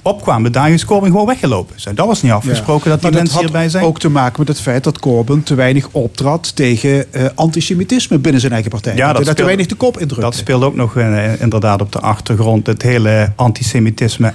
opkwamen 0.06 0.52
dagen 0.52 0.72
is 0.72 0.84
Corbyn 0.84 1.10
gewoon 1.10 1.26
weggelopen. 1.26 1.76
Dat 1.94 2.06
was 2.06 2.22
niet 2.22 2.32
afgesproken 2.32 2.90
dat 2.90 3.00
die 3.00 3.10
Maar 3.10 3.18
mensen 3.18 3.34
had 3.34 3.44
hierbij 3.44 3.68
zijn. 3.68 3.84
ook 3.84 3.98
te 3.98 4.08
maken 4.08 4.34
met 4.38 4.48
het 4.48 4.60
feit 4.60 4.84
dat 4.84 4.98
Corbyn 4.98 5.42
te 5.42 5.54
weinig 5.54 5.88
optrad 5.90 6.56
tegen 6.56 7.12
eh, 7.12 7.24
antisemitisme 7.34 8.18
binnen 8.18 8.40
zijn 8.40 8.52
eigen 8.52 8.70
partij. 8.70 8.94
dat 8.94 9.16
hij 9.16 9.24
daar 9.24 9.34
te 9.34 9.44
weinig 9.44 9.66
de 9.66 9.74
kop 9.74 9.98
indrukte. 9.98 10.24
Dat 10.24 10.34
speelt 10.34 10.62
ook 10.62 10.74
nog 10.74 10.96
eh, 10.96 11.40
inderdaad 11.40 11.80
op 11.80 11.92
de 11.92 12.00
achtergrond. 12.00 12.66
Het 12.66 12.82
hele 12.82 13.32
antisemitisme 13.36 14.32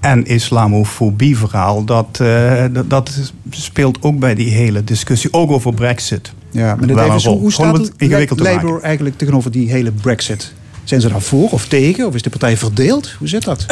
en 0.00 0.26
islamofobie 0.26 1.38
verhaal. 1.38 1.84
Dat, 1.84 2.18
eh, 2.20 2.64
dat, 2.72 2.90
dat 2.90 3.10
speelt 3.50 4.02
ook 4.02 4.18
bij 4.18 4.34
die 4.34 4.50
hele 4.50 4.84
discussie. 4.84 5.32
Ook 5.32 5.50
over 5.50 5.74
brexit. 5.74 6.32
Ja, 6.50 6.76
Wel 6.78 6.88
een 6.88 6.96
Davies, 6.96 7.24
hoe, 7.24 7.38
hoe 7.38 7.52
staat 7.52 7.78
het 7.78 7.92
ingewikkeld 7.96 8.38
te 8.38 8.44
Labour 8.44 8.80
eigenlijk 8.80 9.18
tegenover 9.18 9.50
die 9.50 9.70
hele 9.70 9.92
brexit? 9.92 10.52
Zijn 10.84 11.00
ze 11.00 11.08
daar 11.08 11.20
voor 11.20 11.48
of 11.50 11.66
tegen? 11.66 12.06
Of 12.06 12.14
is 12.14 12.22
de 12.22 12.30
partij 12.30 12.56
verdeeld? 12.56 13.14
Hoe 13.18 13.28
zit 13.28 13.44
dat? 13.44 13.64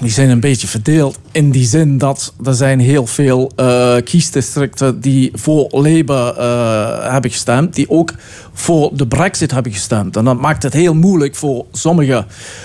Die 0.00 0.10
zijn 0.10 0.30
een 0.30 0.40
beetje 0.40 0.66
verdeeld 0.66 1.18
in 1.32 1.50
die 1.50 1.66
zin 1.66 1.98
dat 1.98 2.34
er 2.44 2.54
zijn 2.54 2.80
heel 2.80 3.06
veel 3.06 3.52
eh 3.56 3.96
kiesdistricten 4.04 5.00
die 5.00 5.30
voor 5.34 5.68
Labour 5.70 6.36
eh, 6.36 7.12
hebben 7.12 7.30
gestemd, 7.30 7.74
die 7.74 7.90
ook 7.90 8.12
voor 8.52 8.90
de 8.96 9.06
brexit 9.06 9.50
hebben 9.50 9.72
gestemd. 9.72 10.16
En 10.16 10.24
dat 10.24 10.40
maakt 10.40 10.62
het 10.62 10.72
heel 10.72 10.94
moeilijk 10.94 11.34
voor 11.34 11.64
sommige 11.72 12.24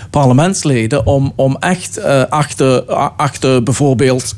parlementsleden 0.10 1.06
om, 1.06 1.34
om 1.36 1.58
echt 1.60 1.98
eh, 1.98 2.24
achter, 2.30 2.84
achter 3.16 3.64
bijvoorbeeld 3.64 4.34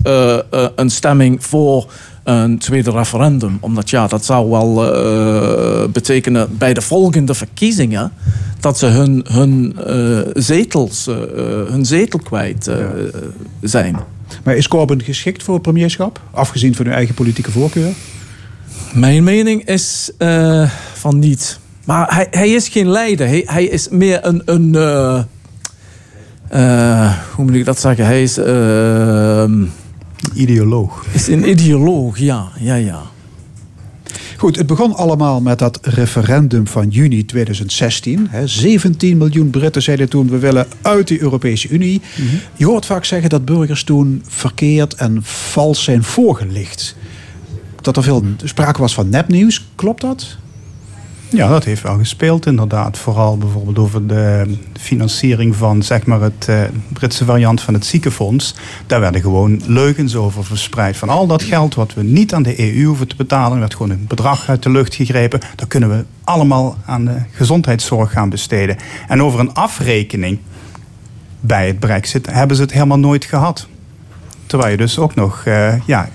een 0.75 0.89
stemming 0.89 1.45
voor 1.45 1.87
een 2.25 2.57
tweede 2.57 2.91
referendum. 2.91 3.57
Omdat 3.59 3.89
ja, 3.89 4.07
dat 4.07 4.25
zou 4.25 4.49
wel 4.49 4.93
eh, 4.93 5.87
betekenen 5.91 6.57
bij 6.57 6.73
de 6.73 6.81
volgende 6.81 7.33
verkiezingen 7.33 8.11
dat 8.59 8.77
ze 8.77 8.85
hun, 8.85 9.25
hun 9.29 9.77
eh, 9.85 10.19
zetels, 10.33 11.07
eh, 11.07 11.15
hun 11.67 11.85
zetel 11.85 12.19
kwijt 12.19 12.71
zijn. 13.61 13.97
Maar 14.43 14.55
is 14.55 14.67
Corbyn 14.67 15.03
geschikt 15.03 15.43
voor 15.43 15.53
het 15.53 15.63
premierschap? 15.63 16.21
Afgezien 16.31 16.75
van 16.75 16.85
uw 16.85 16.91
eigen 16.91 17.15
politieke 17.15 17.51
voorkeur? 17.51 17.93
Mijn 18.93 19.23
mening 19.23 19.65
is 19.65 20.11
van 20.93 21.19
niet. 21.19 21.59
Maar 21.83 22.15
hij, 22.15 22.27
hij 22.31 22.49
is 22.49 22.67
geen 22.67 22.87
leider. 22.87 23.27
Hij, 23.27 23.43
hij 23.45 23.65
is 23.65 23.89
meer 23.89 24.25
een. 24.25 24.41
een 24.45 24.75
hoe 27.35 27.45
moet 27.45 27.53
ik 27.55 27.65
dat 27.65 27.79
zeggen? 27.79 28.05
Hij 28.05 28.23
is. 28.23 28.37
Ideoloog. 30.33 31.05
Is 31.13 31.27
een 31.27 31.49
ideoloog, 31.49 32.17
ja. 32.17 32.47
ja, 32.59 32.75
ja. 32.75 33.01
Goed, 34.37 34.55
het 34.55 34.67
begon 34.67 34.95
allemaal 34.95 35.41
met 35.41 35.59
dat 35.59 35.79
referendum 35.81 36.67
van 36.67 36.89
juni 36.89 37.25
2016. 37.25 38.27
Hè. 38.29 38.47
17 38.47 39.17
miljoen 39.17 39.49
Britten 39.49 39.81
zeiden 39.81 40.09
toen: 40.09 40.29
we 40.29 40.37
willen 40.37 40.67
uit 40.81 41.07
de 41.07 41.21
Europese 41.21 41.67
Unie. 41.69 42.01
Je 42.55 42.65
hoort 42.65 42.85
vaak 42.85 43.05
zeggen 43.05 43.29
dat 43.29 43.45
burgers 43.45 43.83
toen 43.83 44.23
verkeerd 44.27 44.93
en 44.93 45.19
vals 45.23 45.83
zijn 45.83 46.03
voorgelicht. 46.03 46.95
Dat 47.81 47.97
er 47.97 48.03
veel 48.03 48.23
sprake 48.43 48.81
was 48.81 48.93
van 48.93 49.09
nepnieuws. 49.09 49.67
Klopt 49.75 50.01
dat? 50.01 50.37
Ja, 51.35 51.47
dat 51.47 51.63
heeft 51.63 51.81
wel 51.81 51.97
gespeeld 51.97 52.45
inderdaad. 52.45 52.97
Vooral 52.97 53.37
bijvoorbeeld 53.37 53.77
over 53.77 54.07
de 54.07 54.57
financiering 54.79 55.55
van 55.55 55.83
zeg 55.83 56.05
maar, 56.05 56.21
het 56.21 56.47
eh, 56.47 56.61
Britse 56.93 57.25
variant 57.25 57.61
van 57.61 57.73
het 57.73 57.85
ziekenfonds. 57.85 58.55
Daar 58.87 58.99
werden 58.99 59.21
gewoon 59.21 59.61
leugens 59.65 60.15
over 60.15 60.45
verspreid. 60.45 60.97
Van 60.97 61.09
al 61.09 61.27
dat 61.27 61.43
geld 61.43 61.75
wat 61.75 61.93
we 61.93 62.03
niet 62.03 62.33
aan 62.33 62.43
de 62.43 62.59
EU 62.59 62.85
hoeven 62.85 63.07
te 63.07 63.15
betalen, 63.15 63.59
werd 63.59 63.73
gewoon 63.75 63.89
een 63.89 64.05
bedrag 64.07 64.49
uit 64.49 64.63
de 64.63 64.69
lucht 64.69 64.95
gegrepen. 64.95 65.39
Dat 65.55 65.67
kunnen 65.67 65.89
we 65.89 66.05
allemaal 66.23 66.77
aan 66.85 67.05
de 67.05 67.17
gezondheidszorg 67.31 68.11
gaan 68.11 68.29
besteden. 68.29 68.77
En 69.07 69.21
over 69.21 69.39
een 69.39 69.53
afrekening 69.53 70.39
bij 71.39 71.67
het 71.67 71.79
brexit 71.79 72.25
hebben 72.31 72.55
ze 72.55 72.61
het 72.61 72.73
helemaal 72.73 72.99
nooit 72.99 73.25
gehad. 73.25 73.67
Terwijl 74.45 74.71
je 74.71 74.77
dus 74.77 74.99
ook 74.99 75.15
nog 75.15 75.45
eh, 75.45 75.73
ja, 75.85 76.09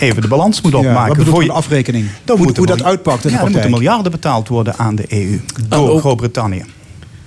even 0.00 0.22
de 0.22 0.28
balans 0.28 0.60
moet 0.60 0.72
Ja, 0.72 0.78
opmaken. 0.78 1.08
wat 1.08 1.16
bedoelt 1.16 1.34
voor 1.36 1.44
je 1.44 1.52
afrekening? 1.52 2.06
Dan 2.24 2.36
Hoe- 2.36 2.44
moeten 2.46 2.64
hoe 2.66 2.76
dat 2.76 2.86
uitpakt 2.86 3.24
in 3.24 3.28
de 3.30 3.34
ja, 3.36 3.40
dan 3.42 3.50
praktijk. 3.50 3.70
moeten 3.70 3.84
miljarden 3.84 4.12
betaald 4.12 4.48
worden 4.48 4.74
aan 4.76 4.94
de 4.96 5.04
EU 5.08 5.40
door 5.68 5.90
ook- 5.90 6.00
Groot-Brittannië. 6.00 6.64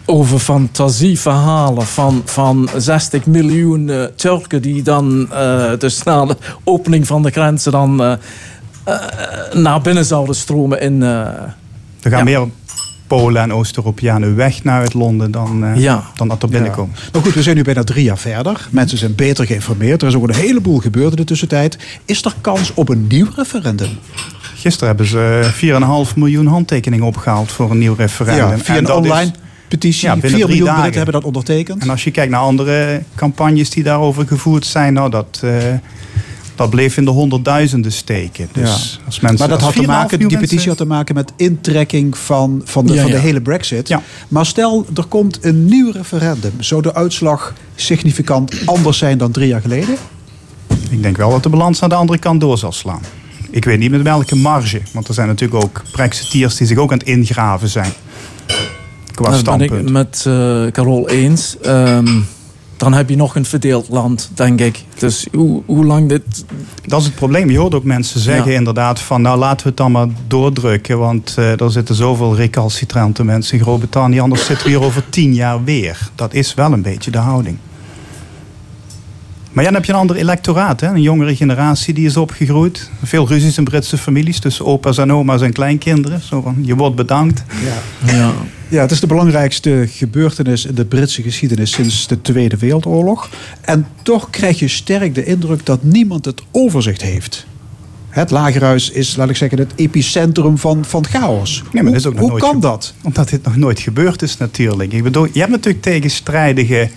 Over 0.06 0.40
fantasieverhalen 0.40 1.86
van, 1.86 2.22
van 2.26 2.70
60 2.78 3.26
miljoen 3.26 3.90
eh, 3.90 4.04
Turken 4.16 4.62
die 4.62 4.82
dan 4.82 5.32
eh, 5.32 5.72
dus 5.78 6.04
na 6.04 6.26
de 6.26 6.38
opening 6.64 7.08
van 7.08 7.22
de 7.24 7.30
grenzen 7.32 7.72
dan 7.72 8.04
eh, 8.04 8.14
naar 9.54 9.82
binnen 9.82 10.06
zouden 10.06 10.36
stromen 10.36 10.82
in. 10.82 11.04
eh, 11.04 11.10
Er 11.10 12.10
gaan 12.12 12.18
ja. 12.18 12.24
meer 12.24 12.48
Polen 13.18 13.42
en 13.42 13.54
Oost-Europeanen 13.54 14.36
weg 14.36 14.64
naar 14.64 14.82
het 14.82 14.94
Londen 14.94 15.32
dan, 15.32 15.66
eh, 15.66 15.76
Ja. 15.82 16.04
dan 16.16 16.28
dat 16.28 16.44
er 16.44 16.50
binnenkomen. 16.50 16.96
Maar 17.14 17.22
goed, 17.22 17.34
we 17.34 17.42
zijn 17.42 17.56
nu 17.56 17.62
bijna 17.64 17.84
drie 17.84 18.04
jaar 18.04 18.18
verder. 18.18 18.68
Mensen 18.70 18.98
zijn 18.98 19.16
beter 19.16 19.46
geïnformeerd. 19.46 20.02
Er 20.02 20.08
is 20.08 20.16
ook 20.16 20.28
een 20.28 20.36
heleboel 20.36 20.78
gebeurd 20.80 21.10
in 21.12 21.16
de 21.16 21.24
tussentijd. 21.24 21.78
Is 22.06 22.24
er 22.26 22.34
kans 22.42 22.74
op 22.74 22.90
een 22.90 23.06
nieuw 23.08 23.28
referendum? 23.36 23.90
Gisteren 24.56 24.88
hebben 24.88 25.06
ze 25.06 25.50
4,5 25.54 26.16
miljoen 26.16 26.46
handtekeningen 26.48 27.06
opgehaald 27.06 27.52
voor 27.52 27.72
een 27.72 27.78
nieuw 27.78 27.94
referendum. 27.98 28.50
Ja, 28.50 28.58
via 28.58 28.76
En 28.76 28.80
een 28.90 28.90
is- 28.90 28.96
online 29.10 29.32
petitie. 29.68 30.08
Ja, 30.08 30.14
binnen 30.14 30.32
4 30.32 30.40
drie 30.40 30.48
miljoen 30.48 30.66
dagen. 30.66 30.82
Britten 30.82 31.04
hebben 31.04 31.22
dat 31.22 31.24
ondertekend. 31.34 31.82
En 31.82 31.90
als 31.90 32.04
je 32.04 32.12
kijkt 32.12 32.32
naar 32.32 32.42
andere 32.42 33.02
campagnes 33.16 33.70
die 33.70 33.84
daarover 33.84 34.28
gevoerd 34.28 34.66
zijn, 34.66 34.94
nou, 34.94 35.10
dat, 35.10 35.40
eh, 35.44 35.52
dat 36.62 36.70
bleef 36.70 36.98
in 36.98 37.06
de 37.06 37.12
honderdduizenden 37.12 37.92
steken. 37.92 38.50
Dus 38.52 38.70
Ja. 38.70 39.06
als 39.06 39.20
mensen, 39.20 39.40
maar 39.40 39.48
dat 39.48 39.58
als 39.58 39.64
had 39.64 39.74
te 39.74 39.80
4,5 39.80 39.88
maken, 39.88 40.20
die 40.20 40.38
petitie 40.38 40.68
had 40.68 40.78
te 40.78 40.86
maken 40.86 41.16
met 41.16 41.32
intrekking 41.36 42.18
van, 42.18 42.62
van, 42.66 42.86
de, 42.86 42.94
Ja, 42.94 43.02
van 43.02 43.12
de 43.12 43.18
ja. 43.18 43.24
hele 43.24 43.42
brexit. 43.42 43.96
Maar 44.28 44.46
stel, 44.46 44.86
er 44.96 45.06
komt 45.06 45.46
een 45.46 45.66
nieuw 45.66 45.92
referendum. 45.92 46.52
Zou 46.60 46.82
de 46.82 46.94
uitslag 46.94 47.54
significant 47.76 48.62
anders 48.66 48.98
zijn 48.98 49.18
dan 49.18 49.32
drie 49.32 49.48
jaar 49.48 49.62
geleden? 49.62 49.96
Ik 50.90 51.02
denk 51.02 51.18
wel 51.18 51.30
dat 51.30 51.44
de 51.44 51.50
balans 51.50 51.80
naar 51.80 51.90
de 51.90 51.96
andere 51.96 52.20
kant 52.20 52.42
door 52.42 52.58
zal 52.58 52.72
slaan. 52.72 53.02
Ik 53.50 53.66
weet 53.66 53.80
niet 53.80 53.92
met 53.92 54.02
welke 54.02 54.36
marge. 54.36 54.82
Want 54.94 55.08
er 55.08 55.14
zijn 55.14 55.28
natuurlijk 55.28 55.64
ook 55.64 55.82
Brexiteers 55.92 56.56
die 56.56 56.68
zich 56.68 56.78
ook 56.78 56.92
aan 56.92 56.98
het 56.98 57.08
ingraven 57.08 57.70
zijn. 57.70 57.92
Qua 59.14 59.24
dat 59.24 59.32
ben 59.32 59.40
standpunt. 59.40 59.88
ik 59.88 59.90
met 59.90 60.24
eh 60.28 60.66
Carol 60.72 61.10
eens. 61.10 61.58
Ehm, 61.62 62.20
dan 62.82 62.94
heb 62.94 63.10
je 63.10 63.16
nog 63.16 63.36
een 63.36 63.46
verdeeld 63.46 63.90
land, 63.90 64.30
denk 64.34 64.60
ik. 64.62 64.84
Dus 64.98 65.28
hoe, 65.32 65.62
hoe 65.66 65.86
lang 65.86 66.10
dit... 66.10 66.46
Dat 66.86 67.00
is 67.00 67.06
het 67.06 67.16
probleem. 67.16 67.50
Je 67.50 67.58
hoort 67.58 67.76
ook 67.76 67.84
mensen 67.84 68.20
zeggen 68.20 68.52
Ja. 68.52 68.58
inderdaad 68.58 69.00
van... 69.00 69.22
nou 69.22 69.38
laten 69.38 69.64
we 69.64 69.68
het 69.68 69.78
dan 69.78 69.92
maar 69.92 70.08
doordrukken. 70.28 71.00
Want 71.00 71.34
eh, 71.38 71.62
er 71.62 71.72
zitten 71.72 71.96
zoveel 71.96 72.36
recalcitrante 72.36 73.24
mensen 73.24 73.58
in 73.58 73.64
Groot-Brittannië. 73.64 74.20
Anders 74.20 74.46
zitten 74.46 74.66
we 74.66 74.72
hier 74.72 74.84
over 74.84 75.04
tien 75.10 75.34
jaar 75.34 75.64
weer. 75.64 76.10
Dat 76.16 76.34
is 76.34 76.54
wel 76.54 76.72
een 76.72 76.82
beetje 76.82 77.12
de 77.12 77.18
houding. 77.18 77.58
Maar 79.52 79.64
ja, 79.64 79.70
dan 79.70 79.74
heb 79.80 79.86
je 79.86 79.92
een 79.92 80.00
ander 80.00 80.16
electoraat. 80.16 80.82
Hè? 80.82 80.88
Een 80.88 81.02
jongere 81.02 81.36
generatie 81.36 81.94
die 81.94 82.06
is 82.06 82.18
opgegroeid. 82.18 82.90
Veel 83.04 83.28
ruzies 83.28 83.58
in 83.58 83.64
Britse 83.64 83.98
families 83.98 84.40
tussen 84.40 84.66
opa's 84.66 84.98
en 84.98 85.14
oma's 85.14 85.42
en 85.42 85.54
kleinkinderen. 85.54 86.22
Zo 86.22 86.42
van, 86.42 86.56
je 86.62 86.76
wordt 86.76 86.96
bedankt. 86.96 87.44
Ja. 87.64 88.14
Ja. 88.14 88.34
Ja, 88.68 88.82
het 88.82 88.92
is 88.92 89.00
de 89.00 89.08
belangrijkste 89.08 89.86
gebeurtenis 89.90 90.66
in 90.66 90.76
de 90.76 90.86
Britse 90.86 91.22
geschiedenis 91.22 91.72
sinds 91.72 92.08
de 92.08 92.22
Tweede 92.22 92.58
Wereldoorlog. 92.58 93.30
En 93.62 93.88
toch 94.02 94.30
krijg 94.30 94.60
je 94.60 94.68
sterk 94.68 95.16
de 95.16 95.24
indruk 95.24 95.66
dat 95.66 95.84
niemand 95.84 96.26
het 96.26 96.42
overzicht 96.52 97.02
heeft. 97.02 97.46
Het 98.10 98.32
Lagerhuis 98.32 98.90
is, 98.90 99.16
laat 99.16 99.30
ik 99.30 99.36
zeggen, 99.36 99.60
het 99.60 99.72
epicentrum 99.76 100.58
van, 100.58 100.86
van 100.86 101.06
chaos. 101.06 101.64
Nee, 101.72 101.84
maar 101.84 101.92
dat 101.92 102.02
is 102.02 102.08
ook 102.08 102.14
nog 102.14 102.22
Hoe 102.22 102.30
nooit 102.30 102.44
kan 102.44 102.60
dat? 102.60 102.94
Omdat 103.04 103.30
dit 103.30 103.44
nog 103.44 103.56
nooit 103.56 103.80
gebeurd 103.80 104.22
is 104.22 104.38
natuurlijk. 104.38 104.94
Ik 104.94 105.04
bedoel, 105.04 105.28
je 105.32 105.40
hebt 105.40 105.52
natuurlijk 105.52 105.84
tegenstrijdige 105.84 106.90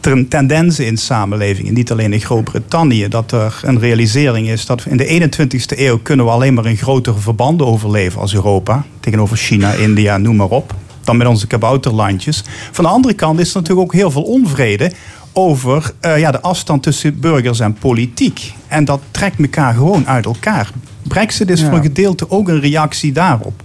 ten- 0.00 0.28
tendensen 0.28 0.86
in 0.86 0.96
samenlevingen. 0.96 1.74
Niet 1.74 1.90
alleen 1.92 2.12
in 2.12 2.20
Groot-Brittannië. 2.20 3.08
Dat 3.08 3.32
er 3.32 3.60
een 3.64 3.78
realisering 3.78 4.48
is 4.48 4.66
dat 4.66 4.84
in 4.86 4.96
de 4.96 5.06
21ste 5.06 5.78
eeuw 5.78 5.98
kunnen 5.98 6.24
we 6.26 6.30
alleen 6.32 6.54
maar 6.54 6.66
in 6.66 6.76
grotere 6.76 7.18
verbanden 7.18 7.66
overleven 7.66 8.20
als 8.20 8.34
Europa. 8.34 8.84
Tegenover 9.00 9.36
China, 9.36 9.72
India, 9.72 10.16
noem 10.18 10.36
maar 10.36 10.48
op. 10.48 10.74
Dan 11.04 11.16
met 11.16 11.26
onze 11.26 11.46
kabouterlandjes. 11.46 12.44
Van 12.70 12.84
de 12.84 12.90
andere 12.90 13.14
kant 13.14 13.38
is 13.40 13.50
er 13.54 13.60
natuurlijk 13.60 13.86
ook 13.86 13.92
heel 13.94 14.10
veel 14.10 14.22
onvrede 14.22 14.92
over 15.32 15.92
eh, 16.00 16.18
ja, 16.18 16.30
de 16.30 16.40
afstand 16.40 16.82
tussen 16.82 17.20
burgers 17.20 17.60
en 17.60 17.72
politiek. 17.74 18.52
En 18.68 18.84
dat 18.84 19.00
trekt 19.10 19.38
elkaar 19.40 19.74
gewoon 19.74 20.06
uit 20.08 20.24
elkaar. 20.24 20.70
Brexit 21.02 21.50
is 21.50 21.60
Ja. 21.60 21.66
voor 21.66 21.76
een 21.76 21.82
gedeelte 21.82 22.30
ook 22.30 22.48
een 22.48 22.60
reactie 22.60 23.12
daarop. 23.12 23.62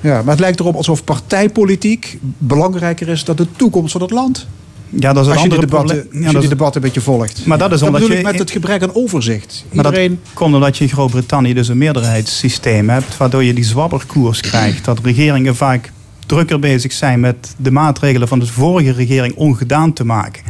Ja, 0.00 0.16
maar 0.22 0.30
het 0.30 0.40
lijkt 0.40 0.60
erop 0.60 0.74
alsof 0.76 1.04
partijpolitiek 1.04 2.18
belangrijker 2.38 3.08
is 3.08 3.24
dan 3.24 3.36
de 3.36 3.46
toekomst 3.56 3.92
van 3.92 4.00
het 4.00 4.10
land. 4.10 4.46
Ja, 4.90 5.12
dat 5.12 5.22
is 5.22 5.26
een 5.30 5.32
als 5.32 5.42
je 5.42 5.48
andere 5.50 5.60
debatten, 5.66 5.96
probleem- 5.96 6.12
als 6.12 6.12
Ja, 6.12 6.18
je 6.18 6.24
dat 6.24 6.32
die 6.32 6.42
is- 6.42 6.48
debatten 6.48 6.80
een 6.82 6.86
beetje 6.86 7.00
volgt. 7.04 7.46
Maar 7.46 7.58
dat 7.58 7.72
is 7.72 7.82
omdat 7.82 8.06
je- 8.06 8.20
met 8.22 8.38
het 8.38 8.50
gebrek 8.50 8.82
aan 8.82 8.94
overzicht. 8.94 9.64
Maar 9.72 9.84
Iedereen... 9.84 10.18
dat 10.22 10.32
komt 10.34 10.54
omdat 10.54 10.76
je 10.76 10.84
in 10.84 10.90
Groot-Brittannië 10.90 11.54
dus 11.54 11.68
een 11.68 11.78
meerderheidssysteem 11.78 12.88
hebt, 12.88 13.16
waardoor 13.16 13.44
je 13.44 13.54
die 13.54 13.64
zwabberkoers 13.64 14.40
krijgt. 14.40 14.84
Dat 14.84 14.98
regeringen 15.02 15.56
vaak 15.56 15.92
drukker 16.26 16.58
bezig 16.58 16.92
zijn 16.92 17.20
met 17.20 17.54
de 17.56 17.70
maatregelen 17.70 18.28
van 18.28 18.38
de 18.38 18.46
vorige 18.46 18.92
regering 18.92 19.34
ongedaan 19.34 19.92
te 19.92 20.04
maken. 20.04 20.42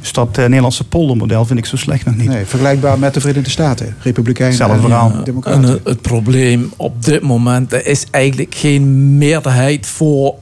Dus 0.00 0.12
dat 0.12 0.38
eh, 0.38 0.44
Nederlandse 0.44 0.84
poldermodel 0.84 1.44
vind 1.44 1.58
ik 1.58 1.66
zo 1.66 1.76
slecht 1.76 2.04
nog 2.04 2.16
niet. 2.16 2.28
Nee, 2.28 2.44
vergelijkbaar 2.44 2.98
met 2.98 3.14
de 3.14 3.20
Verenigde 3.20 3.50
Staten. 3.50 3.96
Republikeinen 3.98 4.56
Zelfde 4.56 4.76
en 4.76 4.82
verhaal. 4.82 5.10
eh, 5.10 5.16
En 5.16 5.24
democraten. 5.24 5.64
eh, 5.68 5.74
het 5.84 6.00
probleem 6.00 6.72
op 6.76 7.04
dit 7.04 7.22
moment 7.22 7.72
er 7.72 7.86
is 7.86 8.04
eigenlijk 8.10 8.54
geen 8.54 9.18
meerderheid 9.18 9.86
voor 9.86 10.34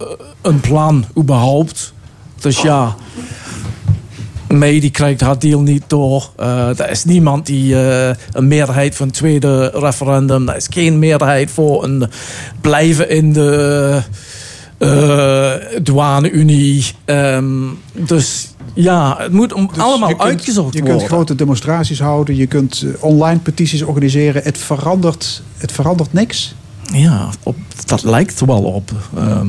een 0.43 0.61
plan 0.61 1.05
überhaupt. 1.19 1.93
Dus 2.41 2.61
ja, 2.63 2.95
May 4.49 4.81
die 4.81 4.91
krijgt 4.91 5.21
haar 5.21 5.39
deal 5.39 5.61
niet 5.61 5.83
door. 5.87 6.31
Eh 6.37 6.81
er 6.81 6.91
is 6.91 7.05
niemand 7.05 7.47
die 7.47 7.75
eh, 7.87 8.15
een 8.33 8.49
meerderheid 8.49 8.95
voor 8.95 9.07
een 9.07 9.13
tweede 9.13 9.71
referendum. 9.75 10.49
Er 10.49 10.57
is 10.57 10.67
geen 10.71 10.99
meerderheid 10.99 11.51
voor 11.51 11.85
een 11.85 12.07
blijven 12.61 13.11
in 13.11 13.33
de 13.33 14.01
eh 14.79 15.53
douane-unie. 15.83 16.85
Ehm, 17.05 17.59
dus 17.93 18.49
ja, 18.75 19.17
het 19.19 19.33
moet 19.33 19.53
om, 19.53 19.71
allemaal 19.77 20.09
je 20.09 20.15
kunt- 20.17 20.29
uitgezocht 20.29 20.75
Je 20.75 20.81
worden. 20.81 20.99
kunt 20.99 21.11
grote 21.11 21.35
demonstraties 21.35 22.01
houden, 22.01 22.37
je 22.37 22.47
kunt 22.47 22.85
online 23.01 23.39
petities 23.41 23.83
organiseren. 23.83 24.43
Het 24.43 24.59
verandert, 24.59 25.43
het 25.57 25.73
verandert 25.73 26.13
niks. 26.13 26.55
Ja, 26.93 27.29
op, 27.43 27.57
dat 27.87 28.03
lijkt 28.03 28.41
er 28.41 28.47
wel 28.47 28.63
op. 28.63 28.91
Ehm, 29.17 29.47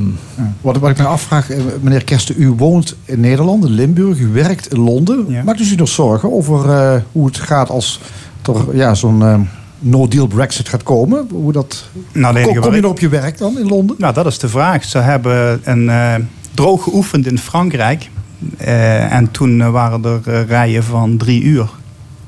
Wat, 0.61 0.77
wat 0.77 0.89
ik 0.89 0.97
me 0.97 1.03
afvraag, 1.05 1.49
eh, 1.49 1.59
meneer 1.81 2.03
Kersten, 2.03 2.35
u 2.38 2.49
woont 2.49 2.95
in 3.05 3.19
Nederland, 3.19 3.65
in 3.65 3.72
Limburg, 3.72 4.19
u 4.19 4.27
werkt 4.27 4.73
in 4.73 4.80
Londen. 4.80 5.43
Maakt 5.45 5.59
u 5.59 5.63
zich 5.63 5.77
nog 5.77 5.88
zorgen 5.89 6.31
over 6.31 6.69
eh, 6.69 7.01
hoe 7.11 7.26
het 7.26 7.38
gaat 7.38 7.69
als 7.69 7.99
er 8.41 8.76
ja, 8.76 8.93
zo'n 8.95 9.22
eh, 9.22 9.39
no-deal 9.80 10.27
Brexit 10.27 10.69
gaat 10.69 10.84
komen? 10.84 11.27
Hoe 11.31 11.51
dat, 11.51 11.89
Nou, 12.11 12.59
kom, 12.59 12.76
je 12.76 12.81
nog 12.81 12.91
op 12.91 12.99
je 12.99 13.09
werk 13.09 13.38
dan 13.38 13.59
in 13.59 13.68
Londen? 13.68 13.95
Nou, 13.99 14.13
dat 14.13 14.26
is 14.26 14.39
de 14.39 14.49
vraag. 14.49 14.84
Ze 14.84 14.97
hebben 14.97 15.61
een, 15.63 15.89
eh, 15.89 16.15
droog 16.53 16.84
geoefend 16.84 17.27
in 17.27 17.38
Frankrijk. 17.38 18.09
Eh, 18.57 19.13
en 19.13 19.31
toen 19.31 19.72
waren 19.72 20.03
er 20.05 20.45
rijen 20.45 20.84
van 20.84 21.18
drie 21.18 21.43
uur 21.43 21.69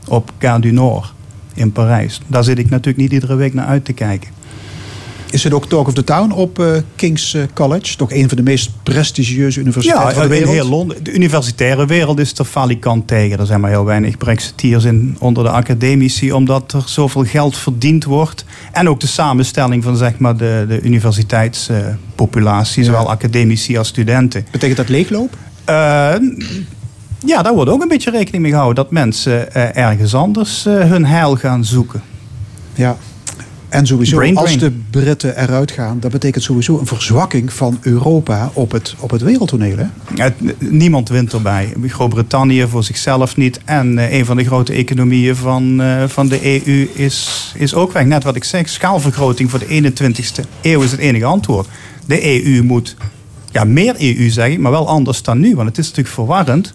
op 0.08 0.32
Gare 0.38 0.60
du 0.60 0.72
Nord 0.72 1.14
in 1.54 1.72
Parijs. 1.72 2.22
Daar 2.28 2.44
zit 2.44 2.58
ik 2.60 2.70
natuurlijk 2.70 2.98
niet 2.98 3.12
iedere 3.12 3.36
week 3.36 3.54
naar 3.54 3.66
uit 3.66 3.86
te 3.86 3.94
kijken. 3.94 4.30
Is 5.34 5.44
het 5.44 5.54
ook 5.54 5.66
Talk 5.66 5.88
of 5.88 5.94
the 5.94 6.04
Town 6.04 6.32
op 6.32 6.60
eh, 6.60 6.68
King's 6.96 7.34
eh, 7.34 7.42
College? 7.54 7.96
Toch 7.96 8.12
een 8.12 8.28
van 8.28 8.38
de 8.38 8.44
meest 8.44 8.72
prestigieuze 8.84 9.60
universiteiten 9.60 10.10
Ja, 10.10 10.16
van 10.20 10.30
de 10.30 10.36
in 10.36 10.46
wereld? 10.46 10.56
heel 10.56 10.70
Londen. 10.78 11.04
De 11.04 11.14
universitaire 11.14 11.86
wereld 11.86 12.20
is 12.20 12.38
er 12.38 12.46
falikant 12.46 13.08
tegen. 13.08 13.40
Er 13.40 13.46
zijn 13.46 13.62
maar 13.62 13.70
heel 13.70 13.86
weinig 13.86 14.18
Brexiteers 14.18 14.84
in, 14.84 15.16
onder 15.20 15.44
de 15.44 15.50
academici, 15.50 16.34
omdat 16.34 16.74
er 16.74 16.84
zoveel 16.86 17.24
geld 17.24 17.58
verdiend 17.58 18.04
wordt. 18.04 18.46
En 18.72 18.90
ook 18.90 19.00
de 19.00 19.08
samenstelling 19.08 19.84
van 19.84 19.98
zeg 19.98 20.18
maar, 20.18 20.38
de, 20.38 20.66
de 20.68 20.82
universiteitspopulatie, 20.82 22.84
zowel 22.84 23.10
academici 23.10 23.78
als 23.78 23.88
studenten. 23.88 24.46
Betekent 24.52 24.78
dat 24.78 24.90
leegloop? 24.90 25.38
ja, 27.26 27.42
daar 27.42 27.54
wordt 27.54 27.72
ook 27.72 27.82
een 27.82 27.88
beetje 27.88 28.12
rekening 28.12 28.44
mee 28.44 28.52
gehouden. 28.52 28.84
Dat 28.84 28.92
mensen 28.92 29.54
eh, 29.54 29.78
ergens 29.78 30.16
anders 30.16 30.66
eh, 30.66 30.74
hun 30.74 31.06
heil 31.06 31.36
gaan 31.36 31.66
zoeken. 31.66 32.02
Ja. 32.74 32.98
En 33.74 33.88
sowieso, 33.88 34.16
Brain 34.18 34.38
als 34.38 34.58
de 34.58 34.72
Britten 34.90 35.38
eruit 35.42 35.72
gaan, 35.72 36.00
dat 36.00 36.12
betekent 36.12 36.44
sowieso 36.44 36.80
een 36.80 36.86
verzwakking 36.86 37.54
van 37.54 37.78
Europa 37.82 38.50
op 38.54 38.72
het, 38.72 38.96
op 39.00 39.10
het 39.10 39.22
wereldtoneel. 39.22 39.78
Hè? 39.78 39.86
Het- 40.24 40.70
niemand 40.72 41.10
wint 41.10 41.34
erbij. 41.34 41.74
Groot-Brittannië 41.88 42.66
voor 42.70 42.84
zichzelf 42.84 43.38
niet. 43.38 43.60
En 43.66 43.98
eh, 43.98 44.18
een 44.18 44.26
van 44.26 44.38
de 44.38 44.44
grote 44.46 44.74
economieën 44.74 45.36
van, 45.36 45.82
eh, 45.82 46.04
van 46.08 46.28
de 46.28 46.66
EU 46.68 46.90
is, 46.94 47.52
is 47.58 47.74
ook 47.74 47.92
weg. 47.92 48.06
Net 48.06 48.24
wat 48.24 48.36
ik 48.36 48.44
zeg, 48.44 48.70
schaalvergroting 48.70 49.50
voor 49.50 49.60
de 49.60 49.66
21ste 49.68 50.44
eeuw 50.62 50.82
is 50.82 50.92
het 50.92 51.00
enige 51.00 51.26
antwoord. 51.26 51.68
De 52.06 52.46
EU 52.46 52.64
moet, 52.64 52.96
ja 53.52 53.64
meer 53.64 53.96
EU 53.98 54.30
zeg 54.30 54.48
ik, 54.48 54.60
maar 54.60 54.72
wel 54.72 54.88
anders 54.88 55.22
dan 55.22 55.40
nu. 55.40 55.56
Want 55.56 55.68
het 55.68 55.78
is 55.78 55.88
natuurlijk 55.88 56.16
verwarrend 56.16 56.72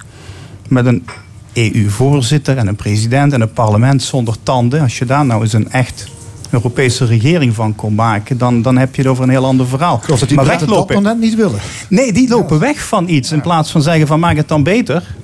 met 0.69 0.87
een 0.87 1.05
EU-voorzitter 1.53 2.57
en 2.57 2.67
een 2.67 2.77
president 2.77 3.33
en 3.33 3.41
een 3.41 3.53
parlement 3.53 4.03
zonder 4.03 4.35
tanden. 4.43 4.81
Als 4.81 4.99
je 4.99 5.05
daar 5.05 5.27
nou 5.27 5.43
eens 5.43 5.53
een 5.53 5.71
echt 5.71 6.07
Europese 6.51 7.05
regering 7.05 7.55
van 7.55 7.75
kon 7.75 7.95
maken, 7.95 8.39
dan, 8.39 8.63
dan 8.63 8.77
heb 8.77 8.95
je 8.95 9.03
het 9.03 9.11
over 9.11 9.25
een 9.25 9.31
heel 9.31 9.45
ander 9.45 9.67
verhaal. 9.67 10.01
Zoals 10.05 10.21
dat 10.21 10.29
die 10.29 10.39
maar 10.39 10.59
dat 10.59 11.01
net 11.01 11.19
niet 11.19 11.35
willen. 11.35 11.59
Nee, 11.89 12.13
die 12.13 12.29
lopen 12.29 12.59
weg 12.59 12.87
van 12.87 13.09
iets. 13.09 13.33
In 13.33 13.41
plaats 13.41 13.71
van 13.71 13.83
zeggen 13.83 14.07
van 14.07 14.21
maak 14.21 14.37
het 14.37 14.49
dan 14.49 14.63
beter, 14.63 15.15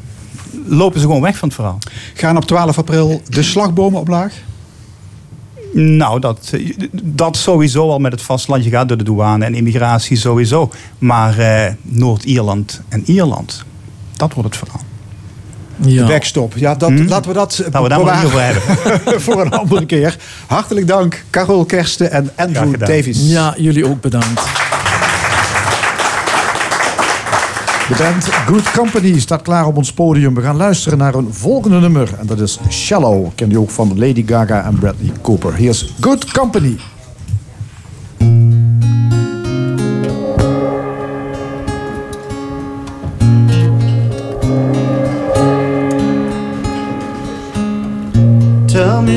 lopen 0.66 1.00
ze 1.00 1.06
gewoon 1.06 1.22
weg 1.22 1.36
van 1.36 1.48
het 1.48 1.56
verhaal. 1.56 1.78
Gaan 2.14 2.36
op 2.36 2.44
12 2.44 2.78
april 2.78 3.22
de 3.28 3.42
slagbomen 3.42 4.00
omlaag? 4.00 4.34
Nou, 5.72 6.20
dat, 6.20 6.52
dat 7.02 7.36
sowieso 7.36 7.90
al 7.90 7.98
met 7.98 8.12
het 8.12 8.22
vasteland. 8.22 8.64
Je 8.64 8.70
gaat 8.70 8.88
door 8.88 8.96
de 8.96 9.04
douane 9.04 9.44
en 9.44 9.54
immigratie 9.54 10.16
sowieso. 10.16 10.70
Maar 10.98 11.38
eh, 11.38 11.72
Noord-Ierland 11.82 12.80
en 12.88 13.02
Ierland, 13.04 13.64
dat 14.16 14.34
wordt 14.34 14.48
het 14.48 14.58
verhaal. 14.58 14.83
De 15.76 16.04
backstop. 16.04 16.52
Ja, 16.56 16.74
dat, 16.74 16.90
laten 16.90 17.30
we 17.30 17.36
dat 17.36 17.58
eh, 17.58 17.72
Nou, 17.72 17.82
we 17.82 17.88
daar 17.88 18.04
maar 18.04 18.14
niet 18.14 18.24
over 18.24 18.36
bewaren 18.36 19.20
voor 19.24 19.40
een 19.40 19.50
andere 19.50 19.86
keer. 19.86 20.16
Hartelijk 20.46 20.86
dank, 20.86 21.24
Carol 21.30 21.64
Kersten 21.64 22.10
en 22.10 22.30
Andrew. 22.36 22.78
Davies. 22.78 23.18
Ja, 23.20 23.54
jullie 23.56 23.86
ook 23.86 24.00
bedankt. 24.00 24.42
De 27.88 27.94
band 27.98 28.24
Good 28.24 28.70
Company 28.70 29.20
staat 29.20 29.42
klaar 29.42 29.66
op 29.66 29.76
ons 29.76 29.92
podium. 29.92 30.34
We 30.34 30.40
gaan 30.40 30.56
luisteren 30.56 30.98
naar 30.98 31.14
een 31.14 31.34
volgende 31.34 31.80
nummer. 31.80 32.08
En 32.18 32.26
dat 32.26 32.40
is 32.40 32.58
Shallow. 32.70 33.26
Ken 33.34 33.50
je 33.50 33.58
ook 33.58 33.70
van 33.70 33.98
Lady 33.98 34.24
Gaga 34.26 34.64
en 34.64 34.78
Bradley 34.78 35.12
Cooper. 35.22 35.54
Hier 35.54 35.70
is 35.70 35.94
Good 36.00 36.32
Company. 36.32 36.76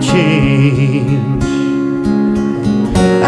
change. 0.00 1.44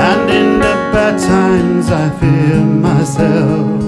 And 0.06 0.30
in 0.30 0.58
the 0.58 0.74
bad 0.92 1.18
times, 1.18 1.90
I 1.90 2.10
fear 2.18 2.60
myself. 2.64 3.79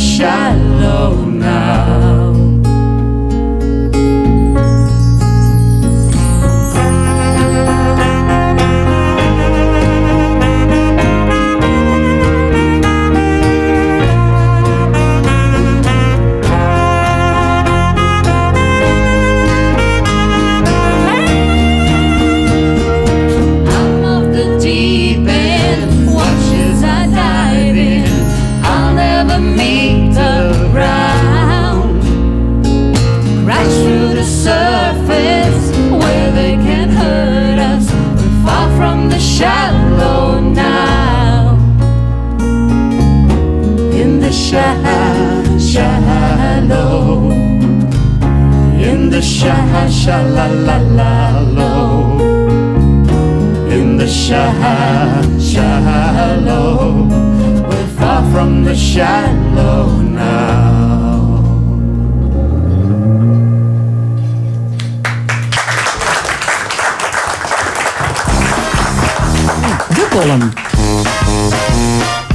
shine. 0.00 0.59
shallow 39.40 40.38
now. 40.38 41.56
In 44.00 44.20
the 44.20 44.30
shallow, 44.30 45.58
shallow. 45.58 47.30
In 48.88 49.08
the 49.08 49.22
shallow, 49.22 49.88
shallow. 49.88 51.30
In 53.76 53.96
the 53.96 54.06
shallow, 54.06 55.38
shallow. 55.38 57.08
We're 57.68 57.90
far 57.98 58.22
from 58.32 58.64
the 58.64 58.74
shallow 58.74 60.02
now. 60.02 60.69
Column. 70.10 70.52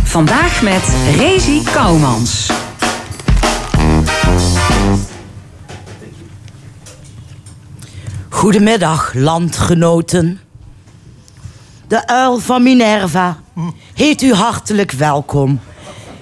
Vandaag 0.03 0.61
met 0.61 0.83
Rezi 1.15 1.63
Kouwmans. 1.63 2.51
Goedemiddag, 8.29 9.13
landgenoten. 9.13 10.39
De 11.87 12.07
uil 12.07 12.39
van 12.39 12.63
Minerva 12.63 13.37
heet 13.93 14.21
u 14.21 14.33
hartelijk 14.33 14.91
welkom. 14.91 15.59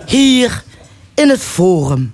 Hier 0.06 0.64
in 1.14 1.30
het 1.30 1.42
Forum. 1.42 2.14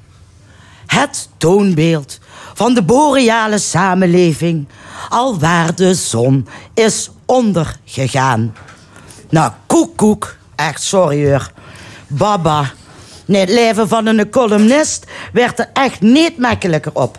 Het 0.86 1.30
toonbeeld 1.38 2.20
van 2.54 2.74
de 2.74 2.84
boreale 2.84 3.58
samenleving. 3.58 4.68
Alwaar 5.10 5.76
de 5.76 5.94
zon 5.94 6.48
is 6.74 7.10
ondergegaan. 7.26 8.54
Nou, 9.30 9.52
koek, 9.66 9.98
koek. 9.98 10.36
Echt, 10.56 10.84
sorry 10.84 11.30
hoor. 11.30 11.52
Baba. 12.08 12.72
Het 13.26 13.50
leven 13.50 13.88
van 13.88 14.06
een 14.06 14.30
columnist 14.30 15.06
werd 15.34 15.60
er 15.60 15.70
echt 15.74 16.02
niet 16.02 16.38
makkelijker 16.38 16.92
op. 16.94 17.18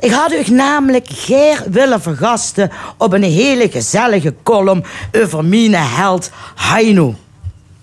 Ik 0.00 0.10
had 0.10 0.32
u 0.32 0.52
namelijk 0.52 1.06
geer 1.08 1.62
willen 1.70 2.02
vergasten 2.02 2.70
op 2.96 3.12
een 3.12 3.22
hele 3.22 3.70
gezellige 3.70 4.34
column 4.42 4.84
over 5.12 5.44
mijn 5.44 5.74
held 5.74 6.30
Heino. 6.54 7.14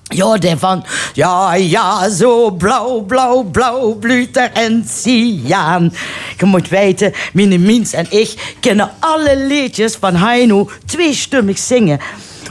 Ja, 0.03 0.37
die 0.37 0.55
van, 0.55 0.85
ja, 1.13 1.53
ja, 1.53 2.09
zo 2.09 2.51
blauw, 2.51 3.01
blauw, 3.01 3.43
blauw, 3.43 3.93
bluter 3.93 4.51
en 4.53 4.85
cyaan. 4.87 5.93
Je 6.37 6.45
moet 6.45 6.69
weten, 6.69 7.13
mijn 7.33 7.87
en 7.91 8.05
ik 8.09 8.55
kennen 8.59 8.91
alle 8.99 9.37
liedjes 9.37 9.95
van 9.95 10.15
Heino 10.15 10.69
tweestummig 10.85 11.57
zingen. 11.57 11.99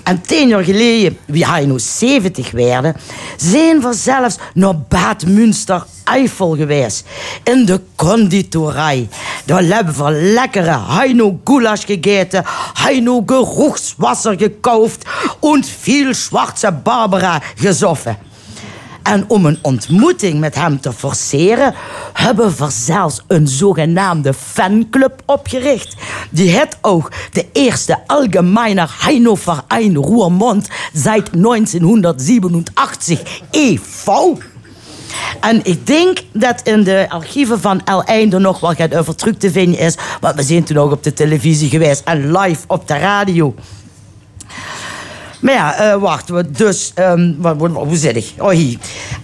En 0.06 0.20
tien 0.20 0.48
jaar 0.48 0.64
geleden, 0.64 1.18
wie 1.24 1.46
Heino 1.46 1.78
70 1.78 2.50
werden, 2.50 2.96
zijn 3.36 3.80
we 3.80 3.92
zelfs 3.92 4.36
naar 4.54 4.78
Bad 4.78 5.26
Münster 5.26 5.86
Eifel 6.04 6.56
geweest. 6.56 7.06
In 7.44 7.64
de 7.64 7.80
conditorij. 7.96 9.08
Daar 9.44 9.62
hebben 9.62 10.04
we 10.04 10.10
lekkere 10.10 10.78
Heino 10.88 11.40
goulash 11.44 11.84
gegeten, 11.86 12.44
Heino 12.74 13.22
geruchswasser 13.26 14.38
gekauft 14.38 15.08
en 15.40 15.64
veel 15.64 16.14
zwarte 16.14 16.72
Barbara 16.82 17.42
gesoffen. 17.56 18.18
En 19.06 19.24
om 19.28 19.46
een 19.46 19.58
ontmoeting 19.62 20.40
met 20.40 20.54
hem 20.54 20.80
te 20.80 20.92
forceren, 20.92 21.74
hebben 22.12 22.56
we 22.56 22.70
zelfs 22.70 23.22
een 23.26 23.48
zogenaamde 23.48 24.34
fanclub 24.34 25.22
opgericht. 25.26 25.94
Die 26.30 26.50
het 26.50 26.78
ook 26.80 27.12
de 27.32 27.46
eerste 27.52 27.98
Allgemeiner 28.06 28.96
Heino-Verein 29.00 29.96
Roermond 29.96 30.68
seit 30.92 31.28
1987 31.32 33.40
e.V. 33.50 34.06
En 35.40 35.64
ik 35.64 35.86
denk 35.86 36.18
dat 36.32 36.60
in 36.62 36.82
de 36.82 37.06
archieven 37.08 37.60
van 37.60 37.84
El 37.84 38.04
Einde 38.04 38.38
nog 38.38 38.60
wel 38.60 38.74
gaat 38.74 38.94
over 38.94 39.14
terug 39.14 39.36
te 39.36 39.50
vinden 39.50 39.78
is. 39.78 39.96
Want 40.20 40.34
we 40.34 40.42
zijn 40.42 40.64
toen 40.64 40.76
ook 40.76 40.92
op 40.92 41.02
de 41.02 41.12
televisie 41.12 41.70
geweest 41.70 42.02
en 42.04 42.38
live 42.38 42.64
op 42.66 42.88
de 42.88 42.98
radio. 42.98 43.54
Maar 45.40 45.54
ja, 45.54 45.74
eh, 45.74 46.00
wacht. 46.00 46.28
we- 46.28 46.50
Dus, 46.50 46.92
ehm, 46.94 47.32
wat, 47.38 47.56
wat- 47.56 47.70
hoe 47.70 47.96
zit 47.96 48.16
ik? 48.16 48.32
Oh. 48.38 48.74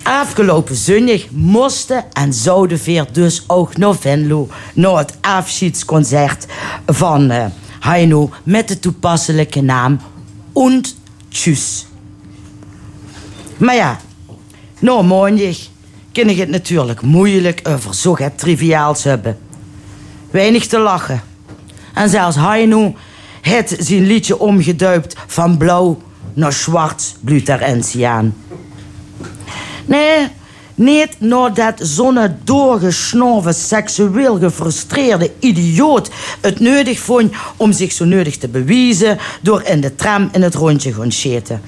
Afgelopen 0.02 0.74
zondag 0.76 1.20
moesten 1.30 2.04
en 2.12 2.32
zouden 2.32 2.78
we 2.84 3.06
dus 3.12 3.44
ook 3.46 3.76
naar 3.76 3.94
Venlo... 3.94 4.48
naar 4.74 4.96
het 4.96 5.14
afscheidsconcert 5.20 6.46
van 6.86 7.32
Heino... 7.80 8.30
met 8.42 8.68
de 8.68 8.78
toepasselijke 8.78 9.60
naam 9.60 10.00
Und 10.52 10.96
Tschüss. 11.34 11.86
Maar 13.56 13.74
ja, 13.74 13.98
nou 14.78 15.04
maandag 15.04 15.56
kan 16.12 16.28
ik 16.28 16.36
het 16.36 16.48
natuurlijk 16.48 17.00
moeilijk 17.00 17.60
over 17.68 17.94
zo 17.94 18.16
triviaals 18.36 19.04
hebben. 19.04 19.38
Weinig 20.30 20.66
te 20.66 20.78
lachen. 20.78 21.20
En 21.94 22.08
zelfs 22.08 22.36
Heino 22.36 22.94
heeft 23.42 23.74
zijn 23.78 24.06
liedje 24.06 24.38
omgeduipt 24.38 25.16
van 25.26 25.56
blauw 25.56 26.02
naar 26.34 26.52
zwart, 26.52 27.14
bluter 27.20 27.60
en 27.60 27.82
cyaan. 27.82 28.34
Nee, 29.84 30.28
niet 30.74 31.16
nadat 31.18 31.74
zo'n 31.82 32.36
doorgesnoven, 32.44 33.54
seksueel 33.54 34.38
gefrustreerde 34.38 35.32
idioot 35.38 36.10
het 36.40 36.60
nodig 36.60 37.00
vond 37.00 37.32
om 37.56 37.72
zich 37.72 37.92
zo 37.92 38.04
nodig 38.04 38.36
te 38.36 38.48
bewijzen 38.48 39.18
door 39.42 39.62
in 39.62 39.80
de 39.80 39.94
tram 39.94 40.28
in 40.32 40.42
het 40.42 40.54
rondje 40.54 40.92
gaan 40.94 41.12
scheten. 41.12 41.60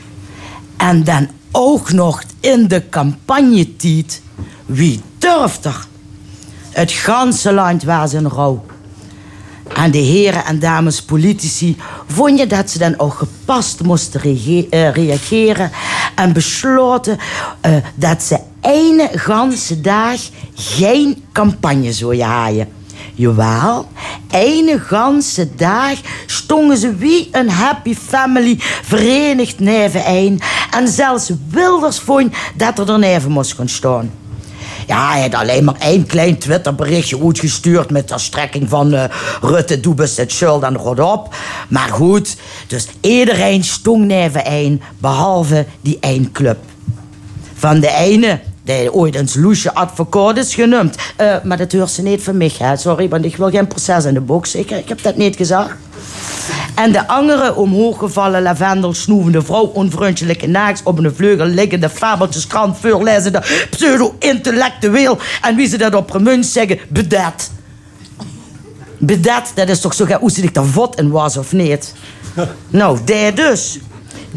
En 0.76 1.04
dan 1.04 1.28
ook 1.50 1.92
nog 1.92 2.22
in 2.40 2.68
de 2.68 2.88
campagnetijd. 2.88 4.22
Wie 4.66 5.00
durft 5.18 5.64
er? 5.64 5.86
Het 6.70 6.92
ganse 6.92 7.52
land 7.52 7.82
was 7.82 8.14
in 8.14 8.26
rouw. 8.26 8.64
En 9.74 9.90
de 9.90 9.98
heren 9.98 10.44
en 10.44 10.58
dames 10.58 11.02
politici 11.02 11.76
vonden 12.06 12.48
dat 12.48 12.70
ze 12.70 12.78
dan 12.78 12.98
ook 12.98 13.14
gepast 13.14 13.82
moesten 13.82 14.20
eh, 14.20 14.90
reageren. 14.90 15.70
En 16.14 16.32
besloten 16.32 17.18
eh, 17.60 17.76
dat 17.94 18.22
ze 18.22 18.38
ene 18.60 19.08
ganse 19.12 19.80
dag 19.80 20.20
geen 20.54 21.24
campagne 21.32 21.92
zouden 21.92 22.26
haaien. 22.26 22.68
Jawel, 23.14 23.88
ene 24.30 24.78
ganse 24.78 25.54
dag 25.54 25.98
stongen 26.26 26.76
ze 26.76 26.94
wie 26.94 27.28
een 27.32 27.50
happy 27.50 27.94
family 27.94 28.56
verenigd 28.82 29.60
neven 29.60 30.02
een. 30.06 30.40
En 30.70 30.88
zelfs 30.88 31.30
Wilders 31.48 31.98
vond 31.98 32.34
dat 32.56 32.78
er 32.78 32.90
er 32.90 32.98
neven 32.98 33.30
moest 33.30 33.54
gaan 33.54 33.68
staan. 33.68 34.10
Ja, 34.86 35.10
hij 35.10 35.20
had 35.20 35.34
alleen 35.34 35.64
maar 35.64 35.78
één 35.78 36.06
klein 36.06 36.38
Twitterberichtje 36.38 37.24
uitgestuurd 37.24 37.90
met 37.90 38.08
de 38.08 38.18
strekking 38.18 38.68
van 38.68 38.94
eh, 38.94 39.04
Rutte, 39.40 39.80
doe 39.80 39.94
best 39.94 40.16
het 40.16 40.32
schuld 40.32 40.62
en 40.62 40.76
rot 40.76 41.00
op. 41.00 41.34
Maar 41.68 41.88
goed, 41.88 42.36
dus 42.66 42.88
iedereen 43.00 43.64
stong 43.64 44.04
neven 44.04 44.44
één, 44.44 44.80
behalve 44.98 45.66
die 45.80 45.96
één 46.00 46.32
club. 46.32 46.58
Van 47.54 47.80
de 47.80 47.90
ene, 47.90 48.40
die 48.64 48.92
ooit 48.92 49.16
een 49.16 49.28
loesje 49.34 49.74
advocaat 49.74 50.36
is 50.36 50.54
genoemd. 50.54 50.96
Eh, 51.16 51.36
maar 51.42 51.56
dat 51.56 51.72
hoort 51.72 51.90
ze 51.90 52.02
niet 52.02 52.22
van 52.22 52.36
mij, 52.36 52.52
hè. 52.58 52.76
sorry, 52.76 53.08
want 53.08 53.24
ik 53.24 53.36
wil 53.36 53.50
geen 53.50 53.66
proces 53.66 54.04
in 54.04 54.14
de 54.14 54.20
box. 54.20 54.54
Ik, 54.54 54.70
ik 54.70 54.88
heb 54.88 55.02
dat 55.02 55.16
niet 55.16 55.36
gezegd. 55.36 55.74
En 56.74 56.92
de 56.92 57.08
andere 57.08 57.54
omhooggevallen 57.54 58.42
lavendel 58.42 58.94
snoevende 58.94 59.42
vrouw, 59.42 59.64
onvriendelijke 59.64 60.46
naaks 60.46 60.80
op 60.84 60.98
een 60.98 61.14
vleugel 61.14 61.46
liggende 61.46 61.88
fabeltjeskrant 61.88 62.78
voorlezende 62.78 63.42
pseudo-intellectueel. 63.70 65.18
En 65.42 65.56
wie 65.56 65.68
ze 65.68 65.78
dat 65.78 65.94
op 65.94 66.18
munt 66.18 66.46
zeggen, 66.46 66.78
bedat. 66.88 67.50
Bedat, 68.98 69.52
dat 69.54 69.68
is 69.68 69.80
toch 69.80 69.94
zo 69.94 70.06
hoe 70.06 70.30
ze 70.30 70.42
ik 70.42 70.54
daar 70.54 70.64
vod 70.64 70.98
in 70.98 71.10
was 71.10 71.36
of 71.36 71.52
niet? 71.52 71.94
Nou, 72.68 72.98
die 73.04 73.32
dus. 73.32 73.78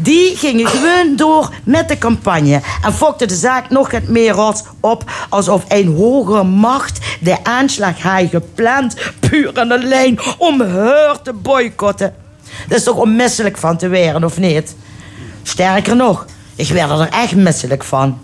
Die 0.00 0.36
gingen 0.36 0.66
gewoon 0.66 1.16
door 1.16 1.50
met 1.64 1.88
de 1.88 1.98
campagne. 1.98 2.60
En 2.82 2.92
fokte 2.92 3.26
de 3.26 3.34
zaak 3.34 3.70
nog 3.70 3.90
het 3.90 4.08
meer 4.08 4.54
op. 4.80 5.10
Alsof 5.28 5.64
een 5.68 5.96
hogere 5.96 6.44
macht 6.44 6.98
de 7.20 7.44
aanslag 7.44 8.02
had 8.02 8.28
gepland. 8.30 8.94
Puur 9.20 9.52
en 9.52 9.72
alleen 9.72 10.18
om 10.38 10.60
haar 10.60 11.22
te 11.22 11.32
boycotten. 11.32 12.14
Dat 12.68 12.78
is 12.78 12.84
toch 12.84 12.96
onmisselijk 12.96 13.56
van 13.56 13.76
te 13.76 13.88
weren, 13.88 14.24
of 14.24 14.38
niet? 14.38 14.76
Sterker 15.42 15.96
nog, 15.96 16.26
ik 16.56 16.68
werd 16.68 16.90
er 16.90 17.08
echt 17.08 17.34
misselijk 17.34 17.84
van. 17.84 18.18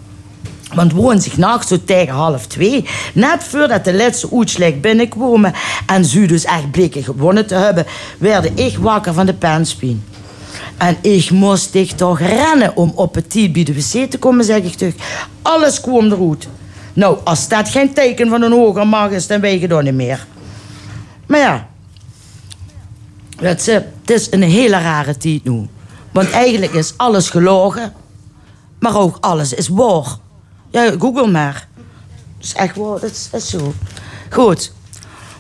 Want 0.75 0.93
woon 0.93 1.21
zich 1.21 1.37
nachts 1.37 1.69
zo 1.69 1.79
tegen 1.85 2.15
half 2.15 2.47
twee, 2.47 2.89
net 3.15 3.45
voordat 3.45 3.85
de 3.85 3.95
laatste 3.95 4.29
uitslag 4.37 4.81
binnenkwamen 4.81 5.53
en 5.87 6.05
ze 6.05 6.27
dus 6.27 6.45
echt 6.45 6.71
bleken 6.71 7.03
gewonnen 7.03 7.47
te 7.47 7.55
hebben, 7.55 7.87
werd 8.19 8.51
ik 8.61 8.79
wakker 8.79 9.13
van 9.13 9.27
de 9.27 9.35
pijnspien. 9.35 10.05
En 10.77 10.97
ik 11.01 11.31
moest 11.31 11.75
ik 11.75 11.91
toch 11.91 12.19
rennen 12.19 12.77
om 12.77 12.93
op 12.95 13.15
het 13.15 13.31
tijd 13.31 13.53
bij 13.53 13.65
de 13.65 13.75
wc 13.75 14.11
te 14.11 14.19
komen, 14.19 14.45
zeg 14.45 14.63
ik 14.63 14.75
toch. 14.75 14.93
Alles 15.43 15.81
kwam 15.81 16.13
eruit. 16.13 16.49
Nou, 16.93 17.19
als 17.25 17.49
dat 17.49 17.69
geen 17.69 17.95
teken 17.95 18.29
van 18.29 18.43
een 18.43 18.53
hoger 18.53 18.87
macht 18.87 19.13
is, 19.13 19.27
dan 19.27 19.41
weet 19.41 19.61
je 19.61 19.69
dat 19.69 19.83
niet 19.83 19.95
meer. 19.95 20.27
Maar 21.27 21.39
ja, 21.39 21.69
het, 23.37 23.69
is, 23.69 23.75
het 24.05 24.33
een 24.33 24.43
hele 24.43 24.79
rare 24.79 25.17
tijd 25.17 25.45
nu. 25.45 25.69
Want 26.13 26.31
eigenlijk 26.31 26.73
is 26.73 26.95
alles 26.97 27.31
gelogen, 27.31 27.93
maar 28.79 28.97
ook 28.97 29.17
alles 29.21 29.53
is 29.53 29.69
waar. 29.69 30.17
Ja, 30.71 30.95
google 30.99 31.27
maar. 31.27 31.69
Dat 32.39 32.47
is 32.47 32.55
echt 32.55 32.77
waar, 32.77 33.01
dat 33.01 33.29
is 33.33 33.49
zo. 33.49 33.75
Goed. 34.31 34.73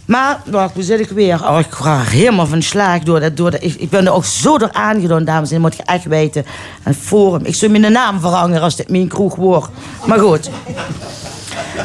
Maar, 0.07 0.41
wacht, 0.47 0.75
hoe 0.75 0.99
ik 1.01 1.09
weer? 1.09 1.49
Oh, 1.49 1.59
ik 1.59 1.71
ga 1.71 2.03
helemaal 2.03 2.47
van 2.47 2.63
slag 2.63 2.99
door 2.99 3.21
dat. 3.21 3.37
Door 3.37 3.51
dat 3.51 3.63
ik, 3.63 3.91
ben 3.91 4.07
er 4.07 4.13
ook 4.13 4.25
zo 4.25 4.59
door 4.59 4.73
aangedaan, 4.73 5.25
dames 5.25 5.51
en 5.51 5.57
heren. 5.57 5.61
Moet 5.61 5.77
je 5.77 5.83
echt 5.83 6.05
weten. 6.05 6.45
Een 6.83 6.95
forum. 6.95 7.45
Ik 7.45 7.55
zou 7.55 7.79
mijn 7.79 7.93
naam 7.93 8.21
verhangen 8.21 8.61
als 8.61 8.77
dit 8.77 8.91
mijn 8.91 9.09
kroeg 9.09 9.37
wordt. 9.37 9.69
Maar 10.07 10.19
goed. 10.19 10.51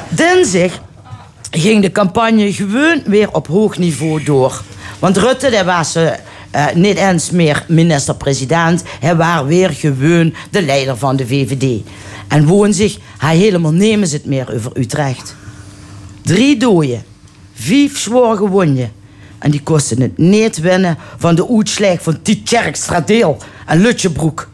Dinsdag 0.10 0.72
ging 1.52 1.82
de 1.82 1.92
campagne 1.92 2.54
gewoon 2.54 3.02
weer 3.06 3.32
op 3.32 3.48
hoog 3.48 3.78
niveau 3.78 4.24
door. 4.24 4.62
Want 5.00 5.18
Rutte, 5.18 5.50
dat 5.50 5.66
was 5.66 5.96
eh, 5.96 6.12
eh, 6.52 6.76
niet 6.76 6.98
eens 6.98 7.32
meer 7.32 7.66
minister-president. 7.68 8.84
Hij 9.00 9.16
was 9.16 9.46
weer 9.46 9.70
gewoon 9.70 10.34
de 10.52 10.62
leider 10.62 10.98
van 10.98 11.16
de 11.16 11.28
VVD. 11.28 11.82
En 12.28 12.46
woon 12.46 12.74
zich, 12.74 12.98
hij 13.18 13.38
helemaal 13.38 13.72
nemen 13.72 14.08
ze 14.08 14.16
het 14.16 14.26
meer 14.26 14.54
over 14.54 14.72
Utrecht. 14.78 15.36
Drie 16.22 16.58
doden, 16.58 17.04
vijf 17.60 17.98
zwaar 17.98 18.38
gewonden. 18.38 18.92
En 19.40 19.52
die 19.52 19.64
kosten 19.64 20.02
het 20.02 20.18
niet 20.18 20.60
winnen 20.60 20.98
van 21.18 21.36
de 21.36 21.50
uitslag 21.50 22.02
van 22.02 22.22
Tietjerk 22.22 22.76
Stradeel 22.76 23.38
en 23.66 23.82
Lutjebroek. 23.82 24.50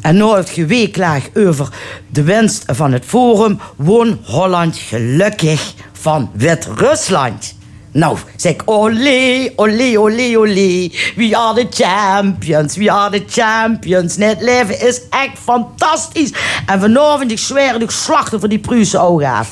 En 0.00 0.16
nou 0.16 0.36
het 0.36 0.50
geweeklaag 0.50 1.28
over 1.34 1.68
de 2.08 2.22
winst 2.22 2.64
van 2.66 2.92
het 2.92 3.04
Forum... 3.04 3.60
won 3.76 4.18
Holland 4.24 4.76
gelukkig 4.76 5.74
van 5.92 6.30
Wit-Rusland. 6.32 7.54
Nou, 7.92 8.18
zeg 8.36 8.52
ik, 8.52 8.62
olé, 8.64 9.52
olé, 9.56 9.98
olé, 9.98 10.36
olé. 10.38 10.90
We 11.16 11.36
are 11.36 11.66
the 11.66 11.82
champions, 11.82 12.76
we 12.76 12.90
are 12.90 13.20
the 13.20 13.40
champions. 13.40 14.16
Net 14.16 14.40
leven 14.40 14.80
is 14.86 15.00
echt 15.08 15.38
fantastisch. 15.38 16.32
En 16.66 16.80
vanavond, 16.80 17.30
ik 17.30 17.38
zweer, 17.38 17.82
ik 17.82 17.90
slachten 17.90 18.40
voor 18.40 18.48
die 18.48 18.58
Pruise 18.58 18.98
ogen. 18.98 19.46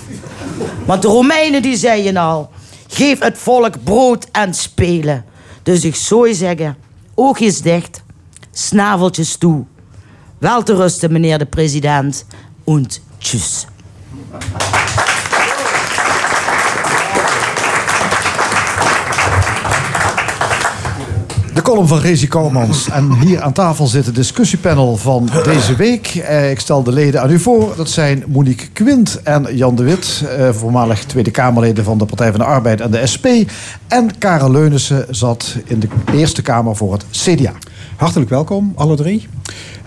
Want 0.87 1.03
de 1.03 1.09
Romeinen 1.09 1.63
die 1.63 1.77
zeiden 1.77 2.17
al... 2.17 2.51
geef 2.89 3.19
het 3.19 3.39
volk 3.39 3.85
brood 3.85 4.27
en 4.33 4.55
spelen. 4.55 5.25
Dus 5.63 5.85
ik 5.85 5.95
zou 5.95 6.35
zeggen, 6.35 6.77
oogjes 7.15 7.61
dicht, 7.61 8.03
snaveltjes 8.53 9.37
toe. 9.37 9.65
Wel 10.39 10.63
te 10.63 10.75
rusten, 10.75 11.13
meneer 11.13 11.39
de 11.39 11.47
president. 11.47 12.27
En 12.65 12.87
tjus. 13.19 13.67
De 21.59 21.65
column 21.65 21.89
van 21.89 22.01
Rezi 22.01 22.29
Kouwmans. 22.29 22.89
En 22.89 23.13
hier 23.13 23.43
aan 23.43 23.53
tafel 23.53 23.87
zit 23.87 24.07
het 24.07 24.15
discussiepanel 24.15 24.97
van 24.97 25.29
deze 25.45 25.77
week. 25.77 26.07
Eh, 26.07 26.51
ik 26.51 26.61
stel 26.61 26.83
de 26.83 26.93
leden 26.93 27.23
aan 27.23 27.31
u 27.31 27.39
voor. 27.39 27.73
Dat 27.77 27.89
zijn 27.89 28.25
Monique 28.27 28.69
Quint 28.73 29.23
en 29.23 29.57
Jan 29.57 29.75
de 29.75 29.83
Wit, 29.83 30.25
eh, 30.37 30.53
voormalig 30.53 31.05
Tweede 31.05 31.31
Kamerleden 31.31 31.85
van 31.85 31.99
de 31.99 32.05
Partij 32.05 32.31
van 32.31 32.39
de 32.39 32.47
Arbeid 32.47 32.81
en 32.81 32.91
de 32.91 33.07
SP. 33.13 33.27
En 33.89 34.19
Karel 34.19 34.51
Leunissen 34.51 35.07
zat 35.11 35.57
in 35.65 35.81
de 35.81 35.89
Eerste 36.15 36.43
Kamer 36.43 36.77
voor 36.77 36.93
het 36.93 37.05
CDA. 37.11 37.53
Hartelijk 37.97 38.31
welkom, 38.31 38.73
alle 38.77 38.97
drie. 38.97 39.29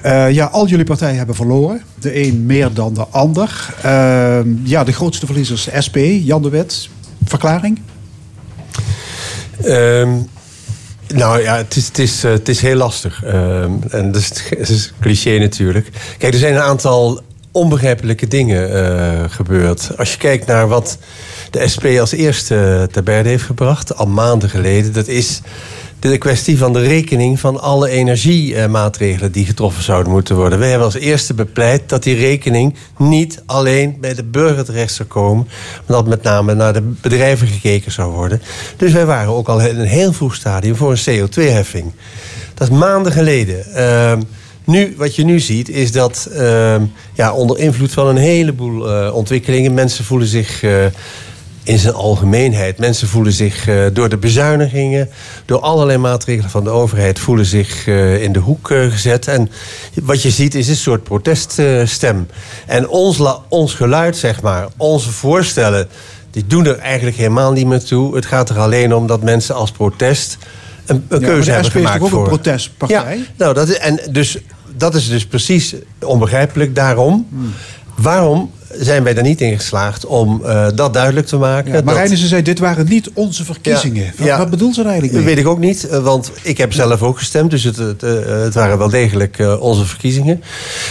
Eh, 0.01 0.31
ja, 0.31 0.45
al 0.45 0.67
jullie 0.67 0.85
partijen 0.85 1.17
hebben 1.17 1.35
verloren. 1.35 1.81
De 1.99 2.25
een 2.27 2.45
meer 2.45 2.73
dan 2.73 2.93
de 2.93 3.05
ander. 3.09 3.75
Ja, 4.63 4.83
de 4.83 4.93
grootste 4.93 5.25
verliezers 5.25 5.69
SP, 5.85 5.97
Jan 6.23 6.41
de 6.41 6.49
Wit. 6.49 6.89
Verklaring? 7.23 7.79
Ehm, 9.63 10.09
nou 11.13 11.41
ja, 11.41 11.57
het 11.57 11.75
is, 11.75 11.87
het 11.87 11.99
is, 11.99 12.23
eh, 12.23 12.31
het 12.31 12.49
is 12.49 12.61
heel 12.61 12.75
lastig. 12.75 13.23
Ehm, 13.23 13.71
en 13.89 14.11
dat 14.11 14.21
is, 14.21 14.31
het 14.49 14.69
is 14.69 14.93
cliché 14.99 15.37
natuurlijk. 15.37 15.89
Kijk, 16.17 16.33
er 16.33 16.39
zijn 16.39 16.55
een 16.55 16.61
aantal 16.61 17.21
onbegrijpelijke 17.51 18.27
dingen 18.27 18.73
eh, 18.73 19.23
gebeurd. 19.27 19.91
Als 19.97 20.11
je 20.11 20.17
kijkt 20.17 20.45
naar 20.45 20.67
wat 20.67 20.97
de 21.49 21.67
SP 21.73 21.85
als 21.99 22.11
eerste 22.11 22.87
ter 22.91 23.03
berde 23.03 23.29
heeft 23.29 23.43
gebracht, 23.43 23.95
al 23.95 24.07
maanden 24.07 24.49
geleden, 24.49 24.93
dat 24.93 25.07
is 25.07 25.41
de 26.09 26.17
kwestie 26.17 26.57
van 26.57 26.73
de 26.73 26.79
rekening 26.79 27.39
van 27.39 27.61
alle 27.61 27.89
energiemaatregelen 27.89 29.31
die 29.31 29.45
getroffen 29.45 29.83
zouden 29.83 30.11
moeten 30.11 30.35
worden. 30.35 30.59
Wij 30.59 30.69
hebben 30.69 30.85
als 30.85 30.95
eerste 30.95 31.33
bepleit 31.33 31.89
dat 31.89 32.03
die 32.03 32.15
rekening 32.15 32.75
niet 32.97 33.41
alleen 33.45 33.97
bij 33.99 34.13
de 34.13 34.23
burger 34.23 34.65
terecht 34.65 34.93
zou 34.93 35.07
komen, 35.07 35.47
maar 35.85 35.97
dat 35.97 36.07
met 36.07 36.23
name 36.23 36.53
naar 36.53 36.73
de 36.73 36.81
bedrijven 36.81 37.47
gekeken 37.47 37.91
zou 37.91 38.11
worden. 38.11 38.41
Dus 38.77 38.91
wij 38.91 39.05
waren 39.05 39.33
ook 39.33 39.47
al 39.47 39.61
in 39.61 39.79
een 39.79 39.87
heel 39.87 40.13
vroeg 40.13 40.35
stadium 40.35 40.75
voor 40.75 40.91
een 40.91 41.27
CO2-heffing. 41.27 41.91
Dat 42.53 42.69
is 42.69 42.77
maanden 42.77 43.11
geleden. 43.11 43.73
Ehm, 43.73 44.21
nu, 44.65 44.93
wat 44.97 45.15
je 45.15 45.23
nu 45.23 45.39
ziet, 45.39 45.69
is 45.69 45.91
dat 45.91 46.29
ehm, 46.33 46.83
ja, 47.13 47.33
onder 47.33 47.59
invloed 47.59 47.91
van 47.91 48.07
een 48.07 48.17
heleboel 48.17 48.89
eh, 48.89 49.15
ontwikkelingen 49.15 49.73
mensen 49.73 50.05
voelen 50.05 50.27
zich. 50.27 50.63
In 51.63 51.79
zijn 51.79 51.93
algemeenheid. 51.93 52.77
Mensen 52.77 53.07
voelen 53.07 53.33
zich 53.33 53.67
eh, 53.67 53.83
door 53.93 54.09
de 54.09 54.17
bezuinigingen, 54.17 55.09
door 55.45 55.59
allerlei 55.59 55.97
maatregelen 55.97 56.49
van 56.49 56.63
de 56.63 56.69
overheid, 56.69 57.19
voelen 57.19 57.45
zich 57.45 57.87
eh, 57.87 58.23
in 58.23 58.31
de 58.31 58.39
hoek 58.39 58.71
eh, 58.71 58.91
gezet. 58.91 59.27
En 59.27 59.49
wat 60.03 60.21
je 60.21 60.29
ziet 60.31 60.55
is 60.55 60.67
een 60.67 60.75
soort 60.75 61.03
proteststem. 61.03 62.27
en 62.67 62.87
ons, 62.89 63.17
la- 63.17 63.39
ons 63.49 63.73
geluid, 63.73 64.17
zeg 64.17 64.41
maar, 64.41 64.67
onze 64.77 65.11
voorstellen, 65.11 65.87
die 66.31 66.47
doen 66.47 66.65
er 66.65 66.77
eigenlijk 66.77 67.17
helemaal 67.17 67.51
niet 67.51 67.67
meer 67.67 67.83
toe. 67.83 68.15
Het 68.15 68.25
gaat 68.25 68.49
er 68.49 68.59
alleen 68.59 68.95
om 68.95 69.07
dat 69.07 69.21
mensen 69.23 69.55
als 69.55 69.71
protest 69.71 70.37
een, 70.85 71.05
een 71.07 71.19
Ja, 71.19 71.25
keuze 71.27 71.45
de 71.45 71.51
hebben 71.51 71.71
is 71.71 71.77
gemaakt 71.77 71.93
toch 71.99 72.03
ook 72.07 72.11
een 72.11 72.17
voor. 72.17 72.27
protestpartij? 72.27 73.17
Ja, 73.17 73.23
nou, 73.37 73.53
dat 73.53 73.69
is, 73.69 73.77
en 73.77 73.99
dus, 74.11 74.37
dat 74.77 74.95
is 74.95 75.09
dus 75.09 75.25
precies 75.25 75.75
onbegrijpelijk. 76.01 76.75
Daarom, 76.75 77.27
Hmm. 77.29 77.53
waarom 77.95 78.51
zijn 78.79 79.03
wij 79.03 79.15
er 79.15 79.23
niet 79.23 79.41
in 79.41 79.57
geslaagd 79.57 80.05
om 80.05 80.41
eh, 80.45 80.67
dat 80.75 80.93
duidelijk 80.93 81.27
te 81.27 81.37
maken? 81.37 81.67
Ja, 81.69 81.73
dat- 81.75 81.83
Marijnissen 81.83 82.27
zei, 82.27 82.41
dit 82.41 82.59
waren 82.59 82.85
niet 82.89 83.09
onze 83.13 83.45
verkiezingen. 83.45 84.03
Ja, 84.03 84.11
Wat, 84.17 84.27
ja. 84.27 84.37
wat 84.37 84.49
bedoelt 84.49 84.73
ze 84.75 84.79
er 84.81 84.85
eigenlijk 84.87 85.15
Dat 85.17 85.25
mee? 85.25 85.35
weet 85.35 85.43
ik 85.45 85.49
ook 85.51 85.59
niet, 85.59 85.87
eh, 85.87 85.99
want 86.03 86.31
ik 86.41 86.57
heb 86.57 86.73
zelf 86.73 87.01
ook 87.01 87.17
gestemd. 87.17 87.51
Dus 87.51 87.63
het, 87.63 87.77
het, 87.77 88.03
eh, 88.03 88.11
het 88.25 88.53
waren 88.53 88.77
wel 88.77 88.89
degelijk 88.89 89.37
onze 89.59 89.85
verkiezingen. 89.85 90.43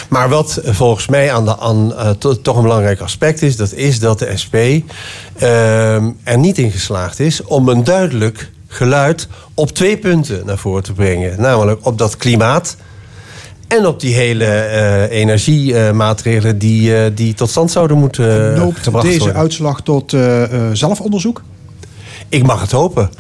Maar 0.09 0.28
wat 0.28 0.61
volgens 0.65 1.07
mij 1.09 1.32
aan 1.32 1.44
de, 1.44 1.59
aan, 1.59 1.94
to- 2.19 2.40
toch 2.40 2.57
een 2.57 2.62
belangrijk 2.62 3.01
aspect 3.01 3.43
is... 3.43 3.57
dat 3.57 3.73
is 3.73 3.98
dat 3.98 4.19
de 4.19 4.32
SP 4.43 4.55
ehm, 5.36 6.11
er 6.24 6.39
niet 6.39 6.59
in 6.59 6.70
geslaagd 6.70 7.20
is 7.20 7.43
om 7.44 7.69
een 7.69 7.85
duidelijk 7.85 8.51
geluid... 8.69 9.28
op 9.55 9.70
twee 9.70 9.97
punten 9.98 10.43
naar 10.47 10.59
voren 10.59 10.82
te 10.82 10.93
brengen. 10.93 11.40
Namelijk 11.40 11.86
op 11.86 11.98
dat 11.98 12.16
klimaat... 12.16 12.77
En 13.71 13.87
op 13.87 14.01
die 14.01 14.15
hele 14.15 14.45
eh, 14.45 15.19
energiemaatregelen 15.19 16.59
die, 16.59 16.97
eh, 16.97 17.11
die 17.15 17.35
tot 17.35 17.51
stand 17.51 17.71
zouden 17.71 17.99
moeten 17.99 18.53
eh, 18.55 18.61
Noopt 18.61 18.79
gebracht 18.79 19.07
deze 19.07 19.19
worden. 19.19 19.37
uitslag 19.37 19.81
tot 19.81 20.17
zelfonderzoek? 20.73 21.43
Ik 22.29 22.43
mag 22.43 22.61
het 22.61 22.71
hopen. 22.71 23.11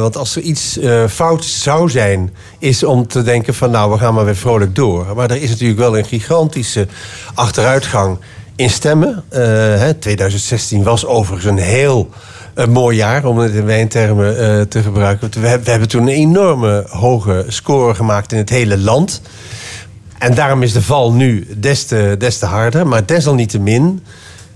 Want 0.00 0.16
als 0.16 0.36
er 0.36 0.42
iets 0.42 0.78
eh, 0.78 1.06
fout 1.06 1.44
zou 1.44 1.90
zijn, 1.90 2.34
is 2.58 2.84
om 2.84 3.06
te 3.06 3.22
denken 3.22 3.54
van 3.54 3.70
nou, 3.70 3.90
we 3.90 3.98
gaan 3.98 4.14
maar 4.14 4.24
weer 4.24 4.36
vrolijk 4.36 4.74
door. 4.74 5.06
Maar 5.16 5.30
er 5.30 5.42
is 5.42 5.48
natuurlijk 5.48 5.78
wel 5.78 5.98
een 5.98 6.04
gigantische 6.04 6.86
achteruitgang 7.34 8.18
in 8.56 8.70
stemmen. 8.70 9.24
Hè, 9.30 9.94
2016 9.94 10.82
was 10.82 11.06
overigens 11.06 11.50
een 11.50 11.58
heel 11.64 12.08
eh, 12.54 12.66
mooi 12.66 12.96
jaar, 12.96 13.24
om 13.24 13.38
het 13.38 13.54
in 13.54 13.64
wijntermen 13.64 14.38
eh, 14.38 14.60
te 14.60 14.82
gebruiken. 14.82 15.30
We, 15.40 15.46
hebben- 15.46 15.64
we 15.64 15.70
hebben 15.70 15.88
toen 15.88 16.02
een 16.02 16.08
enorme 16.08 16.84
hoge 16.88 17.44
score 17.48 17.94
gemaakt 17.94 18.32
in 18.32 18.38
het 18.38 18.50
hele 18.50 18.78
land. 18.78 19.20
En 20.18 20.34
daarom 20.34 20.62
is 20.62 20.72
de 20.72 20.82
val 20.82 21.12
nu 21.12 21.46
des 21.56 21.84
te, 21.84 22.14
des 22.18 22.38
te 22.38 22.46
harder. 22.46 22.86
Maar 22.86 23.06
desalniettemin, 23.06 24.00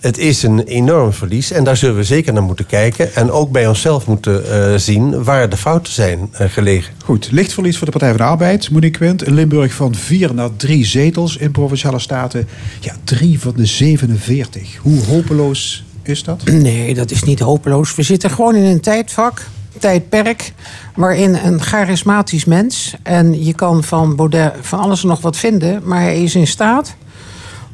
het 0.00 0.18
is 0.18 0.42
een 0.42 0.60
enorm 0.62 1.12
verlies. 1.12 1.50
En 1.50 1.64
daar 1.64 1.76
zullen 1.76 1.96
we 1.96 2.04
zeker 2.04 2.32
naar 2.32 2.42
moeten 2.42 2.66
kijken. 2.66 3.14
En 3.14 3.30
ook 3.30 3.50
bij 3.50 3.66
onszelf 3.66 4.06
moeten 4.06 4.50
eh, 4.72 4.78
zien 4.78 5.22
waar 5.24 5.48
de 5.48 5.56
fouten 5.56 5.92
zijn 5.92 6.28
eh, 6.32 6.48
gelegen. 6.50 6.94
Goed, 7.04 7.28
lichtverlies 7.30 7.76
voor 7.76 7.84
de 7.86 7.92
Partij 7.92 8.08
van 8.08 8.18
de 8.18 8.24
Arbeid. 8.24 8.70
Monique 8.70 8.98
Quint, 8.98 9.26
in 9.26 9.34
Limburg 9.34 9.72
van 9.74 9.94
vier 9.94 10.34
naar 10.34 10.48
drie 10.56 10.84
zetels 10.86 11.36
in 11.36 11.50
Provinciale 11.50 11.98
Staten. 11.98 12.48
Ja, 12.80 12.92
drie 13.04 13.40
van 13.40 13.52
de 13.56 13.66
47. 13.66 14.76
Hoe 14.82 15.04
hopeloos 15.04 15.84
is 16.08 16.22
dat? 16.22 16.44
Nee, 16.44 16.94
dat 16.94 17.10
is 17.10 17.22
niet 17.22 17.40
hopeloos. 17.40 17.94
We 17.94 18.02
zitten 18.02 18.30
gewoon 18.30 18.54
in 18.54 18.64
een 18.64 18.80
tijdvak, 18.80 19.46
tijdperk, 19.78 20.52
waarin 20.94 21.34
een 21.34 21.62
charismatisch 21.62 22.44
mens, 22.44 22.94
en 23.02 23.44
je 23.44 23.54
kan 23.54 23.84
van 23.84 24.16
Baudet 24.16 24.52
van 24.60 24.78
alles 24.78 25.02
en 25.02 25.08
nog 25.08 25.20
wat 25.20 25.36
vinden, 25.36 25.80
maar 25.84 26.00
hij 26.00 26.22
is 26.22 26.34
in 26.34 26.46
staat 26.46 26.96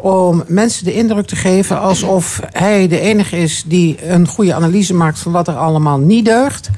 om 0.00 0.44
mensen 0.46 0.84
de 0.84 0.94
indruk 0.94 1.26
te 1.26 1.36
geven 1.36 1.80
alsof 1.80 2.40
hij 2.50 2.88
de 2.88 3.00
enige 3.00 3.36
is 3.36 3.62
die 3.66 4.10
een 4.10 4.26
goede 4.26 4.54
analyse 4.54 4.94
maakt 4.94 5.18
van 5.18 5.32
wat 5.32 5.48
er 5.48 5.56
allemaal 5.56 5.98
niet 5.98 6.24
deugt. 6.24 6.70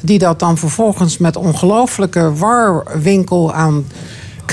Die 0.00 0.18
dat 0.18 0.38
dan 0.38 0.58
vervolgens 0.58 1.18
met 1.18 1.36
ongelooflijke 1.36 2.32
warwinkel 2.34 3.52
aan 3.52 3.84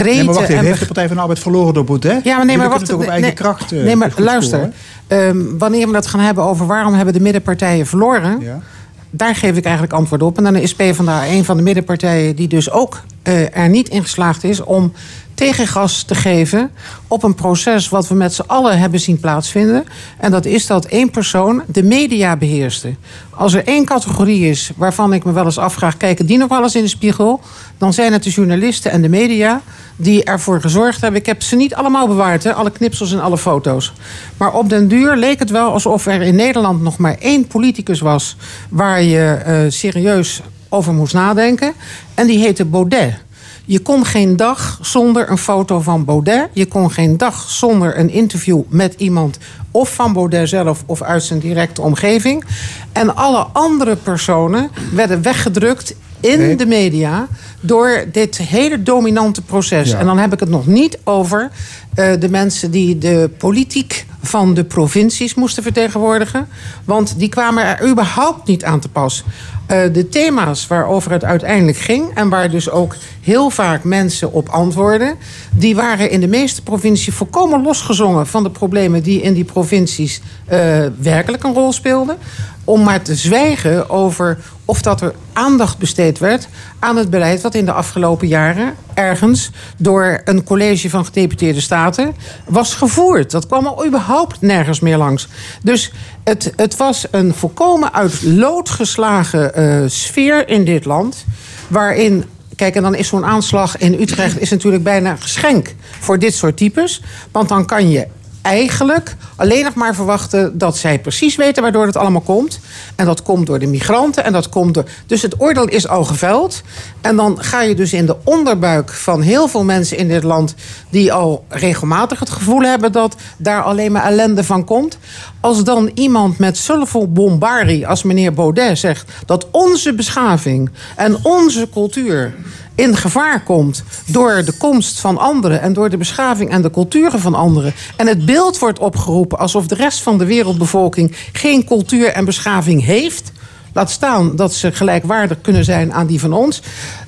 kreten 0.04 0.18
Nee, 0.18 0.26
maar 0.26 0.34
wacht 0.34 0.50
even, 0.50 0.58
en 0.58 0.66
heeft 0.66 0.80
de 0.80 0.86
Partij 0.86 1.08
van 1.08 1.16
de 1.16 1.22
Arbeid 1.22 1.40
verloren 1.40 1.74
door 1.74 1.84
Baudet? 1.84 2.24
ja, 2.24 2.36
maar 2.36 2.46
nee, 2.46 2.58
maar 2.58 2.70
wacht. 2.70 2.86
toch 2.86 2.96
op 2.96 3.02
eigen 3.02 3.22
nee, 3.22 3.34
kracht 3.34 3.72
eh, 3.72 3.84
Nee, 3.84 3.96
maar 3.96 4.12
goed 4.12 4.24
luister. 4.24 4.72
Ehm, 5.08 5.38
wanneer 5.58 5.90
we 5.90 5.96
het 5.96 6.08
gaan 6.08 6.20
hebben 6.20 6.44
over 6.44 6.68
waarom 6.68 6.94
hebben 6.94 7.14
de 7.14 7.20
middenpartijen 7.20 7.86
verloren... 7.86 8.62
daar 9.10 9.36
geef 9.36 9.58
ik 9.58 9.64
eigenlijk 9.64 9.94
antwoord 9.94 10.22
op. 10.22 10.38
En 10.38 10.44
dan 10.44 10.56
is 10.56 10.76
PvdA 10.76 11.28
een 11.28 11.46
van 11.46 11.58
de 11.58 11.64
middenpartijen... 11.64 12.36
die 12.36 12.48
dus 12.48 12.72
ook 12.72 13.02
eh, 13.24 13.58
er 13.58 13.70
niet 13.70 13.90
in 13.90 14.02
geslaagd 14.02 14.44
is 14.44 14.64
om 14.64 14.94
tegengas 15.40 16.04
te 16.04 16.16
geven 16.16 16.72
op 17.08 17.24
een 17.24 17.36
proces 17.36 17.90
wat 17.90 18.08
we 18.08 18.16
met 18.16 18.34
z'n 18.34 18.44
allen 18.48 18.80
hebben 18.80 19.00
zien 19.00 19.20
plaatsvinden. 19.20 19.86
En 20.18 20.32
dat 20.32 20.46
is 20.46 20.66
dat 20.66 20.86
één 20.86 21.12
persoon 21.12 21.64
de 21.68 21.84
media 21.84 22.36
beheerste. 22.36 22.96
Als 23.30 23.54
er 23.54 23.68
één 23.68 23.86
categorie 23.86 24.50
is 24.50 24.72
waarvan 24.76 25.14
ik 25.14 25.24
me 25.24 25.32
wel 25.32 25.46
eens 25.46 25.58
afvraag, 25.58 25.98
kijken 25.98 26.26
die 26.26 26.38
nog 26.38 26.50
wel 26.50 26.64
eens 26.64 26.76
in 26.76 26.82
de 26.82 26.88
spiegel, 26.88 27.42
dan 27.78 27.94
zijn 27.94 28.14
het 28.14 28.24
de 28.24 28.30
journalisten 28.30 28.92
en 28.92 29.02
de 29.02 29.10
media 29.10 29.62
die 29.96 30.24
ervoor 30.24 30.62
gezorgd 30.62 31.02
hebben. 31.02 31.20
Ik 31.20 31.26
heb 31.26 31.42
ze 31.42 31.56
niet 31.56 31.76
allemaal 31.76 32.08
bewaard, 32.08 32.44
hè, 32.44 32.54
alle 32.54 32.72
knipsels 32.72 33.12
en 33.12 33.22
alle 33.22 33.38
foto's. 33.38 33.94
Maar 34.38 34.54
op 34.54 34.70
den 34.70 34.88
duur 34.88 35.16
leek 35.16 35.40
het 35.40 35.50
wel 35.50 35.72
alsof 35.72 36.06
er 36.06 36.22
in 36.22 36.36
Nederland 36.36 36.82
nog 36.82 36.98
maar 36.98 37.16
één 37.20 37.48
politicus 37.48 38.00
was 38.00 38.36
waar 38.70 39.04
je 39.04 39.32
eh, 39.32 39.60
serieus 39.68 40.42
over 40.70 40.94
moest 40.94 41.14
nadenken. 41.14 41.74
En 42.14 42.28
die 42.28 42.40
heette 42.40 42.66
Baudet. 42.66 43.28
Je 43.70 43.80
kon 43.80 44.06
geen 44.06 44.36
dag 44.36 44.80
zonder 44.82 45.30
een 45.30 45.38
foto 45.38 45.80
van 45.80 46.06
Baudet. 46.06 46.50
Je 46.54 46.66
kon 46.66 46.92
geen 46.92 47.18
dag 47.18 47.50
zonder 47.50 47.98
een 48.00 48.10
interview 48.10 48.62
met 48.68 48.94
iemand. 48.98 49.38
Of 49.72 49.94
van 49.94 50.14
Baudet 50.14 50.50
zelf 50.50 50.84
of 50.86 51.02
uit 51.02 51.24
zijn 51.24 51.40
directe 51.40 51.82
omgeving. 51.82 52.44
En 52.92 53.16
alle 53.16 53.48
andere 53.54 53.96
personen 53.96 54.70
werden 54.94 55.22
weggedrukt 55.22 55.96
in 56.20 56.58
de 56.58 56.66
media 56.66 57.28
door 57.60 58.06
dit 58.12 58.38
hele 58.38 58.84
dominante 58.84 59.42
proces. 59.42 59.90
Ja. 59.90 59.98
En 59.98 60.06
dan 60.06 60.18
heb 60.18 60.34
ik 60.34 60.40
het 60.40 60.50
nog 60.50 60.68
niet 60.68 61.00
over 61.04 61.52
de 61.94 62.28
mensen 62.30 62.72
die 62.72 62.98
de 62.98 63.30
politiek 63.38 64.06
van 64.22 64.54
de 64.54 64.64
provincies 64.64 65.36
moesten 65.36 65.64
vertegenwoordigen. 65.64 66.48
Want 66.86 67.20
die 67.20 67.30
kwamen 67.30 67.66
er 67.66 67.90
überhaupt 67.90 68.48
niet 68.48 68.64
aan 68.64 68.80
te 68.80 68.90
pas. 68.90 69.24
Eh, 69.70 69.94
de 69.94 70.10
thema's 70.10 70.68
waarover 70.68 71.12
het 71.12 71.24
uiteindelijk 71.24 71.78
ging... 71.78 72.12
en 72.14 72.30
waar 72.30 72.50
dus 72.50 72.70
ook 72.70 72.96
heel 73.22 73.50
vaak 73.50 73.84
mensen 73.84 74.32
op 74.32 74.50
antwoorden... 74.50 75.16
die 75.52 75.76
waren 75.76 76.10
in 76.10 76.20
de 76.20 76.28
meeste 76.28 76.64
provincies 76.64 77.16
volkomen 77.16 77.62
losgezongen... 77.62 78.28
van 78.28 78.44
de 78.44 78.52
problemen 78.52 79.04
die 79.04 79.22
in 79.22 79.34
die 79.34 79.44
provincies 79.44 80.22
eh, 80.46 80.86
werkelijk 81.00 81.44
een 81.44 81.54
rol 81.54 81.72
speelden. 81.72 82.18
Om 82.64 82.84
maar 82.84 83.02
te 83.02 83.16
zwijgen 83.16 83.90
over 83.90 84.40
of 84.66 84.82
dat 84.82 85.02
er 85.02 85.14
aandacht 85.34 85.78
besteed 85.78 86.20
werd... 86.20 86.48
aan 86.80 86.98
het 86.98 87.10
beleid 87.10 87.42
wat 87.42 87.56
in 87.56 87.66
de 87.66 87.72
afgelopen 87.72 88.28
jaren 88.28 88.76
ergens... 88.94 89.52
door 89.78 90.22
een 90.24 90.44
college 90.44 90.90
van 90.90 91.06
gedeputeerde 91.06 91.62
staten 91.62 92.16
was 92.46 92.74
gevoerd. 92.74 93.32
Dat 93.32 93.48
kwam 93.48 93.66
al 93.66 93.86
überhaupt 93.86 94.42
nergens 94.42 94.80
meer 94.80 94.98
langs. 94.98 95.28
Dus 95.64 95.92
het, 96.24 96.54
het 96.56 96.78
was 96.78 97.08
een 97.12 97.34
volkomen 97.34 97.94
uit 97.94 98.22
lood 98.24 98.70
geslagen 98.70 99.54
eh, 99.56 99.84
sfeer 99.88 100.50
in 100.50 100.66
dit 100.66 100.86
land... 100.86 101.26
waarin 101.68 102.26
Kijk, 102.56 102.76
en 102.76 102.82
dan 102.82 102.96
is 102.96 103.08
zo'n 103.08 103.26
aanslag 103.26 103.78
in 103.78 104.02
Utrecht 104.02 104.40
is 104.40 104.50
natuurlijk 104.50 104.84
bijna 104.84 105.16
geschenk 105.16 105.76
voor 106.00 106.20
dit 106.20 106.34
soort 106.34 106.58
types. 106.58 107.02
Want 107.32 107.50
dan 107.50 107.66
kan 107.66 107.90
je 107.90 108.08
eigenlijk 108.42 109.16
alleen 109.36 109.64
nog 109.64 109.74
maar 109.74 109.96
verwachten 109.96 110.58
dat 110.58 110.78
zij 110.78 111.00
precies 111.00 111.36
weten 111.36 111.64
waardoor 111.64 111.86
het 111.86 111.98
allemaal 111.98 112.22
komt. 112.22 112.60
En 112.96 113.06
dat 113.06 113.22
komt 113.22 113.48
door 113.48 113.60
de 113.60 113.68
migranten 113.68 114.24
en 114.24 114.34
dat 114.34 114.50
komt 114.50 114.74
door. 114.74 114.86
Dus 115.06 115.22
het 115.22 115.42
oordeel 115.42 115.68
is 115.68 115.88
al 115.88 116.04
geveld. 116.04 116.62
En 117.02 117.16
dan 117.16 117.44
ga 117.44 117.62
je 117.62 117.76
dus 117.76 117.94
in 117.94 118.06
de 118.06 118.16
onderbuik 118.24 118.90
van 118.90 119.22
heel 119.22 119.48
veel 119.48 119.64
mensen 119.64 119.98
in 119.98 120.08
dit 120.08 120.24
land. 120.24 120.56
die 120.90 121.14
al 121.14 121.46
regelmatig 121.50 122.20
het 122.20 122.30
gevoel 122.30 122.62
hebben 122.62 122.92
dat 122.92 123.16
daar 123.38 123.64
alleen 123.64 123.92
maar 123.92 124.04
ellende 124.06 124.44
van 124.44 124.64
komt. 124.66 124.98
Als 125.40 125.64
dan 125.64 125.92
iemand 125.94 126.38
met 126.38 126.58
zoveel 126.58 127.12
bombardie 127.12 127.88
als 127.88 128.04
meneer 128.04 128.34
Baudet 128.34 128.80
zegt 128.80 129.12
dat 129.26 129.48
onze 129.52 129.94
beschaving 129.94 130.70
en 130.96 131.18
onze 131.24 131.70
cultuur 131.74 132.34
in 132.80 132.98
gevaar 132.98 133.44
komt 133.44 133.84
door 134.06 134.44
de 134.46 134.52
komst 134.52 135.00
van 135.00 135.18
anderen 135.18 135.62
en 135.62 135.74
door 135.74 135.90
de 135.90 135.98
beschaving 135.98 136.50
en 136.50 136.62
de 136.62 136.72
culturen 136.72 137.20
van 137.20 137.36
anderen. 137.36 137.74
En 137.96 138.08
het 138.08 138.26
beeld 138.26 138.60
wordt 138.60 138.80
opgeroepen 138.80 139.40
alsof 139.40 139.68
de 139.68 139.76
rest 139.76 140.02
van 140.02 140.18
de 140.18 140.26
wereldbevolking 140.26 141.16
geen 141.32 141.66
cultuur 141.66 142.08
en 142.08 142.26
beschaving 142.26 142.86
heeft. 142.86 143.32
Laat 143.74 143.92
staan 143.92 144.36
dat 144.36 144.54
ze 144.54 144.72
gelijkwaardig 144.72 145.42
kunnen 145.42 145.64
zijn 145.64 145.94
aan 145.94 146.08
die 146.08 146.20
van 146.20 146.34
ons. 146.34 146.62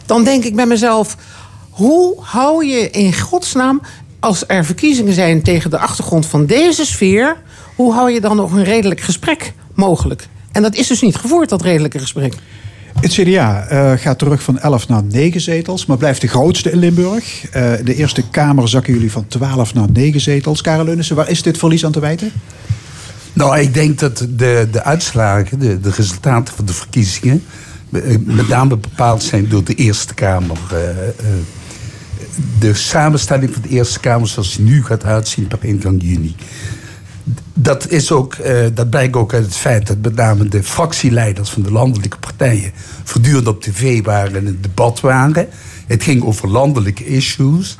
Dan 0.05 0.23
denk 0.23 0.43
ik 0.43 0.55
bij 0.55 0.65
mezelf: 0.65 1.17
hoe 1.69 2.15
hou 2.19 2.65
je 2.65 2.89
in 2.89 3.19
godsnaam, 3.19 3.81
als 4.19 4.43
er 4.47 4.65
verkiezingen 4.65 5.13
zijn 5.13 5.41
tegen 5.41 5.69
de 5.69 5.77
achtergrond 5.77 6.25
van 6.25 6.45
deze 6.45 6.85
sfeer, 6.85 7.37
hoe 7.75 7.93
hou 7.93 8.11
je 8.11 8.21
dan 8.21 8.35
nog 8.35 8.51
een 8.51 8.63
redelijk 8.63 9.01
gesprek 9.01 9.53
mogelijk? 9.73 10.27
En 10.51 10.61
dat 10.61 10.75
is 10.75 10.87
dus 10.87 11.01
niet 11.01 11.15
gevoerd, 11.15 11.49
dat 11.49 11.61
redelijke 11.61 11.99
gesprek. 11.99 12.33
Het 12.99 13.11
CDA 13.11 13.67
eh, 13.67 13.91
gaat 13.95 14.19
terug 14.19 14.43
van 14.43 14.59
11 14.59 14.87
naar 14.87 15.03
9 15.03 15.41
zetels, 15.41 15.85
maar 15.85 15.97
blijft 15.97 16.21
de 16.21 16.27
grootste 16.27 16.71
in 16.71 16.77
Limburg. 16.77 17.49
Eh, 17.51 17.71
de 17.83 17.95
Eerste 17.95 18.23
Kamer 18.31 18.69
zakken 18.69 18.93
jullie 18.93 19.11
van 19.11 19.27
12 19.27 19.73
naar 19.73 19.91
9 19.91 20.21
zetels. 20.21 20.61
Karel 20.61 20.85
Leunissen, 20.85 21.15
waar 21.15 21.29
is 21.29 21.41
dit 21.41 21.57
verlies 21.57 21.85
aan 21.85 21.91
te 21.91 21.99
wijten? 21.99 22.31
Nou, 23.33 23.59
ik 23.59 23.73
denk 23.73 23.99
dat 23.99 24.17
de, 24.29 24.67
de 24.71 24.83
uitslagen, 24.83 25.59
de, 25.59 25.79
de 25.79 25.91
resultaten 25.95 26.55
van 26.55 26.65
de 26.65 26.73
verkiezingen... 26.73 27.43
eh, 27.91 28.01
met 28.23 28.47
name 28.47 28.77
bepaald 28.77 29.23
zijn 29.23 29.49
door 29.49 29.63
de 29.63 29.75
Eerste 29.75 30.13
Kamer. 30.13 30.57
De 32.59 32.73
samenstelling 32.73 33.53
van 33.53 33.61
de 33.61 33.69
Eerste 33.69 33.99
Kamer 33.99 34.27
zoals 34.27 34.55
die 34.55 34.65
nu 34.65 34.83
gaat 34.83 35.03
uitzien 35.03 35.47
per 35.47 35.59
1 35.61 35.81
van 35.81 35.97
juni. 35.97 36.35
Dat, 37.53 37.89
is 37.89 38.11
ook, 38.11 38.33
eh, 38.33 38.65
dat 38.73 38.89
blijkt 38.89 39.15
ook 39.15 39.33
uit 39.33 39.45
het 39.45 39.55
feit 39.55 39.87
dat 39.87 39.97
met 40.01 40.15
name 40.15 40.47
de 40.47 40.63
fractieleiders 40.63 41.49
van 41.49 41.61
de 41.61 41.71
landelijke 41.71 42.17
partijen 42.17 42.71
voortdurend 43.03 43.47
op 43.47 43.61
tv 43.61 44.03
waren 44.03 44.35
en 44.35 44.47
in 44.47 44.57
debat 44.61 44.99
waren. 44.99 45.47
Het 45.87 46.03
ging 46.03 46.23
over 46.23 46.47
landelijke 46.47 47.05
issues. 47.05 47.77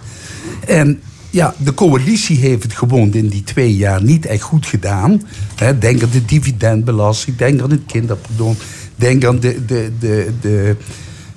En 0.68 1.02
ja, 1.30 1.56
de 1.58 1.74
coalitie 1.74 2.38
heeft 2.38 2.64
het 2.64 2.74
gewoon 2.74 3.14
in 3.14 3.28
die 3.28 3.44
twee 3.44 3.76
jaar 3.76 4.04
niet 4.04 4.26
echt 4.26 4.42
goed 4.42 4.66
gedaan. 4.66 5.22
Denk 5.80 6.04
aan 6.04 6.10
de 6.12 6.26
dividendbelasting, 6.26 7.38
denk 7.38 7.62
aan 7.62 7.72
het 7.72 7.86
kinderpardon, 7.86 8.58
denk 8.96 9.26
aan 9.26 9.40
de, 9.40 9.66
de, 9.66 9.92
de, 10.00 10.32
de 10.42 10.76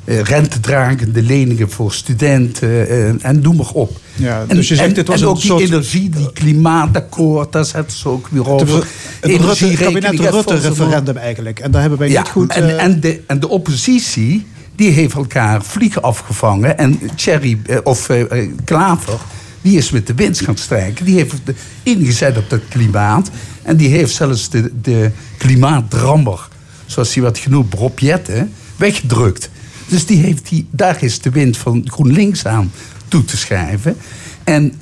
rentedragende 0.04 1.22
leningen 1.22 1.70
voor 1.70 1.92
studenten 1.92 2.88
eh, 2.88 3.24
en 3.26 3.40
noem 3.40 3.56
maar 3.56 3.70
op. 3.72 3.96
Ja, 4.14 4.44
En, 4.48 4.56
dus 4.56 4.68
je 4.68 4.74
zegt 4.74 4.88
en, 4.88 4.94
dit 4.94 5.06
was 5.06 5.16
en 5.16 5.22
een 5.22 5.28
ook 5.28 5.36
die 5.40 5.46
soort- 5.50 5.60
energie, 5.62 6.08
die 6.10 6.32
klimaatakkoord, 6.32 7.52
daar 7.52 7.64
zetten 7.64 7.96
ze 7.98 8.08
ook 8.08 8.28
weer 8.30 8.48
over. 8.50 8.86
Het 9.20 9.30
Rutte, 9.40 9.74
kabinet 9.76 10.04
gaat 10.04 10.20
Rutte 10.20 10.32
volgens- 10.32 10.64
referendum 10.64 11.16
eigenlijk. 11.16 11.58
En 11.58 11.70
daar 11.70 11.80
hebben 11.80 11.98
wij 11.98 12.10
ja, 12.10 12.20
niet 12.20 12.30
goed... 12.30 12.52
En, 12.52 12.68
eh, 12.78 12.84
en, 12.84 13.00
de, 13.00 13.20
en 13.26 13.40
de 13.40 13.48
oppositie, 13.48 14.46
die 14.76 14.90
heeft 14.90 15.14
elkaar 15.14 15.62
vliegen 15.64 16.02
afgevangen. 16.02 16.78
En 16.78 16.98
Thierry, 17.14 17.58
eh, 17.66 17.78
of 17.84 18.08
eh, 18.08 18.20
eh, 18.42 18.50
Klaver, 18.64 19.18
die 19.62 19.76
is 19.76 19.90
met 19.90 20.06
de 20.06 20.14
winst 20.14 20.40
gaan 20.44 20.56
strijken. 20.56 21.04
Die 21.04 21.14
heeft 21.16 21.34
ingezet 21.82 22.36
op 22.38 22.50
het 22.50 22.62
klimaat. 22.68 23.30
En 23.62 23.76
die 23.76 23.88
heeft 23.88 24.14
zelfs 24.14 24.50
de, 24.50 24.70
de 24.82 25.10
klimaatdrammer, 25.38 26.48
zoals 26.86 27.14
hij 27.14 27.22
werd 27.22 27.38
genoemd, 27.38 27.74
Rob 27.74 27.98
Jetten, 27.98 28.52
weggedrukt. 28.76 29.50
Dus 29.94 30.06
die 30.06 30.18
heeft 30.18 30.48
die, 30.48 30.66
daar 30.70 31.02
is 31.02 31.20
de 31.20 31.30
wind 31.30 31.56
van 31.56 31.82
GroenLinks 31.86 32.46
aan 32.46 32.72
toe 33.08 33.24
te 33.24 33.36
schrijven. 33.36 33.96
En 34.44 34.72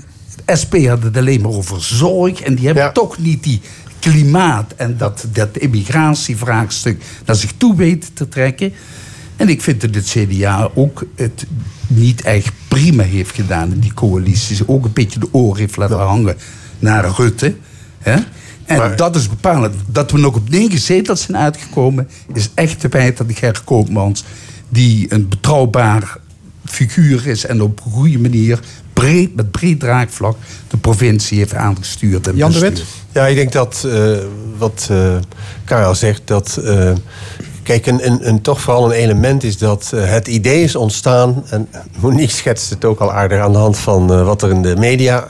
SP 0.60 0.74
had 0.86 1.02
het 1.02 1.16
alleen 1.16 1.40
maar 1.40 1.50
over 1.50 1.82
zorg. 1.82 2.40
En 2.40 2.54
die 2.54 2.66
hebben 2.66 2.92
toch 2.92 3.18
niet 3.18 3.42
die 3.42 3.60
klimaat 3.98 4.72
en 4.76 4.96
dat, 4.96 5.26
dat 5.32 5.56
immigratievraagstuk 5.56 7.02
naar 7.26 7.36
zich 7.36 7.52
toe 7.56 7.76
weten 7.76 8.12
te 8.12 8.28
trekken. 8.28 8.72
En 9.36 9.48
ik 9.48 9.62
vind 9.62 9.80
dat 9.80 9.94
het 9.94 10.04
CDA 10.04 10.70
ook 10.74 11.04
het 11.14 11.46
niet 11.86 12.22
echt 12.22 12.52
prima 12.68 13.02
heeft 13.02 13.34
gedaan 13.34 13.72
in 13.72 13.80
die 13.80 13.94
coalitie. 13.94 14.56
Ze 14.56 14.68
ook 14.68 14.84
een 14.84 14.92
beetje 14.92 15.18
de 15.18 15.28
oor 15.32 15.56
heeft 15.56 15.76
laten 15.76 15.98
hangen 15.98 16.36
naar 16.78 17.14
Rutte. 17.16 17.56
Hè? 17.98 18.16
En 18.64 18.96
dat 18.96 19.16
is 19.16 19.28
bepalend. 19.28 19.74
Dat 19.86 20.10
we 20.10 20.18
nog 20.18 20.34
op 20.34 20.48
negen 20.48 20.78
zetels 20.78 21.22
zijn 21.22 21.36
uitgekomen, 21.36 22.08
is 22.34 22.50
echt 22.54 22.80
te 22.80 22.88
wijten 22.88 23.24
aan 23.24 23.26
de 23.26 23.34
Ger 23.34 23.60
Koopmans. 23.64 24.24
Die 24.72 25.06
een 25.08 25.28
betrouwbaar 25.28 26.16
figuur 26.64 27.26
is 27.26 27.46
en 27.46 27.62
op 27.62 27.80
een 27.84 27.92
goede 27.92 28.18
manier, 28.18 28.60
breed, 28.92 29.34
met 29.34 29.50
breed 29.50 29.80
draagvlak, 29.80 30.36
de 30.68 30.76
provincie 30.76 31.38
heeft 31.38 31.54
aangestuurd. 31.54 32.26
En 32.26 32.36
bestuurd. 32.36 32.84
Ja, 33.12 33.26
ik 33.26 33.36
denk 33.36 33.52
dat 33.52 33.84
eh, 33.86 34.12
wat 34.58 34.88
eh 34.90 35.16
Karel 35.64 35.94
zegt, 35.94 36.22
dat. 36.24 36.56
eh, 36.56 36.92
kijk, 37.62 37.86
een, 37.86 38.06
een, 38.06 38.28
een, 38.28 38.40
toch 38.40 38.60
vooral 38.60 38.84
een 38.84 38.98
element 38.98 39.42
is 39.44 39.58
dat 39.58 39.92
het 39.96 40.28
idee 40.28 40.62
is 40.62 40.76
ontstaan. 40.76 41.44
En 41.50 41.68
Monique 42.00 42.34
schetst 42.34 42.70
het 42.70 42.84
ook 42.84 43.00
al 43.00 43.12
aardig 43.12 43.40
aan 43.40 43.52
de 43.52 43.58
hand 43.58 43.78
van 43.78 44.12
eh, 44.12 44.24
wat 44.24 44.42
er 44.42 44.50
in 44.50 44.62
de 44.62 44.76
media 44.76 45.28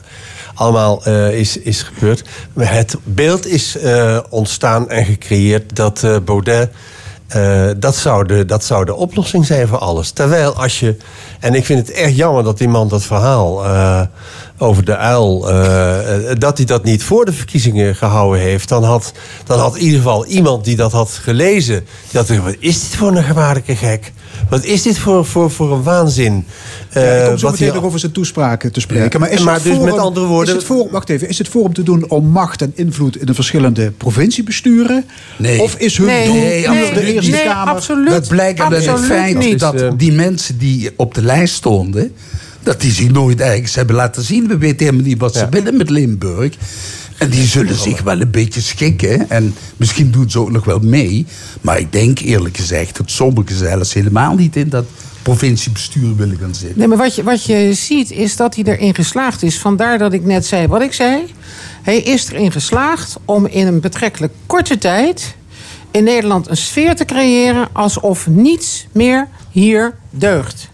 allemaal 0.54 1.04
eh, 1.04 1.38
is, 1.38 1.56
is 1.56 1.82
gebeurd. 1.82 2.22
Maar 2.52 2.72
het 2.74 2.96
beeld 3.04 3.46
is 3.46 3.76
eh, 3.78 4.18
ontstaan 4.28 4.90
en 4.90 5.04
gecreëerd 5.04 5.76
dat 5.76 6.02
eh, 6.04 6.16
Baudet. 6.24 6.70
Eh, 7.32 7.70
dat, 7.76 7.96
zou 7.96 8.26
de, 8.26 8.44
dat 8.44 8.64
zou 8.64 8.84
de 8.84 8.94
oplossing 8.94 9.46
zijn 9.46 9.68
voor 9.68 9.78
alles. 9.78 10.10
Terwijl 10.10 10.54
als 10.54 10.80
je. 10.80 10.96
En 11.40 11.54
ik 11.54 11.64
vind 11.64 11.86
het 11.86 11.96
echt 11.96 12.16
jammer 12.16 12.44
dat 12.44 12.58
die 12.58 12.68
man 12.68 12.88
dat 12.88 13.02
verhaal. 13.02 13.64
eh, 13.64 14.02
over 14.62 14.84
de 14.84 14.96
uil, 14.96 15.48
eh, 15.50 16.30
eh, 16.30 16.36
dat 16.38 16.56
hij 16.56 16.66
dat 16.66 16.84
niet 16.84 17.02
voor 17.02 17.24
de 17.24 17.32
verkiezingen 17.32 17.96
gehouden 17.96 18.40
heeft, 18.40 18.68
dan 18.68 18.84
had, 18.84 19.12
dan 19.44 19.58
had 19.58 19.76
in 19.76 19.82
ieder 19.82 19.96
geval 19.98 20.26
iemand 20.26 20.64
die 20.64 20.76
dat 20.76 20.92
had 20.92 21.10
gelezen, 21.10 21.74
die 22.10 22.20
had 22.20 22.26
gezegd, 22.26 22.44
wat 22.44 22.56
is 22.58 22.80
dit 22.80 22.96
voor 22.96 23.16
een 23.16 23.24
gevaarlijke 23.24 23.76
gek? 23.76 24.12
Wat 24.50 24.64
is 24.64 24.82
dit 24.82 24.98
voor, 24.98 25.24
voor, 25.24 25.50
voor 25.50 25.72
een 25.72 25.82
waanzin? 25.82 26.46
Ja, 26.92 27.00
ik 27.00 27.06
Eh, 27.20 27.26
kom 27.26 27.38
zo 27.38 27.46
wat 27.50 27.58
meteen 27.60 27.74
nog 27.74 27.84
over 27.84 27.98
zijn 27.98 28.12
toespraken 28.12 28.72
te 28.72 28.80
spreken. 28.80 29.10
Ja. 29.12 29.18
Maar 29.18 29.30
is 29.30 29.42
Maar 29.42 29.54
het 29.54 29.62
dus 29.62 29.72
forum, 29.72 29.90
met 29.90 29.98
andere 30.00 30.26
woorden- 30.26 30.54
Is 30.54 30.60
het 30.60 30.70
forum, 30.70 30.92
wacht 30.92 31.08
even, 31.08 31.28
is 31.28 31.38
het 31.38 31.48
forum 31.48 31.72
te 31.74 31.82
doen 31.82 32.08
om 32.10 32.26
macht 32.28 32.62
en 32.62 32.72
invloed 32.74 33.16
in 33.16 33.26
de 33.26 33.34
verschillende 33.34 33.90
provinciebesturen? 33.90 35.04
Nee. 35.38 35.62
Of 35.62 35.74
is 35.74 35.96
hun 35.96 36.06
Nee, 36.06 36.26
doel 36.26 36.34
nee, 36.34 36.68
absoluut 36.68 36.94
de 36.94 37.12
Eerste. 37.12 37.42
Kamer? 37.44 38.10
Dat 38.10 38.28
blijkt 38.28 38.60
uit 38.60 38.72
het 38.72 38.86
absoluut 38.88 39.10
feit 39.10 39.38
niet. 39.38 39.58
dat 39.58 39.84
die 39.96 40.12
mensen 40.12 40.58
die 40.58 40.90
op 40.96 41.14
de 41.14 41.22
lijst 41.22 41.54
stonden... 41.54 42.12
dat 42.62 42.80
die 42.80 42.92
zich 42.92 43.10
nooit 43.10 43.40
ergens 43.40 43.74
hebben 43.74 43.96
laten 43.96 44.22
zien. 44.22 44.48
We 44.48 44.58
weten 44.58 44.86
helemaal 44.86 45.06
niet 45.06 45.18
wat 45.18 45.34
ze 45.34 45.46
willen 45.50 45.76
met 45.76 45.90
Limburg. 45.90 46.54
En 47.18 47.30
die 47.30 47.46
zullen 47.46 47.76
zich 47.76 48.02
wel 48.02 48.20
een 48.20 48.30
beetje 48.30 48.60
schikken. 48.60 49.30
En 49.30 49.54
misschien 49.76 50.10
doen 50.10 50.30
ze 50.30 50.38
ook 50.38 50.50
nog 50.50 50.64
wel 50.64 50.78
mee. 50.78 51.26
Maar 51.60 51.78
ik 51.78 51.92
denk 51.92 52.18
eerlijk 52.18 52.56
gezegd 52.56 52.96
dat 52.96 53.10
sommigen 53.10 53.56
zelfs 53.56 53.92
helemaal 53.92 54.34
niet 54.34 54.56
in 54.56 54.68
dat 54.68 54.84
provinciebestuur 55.22 56.16
willen 56.16 56.38
gaan 56.38 56.54
zitten. 56.54 56.78
Nee, 56.78 56.88
maar 56.88 56.98
wat 56.98 57.14
je, 57.14 57.22
wat 57.22 57.44
je 57.44 57.74
ziet 57.74 58.10
is 58.10 58.36
dat 58.36 58.54
hij 58.54 58.64
erin 58.64 58.94
geslaagd 58.94 59.42
is. 59.42 59.58
Vandaar 59.58 59.98
dat 59.98 60.12
ik 60.12 60.24
net 60.24 60.46
zei 60.46 60.66
wat 60.66 60.82
ik 60.82 60.92
zei. 60.92 61.24
Hij 61.82 61.98
is 61.98 62.28
erin 62.28 62.52
geslaagd 62.52 63.16
om 63.24 63.46
in 63.46 63.66
een 63.66 63.80
betrekkelijk 63.80 64.32
korte 64.46 64.78
tijd... 64.78 65.34
in 65.90 66.04
Nederland 66.04 66.48
een 66.48 66.56
sfeer 66.56 66.96
te 66.96 67.04
creëren... 67.04 67.68
alsof 67.72 68.26
niets 68.26 68.86
meer 68.92 69.28
hier 69.50 69.94
deugt. 70.10 70.70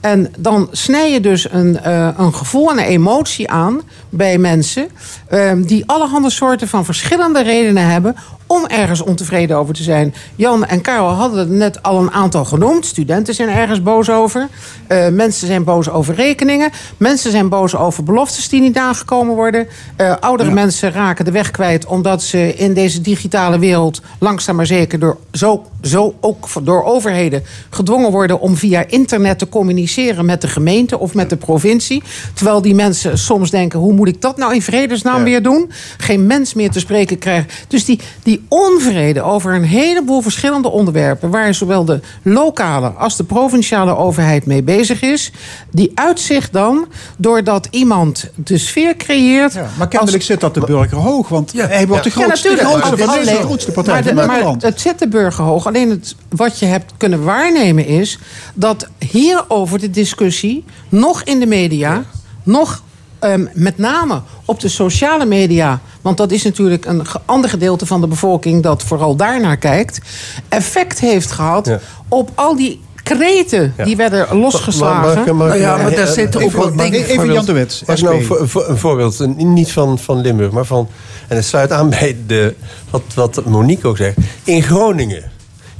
En 0.00 0.32
dan 0.38 0.68
snij 0.72 1.12
je 1.12 1.20
dus 1.20 1.52
een, 1.52 1.78
eh, 1.80 2.08
een 2.16 2.34
gevoel 2.34 2.70
en 2.70 2.78
een 2.78 2.84
emotie 2.84 3.50
aan 3.50 3.80
bij 4.10 4.38
mensen... 4.38 4.88
ehm, 5.28 5.62
die 5.62 5.82
allerhande 5.86 6.30
soorten 6.30 6.68
van 6.68 6.84
verschillende 6.84 7.42
redenen 7.42 7.90
hebben... 7.90 8.16
om 8.46 8.66
ergens 8.66 9.02
ontevreden 9.02 9.56
over 9.56 9.74
te 9.74 9.82
zijn. 9.82 10.14
Jan 10.36 10.64
en 10.64 10.80
Karel 10.80 11.08
hadden 11.08 11.38
het 11.38 11.50
net 11.50 11.82
al 11.82 11.98
een 11.98 12.10
aantal 12.10 12.44
genoemd. 12.44 12.86
Studenten 12.86 13.34
zijn 13.34 13.48
ergens 13.48 13.82
boos 13.82 14.10
over. 14.10 14.48
Eh, 14.86 15.08
mensen 15.08 15.46
zijn 15.46 15.64
boos 15.64 15.90
over 15.90 16.14
rekeningen. 16.14 16.70
Mensen 16.96 17.30
zijn 17.30 17.48
boos 17.48 17.76
over 17.76 18.04
beloftes 18.04 18.48
die 18.48 18.60
niet 18.60 18.74
nagekomen 18.74 19.34
worden. 19.34 19.66
Eh, 19.96 20.14
oudere 20.20 20.50
mensen 20.50 20.92
raken 20.92 21.24
de 21.24 21.30
weg 21.30 21.50
kwijt... 21.50 21.86
omdat 21.86 22.22
ze 22.22 22.54
in 22.54 22.74
deze 22.74 23.00
digitale 23.00 23.58
wereld 23.58 24.02
langzaam 24.18 24.56
maar 24.56 24.66
zeker... 24.66 24.98
door, 24.98 25.16
zo, 25.32 25.64
zo 25.82 26.14
ook 26.20 26.46
door 26.62 26.84
overheden 26.84 27.42
gedwongen 27.70 28.10
worden... 28.10 28.40
om 28.40 28.56
via 28.56 28.84
internet 28.86 29.38
te 29.38 29.48
communiceren 29.48 30.24
met 30.24 30.40
de 30.40 30.48
gemeente 30.48 30.98
of 30.98 31.14
met 31.14 31.30
de 31.30 31.36
provincie. 31.36 32.02
Terwijl 32.34 32.62
die 32.62 32.74
mensen 32.74 33.18
soms 33.18 33.50
denken... 33.50 33.78
hoe 33.78 33.96
moet 33.98 34.08
ik 34.08 34.20
dat 34.20 34.36
nou 34.36 34.54
in 34.54 34.62
vredesnaam 34.62 35.24
weer 35.24 35.42
doen? 35.42 35.70
Geen 35.96 36.26
mens 36.26 36.54
meer 36.54 36.70
te 36.70 36.78
spreken 36.78 37.18
krijgen. 37.18 37.48
Dus 37.68 37.84
die, 37.84 38.00
die 38.22 38.44
onvrede 38.48 39.22
over 39.22 39.54
een 39.54 39.62
heleboel 39.64 40.20
verschillende 40.20 40.68
onderwerpen... 40.68 41.30
waar 41.30 41.54
zowel 41.54 41.84
de 41.84 42.00
lokale 42.22 42.88
als 42.88 43.16
de 43.16 43.24
provinciale 43.24 43.96
overheid 43.96 44.46
mee 44.46 44.62
bezig 44.62 45.02
is... 45.02 45.32
die 45.70 45.92
uitzicht 45.94 46.52
dan 46.52 46.86
doordat 47.16 47.68
iemand 47.70 48.30
de 48.34 48.58
sfeer 48.58 48.96
creëert... 48.96 49.54
Maar 49.78 49.88
kennelijk 49.88 50.22
zit 50.22 50.40
dat 50.40 50.54
de 50.54 50.60
burger 50.60 50.98
hoog, 50.98 51.28
want 51.28 51.52
hij 51.52 51.86
wordt 51.86 52.04
de 52.04 52.10
grootste, 52.10 52.48
natuurlijk. 52.48 52.62
de 52.62 52.68
grootste, 52.68 52.96
van 52.96 53.08
Alleen- 53.08 53.18
Nederland, 53.18 53.40
de 53.40 53.46
grootste 53.46 53.72
partij 53.72 53.94
maar, 53.94 54.02
de- 54.02 54.20
van 54.20 54.26
maar 54.26 54.54
het 54.58 54.80
zit 54.80 54.98
de 54.98 55.08
burger 55.08 55.44
hoog. 55.44 55.66
Alleen 55.66 55.90
het, 55.90 56.14
wat 56.28 56.58
je 56.58 56.66
hebt 56.66 56.92
kunnen 56.96 57.24
waarnemen 57.24 57.86
is... 57.86 58.18
dat 58.54 58.88
hierover 58.98 59.78
de 59.78 59.90
discussie, 59.90 60.64
nog 60.88 61.22
in 61.22 61.40
de 61.40 61.46
media... 61.46 62.04
nog 62.42 62.82
ehm, 63.18 63.46
met 63.52 63.78
name 63.78 64.22
op 64.44 64.60
de 64.60 64.68
sociale 64.68 65.24
media... 65.26 65.80
want 66.02 66.16
dat 66.16 66.30
is 66.32 66.42
natuurlijk 66.42 66.84
een 66.84 67.02
ander 67.24 67.50
gedeelte 67.50 67.86
van 67.86 68.00
de 68.00 68.06
bevolking... 68.06 68.62
dat 68.62 68.82
vooral 68.82 69.16
daarnaar 69.16 69.56
kijkt... 69.56 70.00
effect 70.48 71.00
heeft 71.00 71.30
gehad 71.30 71.70
op 72.08 72.30
al 72.34 72.56
die 72.56 72.80
kreten 73.02 73.74
die 73.84 73.96
werden 73.96 74.36
losgeslagen. 74.36 75.36
Nou 75.36 75.56
ja, 75.58 75.76
maar 75.76 75.94
daar 75.94 76.06
zitten 76.06 76.42
ook 76.42 76.50
wel 76.52 76.76
dingen- 76.76 76.92
Even 77.00 77.10
even 77.10 77.32
Jan 77.32 77.44
de 77.44 77.52
Wet, 77.52 77.82
nou 78.00 78.24
voor- 78.24 78.48
voor- 78.48 78.68
een 78.68 78.78
voorbeeld, 78.78 79.18
een- 79.18 79.52
niet 79.52 79.72
van, 79.72 79.98
van 79.98 80.20
Limburg, 80.20 80.50
maar 80.50 80.64
van... 80.64 80.88
En 81.28 81.36
het 81.36 81.44
sluit 81.44 81.72
aan 81.72 81.90
bij 81.90 82.16
de, 82.26 82.54
wat, 82.90 83.02
wat 83.14 83.44
Monique 83.44 83.88
ook 83.88 83.96
zegt. 83.96 84.16
In 84.44 84.62
Groningen. 84.62 85.30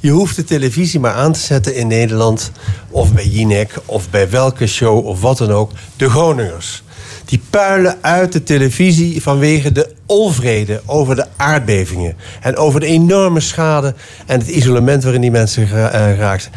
Je 0.01 0.11
hoeft 0.11 0.37
de 0.37 0.45
televisie 0.45 1.01
maar 1.01 1.15
aan 1.15 1.33
te 1.33 1.39
zetten 1.41 1.75
in 1.75 1.87
Nederland... 1.87 2.51
of 2.91 3.13
bij 3.13 3.27
Jinek, 3.27 3.75
of 3.85 4.11
bij 4.11 4.31
welke 4.31 4.67
show, 4.67 5.07
of 5.07 5.21
wat 5.21 5.39
dan 5.39 5.51
ook. 5.51 5.71
De 5.97 6.11
Groningers. 6.11 6.83
Die 7.29 7.41
puilen 7.51 7.99
uit 8.01 8.33
de 8.33 8.43
televisie 8.43 9.23
vanwege 9.23 9.73
de 9.73 9.93
onvrede 10.07 10.83
over 10.87 11.17
de 11.17 11.27
aardbevingen. 11.37 12.17
En 12.41 12.57
over 12.57 12.81
de 12.81 12.87
enorme 12.87 13.41
schade 13.41 13.95
en 14.27 14.39
het 14.39 14.49
isolement 14.49 15.03
waarin 15.03 15.21
die 15.21 15.31
mensen 15.31 15.63
eh, 15.63 15.69
geraakt. 15.91 16.51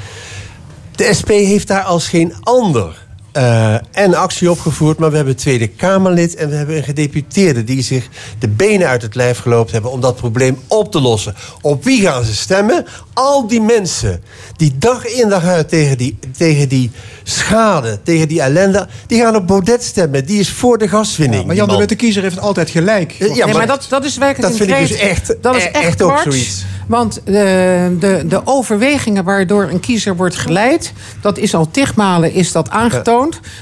De 0.96 1.14
SP 1.20 1.30
heeft 1.30 1.68
daar 1.68 1.84
als 1.84 2.08
geen 2.08 2.34
ander 2.42 3.01
eh, 3.32 3.74
en 3.92 4.14
actie 4.14 4.52
opgevoerd. 4.52 4.98
Maar 4.98 5.10
we 5.10 5.16
hebben 5.16 5.34
een 5.34 5.40
Tweede 5.40 5.68
Kamerlid 5.68 6.36
en 6.36 6.50
we 6.50 6.56
hebben 6.56 6.78
een 6.78 6.84
gedeputeerde... 6.84 7.64
die 7.64 7.82
zich 7.82 8.08
de 8.40 8.48
benen 8.48 8.88
uit 8.88 9.02
het 9.02 9.16
lijf 9.16 9.40
gelopen 9.40 9.74
hebben 9.74 9.92
om 9.92 10.02
dat 10.02 10.16
probleem 10.16 10.60
op 10.68 10.92
te 10.92 11.02
lossen. 11.02 11.36
Op 11.62 11.84
wie 11.84 12.02
gaan 12.02 12.24
ze 12.24 12.36
stemmen? 12.36 12.86
Al 13.14 13.48
die 13.48 13.62
mensen 13.62 14.22
die 14.56 14.78
dag 14.78 15.06
in 15.06 15.30
dag 15.30 15.44
uit 15.44 15.70
tegen 15.70 15.98
die, 15.98 16.18
tegen 16.38 16.70
die 16.70 16.92
schade, 17.24 18.00
tegen 18.04 18.28
die 18.28 18.42
ellende... 18.42 18.88
die 19.08 19.22
gaan 19.22 19.36
op 19.36 19.48
Baudet 19.48 19.84
stemmen. 19.84 20.26
Die 20.26 20.40
is 20.40 20.50
voor 20.50 20.78
de 20.78 20.88
gaswinning. 20.88 21.46
Maar 21.46 21.56
Jan 21.56 21.70
de. 21.70 21.78
Witte 21.78 21.96
kiezer 21.96 22.24
heeft 22.24 22.40
altijd 22.40 22.70
gelijk. 22.70 23.12
Ja, 23.12 23.46
nee, 23.46 23.56
maar 23.56 23.68
dat, 23.68 23.86
dat 23.90 24.06
is 24.06 24.18
werkelijk 24.18 24.58
dat 24.58 24.68
vind 24.68 24.80
ik 24.80 24.88
dus 24.88 24.98
echt, 24.98 25.36
dat 25.42 25.56
is 25.56 25.64
e- 25.64 25.68
echt, 25.68 25.86
echt 25.86 26.02
ook 26.02 26.18
zoiets. 26.18 26.66
Want 26.88 27.22
de, 27.26 27.96
de, 28.00 28.24
de 28.28 28.42
overwegingen 28.46 29.24
waardoor 29.24 29.70
een 29.70 29.80
kiezer 29.80 30.16
wordt 30.16 30.36
geleid... 30.36 30.94
dat 31.22 31.38
is 31.38 31.54
al 31.54 31.72
tigmalen 31.72 32.34
is 32.34 32.52
dat 32.52 32.70
aangetoond... 32.70 33.21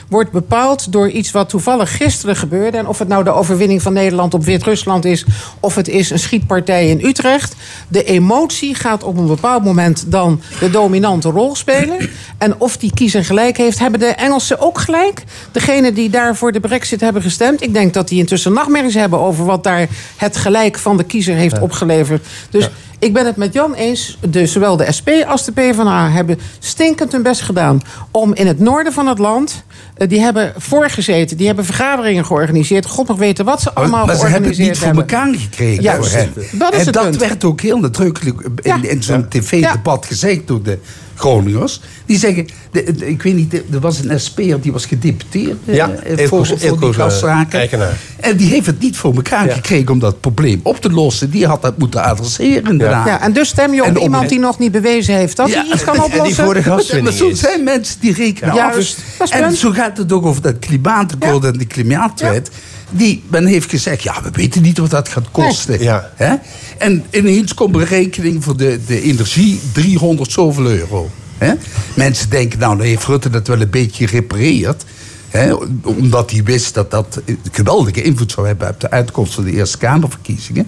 wordt 0.10 0.31
bepaald 0.31 0.91
door 0.91 1.10
iets 1.10 1.31
wat 1.31 1.49
toevallig 1.49 1.98
gisteren 1.98 2.36
gebeurde. 2.36 2.77
En 2.77 2.88
of 2.88 2.99
het 2.99 3.07
nou 3.07 3.23
de 3.23 3.31
overwinning 3.31 3.81
van 3.81 3.94
Nederland 3.94 4.34
op 4.34 4.44
Wit-Rusland 4.44 5.06
is... 5.06 5.26
of 5.60 5.76
het 5.76 5.88
is 5.88 6.10
een 6.10 6.19
schietpartij 6.19 6.90
in 6.90 7.06
Utrecht. 7.06 7.56
De 7.88 8.03
emotie 8.03 8.76
gaat 8.76 9.03
op 9.03 9.18
een 9.18 9.27
bepaald 9.27 9.64
moment 9.64 10.11
dan 10.11 10.41
de 10.60 10.69
dominante 10.69 11.30
rol 11.30 11.56
spelen. 11.56 12.10
En 12.38 12.56
of 12.57 12.77
die 12.77 12.94
kiezer 12.94 13.26
gelijk 13.26 13.57
heeft, 13.57 13.80
hebben 13.80 13.99
de 13.99 14.06
Engelsen 14.06 14.60
ook 14.60 14.80
gelijk? 14.80 15.23
Degene 15.52 15.94
die 15.94 16.10
daar 16.10 16.36
voor 16.36 16.52
de 16.52 16.60
brexit 16.60 17.02
hebben 17.02 17.22
gestemd... 17.22 17.61
ik 17.61 17.73
denk 17.73 17.94
dat 17.94 18.07
die 18.07 18.19
intussen 18.19 18.53
nachtmerries 18.53 18.94
hebben... 18.94 19.19
over 19.19 19.45
wat 19.45 19.64
daar 19.64 19.88
het 20.15 20.38
gelijk 20.38 20.77
van 20.77 20.98
de 20.98 21.03
kiezer 21.03 21.36
heeft 21.36 21.60
opgeleverd. 21.60 22.26
Dus... 22.49 22.69
Ik 23.00 23.14
ben 23.14 23.26
het 23.26 23.36
met 23.36 23.54
Jan 23.54 23.74
eens. 23.74 24.18
De, 24.30 24.46
zowel 24.46 24.78
de 24.78 24.92
SP 24.98 25.10
als 25.28 25.46
de 25.46 25.52
PvdA 25.52 26.10
hebben 26.12 26.40
stinkend 26.60 27.12
hun 27.12 27.22
best 27.22 27.42
gedaan... 27.42 27.82
om 28.12 28.34
in 28.34 28.48
het 28.48 28.60
noorden 28.60 28.94
van 28.94 29.08
het 29.08 29.20
land... 29.20 29.64
eh, 29.98 30.08
die 30.08 30.20
hebben 30.20 30.54
voorgezeten, 30.58 31.38
die 31.38 31.48
hebben 31.48 31.66
vergaderingen 31.66 32.26
georganiseerd. 32.26 32.86
God 32.86 33.08
mag 33.08 33.18
weten 33.18 33.46
wat 33.46 33.62
ze 33.62 33.74
allemaal 33.74 34.06
maar 34.06 34.16
ze 34.16 34.26
hebben 34.26 34.50
het 34.50 34.58
georganiseerd 34.58 34.96
niet 34.96 35.10
voor 35.10 35.18
elkaar 35.18 35.36
gekregen 35.36 35.96
voor 35.96 36.20
hen. 36.20 36.34
Dat 36.52 36.74
is 36.74 36.80
en 36.80 36.86
het 36.86 36.94
dat 36.94 37.04
punt. 37.04 37.18
werd 37.18 37.44
ook 37.44 37.62
heel 37.62 37.80
nadrukkelijk 37.80 38.42
in, 38.62 38.90
in 38.90 39.04
zo'n 39.04 39.28
tv-debat 39.28 40.06
gezegd 40.06 40.48
door 40.48 40.64
de 40.64 40.80
Groningers. 41.20 41.82
Die 42.06 42.18
zeggen, 42.18 42.48
de- 42.72 42.94
de- 42.98 43.08
ik 43.10 43.22
weet 43.22 43.36
niet, 43.36 43.54
er 43.54 43.80
was 43.80 44.00
een 44.04 44.20
SP'er 44.20 44.62
die 44.62 44.72
was 44.72 44.86
gedeputeerd 44.86 45.58
eh, 45.66 45.76
Ja, 45.76 45.90
eh, 45.91 46.28
voor, 46.28 46.46
voor 46.46 46.80
die 46.80 46.90
eh, 46.90 46.96
gaszaken. 46.96 47.60
Eigenaar. 47.60 47.98
En 48.20 48.38
die 48.38 48.48
heeft 48.50 48.66
het 48.66 48.80
niet 48.80 48.98
voor 48.98 49.16
elkaar 49.16 49.46
Ja. 49.48 49.54
gekregen 49.54 49.90
om 49.91 50.00
dat 50.00 50.20
probleem 50.22 50.60
op 50.64 50.82
te 50.82 50.90
lossen. 50.91 51.30
Die 51.30 51.46
had 51.48 51.62
dat 51.62 51.78
moeten 51.78 52.04
adresseren 52.04 52.72
inderdaad. 52.72 53.06
Ja, 53.08 53.22
en 53.22 53.34
dus 53.34 53.48
stem 53.48 53.74
je 53.74 53.82
op 53.82 53.88
En 53.88 53.98
om- 53.98 54.04
iemand 54.04 54.30
die 54.30 54.40
nog 54.40 54.60
niet 54.60 54.72
bewezen 54.72 55.16
heeft 55.16 55.36
dat 55.38 55.54
hij 55.54 55.66
iets 55.74 55.84
kan 55.84 56.04
oplossen. 56.04 57.04
Maar 57.04 57.12
zo 57.14 57.34
zijn 57.34 57.64
mensen 57.64 58.00
die 58.00 58.14
rekenen 58.14 58.56
Juist, 58.56 58.98
af. 58.98 59.18
dat 59.18 59.28
is 59.28 59.34
En 59.46 59.56
zo 59.56 59.72
gaat 59.72 59.98
het 59.98 60.12
ook 60.12 60.26
over 60.26 60.41
dat 60.41 60.60
klimaatakkoord 60.60 61.44
en 61.44 61.58
de 61.58 61.66
klimaatwet. 61.66 62.50
Die, 62.91 63.24
men 63.28 63.45
heeft 63.45 63.70
gezegd, 63.70 64.03
ja, 64.03 64.22
we 64.24 64.30
weten 64.32 64.61
niet 64.61 64.78
wat 64.78 64.90
dat 64.90 65.10
gaat 65.10 65.32
kosten. 65.32 65.82
Ja. 65.82 66.11
Hè? 66.16 66.36
En 66.78 67.03
ineens 67.10 67.53
komt 67.53 67.76
een 67.76 67.86
rekening 67.86 68.44
voor 68.44 68.57
de, 68.57 68.80
de 68.86 69.02
energie 69.02 69.60
300 69.72 70.32
zoveel 70.32 70.66
euro. 70.66 71.10
Hè? 71.38 71.53
Mensen 71.94 72.30
denken, 72.30 72.60
nou, 72.60 72.78
dan 72.78 72.86
heeft 72.86 73.06
Rutte 73.06 73.30
dat 73.30 73.48
wel 73.48 73.61
een 73.61 73.70
beetje 73.70 74.07
gerepareerd. 74.07 74.86
Hè? 75.30 75.53
Omdat 75.84 76.32
hij 76.32 76.44
wist 76.44 76.74
dat 76.74 76.91
dat 76.91 77.22
geweldige 77.52 78.02
invloed 78.02 78.32
zou 78.32 78.48
hebben 78.48 78.70
op 78.70 78.80
de 78.80 78.90
uitkomst 78.90 79.34
van 79.34 79.44
de 79.44 79.52
Eerste 79.52 79.78
Kamerverkiezingen. 79.78 80.68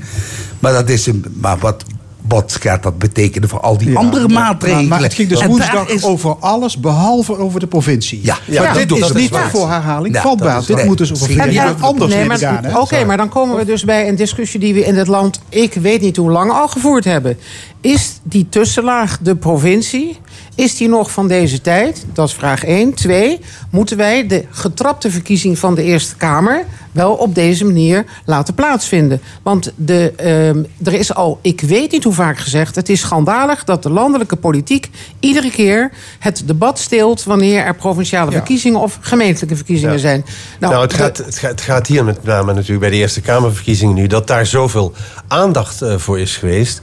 Maar, 0.60 0.74
dat 0.74 0.90
is 0.90 1.06
een, 1.06 1.26
maar 1.40 1.58
wat, 1.58 1.84
wat 2.32 2.58
gaat 2.62 2.84
dat 2.84 2.98
betekenen 2.98 3.50
voor 3.50 3.60
al 3.60 3.78
die 3.78 3.98
andere 3.98 4.28
Ja, 4.28 4.34
maatregelen? 4.34 4.88
Maar, 4.88 4.98
maar 5.00 5.08
het 5.08 5.14
ging 5.14 5.30
dus 5.30 5.40
En 5.40 5.48
woensdag 5.48 5.88
is- 5.88 6.04
over 6.04 6.36
alles 6.40 6.78
behalve 6.80 7.38
over 7.38 7.60
de 7.60 7.68
provincie. 7.68 8.20
Ja, 8.24 8.38
maar 8.46 8.54
ja, 8.64 8.74
dit 8.74 8.90
dat 8.90 8.98
is 9.00 9.12
niet 9.12 9.30
waar. 9.30 9.50
voor 9.50 9.70
herhaling 9.70 10.16
Ja, 10.16 10.22
vatbaar. 10.22 10.66
Dit 10.66 10.76
nee. 10.76 10.86
moet 10.86 10.98
dus 10.98 11.12
over 11.14 11.26
veel 11.28 11.38
en- 11.40 11.82
anders 11.82 12.16
Nee? 12.42 12.80
Oké, 12.80 13.06
maar 13.06 13.18
dan 13.18 13.30
komen 13.30 13.56
we 13.58 13.66
dus 13.66 13.84
bij 13.86 14.08
een 14.08 14.16
discussie 14.16 14.60
die 14.60 14.74
we 14.74 14.86
in 14.86 14.96
dit 14.96 15.08
land, 15.08 15.40
ik 15.50 15.74
weet 15.74 16.02
niet 16.02 16.18
hoe 16.18 16.32
lang 16.32 16.52
al 16.52 16.68
gevoerd 16.68 17.04
hebben. 17.04 17.38
Is 17.82 18.20
die 18.24 18.48
tussenlaag 18.50 19.18
de 19.22 19.36
provincie? 19.36 20.18
Is 20.56 20.78
die 20.78 20.90
nog 20.90 21.12
van 21.12 21.28
deze 21.28 21.62
tijd? 21.62 22.06
Dat 22.14 22.28
is 22.28 22.34
vraag 22.34 22.64
1. 22.66 22.94
Twee, 22.94 23.40
moeten 23.72 23.98
wij 23.98 24.28
de 24.28 24.46
getrapte 24.50 25.12
verkiezing 25.12 25.60
van 25.60 25.76
de 25.76 25.84
Eerste 25.84 26.16
Kamer 26.16 26.66
wel 26.92 27.14
op 27.14 27.36
deze 27.36 27.66
manier 27.66 28.06
laten 28.26 28.54
plaatsvinden? 28.54 29.22
Want 29.44 29.72
de, 29.76 30.14
ehm, 30.16 30.64
er 30.84 30.94
is 30.94 31.14
al, 31.14 31.40
ik 31.42 31.62
weet 31.62 31.92
niet 31.92 32.04
hoe 32.04 32.14
vaak 32.14 32.38
gezegd, 32.38 32.76
het 32.76 32.90
is 32.90 33.00
schandalig 33.00 33.64
dat 33.64 33.84
de 33.84 33.90
landelijke 33.90 34.36
politiek 34.36 34.90
iedere 35.20 35.52
keer 35.52 35.92
het 36.20 36.44
debat 36.46 36.80
steelt 36.80 37.24
wanneer 37.24 37.64
er 37.64 37.76
provinciale 37.76 38.32
verkiezingen 38.32 38.80
of 38.80 38.98
gemeentelijke 39.02 39.56
verkiezingen 39.56 40.00
zijn. 40.00 40.26
Nou, 40.60 40.82
het, 40.82 40.90
de- 40.90 40.96
gaat, 40.96 41.18
het, 41.18 41.38
gaat, 41.38 41.52
het 41.52 41.62
gaat 41.62 41.88
hier 41.88 42.04
met 42.04 42.24
name 42.24 42.54
natuurlijk 42.54 42.80
bij 42.80 42.90
de 42.90 42.96
Eerste 42.96 43.22
Kamerverkiezingen 43.22 43.96
nu... 43.96 44.08
dat 44.08 44.28
daar 44.28 44.46
zoveel 44.46 44.94
aandacht 45.28 45.82
eh, 45.82 45.98
voor 45.98 46.20
is 46.20 46.38
geweest. 46.38 46.82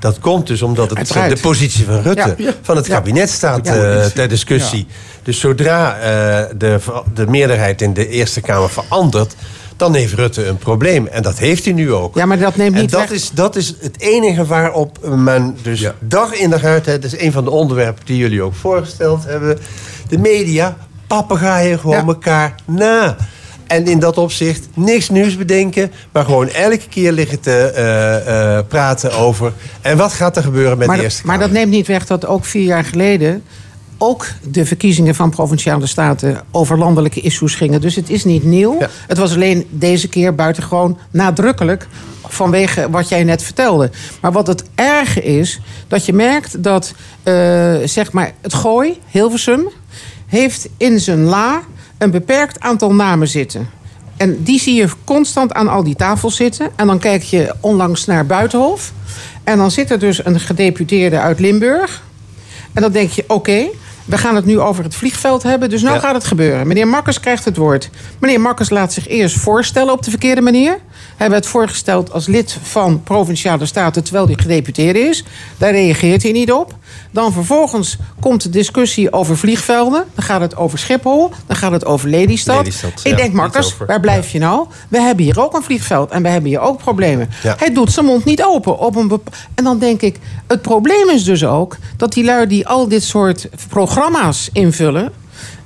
Dat 0.00 0.18
komt 0.18 0.46
dus 0.46 0.62
omdat 0.62 0.88
het, 0.88 0.98
Uiteraard. 0.98 1.30
de 1.36 1.40
positie 1.42 1.84
van 1.84 2.00
Rutte, 2.02 2.34
Ja. 2.36 2.52
van 2.62 2.76
het 2.76 2.86
kabinet 2.88 3.30
staat 3.30 3.66
Ja. 3.66 3.74
eh, 4.00 4.04
ter 4.06 4.28
discussie. 4.28 4.86
Dus 5.22 5.40
zodra 5.40 5.94
eh, 5.98 6.00
de, 6.56 6.78
de 7.14 7.26
meerderheid 7.26 7.82
in 7.82 7.92
de 7.94 8.08
Eerste 8.08 8.40
Kamer 8.40 8.70
verandert... 8.70 9.34
dan 9.76 9.94
heeft 9.94 10.12
Rutte 10.14 10.46
een 10.46 10.58
probleem. 10.58 11.06
En 11.06 11.22
dat 11.22 11.38
heeft 11.38 11.64
hij 11.64 11.72
nu 11.74 11.92
ook. 11.92 12.14
Ja, 12.16 12.26
maar 12.26 12.38
dat 12.38 12.56
neemt 12.56 12.74
En 12.74 12.80
niet 12.80 12.90
dat 12.90 13.00
weg. 13.00 13.10
is, 13.10 13.30
dat 13.30 13.56
is 13.56 13.74
het 13.80 14.00
enige 14.00 14.44
waarop 14.46 14.98
men 15.14 15.56
dus 15.62 15.86
dag 15.98 16.32
in 16.34 16.50
dag 16.50 16.64
uit... 16.64 16.86
hè, 16.86 16.98
dat 16.98 17.12
is 17.12 17.20
een 17.20 17.32
van 17.32 17.44
de 17.44 17.50
onderwerpen 17.50 18.04
die 18.06 18.16
jullie 18.16 18.42
ook 18.42 18.54
voorgesteld 18.54 19.24
hebben... 19.24 19.58
de 20.08 20.18
media 20.18 20.76
papegaaien 21.06 21.78
gewoon 21.78 22.06
elkaar 22.08 22.54
na. 22.64 23.16
En 23.70 23.86
in 23.86 23.98
dat 23.98 24.18
opzicht 24.18 24.68
niks 24.74 25.08
nieuws 25.08 25.36
bedenken... 25.36 25.92
maar 26.12 26.24
gewoon 26.24 26.48
elke 26.48 26.88
keer 26.88 27.12
liggen 27.12 27.40
te 27.40 27.50
eh, 27.50 28.56
eh, 28.56 28.66
praten 28.68 29.12
over... 29.12 29.52
en 29.80 29.96
wat 29.96 30.12
gaat 30.12 30.36
er 30.36 30.42
gebeuren 30.42 30.78
met 30.78 30.86
maar, 30.86 30.96
de 30.96 31.02
Eerste 31.02 31.26
maar 31.26 31.38
dat 31.38 31.50
neemt 31.50 31.70
niet 31.70 31.86
weg 31.86 32.06
dat 32.06 32.26
ook 32.26 32.44
vier 32.44 32.64
jaar 32.64 32.84
geleden 32.84 33.42
ook 33.98 34.26
de 34.42 34.66
verkiezingen 34.66 35.14
van 35.14 35.30
provinciale 35.30 35.86
staten 35.86 36.40
over 36.50 36.78
landelijke 36.78 37.20
issues 37.20 37.54
gingen. 37.54 37.80
Dus 37.80 37.96
het 37.96 38.10
is 38.10 38.24
niet 38.24 38.44
nieuw. 38.44 38.78
Het 39.06 39.18
was 39.18 39.34
alleen 39.34 39.66
deze 39.70 40.08
keer 40.08 40.34
buitengewoon 40.34 40.98
nadrukkelijk 41.10 41.86
vanwege 42.22 42.90
wat 42.90 43.08
jij 43.08 43.24
net 43.24 43.42
vertelde. 43.42 43.90
Maar 44.20 44.32
wat 44.32 44.46
het 44.46 44.64
erge 44.74 45.22
is, 45.22 45.60
dat 45.88 46.06
je 46.06 46.12
merkt 46.12 46.62
dat 46.62 46.94
eh, 47.22 47.74
zeg 47.84 48.12
maar 48.12 48.32
het 48.40 48.54
gooi, 48.54 48.98
Hilversum, 49.10 49.68
heeft 50.26 50.68
in 50.76 51.00
zijn 51.00 51.24
la 51.24 51.62
een 52.00 52.10
beperkt 52.10 52.60
aantal 52.60 52.94
namen 52.94 53.28
zitten. 53.28 53.68
En 54.16 54.42
die 54.42 54.60
zie 54.60 54.74
je 54.74 54.88
constant 55.04 55.52
aan 55.52 55.68
al 55.68 55.82
die 55.82 55.96
tafels 55.96 56.36
zitten. 56.36 56.70
En 56.76 56.86
dan 56.86 56.98
kijk 56.98 57.22
je 57.22 57.54
onlangs 57.60 58.06
naar 58.06 58.26
Buitenhof. 58.26 58.92
En 59.44 59.58
dan 59.58 59.70
zit 59.70 59.90
er 59.90 59.98
dus 59.98 60.24
een 60.24 60.40
gedeputeerde 60.40 61.18
uit 61.18 61.40
Limburg. 61.40 62.02
En 62.72 62.82
dan 62.82 62.92
denk 62.92 63.10
je, 63.10 63.24
oké, 63.26 63.66
we 64.04 64.18
gaan 64.18 64.34
het 64.34 64.44
nu 64.44 64.60
over 64.60 64.84
het 64.84 64.94
vliegveld 64.94 65.42
hebben. 65.42 65.70
Dus 65.70 65.80
Ja. 65.80 65.98
gaat 65.98 66.14
het 66.14 66.24
gebeuren. 66.24 66.66
Meneer 66.66 66.88
Makkers 66.88 67.20
krijgt 67.20 67.44
het 67.44 67.56
woord. 67.56 67.90
Meneer 68.18 68.40
Makkers 68.40 68.70
laat 68.70 68.92
zich 68.92 69.08
eerst 69.08 69.36
voorstellen 69.36 69.92
op 69.92 70.02
de 70.02 70.10
verkeerde 70.10 70.40
manier. 70.40 70.78
Hij 71.16 71.30
werd 71.30 71.46
voorgesteld 71.46 72.12
als 72.12 72.26
lid 72.26 72.56
van 72.62 73.02
Provinciale 73.02 73.66
Staten... 73.66 74.04
terwijl 74.04 74.26
hij 74.26 74.36
gedeputeerde 74.40 74.98
is. 74.98 75.24
Daar 75.58 75.70
reageert 75.70 76.22
hij 76.22 76.32
niet 76.32 76.52
op. 76.52 76.74
Dan 77.10 77.32
vervolgens 77.32 77.96
komt 78.20 78.42
de 78.42 78.48
discussie 78.48 79.12
over 79.12 79.36
vliegvelden. 79.36 80.04
Dan 80.14 80.24
gaat 80.24 80.40
het 80.40 80.56
over 80.56 80.78
Schiphol. 80.78 81.30
Dan 81.46 81.56
gaat 81.56 81.72
het 81.72 81.84
over 81.84 82.08
Lelystad. 82.08 82.56
Lelystad, 82.56 83.00
Ik 83.02 83.10
ja, 83.10 83.16
denk, 83.16 83.32
Makkers, 83.32 83.76
waar 83.86 84.00
blijf 84.00 84.30
je 84.30 84.38
nou? 84.38 84.66
We 84.88 85.00
hebben 85.00 85.24
hier 85.24 85.40
ook 85.40 85.54
een 85.54 85.62
vliegveld 85.62 86.10
en 86.10 86.22
we 86.22 86.28
hebben 86.28 86.50
hier 86.50 86.60
ook 86.60 86.78
problemen. 86.78 87.28
Hij 87.56 87.72
doet 87.72 87.92
zijn 87.92 88.06
mond 88.06 88.24
niet 88.24 88.44
open. 88.44 88.78
Op 88.78 88.96
een 88.96 89.20
en 89.54 89.64
dan 89.64 89.78
denk 89.78 90.00
ik, 90.00 90.18
het 90.46 90.62
probleem 90.62 91.08
is 91.08 91.24
dus 91.24 91.44
ook... 91.44 91.76
dat 91.96 92.12
die 92.12 92.24
lui 92.24 92.46
die 92.46 92.66
al 92.68 92.88
dit 92.88 93.02
soort 93.02 93.48
programma's 93.68 93.89
invullen... 94.52 95.12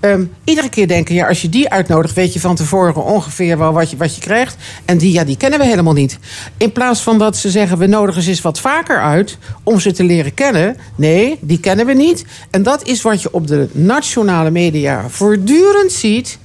ehm, 0.01 0.25
iedere 0.45 0.69
keer 0.69 0.89
denken, 0.89 1.15
ja, 1.15 1.29
als 1.29 1.43
je 1.43 1.49
die 1.49 1.71
uitnodigt... 1.71 2.15
weet 2.15 2.33
je 2.33 2.41
van 2.41 2.55
tevoren 2.57 3.05
ongeveer 3.05 3.59
wel 3.59 3.73
wat 3.73 3.91
je, 3.91 3.97
wat 3.97 4.15
je 4.15 4.21
krijgt. 4.21 4.57
En 4.85 4.99
die, 4.99 5.13
ja, 5.13 5.25
die 5.25 5.37
kennen 5.37 5.59
we 5.59 5.67
helemaal 5.67 5.93
niet. 5.93 6.19
In 6.57 6.73
plaats 6.73 7.01
van 7.01 7.19
dat 7.19 7.37
ze 7.37 7.51
zeggen, 7.51 7.79
we 7.79 7.87
nodigen 7.87 8.23
ze 8.23 8.29
eens 8.31 8.41
wat 8.41 8.61
vaker 8.61 9.01
uit... 9.01 9.39
om 9.63 9.81
ze 9.81 9.93
te 9.93 10.05
leren 10.05 10.35
kennen. 10.35 10.77
Nee, 10.97 11.39
die 11.41 11.61
kennen 11.61 11.87
we 11.87 11.93
niet. 11.93 12.25
En 12.51 12.63
dat 12.63 12.87
is 12.87 13.03
wat 13.03 13.23
je 13.23 13.33
op 13.33 13.47
de 13.47 13.69
nationale 13.73 14.51
media 14.51 15.05
voortdurend 15.09 15.93
ziet... 15.93 16.39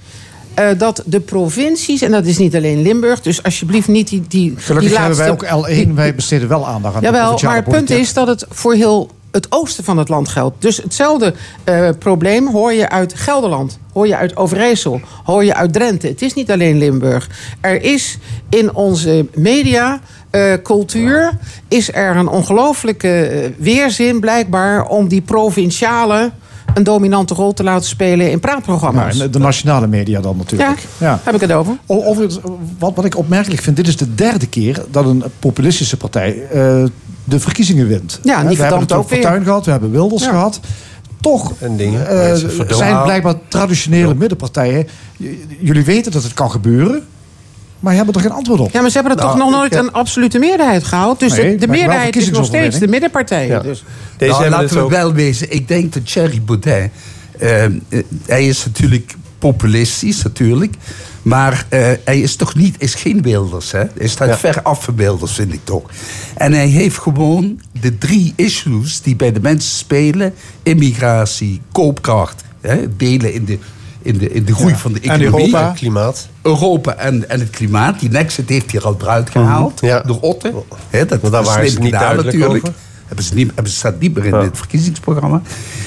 eh, 0.54 0.68
dat 0.78 1.04
de 1.06 1.20
provincies, 1.20 2.02
en 2.02 2.12
dat 2.12 2.26
is 2.26 2.38
niet 2.38 2.56
alleen 2.56 2.82
Limburg... 2.82 3.22
dus 3.22 3.44
alsjeblieft 3.44 3.88
niet 3.88 4.08
die, 4.08 4.24
die, 4.28 4.54
Gelukkig 4.58 4.90
die 4.90 5.00
hebben 5.00 5.18
wij 5.18 5.28
laatste- 5.30 5.48
ook 5.56 5.68
L1. 5.88 5.94
Wij 5.94 6.16
besteden 6.16 6.48
wel 6.48 6.68
aandacht 6.68 6.96
aan 6.96 7.02
de 7.02 7.08
Jawel, 7.08 7.40
maar 7.44 7.56
het 7.56 7.70
punt 7.70 7.90
is 7.90 8.14
dat 8.14 8.28
het 8.28 8.46
voor 8.50 8.74
heel 8.74 9.10
het 9.32 9.48
oosten 9.52 9.84
van 9.84 9.98
het 9.98 10.10
land 10.10 10.28
geldt. 10.28 10.62
Dus 10.62 10.78
hetzelfde 10.78 11.34
eh, 11.64 11.90
probleem 12.00 12.48
hoor 12.48 12.74
je 12.74 12.90
uit 12.90 13.14
Gelderland, 13.14 13.80
hoor 13.94 14.08
je 14.08 14.16
uit 14.16 14.36
Overijssel, 14.38 15.02
hoor 15.24 15.46
je 15.46 15.56
uit 15.56 15.74
Drenthe. 15.74 16.08
Het 16.08 16.22
is 16.22 16.34
niet 16.34 16.52
alleen 16.52 16.78
Limburg. 16.78 17.30
Er 17.62 17.82
is 17.84 18.18
in 18.50 18.74
onze 18.76 19.26
media. 19.34 20.00
eh, 20.30 20.54
cultuur 20.64 21.32
is 21.68 21.94
er 21.94 22.16
een 22.16 22.28
ongelooflijke 22.28 23.22
eh, 23.26 23.50
weerzin 23.58 24.20
blijkbaar 24.20 24.88
om 24.88 25.08
die 25.08 25.22
provinciale 25.22 26.32
een 26.74 26.84
dominante 26.84 27.34
rol 27.34 27.54
te 27.54 27.64
laten 27.64 27.88
spelen 27.88 28.32
in 28.32 28.40
praatprogramma's. 28.40 29.18
Maar 29.18 29.32
de 29.32 29.40
nationale 29.40 29.88
media 29.88 30.22
dan 30.22 30.38
natuurlijk. 30.38 30.70
Ja, 30.98 31.20
heb 31.24 31.36
ik 31.36 31.42
het 31.42 31.52
over. 31.52 31.78
O- 31.86 32.04
Overigens, 32.06 32.40
wat, 32.80 32.96
wat 32.96 33.06
ik 33.06 33.18
opmerkelijk 33.18 33.62
vind, 33.62 33.76
dit 33.76 33.88
is 33.88 33.98
de 33.98 34.16
derde 34.16 34.48
keer 34.48 34.84
dat 34.92 35.06
een 35.06 35.24
populistische 35.40 35.98
partij 35.98 36.48
de 37.30 37.40
verkiezingen 37.40 37.88
wint. 37.88 38.20
Ja, 38.24 38.40
en 38.40 38.48
die 38.48 38.56
we 38.58 38.62
hebben 38.64 38.82
het 38.82 38.92
ook. 38.92 39.08
Fortuyn 39.08 39.44
gehad, 39.44 39.66
we 39.66 39.72
hebben 39.72 39.92
Wilders 39.92 40.24
Ja. 40.24 40.30
gehad. 40.30 40.60
Toch 41.22 41.54
En 41.60 41.78
dingen. 41.78 42.08
eh, 42.08 42.18
Mensen 42.18 42.52
verdoen- 42.52 42.78
zijn 42.78 43.04
blijkbaar 43.04 43.34
traditionele 43.48 44.16
middenpartijen. 44.16 44.88
J- 45.18 45.28
Jullie 45.60 45.84
weten 45.84 46.12
dat 46.12 46.24
het 46.24 46.34
kan 46.34 46.52
gebeuren, 46.52 47.04
maar 47.80 47.94
hebben 47.94 48.14
er 48.14 48.22
geen 48.22 48.32
antwoord 48.32 48.60
op. 48.60 48.72
Ja, 48.72 48.82
maar 48.82 48.90
ze 48.90 48.98
hebben 48.98 49.18
er 49.18 49.24
Nou, 49.24 49.38
toch 49.38 49.46
nog 49.48 49.60
nooit 49.60 49.74
heb- 49.74 49.84
een 49.84 49.92
absolute 49.94 50.40
meerderheid 50.40 50.84
gehaald. 50.84 51.20
Dus 51.20 51.36
Nee, 51.36 51.56
de, 51.58 51.68
meerderheid 51.68 52.16
is 52.16 52.30
nog 52.32 52.46
steeds 52.46 52.80
de 52.80 52.88
middenpartijen. 52.88 53.50
Ja. 53.50 53.60
Dus. 53.60 53.84
Deze 54.18 54.32
nou, 54.32 54.50
laten 54.50 54.76
we 54.76 54.80
ook- 54.84 54.90
wel 54.90 55.14
wezen. 55.14 55.54
Ik 55.54 55.68
denk 55.68 55.94
dat 55.94 56.06
Thierry 56.12 56.42
Baudet... 56.46 56.90
eh, 57.40 57.64
eh, 57.66 57.72
hij 58.26 58.48
is 58.48 58.66
natuurlijk 58.66 59.16
populistisch, 59.40 60.24
natuurlijk. 60.24 60.74
Maar 61.30 61.66
eh, 61.70 61.88
hij 62.04 62.20
is 62.20 62.36
toch 62.36 62.56
niet, 62.56 62.76
is 62.78 62.94
geen 62.96 63.22
Wilders. 63.22 63.72
Hè? 63.72 63.84
Hij 63.98 64.08
staat 64.08 64.28
Ja. 64.28 64.38
ver 64.38 64.62
af 64.62 64.84
van 64.84 64.96
Wilders, 64.96 65.32
vind 65.32 65.54
ik 65.54 65.60
toch. 65.64 65.90
En 66.36 66.54
hij 66.54 66.68
heeft 66.68 66.98
gewoon 66.98 67.62
de 67.82 67.98
drie 67.98 68.34
issues 68.36 69.02
die 69.02 69.16
bij 69.16 69.32
de 69.32 69.40
mensen 69.40 69.78
spelen. 69.78 70.34
Immigratie, 70.64 71.62
koopkracht, 71.72 72.44
hè? 72.62 72.96
delen 72.98 73.34
in 73.34 73.46
de, 73.46 73.58
in, 74.02 74.18
de, 74.18 74.32
in 74.32 74.46
de 74.46 74.56
groei 74.56 74.76
van 74.76 74.94
de 74.94 75.00
En 75.00 75.10
economie. 75.22 75.46
Europa. 75.46 75.72
Klimaat. 75.72 76.28
Europa 76.42 76.94
en, 76.96 77.30
en 77.30 77.40
het 77.40 77.50
klimaat. 77.50 78.00
Die 78.00 78.10
Nexit 78.10 78.50
heeft 78.50 78.72
hier 78.72 78.86
al 78.86 78.98
eruit 79.02 79.30
gehaald. 79.30 79.80
Ja. 79.82 80.02
Door 80.02 80.20
Otte. 80.22 80.54
Dat 80.92 81.32
daar 81.32 81.42
is 81.42 81.48
waren 81.48 81.70
ze 81.70 81.80
niet 81.80 81.92
duidelijk 81.92 82.26
natuurlijk. 82.26 82.66
over. 82.68 82.78
Hebben 83.06 83.26
ze 83.26 83.34
niet, 83.34 83.52
hebben, 83.56 83.72
staat 83.74 84.00
niet 84.00 84.16
meer 84.16 84.26
in 84.26 84.34
Ja. 84.36 84.42
het 84.42 84.58
verkiezingsprogramma. 84.58 85.42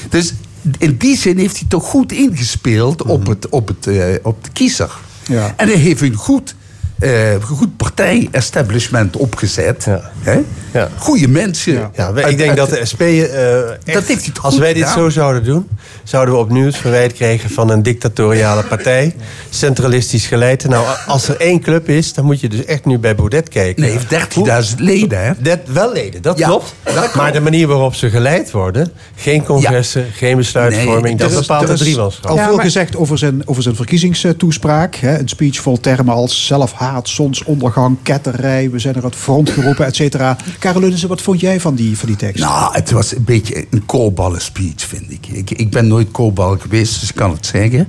Dus 0.08 0.34
in 0.78 0.96
die 0.96 1.16
zin 1.16 1.38
heeft 1.38 1.58
hij 1.58 1.68
toch 1.68 1.84
goed 1.84 2.12
ingespeeld 2.12 3.02
op, 3.02 3.26
het, 3.26 3.48
op, 3.48 3.68
het, 3.68 3.86
eh, 3.86 4.14
op 4.22 4.44
de 4.44 4.50
kiezer. 4.50 4.90
Ja. 5.26 5.54
En 5.56 5.68
hij 5.68 5.76
heeft 5.76 6.00
een 6.00 6.14
goed, 6.14 6.54
eh 7.02 7.42
goed 7.42 7.76
partij-establishment 7.76 9.16
opgezet. 9.16 9.86
Hè? 10.20 10.38
Ja. 10.72 10.88
Goede 10.98 11.28
mensen. 11.28 11.90
Ja, 11.94 12.08
ik 12.16 12.36
denk 12.38 12.48
uit- 12.48 12.56
dat 12.56 12.70
de 12.70 12.84
SP... 12.90 13.00
eh, 13.00 13.70
echt, 13.70 13.92
Dat 13.92 14.04
heeft 14.04 14.24
hij 14.24 14.32
toch 14.34 14.44
als 14.44 14.58
wij 14.58 14.72
dit 14.72 14.82
gedaan? 14.88 14.98
zo 15.02 15.08
zouden 15.10 15.44
doen... 15.44 15.68
zouden 16.04 16.34
we 16.34 16.40
opnieuw 16.40 16.66
het 16.66 16.76
verwijt 16.76 17.12
krijgen 17.12 17.50
van 17.50 17.70
een 17.70 17.82
dictatoriale 17.82 18.62
partij. 18.62 19.14
Centralistisch 19.50 20.26
geleid. 20.26 20.68
Nou, 20.68 20.86
als 21.06 21.28
er 21.28 21.36
één 21.40 21.60
club 21.60 21.88
is, 21.88 22.12
dan 22.12 22.24
moet 22.24 22.40
je 22.40 22.48
dus 22.48 22.64
echt 22.64 22.84
nu 22.84 22.98
bij 22.98 23.14
Baudet 23.14 23.48
kijken. 23.48 23.82
Nee, 23.82 23.90
hij 24.08 24.18
heeft 24.18 24.70
13.000 24.72 24.76
leden. 24.78 25.24
Hè? 25.24 25.32
Dat, 25.38 25.58
wel 25.66 25.92
leden, 25.92 26.22
dat 26.22 26.38
Ja, 26.38 26.46
klopt. 26.46 26.74
dat 26.82 26.92
klopt. 26.94 27.14
Maar 27.14 27.32
de 27.32 27.40
manier 27.40 27.66
waarop 27.66 27.94
ze 27.94 28.10
geleid 28.10 28.50
worden... 28.50 28.92
geen 29.16 29.44
congressen, 29.44 30.06
geen 30.12 30.36
besluitvorming... 30.36 31.02
Nee, 31.02 31.14
dat 31.16 31.30
is- 31.30 31.36
bepaalt 31.38 31.62
Er 31.62 31.68
het 31.68 31.80
is 31.80 31.86
driemanschap. 31.86 32.30
al 32.30 32.36
Ja, 32.36 32.44
veel 32.46 32.54
maar- 32.56 32.64
gezegd 32.64 32.96
over 32.96 33.18
zijn, 33.18 33.42
over 33.44 33.62
zijn 33.62 33.76
verkiezingstoespraak. 33.76 34.94
Hè? 34.94 35.18
Een 35.18 35.28
speech 35.28 35.56
vol 35.60 35.80
termen 35.80 36.14
als 36.14 36.46
zelfhaat, 36.46 36.90
zonsondergang, 37.02 37.96
ketterij. 38.02 38.70
We 38.70 38.78
zijn 38.78 38.94
er 38.94 39.04
uit 39.04 39.16
front 39.16 39.50
geroepen, 39.50 39.86
et 39.86 39.96
cetera. 39.96 40.36
Karel 40.58 40.80
Lunissen, 40.80 41.08
wat 41.08 41.22
vond 41.22 41.40
jij 41.40 41.60
van 41.60 41.74
die, 41.74 41.98
van 41.98 42.08
die 42.08 42.16
tekst? 42.16 42.42
Nou, 42.42 42.74
het 42.74 42.90
was 42.90 43.16
een 43.16 43.24
beetje 43.24 43.66
een 43.70 43.86
koolballen 43.86 44.40
speech, 44.40 44.82
vind 44.86 45.10
ik. 45.10 45.26
ik. 45.26 45.50
Ik 45.50 45.70
ben 45.70 45.86
nooit 45.86 46.10
koolbal 46.10 46.58
geweest, 46.58 47.00
dus 47.00 47.08
ik 47.08 47.14
kan 47.14 47.30
het 47.30 47.46
zeggen. 47.46 47.88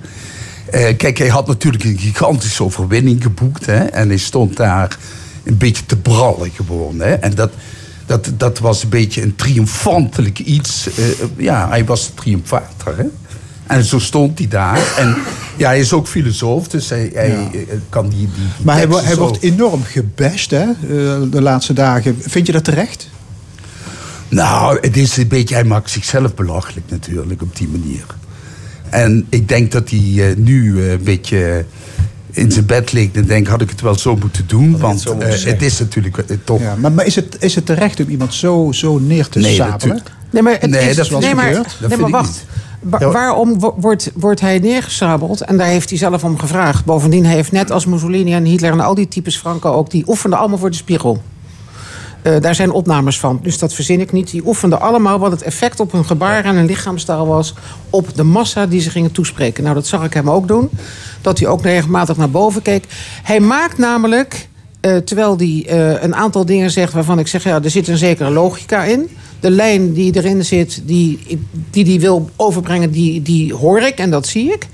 Eh, 0.71 0.97
kijk, 0.97 1.17
hij 1.17 1.27
had 1.27 1.47
natuurlijk 1.47 1.83
een 1.83 1.97
gigantische 1.97 2.63
overwinning 2.63 3.23
geboekt. 3.23 3.65
Hè, 3.65 3.83
en 3.83 4.07
hij 4.07 4.17
stond 4.17 4.57
daar 4.57 4.97
een 5.43 5.57
beetje 5.57 5.85
te 5.85 5.97
brallen 5.97 6.51
gewoon. 6.51 6.99
Hè, 6.99 7.13
en 7.13 7.35
dat, 7.35 7.51
dat, 8.05 8.31
dat 8.37 8.59
was 8.59 8.83
een 8.83 8.89
beetje 8.89 9.21
een 9.21 9.35
triomfantelijk 9.35 10.39
iets. 10.39 10.87
Eh, 10.87 11.05
ja, 11.37 11.69
hij 11.69 11.85
was 11.85 12.11
triomfator. 12.15 12.95
En 13.73 13.83
zo 13.83 13.99
stond 13.99 14.37
hij 14.39 14.47
daar. 14.47 14.93
En 14.97 15.15
ja, 15.57 15.67
hij 15.67 15.79
is 15.79 15.93
ook 15.93 16.07
filosoof, 16.07 16.67
dus 16.67 16.89
hij, 16.89 17.11
hij 17.13 17.29
eh, 17.29 17.59
kan 17.89 18.09
die, 18.09 18.17
die, 18.17 18.27
die 18.27 18.65
maar 18.65 18.77
hij, 18.77 19.15
wordt 19.15 19.41
enorm 19.41 19.83
gebashed 19.83 20.51
hè? 20.51 20.65
eh, 20.65 21.31
de 21.31 21.41
laatste 21.41 21.73
dagen. 21.73 22.17
Vind 22.19 22.45
je 22.45 22.51
dat 22.53 22.63
terecht? 22.63 23.09
Nou, 24.29 24.77
het 24.81 24.97
is 24.97 25.17
een 25.17 25.27
beetje, 25.27 25.55
hij 25.55 25.63
maakt 25.63 25.89
zichzelf 25.89 26.35
belachelijk 26.35 26.85
natuurlijk 26.89 27.41
op 27.41 27.55
die 27.55 27.67
manier. 27.67 28.05
En 28.89 29.25
ik 29.29 29.47
denk 29.47 29.71
dat 29.71 29.89
hij 29.89 29.99
eh, 29.99 30.35
nu 30.35 30.83
een 30.83 31.03
beetje 31.03 31.65
in 32.31 32.51
zijn 32.51 32.65
bed 32.65 32.91
ligt 32.91 33.15
en 33.15 33.25
denkt, 33.25 33.49
had 33.49 33.61
ik 33.61 33.69
het 33.69 33.81
wel 33.81 33.97
zo 33.97 34.15
moeten 34.15 34.43
doen? 34.47 34.77
Want 34.77 35.05
moeten 35.05 35.31
zeggen. 35.31 35.51
het 35.51 35.61
is 35.61 35.79
natuurlijk 35.79 36.23
toch... 36.43 36.61
Ja, 36.61 36.75
maar, 36.75 36.91
maar 36.91 37.05
is, 37.05 37.15
het, 37.15 37.37
is 37.39 37.55
het 37.55 37.65
terecht 37.65 37.99
om 37.99 38.09
iemand 38.09 38.33
zo, 38.33 38.71
zo 38.71 38.99
neer 38.99 39.27
te 39.27 39.39
Nee. 39.39 39.61
Nee, 40.29 40.41
maar, 40.41 40.57
het 40.59 40.69
Nee, 40.69 40.89
is, 40.89 40.95
dat 40.95 41.05
is 41.05 41.11
wel 41.11 41.19
nee, 41.19 41.35
maar, 41.35 41.45
gebeurd. 41.45 41.63
Dat 41.63 41.79
nee, 41.79 41.89
vind 41.89 42.11
maar 42.11 42.21
ik 42.21 42.25
wacht. 42.25 42.45
Wa-. 42.83 43.11
Waarom 43.11 43.59
wo- 43.59 43.75
wordt, 43.77 44.11
wordt 44.15 44.41
hij 44.41 44.59
neergesabeld? 44.59 45.41
En 45.41 45.57
daar 45.57 45.67
heeft 45.67 45.89
hij 45.89 45.97
zelf 45.97 46.23
om 46.23 46.39
gevraagd. 46.39 46.85
Bovendien 46.85 47.25
heeft 47.25 47.51
net 47.51 47.71
als 47.71 47.85
Mussolini 47.85 48.33
en 48.33 48.45
Hitler 48.45 48.71
en 48.71 48.79
al 48.79 48.95
die 48.95 49.07
types 49.07 49.37
Franco 49.37 49.71
ook... 49.71 49.89
die 49.89 50.03
oefenden 50.07 50.39
allemaal 50.39 50.57
voor 50.57 50.69
de 50.69 50.75
spiegel. 50.75 51.21
Eh, 52.21 52.39
daar 52.41 52.55
zijn 52.55 52.71
opnames 52.71 53.19
van, 53.19 53.39
dus 53.41 53.57
dat 53.57 53.73
verzin 53.73 53.99
ik 53.99 54.11
niet. 54.11 54.31
Die 54.31 54.45
oefenden 54.47 54.81
allemaal 54.81 55.19
wat 55.19 55.31
het 55.31 55.41
effect 55.41 55.79
op 55.79 55.91
hun 55.91 56.05
gebaar 56.05 56.45
en 56.45 56.55
hun 56.55 56.65
lichaamstaal 56.65 57.27
was... 57.27 57.53
op 57.89 58.15
de 58.15 58.23
massa 58.23 58.65
die 58.65 58.81
ze 58.81 58.89
gingen 58.89 59.11
toespreken. 59.11 59.63
Nou, 59.63 59.75
dat 59.75 59.87
zag 59.87 60.03
ik 60.03 60.13
hem 60.13 60.29
ook 60.29 60.47
doen. 60.47 60.69
Dat 61.21 61.39
hij 61.39 61.47
ook 61.47 61.61
regelmatig 61.61 62.17
naar 62.17 62.29
boven 62.29 62.61
keek. 62.61 62.85
Hij 63.23 63.39
maakt 63.39 63.77
namelijk, 63.77 64.47
eh, 64.79 64.97
terwijl 64.97 65.37
hij 65.37 65.65
eh, 65.67 66.03
een 66.03 66.15
aantal 66.15 66.45
dingen 66.45 66.71
zegt... 66.71 66.93
waarvan 66.93 67.19
ik 67.19 67.27
zeg, 67.27 67.43
ja, 67.43 67.61
er 67.63 67.69
zit 67.69 67.87
een 67.87 67.97
zekere 67.97 68.29
logica 68.29 68.83
in. 68.83 69.09
De 69.43 69.49
lijn 69.49 69.93
die 69.93 70.15
erin 70.15 70.45
zit, 70.45 70.81
die 70.85 71.37
die, 71.69 71.83
die 71.83 71.99
wil 71.99 72.29
overbrengen, 72.35 72.91
die, 72.91 73.21
die 73.21 73.53
hoor 73.53 73.81
ik 73.81 73.97
en 73.97 74.09
dat 74.09 74.27
zie 74.27 74.51
ik. 74.51 74.67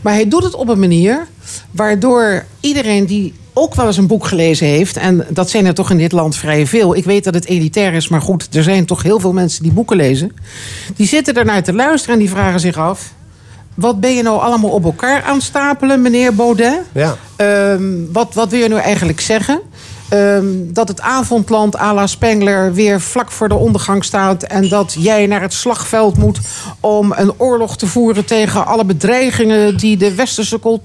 Maar 0.00 0.12
hij 0.12 0.28
doet 0.28 0.42
het 0.42 0.54
op 0.54 0.68
een 0.68 0.78
manier 0.78 1.26
waardoor 1.70 2.44
iedereen 2.60 3.06
die 3.06 3.34
ook 3.52 3.74
wel 3.74 3.86
eens 3.86 3.96
een 3.96 4.06
boek 4.06 4.26
gelezen 4.26 4.66
heeft... 4.66 4.96
en 4.96 5.26
dat 5.28 5.50
zijn 5.50 5.66
er 5.66 5.74
toch 5.74 5.90
in 5.90 5.98
dit 5.98 6.12
land 6.12 6.36
vrij 6.36 6.66
veel. 6.66 6.96
Ik 6.96 7.04
weet 7.04 7.24
dat 7.24 7.34
het 7.34 7.46
elitair 7.46 7.92
is, 7.92 8.08
maar 8.08 8.20
goed, 8.20 8.54
er 8.54 8.62
zijn 8.62 8.84
toch 8.84 9.02
heel 9.02 9.20
veel 9.20 9.32
mensen 9.32 9.62
die 9.62 9.72
boeken 9.72 9.96
lezen. 9.96 10.32
Die 10.96 11.06
zitten 11.06 11.34
ernaar 11.34 11.62
te 11.62 11.72
luisteren 11.72 12.14
en 12.14 12.20
die 12.20 12.30
vragen 12.30 12.60
zich 12.60 12.76
af... 12.76 13.12
wat 13.74 14.00
ben 14.00 14.14
je 14.14 14.22
nou 14.22 14.40
allemaal 14.40 14.70
op 14.70 14.84
elkaar 14.84 15.22
aan 15.22 15.40
stapelen, 15.40 16.02
meneer 16.02 16.34
Baudet? 16.34 16.80
Ja. 16.92 17.16
Ehm, 17.36 18.12
wat, 18.12 18.34
wat 18.34 18.50
wil 18.50 18.60
je 18.60 18.68
nu 18.68 18.76
eigenlijk 18.76 19.20
zeggen? 19.20 19.60
Ehm, 20.08 20.44
dat 20.66 20.88
het 20.88 21.00
avondland 21.00 21.76
à 21.78 21.94
la 21.94 22.06
Spengler 22.06 22.72
weer 22.74 23.00
vlak 23.00 23.30
voor 23.30 23.48
de 23.48 23.54
ondergang 23.54 24.04
staat... 24.04 24.42
en 24.42 24.68
dat 24.68 24.96
jij 24.98 25.26
naar 25.26 25.40
het 25.40 25.52
slagveld 25.52 26.16
moet 26.18 26.38
om 26.80 27.12
een 27.16 27.32
oorlog 27.36 27.76
te 27.76 27.86
voeren... 27.86 28.24
tegen 28.24 28.66
alle 28.66 28.84
bedreigingen 28.84 29.76
die 29.76 29.96
de 29.96 30.14
westerse 30.14 30.60
cul- 30.60 30.82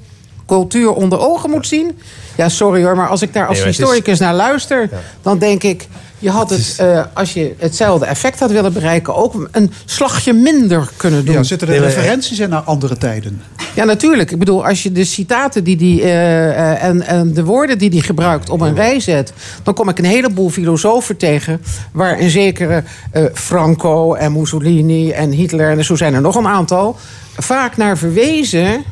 cultuur 0.47 0.91
onder 0.93 1.19
ogen 1.19 1.49
moet 1.49 1.67
zien. 1.67 1.99
Ja, 2.37 2.49
sorry 2.49 2.83
hoor, 2.83 2.95
maar 2.95 3.09
als 3.09 3.21
ik 3.21 3.33
daar 3.33 3.47
als 3.47 3.57
Nee, 3.59 3.67
is- 3.67 3.77
historicus 3.77 4.19
naar 4.19 4.33
luister... 4.35 4.89
dan 5.21 5.37
denk 5.39 5.63
ik, 5.63 5.87
je 6.21 6.29
had 6.29 6.49
het, 6.49 6.75
eh, 6.77 7.03
als 7.13 7.33
je 7.33 7.55
hetzelfde 7.57 8.05
effect 8.05 8.39
had 8.39 8.51
willen 8.51 8.73
bereiken... 8.73 9.15
ook 9.15 9.49
een 9.51 9.71
slagje 9.85 10.33
minder 10.33 10.89
kunnen 10.97 11.25
doen. 11.25 11.35
Ja, 11.35 11.43
zitten 11.43 11.67
er 11.67 11.79
referenties 11.79 12.39
in 12.39 12.49
naar 12.49 12.61
andere 12.61 12.97
tijden? 12.97 13.41
Ja, 13.75 13.83
natuurlijk. 13.83 14.31
Ik 14.31 14.39
bedoel, 14.39 14.65
als 14.65 14.83
je 14.83 14.91
de 14.91 15.03
citaten 15.03 15.63
die 15.63 15.77
die, 15.77 16.01
eh, 16.01 16.49
eh, 16.49 16.83
en, 16.83 17.01
en 17.01 17.33
de 17.33 17.43
woorden 17.43 17.77
die 17.77 17.89
hij 17.89 17.99
gebruikt 17.99 18.49
op 18.49 18.61
een 18.61 18.75
rij 18.75 18.99
zet, 18.99 19.33
dan 19.63 19.73
kom 19.73 19.89
ik 19.89 19.99
een 19.99 20.05
heleboel 20.05 20.49
filosofen 20.49 21.17
tegen. 21.17 21.61
Waar 21.91 22.19
een 22.19 22.29
zekere 22.29 22.83
eh, 23.11 23.23
Franco 23.33 24.13
en 24.13 24.31
Mussolini 24.31 25.11
en 25.11 25.31
Hitler, 25.31 25.77
en 25.77 25.85
zo 25.85 25.95
zijn 25.95 26.13
er 26.13 26.21
nog 26.21 26.35
een 26.35 26.47
aantal, 26.47 26.97
vaak 27.37 27.77
naar 27.77 27.97
verwezen 27.97 28.83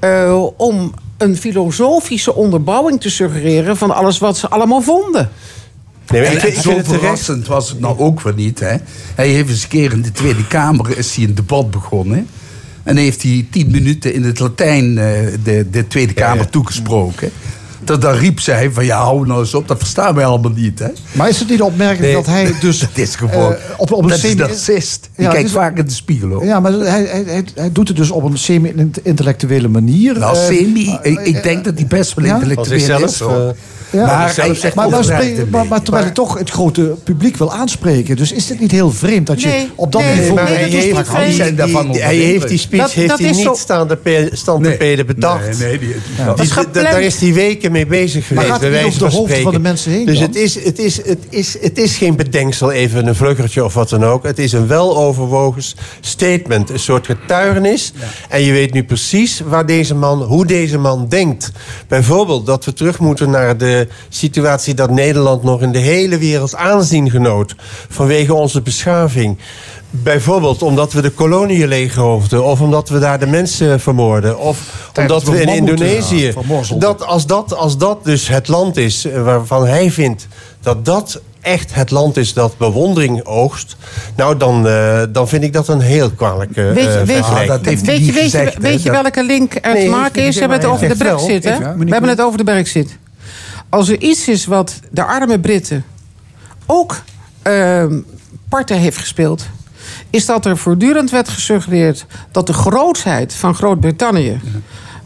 eh, 0.00 0.44
om 0.56 0.92
een 1.16 1.36
filosofische 1.36 2.34
onderbouwing 2.34 3.00
te 3.00 3.10
suggereren 3.10 3.76
van 3.76 3.90
alles 3.90 4.18
wat 4.18 4.36
ze 4.36 4.48
allemaal 4.48 4.80
vonden. 4.80 5.30
Nee, 6.20 6.24
en, 6.40 6.46
ik 6.48 6.54
zo 6.54 6.62
terecht. 6.70 6.86
verrassend 6.86 7.46
was 7.46 7.68
het 7.68 7.80
nou 7.80 7.98
ook 7.98 8.20
weer 8.20 8.34
niet. 8.34 8.60
Hè? 8.60 8.76
Hij 9.14 9.28
heeft 9.28 9.48
eens 9.48 9.62
een 9.62 9.68
keer 9.68 9.92
in 9.92 10.02
de 10.02 10.12
Tweede 10.12 10.46
Kamer 10.46 10.98
is 10.98 11.14
hij 11.14 11.24
een 11.24 11.34
debat 11.34 11.70
begonnen. 11.70 12.26
En 12.82 12.96
heeft 12.96 13.22
hij 13.22 13.46
tien 13.50 13.70
minuten 13.70 14.14
in 14.14 14.22
het 14.24 14.38
Latijn 14.38 14.98
eh, 14.98 15.04
de, 15.44 15.66
de 15.70 15.86
Tweede 15.86 16.12
Kamer 16.12 16.48
toegesproken. 16.50 17.30
Dat 17.84 18.00
dan 18.02 18.14
riep 18.14 18.40
zij 18.40 18.70
van 18.70 18.84
ja, 18.84 18.98
hou 19.02 19.26
nou 19.26 19.40
eens 19.40 19.54
op, 19.54 19.68
dat 19.68 19.78
verstaan 19.78 20.14
wij 20.14 20.24
allemaal 20.24 20.50
niet. 20.50 20.78
Hè? 20.78 20.88
Maar 21.12 21.28
is 21.28 21.38
het 21.38 21.48
niet 21.48 21.62
opmerkelijk 21.62 22.02
Nee. 22.02 22.14
dat 22.14 22.26
hij 22.26 22.52
dus... 22.60 22.78
Dat 22.78 22.88
is 22.94 23.14
gewoon, 23.16 23.52
eh, 23.52 23.58
op, 23.76 23.92
op 23.92 24.02
een 24.02 24.08
dat 24.08 24.22
is 24.24 24.34
narcist. 24.34 25.08
Die 25.16 25.24
Ja, 25.26 25.30
kijkt 25.32 25.46
is- 25.48 25.52
vaak 25.54 25.78
in 25.78 25.84
de 25.84 25.90
spiegel 25.92 26.32
ook. 26.32 26.44
Ja, 26.44 26.60
maar 26.60 26.72
hij, 26.72 27.04
hij, 27.04 27.22
hij, 27.26 27.44
hij 27.54 27.72
doet 27.72 27.88
het 27.88 27.96
dus 27.96 28.10
op 28.10 28.22
een 28.24 28.38
semi-intellectuele 28.38 29.68
manier. 29.68 30.18
Nou, 30.18 30.36
Eh, 30.36 30.44
semi, 30.44 30.98
ik, 31.02 31.20
ik 31.20 31.42
denk 31.42 31.64
dat 31.64 31.74
hij 31.76 31.86
best 31.86 32.14
wel 32.14 32.24
ja? 32.24 32.34
intellectueel 32.34 33.04
is. 33.04 33.18
hoor. 33.20 33.54
Ja, 33.94 34.06
maar, 34.06 34.30
zegt 34.34 34.74
maar, 34.74 34.88
maar, 34.90 35.04
maar, 35.06 35.18
beetje. 35.18 35.46
maar 35.68 35.82
terwijl 35.82 36.04
hij 36.04 36.12
toch 36.14 36.38
het 36.38 36.50
grote 36.50 36.94
publiek 37.04 37.36
wil 37.36 37.52
aanspreken. 37.52 38.16
Dus 38.16 38.32
is 38.32 38.46
dit 38.46 38.60
niet 38.60 38.70
heel 38.70 38.90
vreemd 38.90 39.26
dat 39.26 39.40
je 39.42 39.48
Nee, 39.48 39.70
op 39.74 39.92
dat 39.92 40.02
nee, 40.02 40.14
niveau... 40.14 40.34
maar 40.34 40.44
nee, 40.44 40.54
hij 40.54 40.68
heeft, 40.68 41.92
die- 41.92 42.02
hij 42.02 42.16
heeft 42.16 42.48
die 42.48 42.58
speech 42.58 42.80
Dat- 42.80 42.92
heeft 42.92 43.08
dat 43.08 43.18
hij 43.18 43.28
is 43.28 43.36
niet 43.36 43.44
zo- 43.46 43.54
staan 43.54 43.88
te 43.88 43.96
pe- 43.96 44.28
stand 44.32 44.64
te 44.64 44.70
peden 44.70 45.06
bedacht. 45.06 45.58
Nee, 45.58 45.68
nee, 45.68 45.78
die, 45.78 45.88
Die- 45.88 45.96
die- 46.72 46.82
daar 46.82 47.02
is 47.02 47.20
hij 47.20 47.32
weken 47.32 47.72
mee 47.72 47.86
bezig 47.86 48.26
geweest. 48.26 48.46
gaat 48.46 48.60
niet 48.60 48.70
wijze 48.70 48.86
over 48.86 48.98
de 48.98 49.10
van 49.10 49.18
hoofden 49.18 49.42
van 49.42 49.52
de 49.52 49.58
mensen 49.58 49.90
heen 49.92 50.06
Dus 50.06 50.18
dan? 50.18 50.26
het 50.26 50.36
is, 50.36 50.64
het, 50.64 50.78
is, 50.78 50.96
het, 50.96 51.18
is, 51.28 51.56
het 51.60 51.78
is 51.78 51.96
geen 51.96 52.16
bedenksel, 52.16 52.70
even 52.72 53.06
een 53.06 53.14
vluggertje 53.14 53.64
of 53.64 53.74
wat 53.74 53.88
dan 53.88 54.04
ook. 54.04 54.22
Het 54.24 54.38
is 54.38 54.52
een 54.52 54.66
weloverwogen 54.66 55.62
statement, 56.00 56.70
een 56.70 56.78
soort 56.78 57.06
getuigenis. 57.06 57.92
En 58.28 58.42
je 58.42 58.52
weet 58.52 58.72
nu 58.72 58.84
precies 58.84 59.40
waar 59.46 59.66
deze 59.66 59.94
man, 59.94 60.22
hoe 60.22 60.46
deze 60.46 60.78
man 60.78 61.06
denkt. 61.08 61.50
Bijvoorbeeld 61.88 62.46
dat 62.46 62.64
we 62.64 62.72
terug 62.72 62.98
moeten 62.98 63.30
naar 63.30 63.56
de 63.56 63.83
situatie 64.08 64.74
dat 64.74 64.90
Nederland 64.90 65.42
nog 65.42 65.62
in 65.62 65.72
de 65.72 65.78
hele 65.78 66.18
wereld 66.18 66.56
aanzien 66.56 67.10
genoot. 67.10 67.54
Vanwege 67.88 68.34
onze 68.34 68.62
beschaving. 68.62 69.38
Bijvoorbeeld 69.90 70.62
omdat 70.62 70.92
we 70.92 71.02
de 71.02 71.10
koloniën 71.10 71.68
leeghoofden. 71.68 72.44
Of 72.44 72.60
omdat 72.60 72.88
we 72.88 72.98
daar 72.98 73.18
de 73.18 73.26
mensen 73.26 73.80
vermoorden. 73.80 74.38
Of 74.38 74.88
Tijdens 74.92 75.24
omdat 75.24 75.34
we 75.34 75.42
in 75.42 75.54
Indonesië. 75.54 76.32
ja, 76.48 76.76
dat, 76.76 77.06
als, 77.06 77.26
dat, 77.26 77.56
als 77.56 77.78
dat 77.78 78.04
dus 78.04 78.28
het 78.28 78.48
land 78.48 78.76
is 78.76 79.04
eh, 79.04 79.22
waarvan 79.22 79.66
hij 79.66 79.90
vindt 79.90 80.26
dat 80.60 80.84
dat 80.84 81.20
echt 81.44 81.74
het 81.74 81.90
land 81.90 82.16
is 82.16 82.32
dat 82.32 82.58
bewondering 82.58 83.24
oogst. 83.24 83.76
Nou, 84.16 84.36
dan, 84.36 84.68
eh, 84.68 85.02
dan 85.08 85.28
vind 85.28 85.44
ik 85.44 85.52
dat 85.52 85.68
een 85.68 85.80
heel 85.80 86.10
kwalijke 86.10 86.68
eh, 86.68 86.72
Weet 86.72 86.84
je, 86.84 86.90
weet 86.90 87.06
je, 87.06 87.14
vergelijking. 87.14 87.56
dat 87.56 87.64
heeft 87.64 87.84
weet 87.84 88.06
je, 88.06 88.12
weet 88.12 88.30
je, 88.30 88.52
weet 88.60 88.82
welke 88.82 89.24
link 89.24 89.54
er 89.60 89.72
Nee, 89.72 89.84
te 89.84 89.90
maken 89.90 90.22
is? 90.22 90.34
We 90.34 90.40
hebben 90.40 90.58
het 90.58 90.68
over 90.68 90.88
de 90.88 90.96
brexit, 90.96 91.44
hè? 91.44 91.52
Even, 91.52 91.78
We 91.78 91.90
hebben 91.90 92.10
het 92.10 92.20
over 92.20 92.38
de 92.38 92.44
brexit. 92.44 92.98
Als 93.68 93.88
er 93.88 94.00
iets 94.00 94.28
is 94.28 94.46
wat 94.46 94.80
de 94.90 95.04
arme 95.04 95.40
Britten 95.40 95.84
ook 96.66 97.02
ehm 97.42 98.00
parten 98.48 98.78
heeft 98.78 98.98
gespeeld... 98.98 99.46
is 100.10 100.26
dat 100.26 100.46
er 100.46 100.56
voortdurend 100.56 101.10
werd 101.10 101.28
gesuggereerd... 101.28 102.06
dat 102.30 102.46
de 102.46 102.52
grootheid 102.52 103.34
van 103.34 103.54
Groot-Brittannië... 103.54 104.40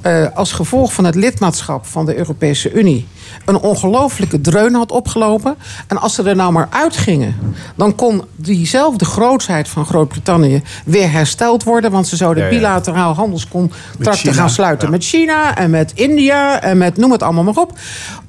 eh, 0.00 0.26
als 0.34 0.52
gevolg 0.52 0.92
van 0.92 1.04
het 1.04 1.14
lidmaatschap 1.14 1.86
van 1.86 2.06
de 2.06 2.16
Europese 2.16 2.72
Unie... 2.72 3.06
een 3.44 3.58
ongelofelijke 3.58 4.40
dreun 4.40 4.74
had 4.74 4.92
opgelopen. 4.92 5.56
En 5.86 5.98
als 5.98 6.14
ze 6.14 6.22
er 6.22 6.36
nou 6.36 6.52
maar 6.52 6.68
uitgingen... 6.70 7.36
dan 7.76 7.94
kon 7.94 8.24
diezelfde 8.36 9.04
grootheid 9.04 9.68
van 9.68 9.86
Groot-Brittannië 9.86 10.62
weer 10.84 11.10
hersteld 11.10 11.64
worden... 11.64 11.90
want 11.90 12.06
ze 12.06 12.16
zouden 12.16 12.44
Ja, 12.44 12.50
ja. 12.50 12.56
bilateraal 12.56 13.14
handelscontracten 13.14 14.34
gaan 14.34 14.50
sluiten 14.50 14.90
met 14.90 15.04
China... 15.04 15.56
en 15.56 15.70
met 15.70 15.92
India 15.94 16.62
en 16.62 16.78
met 16.78 16.96
noem 16.96 17.12
het 17.12 17.22
allemaal 17.22 17.44
maar 17.44 17.56
op. 17.56 17.78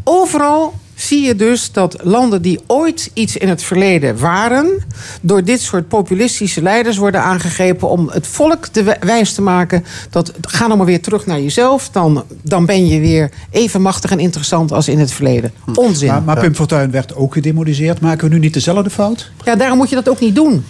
Overal 0.04 0.74
zie 0.96 1.26
je 1.26 1.36
dus 1.36 1.72
dat 1.72 1.96
landen 2.04 2.42
die 2.42 2.60
ooit 2.68 3.12
iets 3.14 3.38
in 3.38 3.50
het 3.50 3.64
verleden 3.64 4.20
waren... 4.20 4.84
door 5.22 5.44
dit 5.44 5.62
soort 5.62 5.88
populistische 5.88 6.62
leiders 6.62 6.98
worden 6.98 7.24
aangegrepen... 7.24 7.90
om 7.90 8.10
het 8.10 8.28
volk 8.28 8.74
de 8.74 8.84
wij- 8.84 8.98
wijs 9.00 9.34
te 9.34 9.42
maken 9.42 9.86
dat 10.10 10.34
ga 10.42 10.66
nou 10.66 10.78
maar 10.78 10.86
weer 10.86 11.02
terug 11.02 11.26
naar 11.26 11.40
jezelf... 11.40 11.90
dan, 11.90 12.24
dan 12.42 12.66
ben 12.66 12.88
je 12.88 13.00
weer 13.00 13.32
even 13.52 13.82
machtig 13.82 14.12
en 14.12 14.20
interessant 14.20 14.72
als 14.72 14.88
in 14.90 15.00
het 15.00 15.12
verleden. 15.12 15.52
Onzin. 15.76 16.08
Maar, 16.08 16.22
maar 16.22 16.40
Pim 16.40 16.56
Fortuyn 16.56 16.92
werd 16.92 17.16
ook 17.16 17.34
gedemoniseerd. 17.34 18.00
Maken 18.00 18.28
we 18.30 18.34
nu 18.34 18.40
niet 18.40 18.54
dezelfde 18.54 18.90
fout? 18.90 19.32
Ja, 19.44 19.56
daarom 19.56 19.78
moet 19.78 19.90
je 19.90 19.96
dat 19.96 20.10
ook 20.10 20.20
niet 20.20 20.36
doen. 20.36 20.66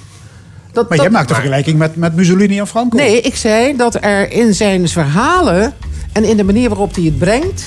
Dat, 0.72 0.90
Maar 0.90 0.98
dat- 0.98 1.06
jij 1.06 1.16
maakt 1.16 1.28
de 1.28 1.34
vergelijking 1.34 1.78
met, 1.78 1.96
met 1.96 2.16
Mussolini 2.16 2.60
en 2.60 2.68
Franco. 2.68 2.98
Nee, 2.98 3.22
ik 3.22 3.36
zei 3.36 3.76
dat 3.78 3.98
er 4.04 4.32
in 4.32 4.54
zijn 4.54 4.88
verhalen 4.90 5.74
en 6.12 6.24
in 6.24 6.38
de 6.38 6.44
manier 6.44 6.70
waarop 6.70 6.96
hij 6.96 7.04
het 7.04 7.18
brengt. 7.18 7.64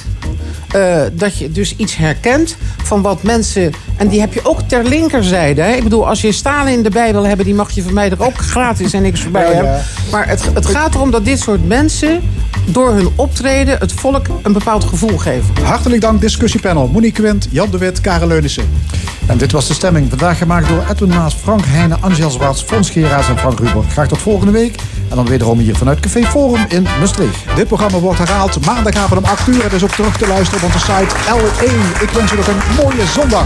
eh, 0.73 1.01
dat 1.13 1.39
je 1.39 1.53
dus 1.53 1.77
iets 1.77 1.97
herkent 1.97 2.57
van 2.83 3.03
wat 3.03 3.23
mensen. 3.23 3.73
En 3.97 4.09
die 4.09 4.21
heb 4.21 4.35
je 4.35 4.41
ook 4.45 4.61
ter 4.61 4.85
linkerzijde. 4.85 5.61
Hè? 5.63 5.73
Ik 5.73 5.83
bedoel, 5.83 6.09
als 6.09 6.21
je 6.21 6.33
Stalin 6.33 6.73
in 6.73 6.83
de 6.83 6.91
bij 6.91 7.13
wil 7.13 7.27
hebben, 7.27 7.45
die 7.47 7.55
mag 7.55 7.71
je 7.71 7.83
van 7.83 7.95
mij 7.95 8.11
er 8.11 8.23
ook 8.25 8.37
gratis 8.37 8.93
en 8.93 9.03
niks 9.03 9.21
voorbij 9.21 9.43
Ja, 9.43 9.49
ja. 9.49 9.55
hebben. 9.55 9.83
Maar 10.11 10.29
het, 10.29 10.45
het 10.55 10.67
gaat 10.67 10.95
erom 10.95 11.11
dat 11.11 11.25
dit 11.25 11.39
soort 11.41 11.67
mensen 11.69 12.21
door 12.65 12.93
hun 12.93 13.09
optreden 13.17 13.79
het 13.79 13.93
volk 13.93 14.27
een 14.43 14.53
bepaald 14.53 14.85
gevoel 14.85 15.19
geven. 15.19 15.55
Hartelijk 15.63 16.01
dank, 16.01 16.21
discussiepanel. 16.21 16.89
Monique 16.89 17.23
Quint, 17.23 17.49
Jan 17.51 17.71
de 17.71 17.79
Wit, 17.79 18.01
Karel 18.01 18.27
Leunissen. 18.29 18.65
En 19.27 19.39
dit 19.39 19.53
was 19.53 19.67
de 19.69 19.75
stemming. 19.75 20.07
Vandaag 20.09 20.39
gemaakt 20.39 20.69
door 20.69 20.85
Edwin 20.91 21.09
Maas, 21.09 21.35
Frank 21.35 21.65
Heijnen, 21.67 21.99
Angel 22.03 22.31
Zwarts, 22.31 22.63
Fons 22.63 22.91
Geraas 22.91 23.29
en 23.29 23.39
Frank 23.39 23.59
Ruber. 23.59 23.83
Graag 23.91 24.09
tot 24.09 24.19
volgende 24.19 24.53
week. 24.53 24.75
En 25.09 25.17
dan 25.17 25.27
wederom 25.29 25.59
hier 25.59 25.77
vanuit 25.77 26.01
Café 26.01 26.23
Forum 26.25 26.65
in 26.69 26.87
Maastricht. 27.01 27.37
Dit 27.57 27.67
programma 27.67 27.99
wordt 27.99 28.19
herhaald 28.19 28.32
maandagavond 28.65 29.21
om 29.21 29.31
8 29.31 29.49
uur. 29.49 29.63
Het 29.63 29.73
is 29.73 29.83
ook 29.83 29.91
terug 29.91 30.17
te 30.17 30.27
luisteren 30.27 30.65
op 30.65 30.75
onze 30.75 30.79
site 30.79 31.15
L1. 31.15 32.03
Ik 32.03 32.11
wens 32.11 32.33
u 32.33 32.37
nog 32.37 32.47
een 32.47 32.61
mooie 32.83 33.07
zondag. 33.07 33.45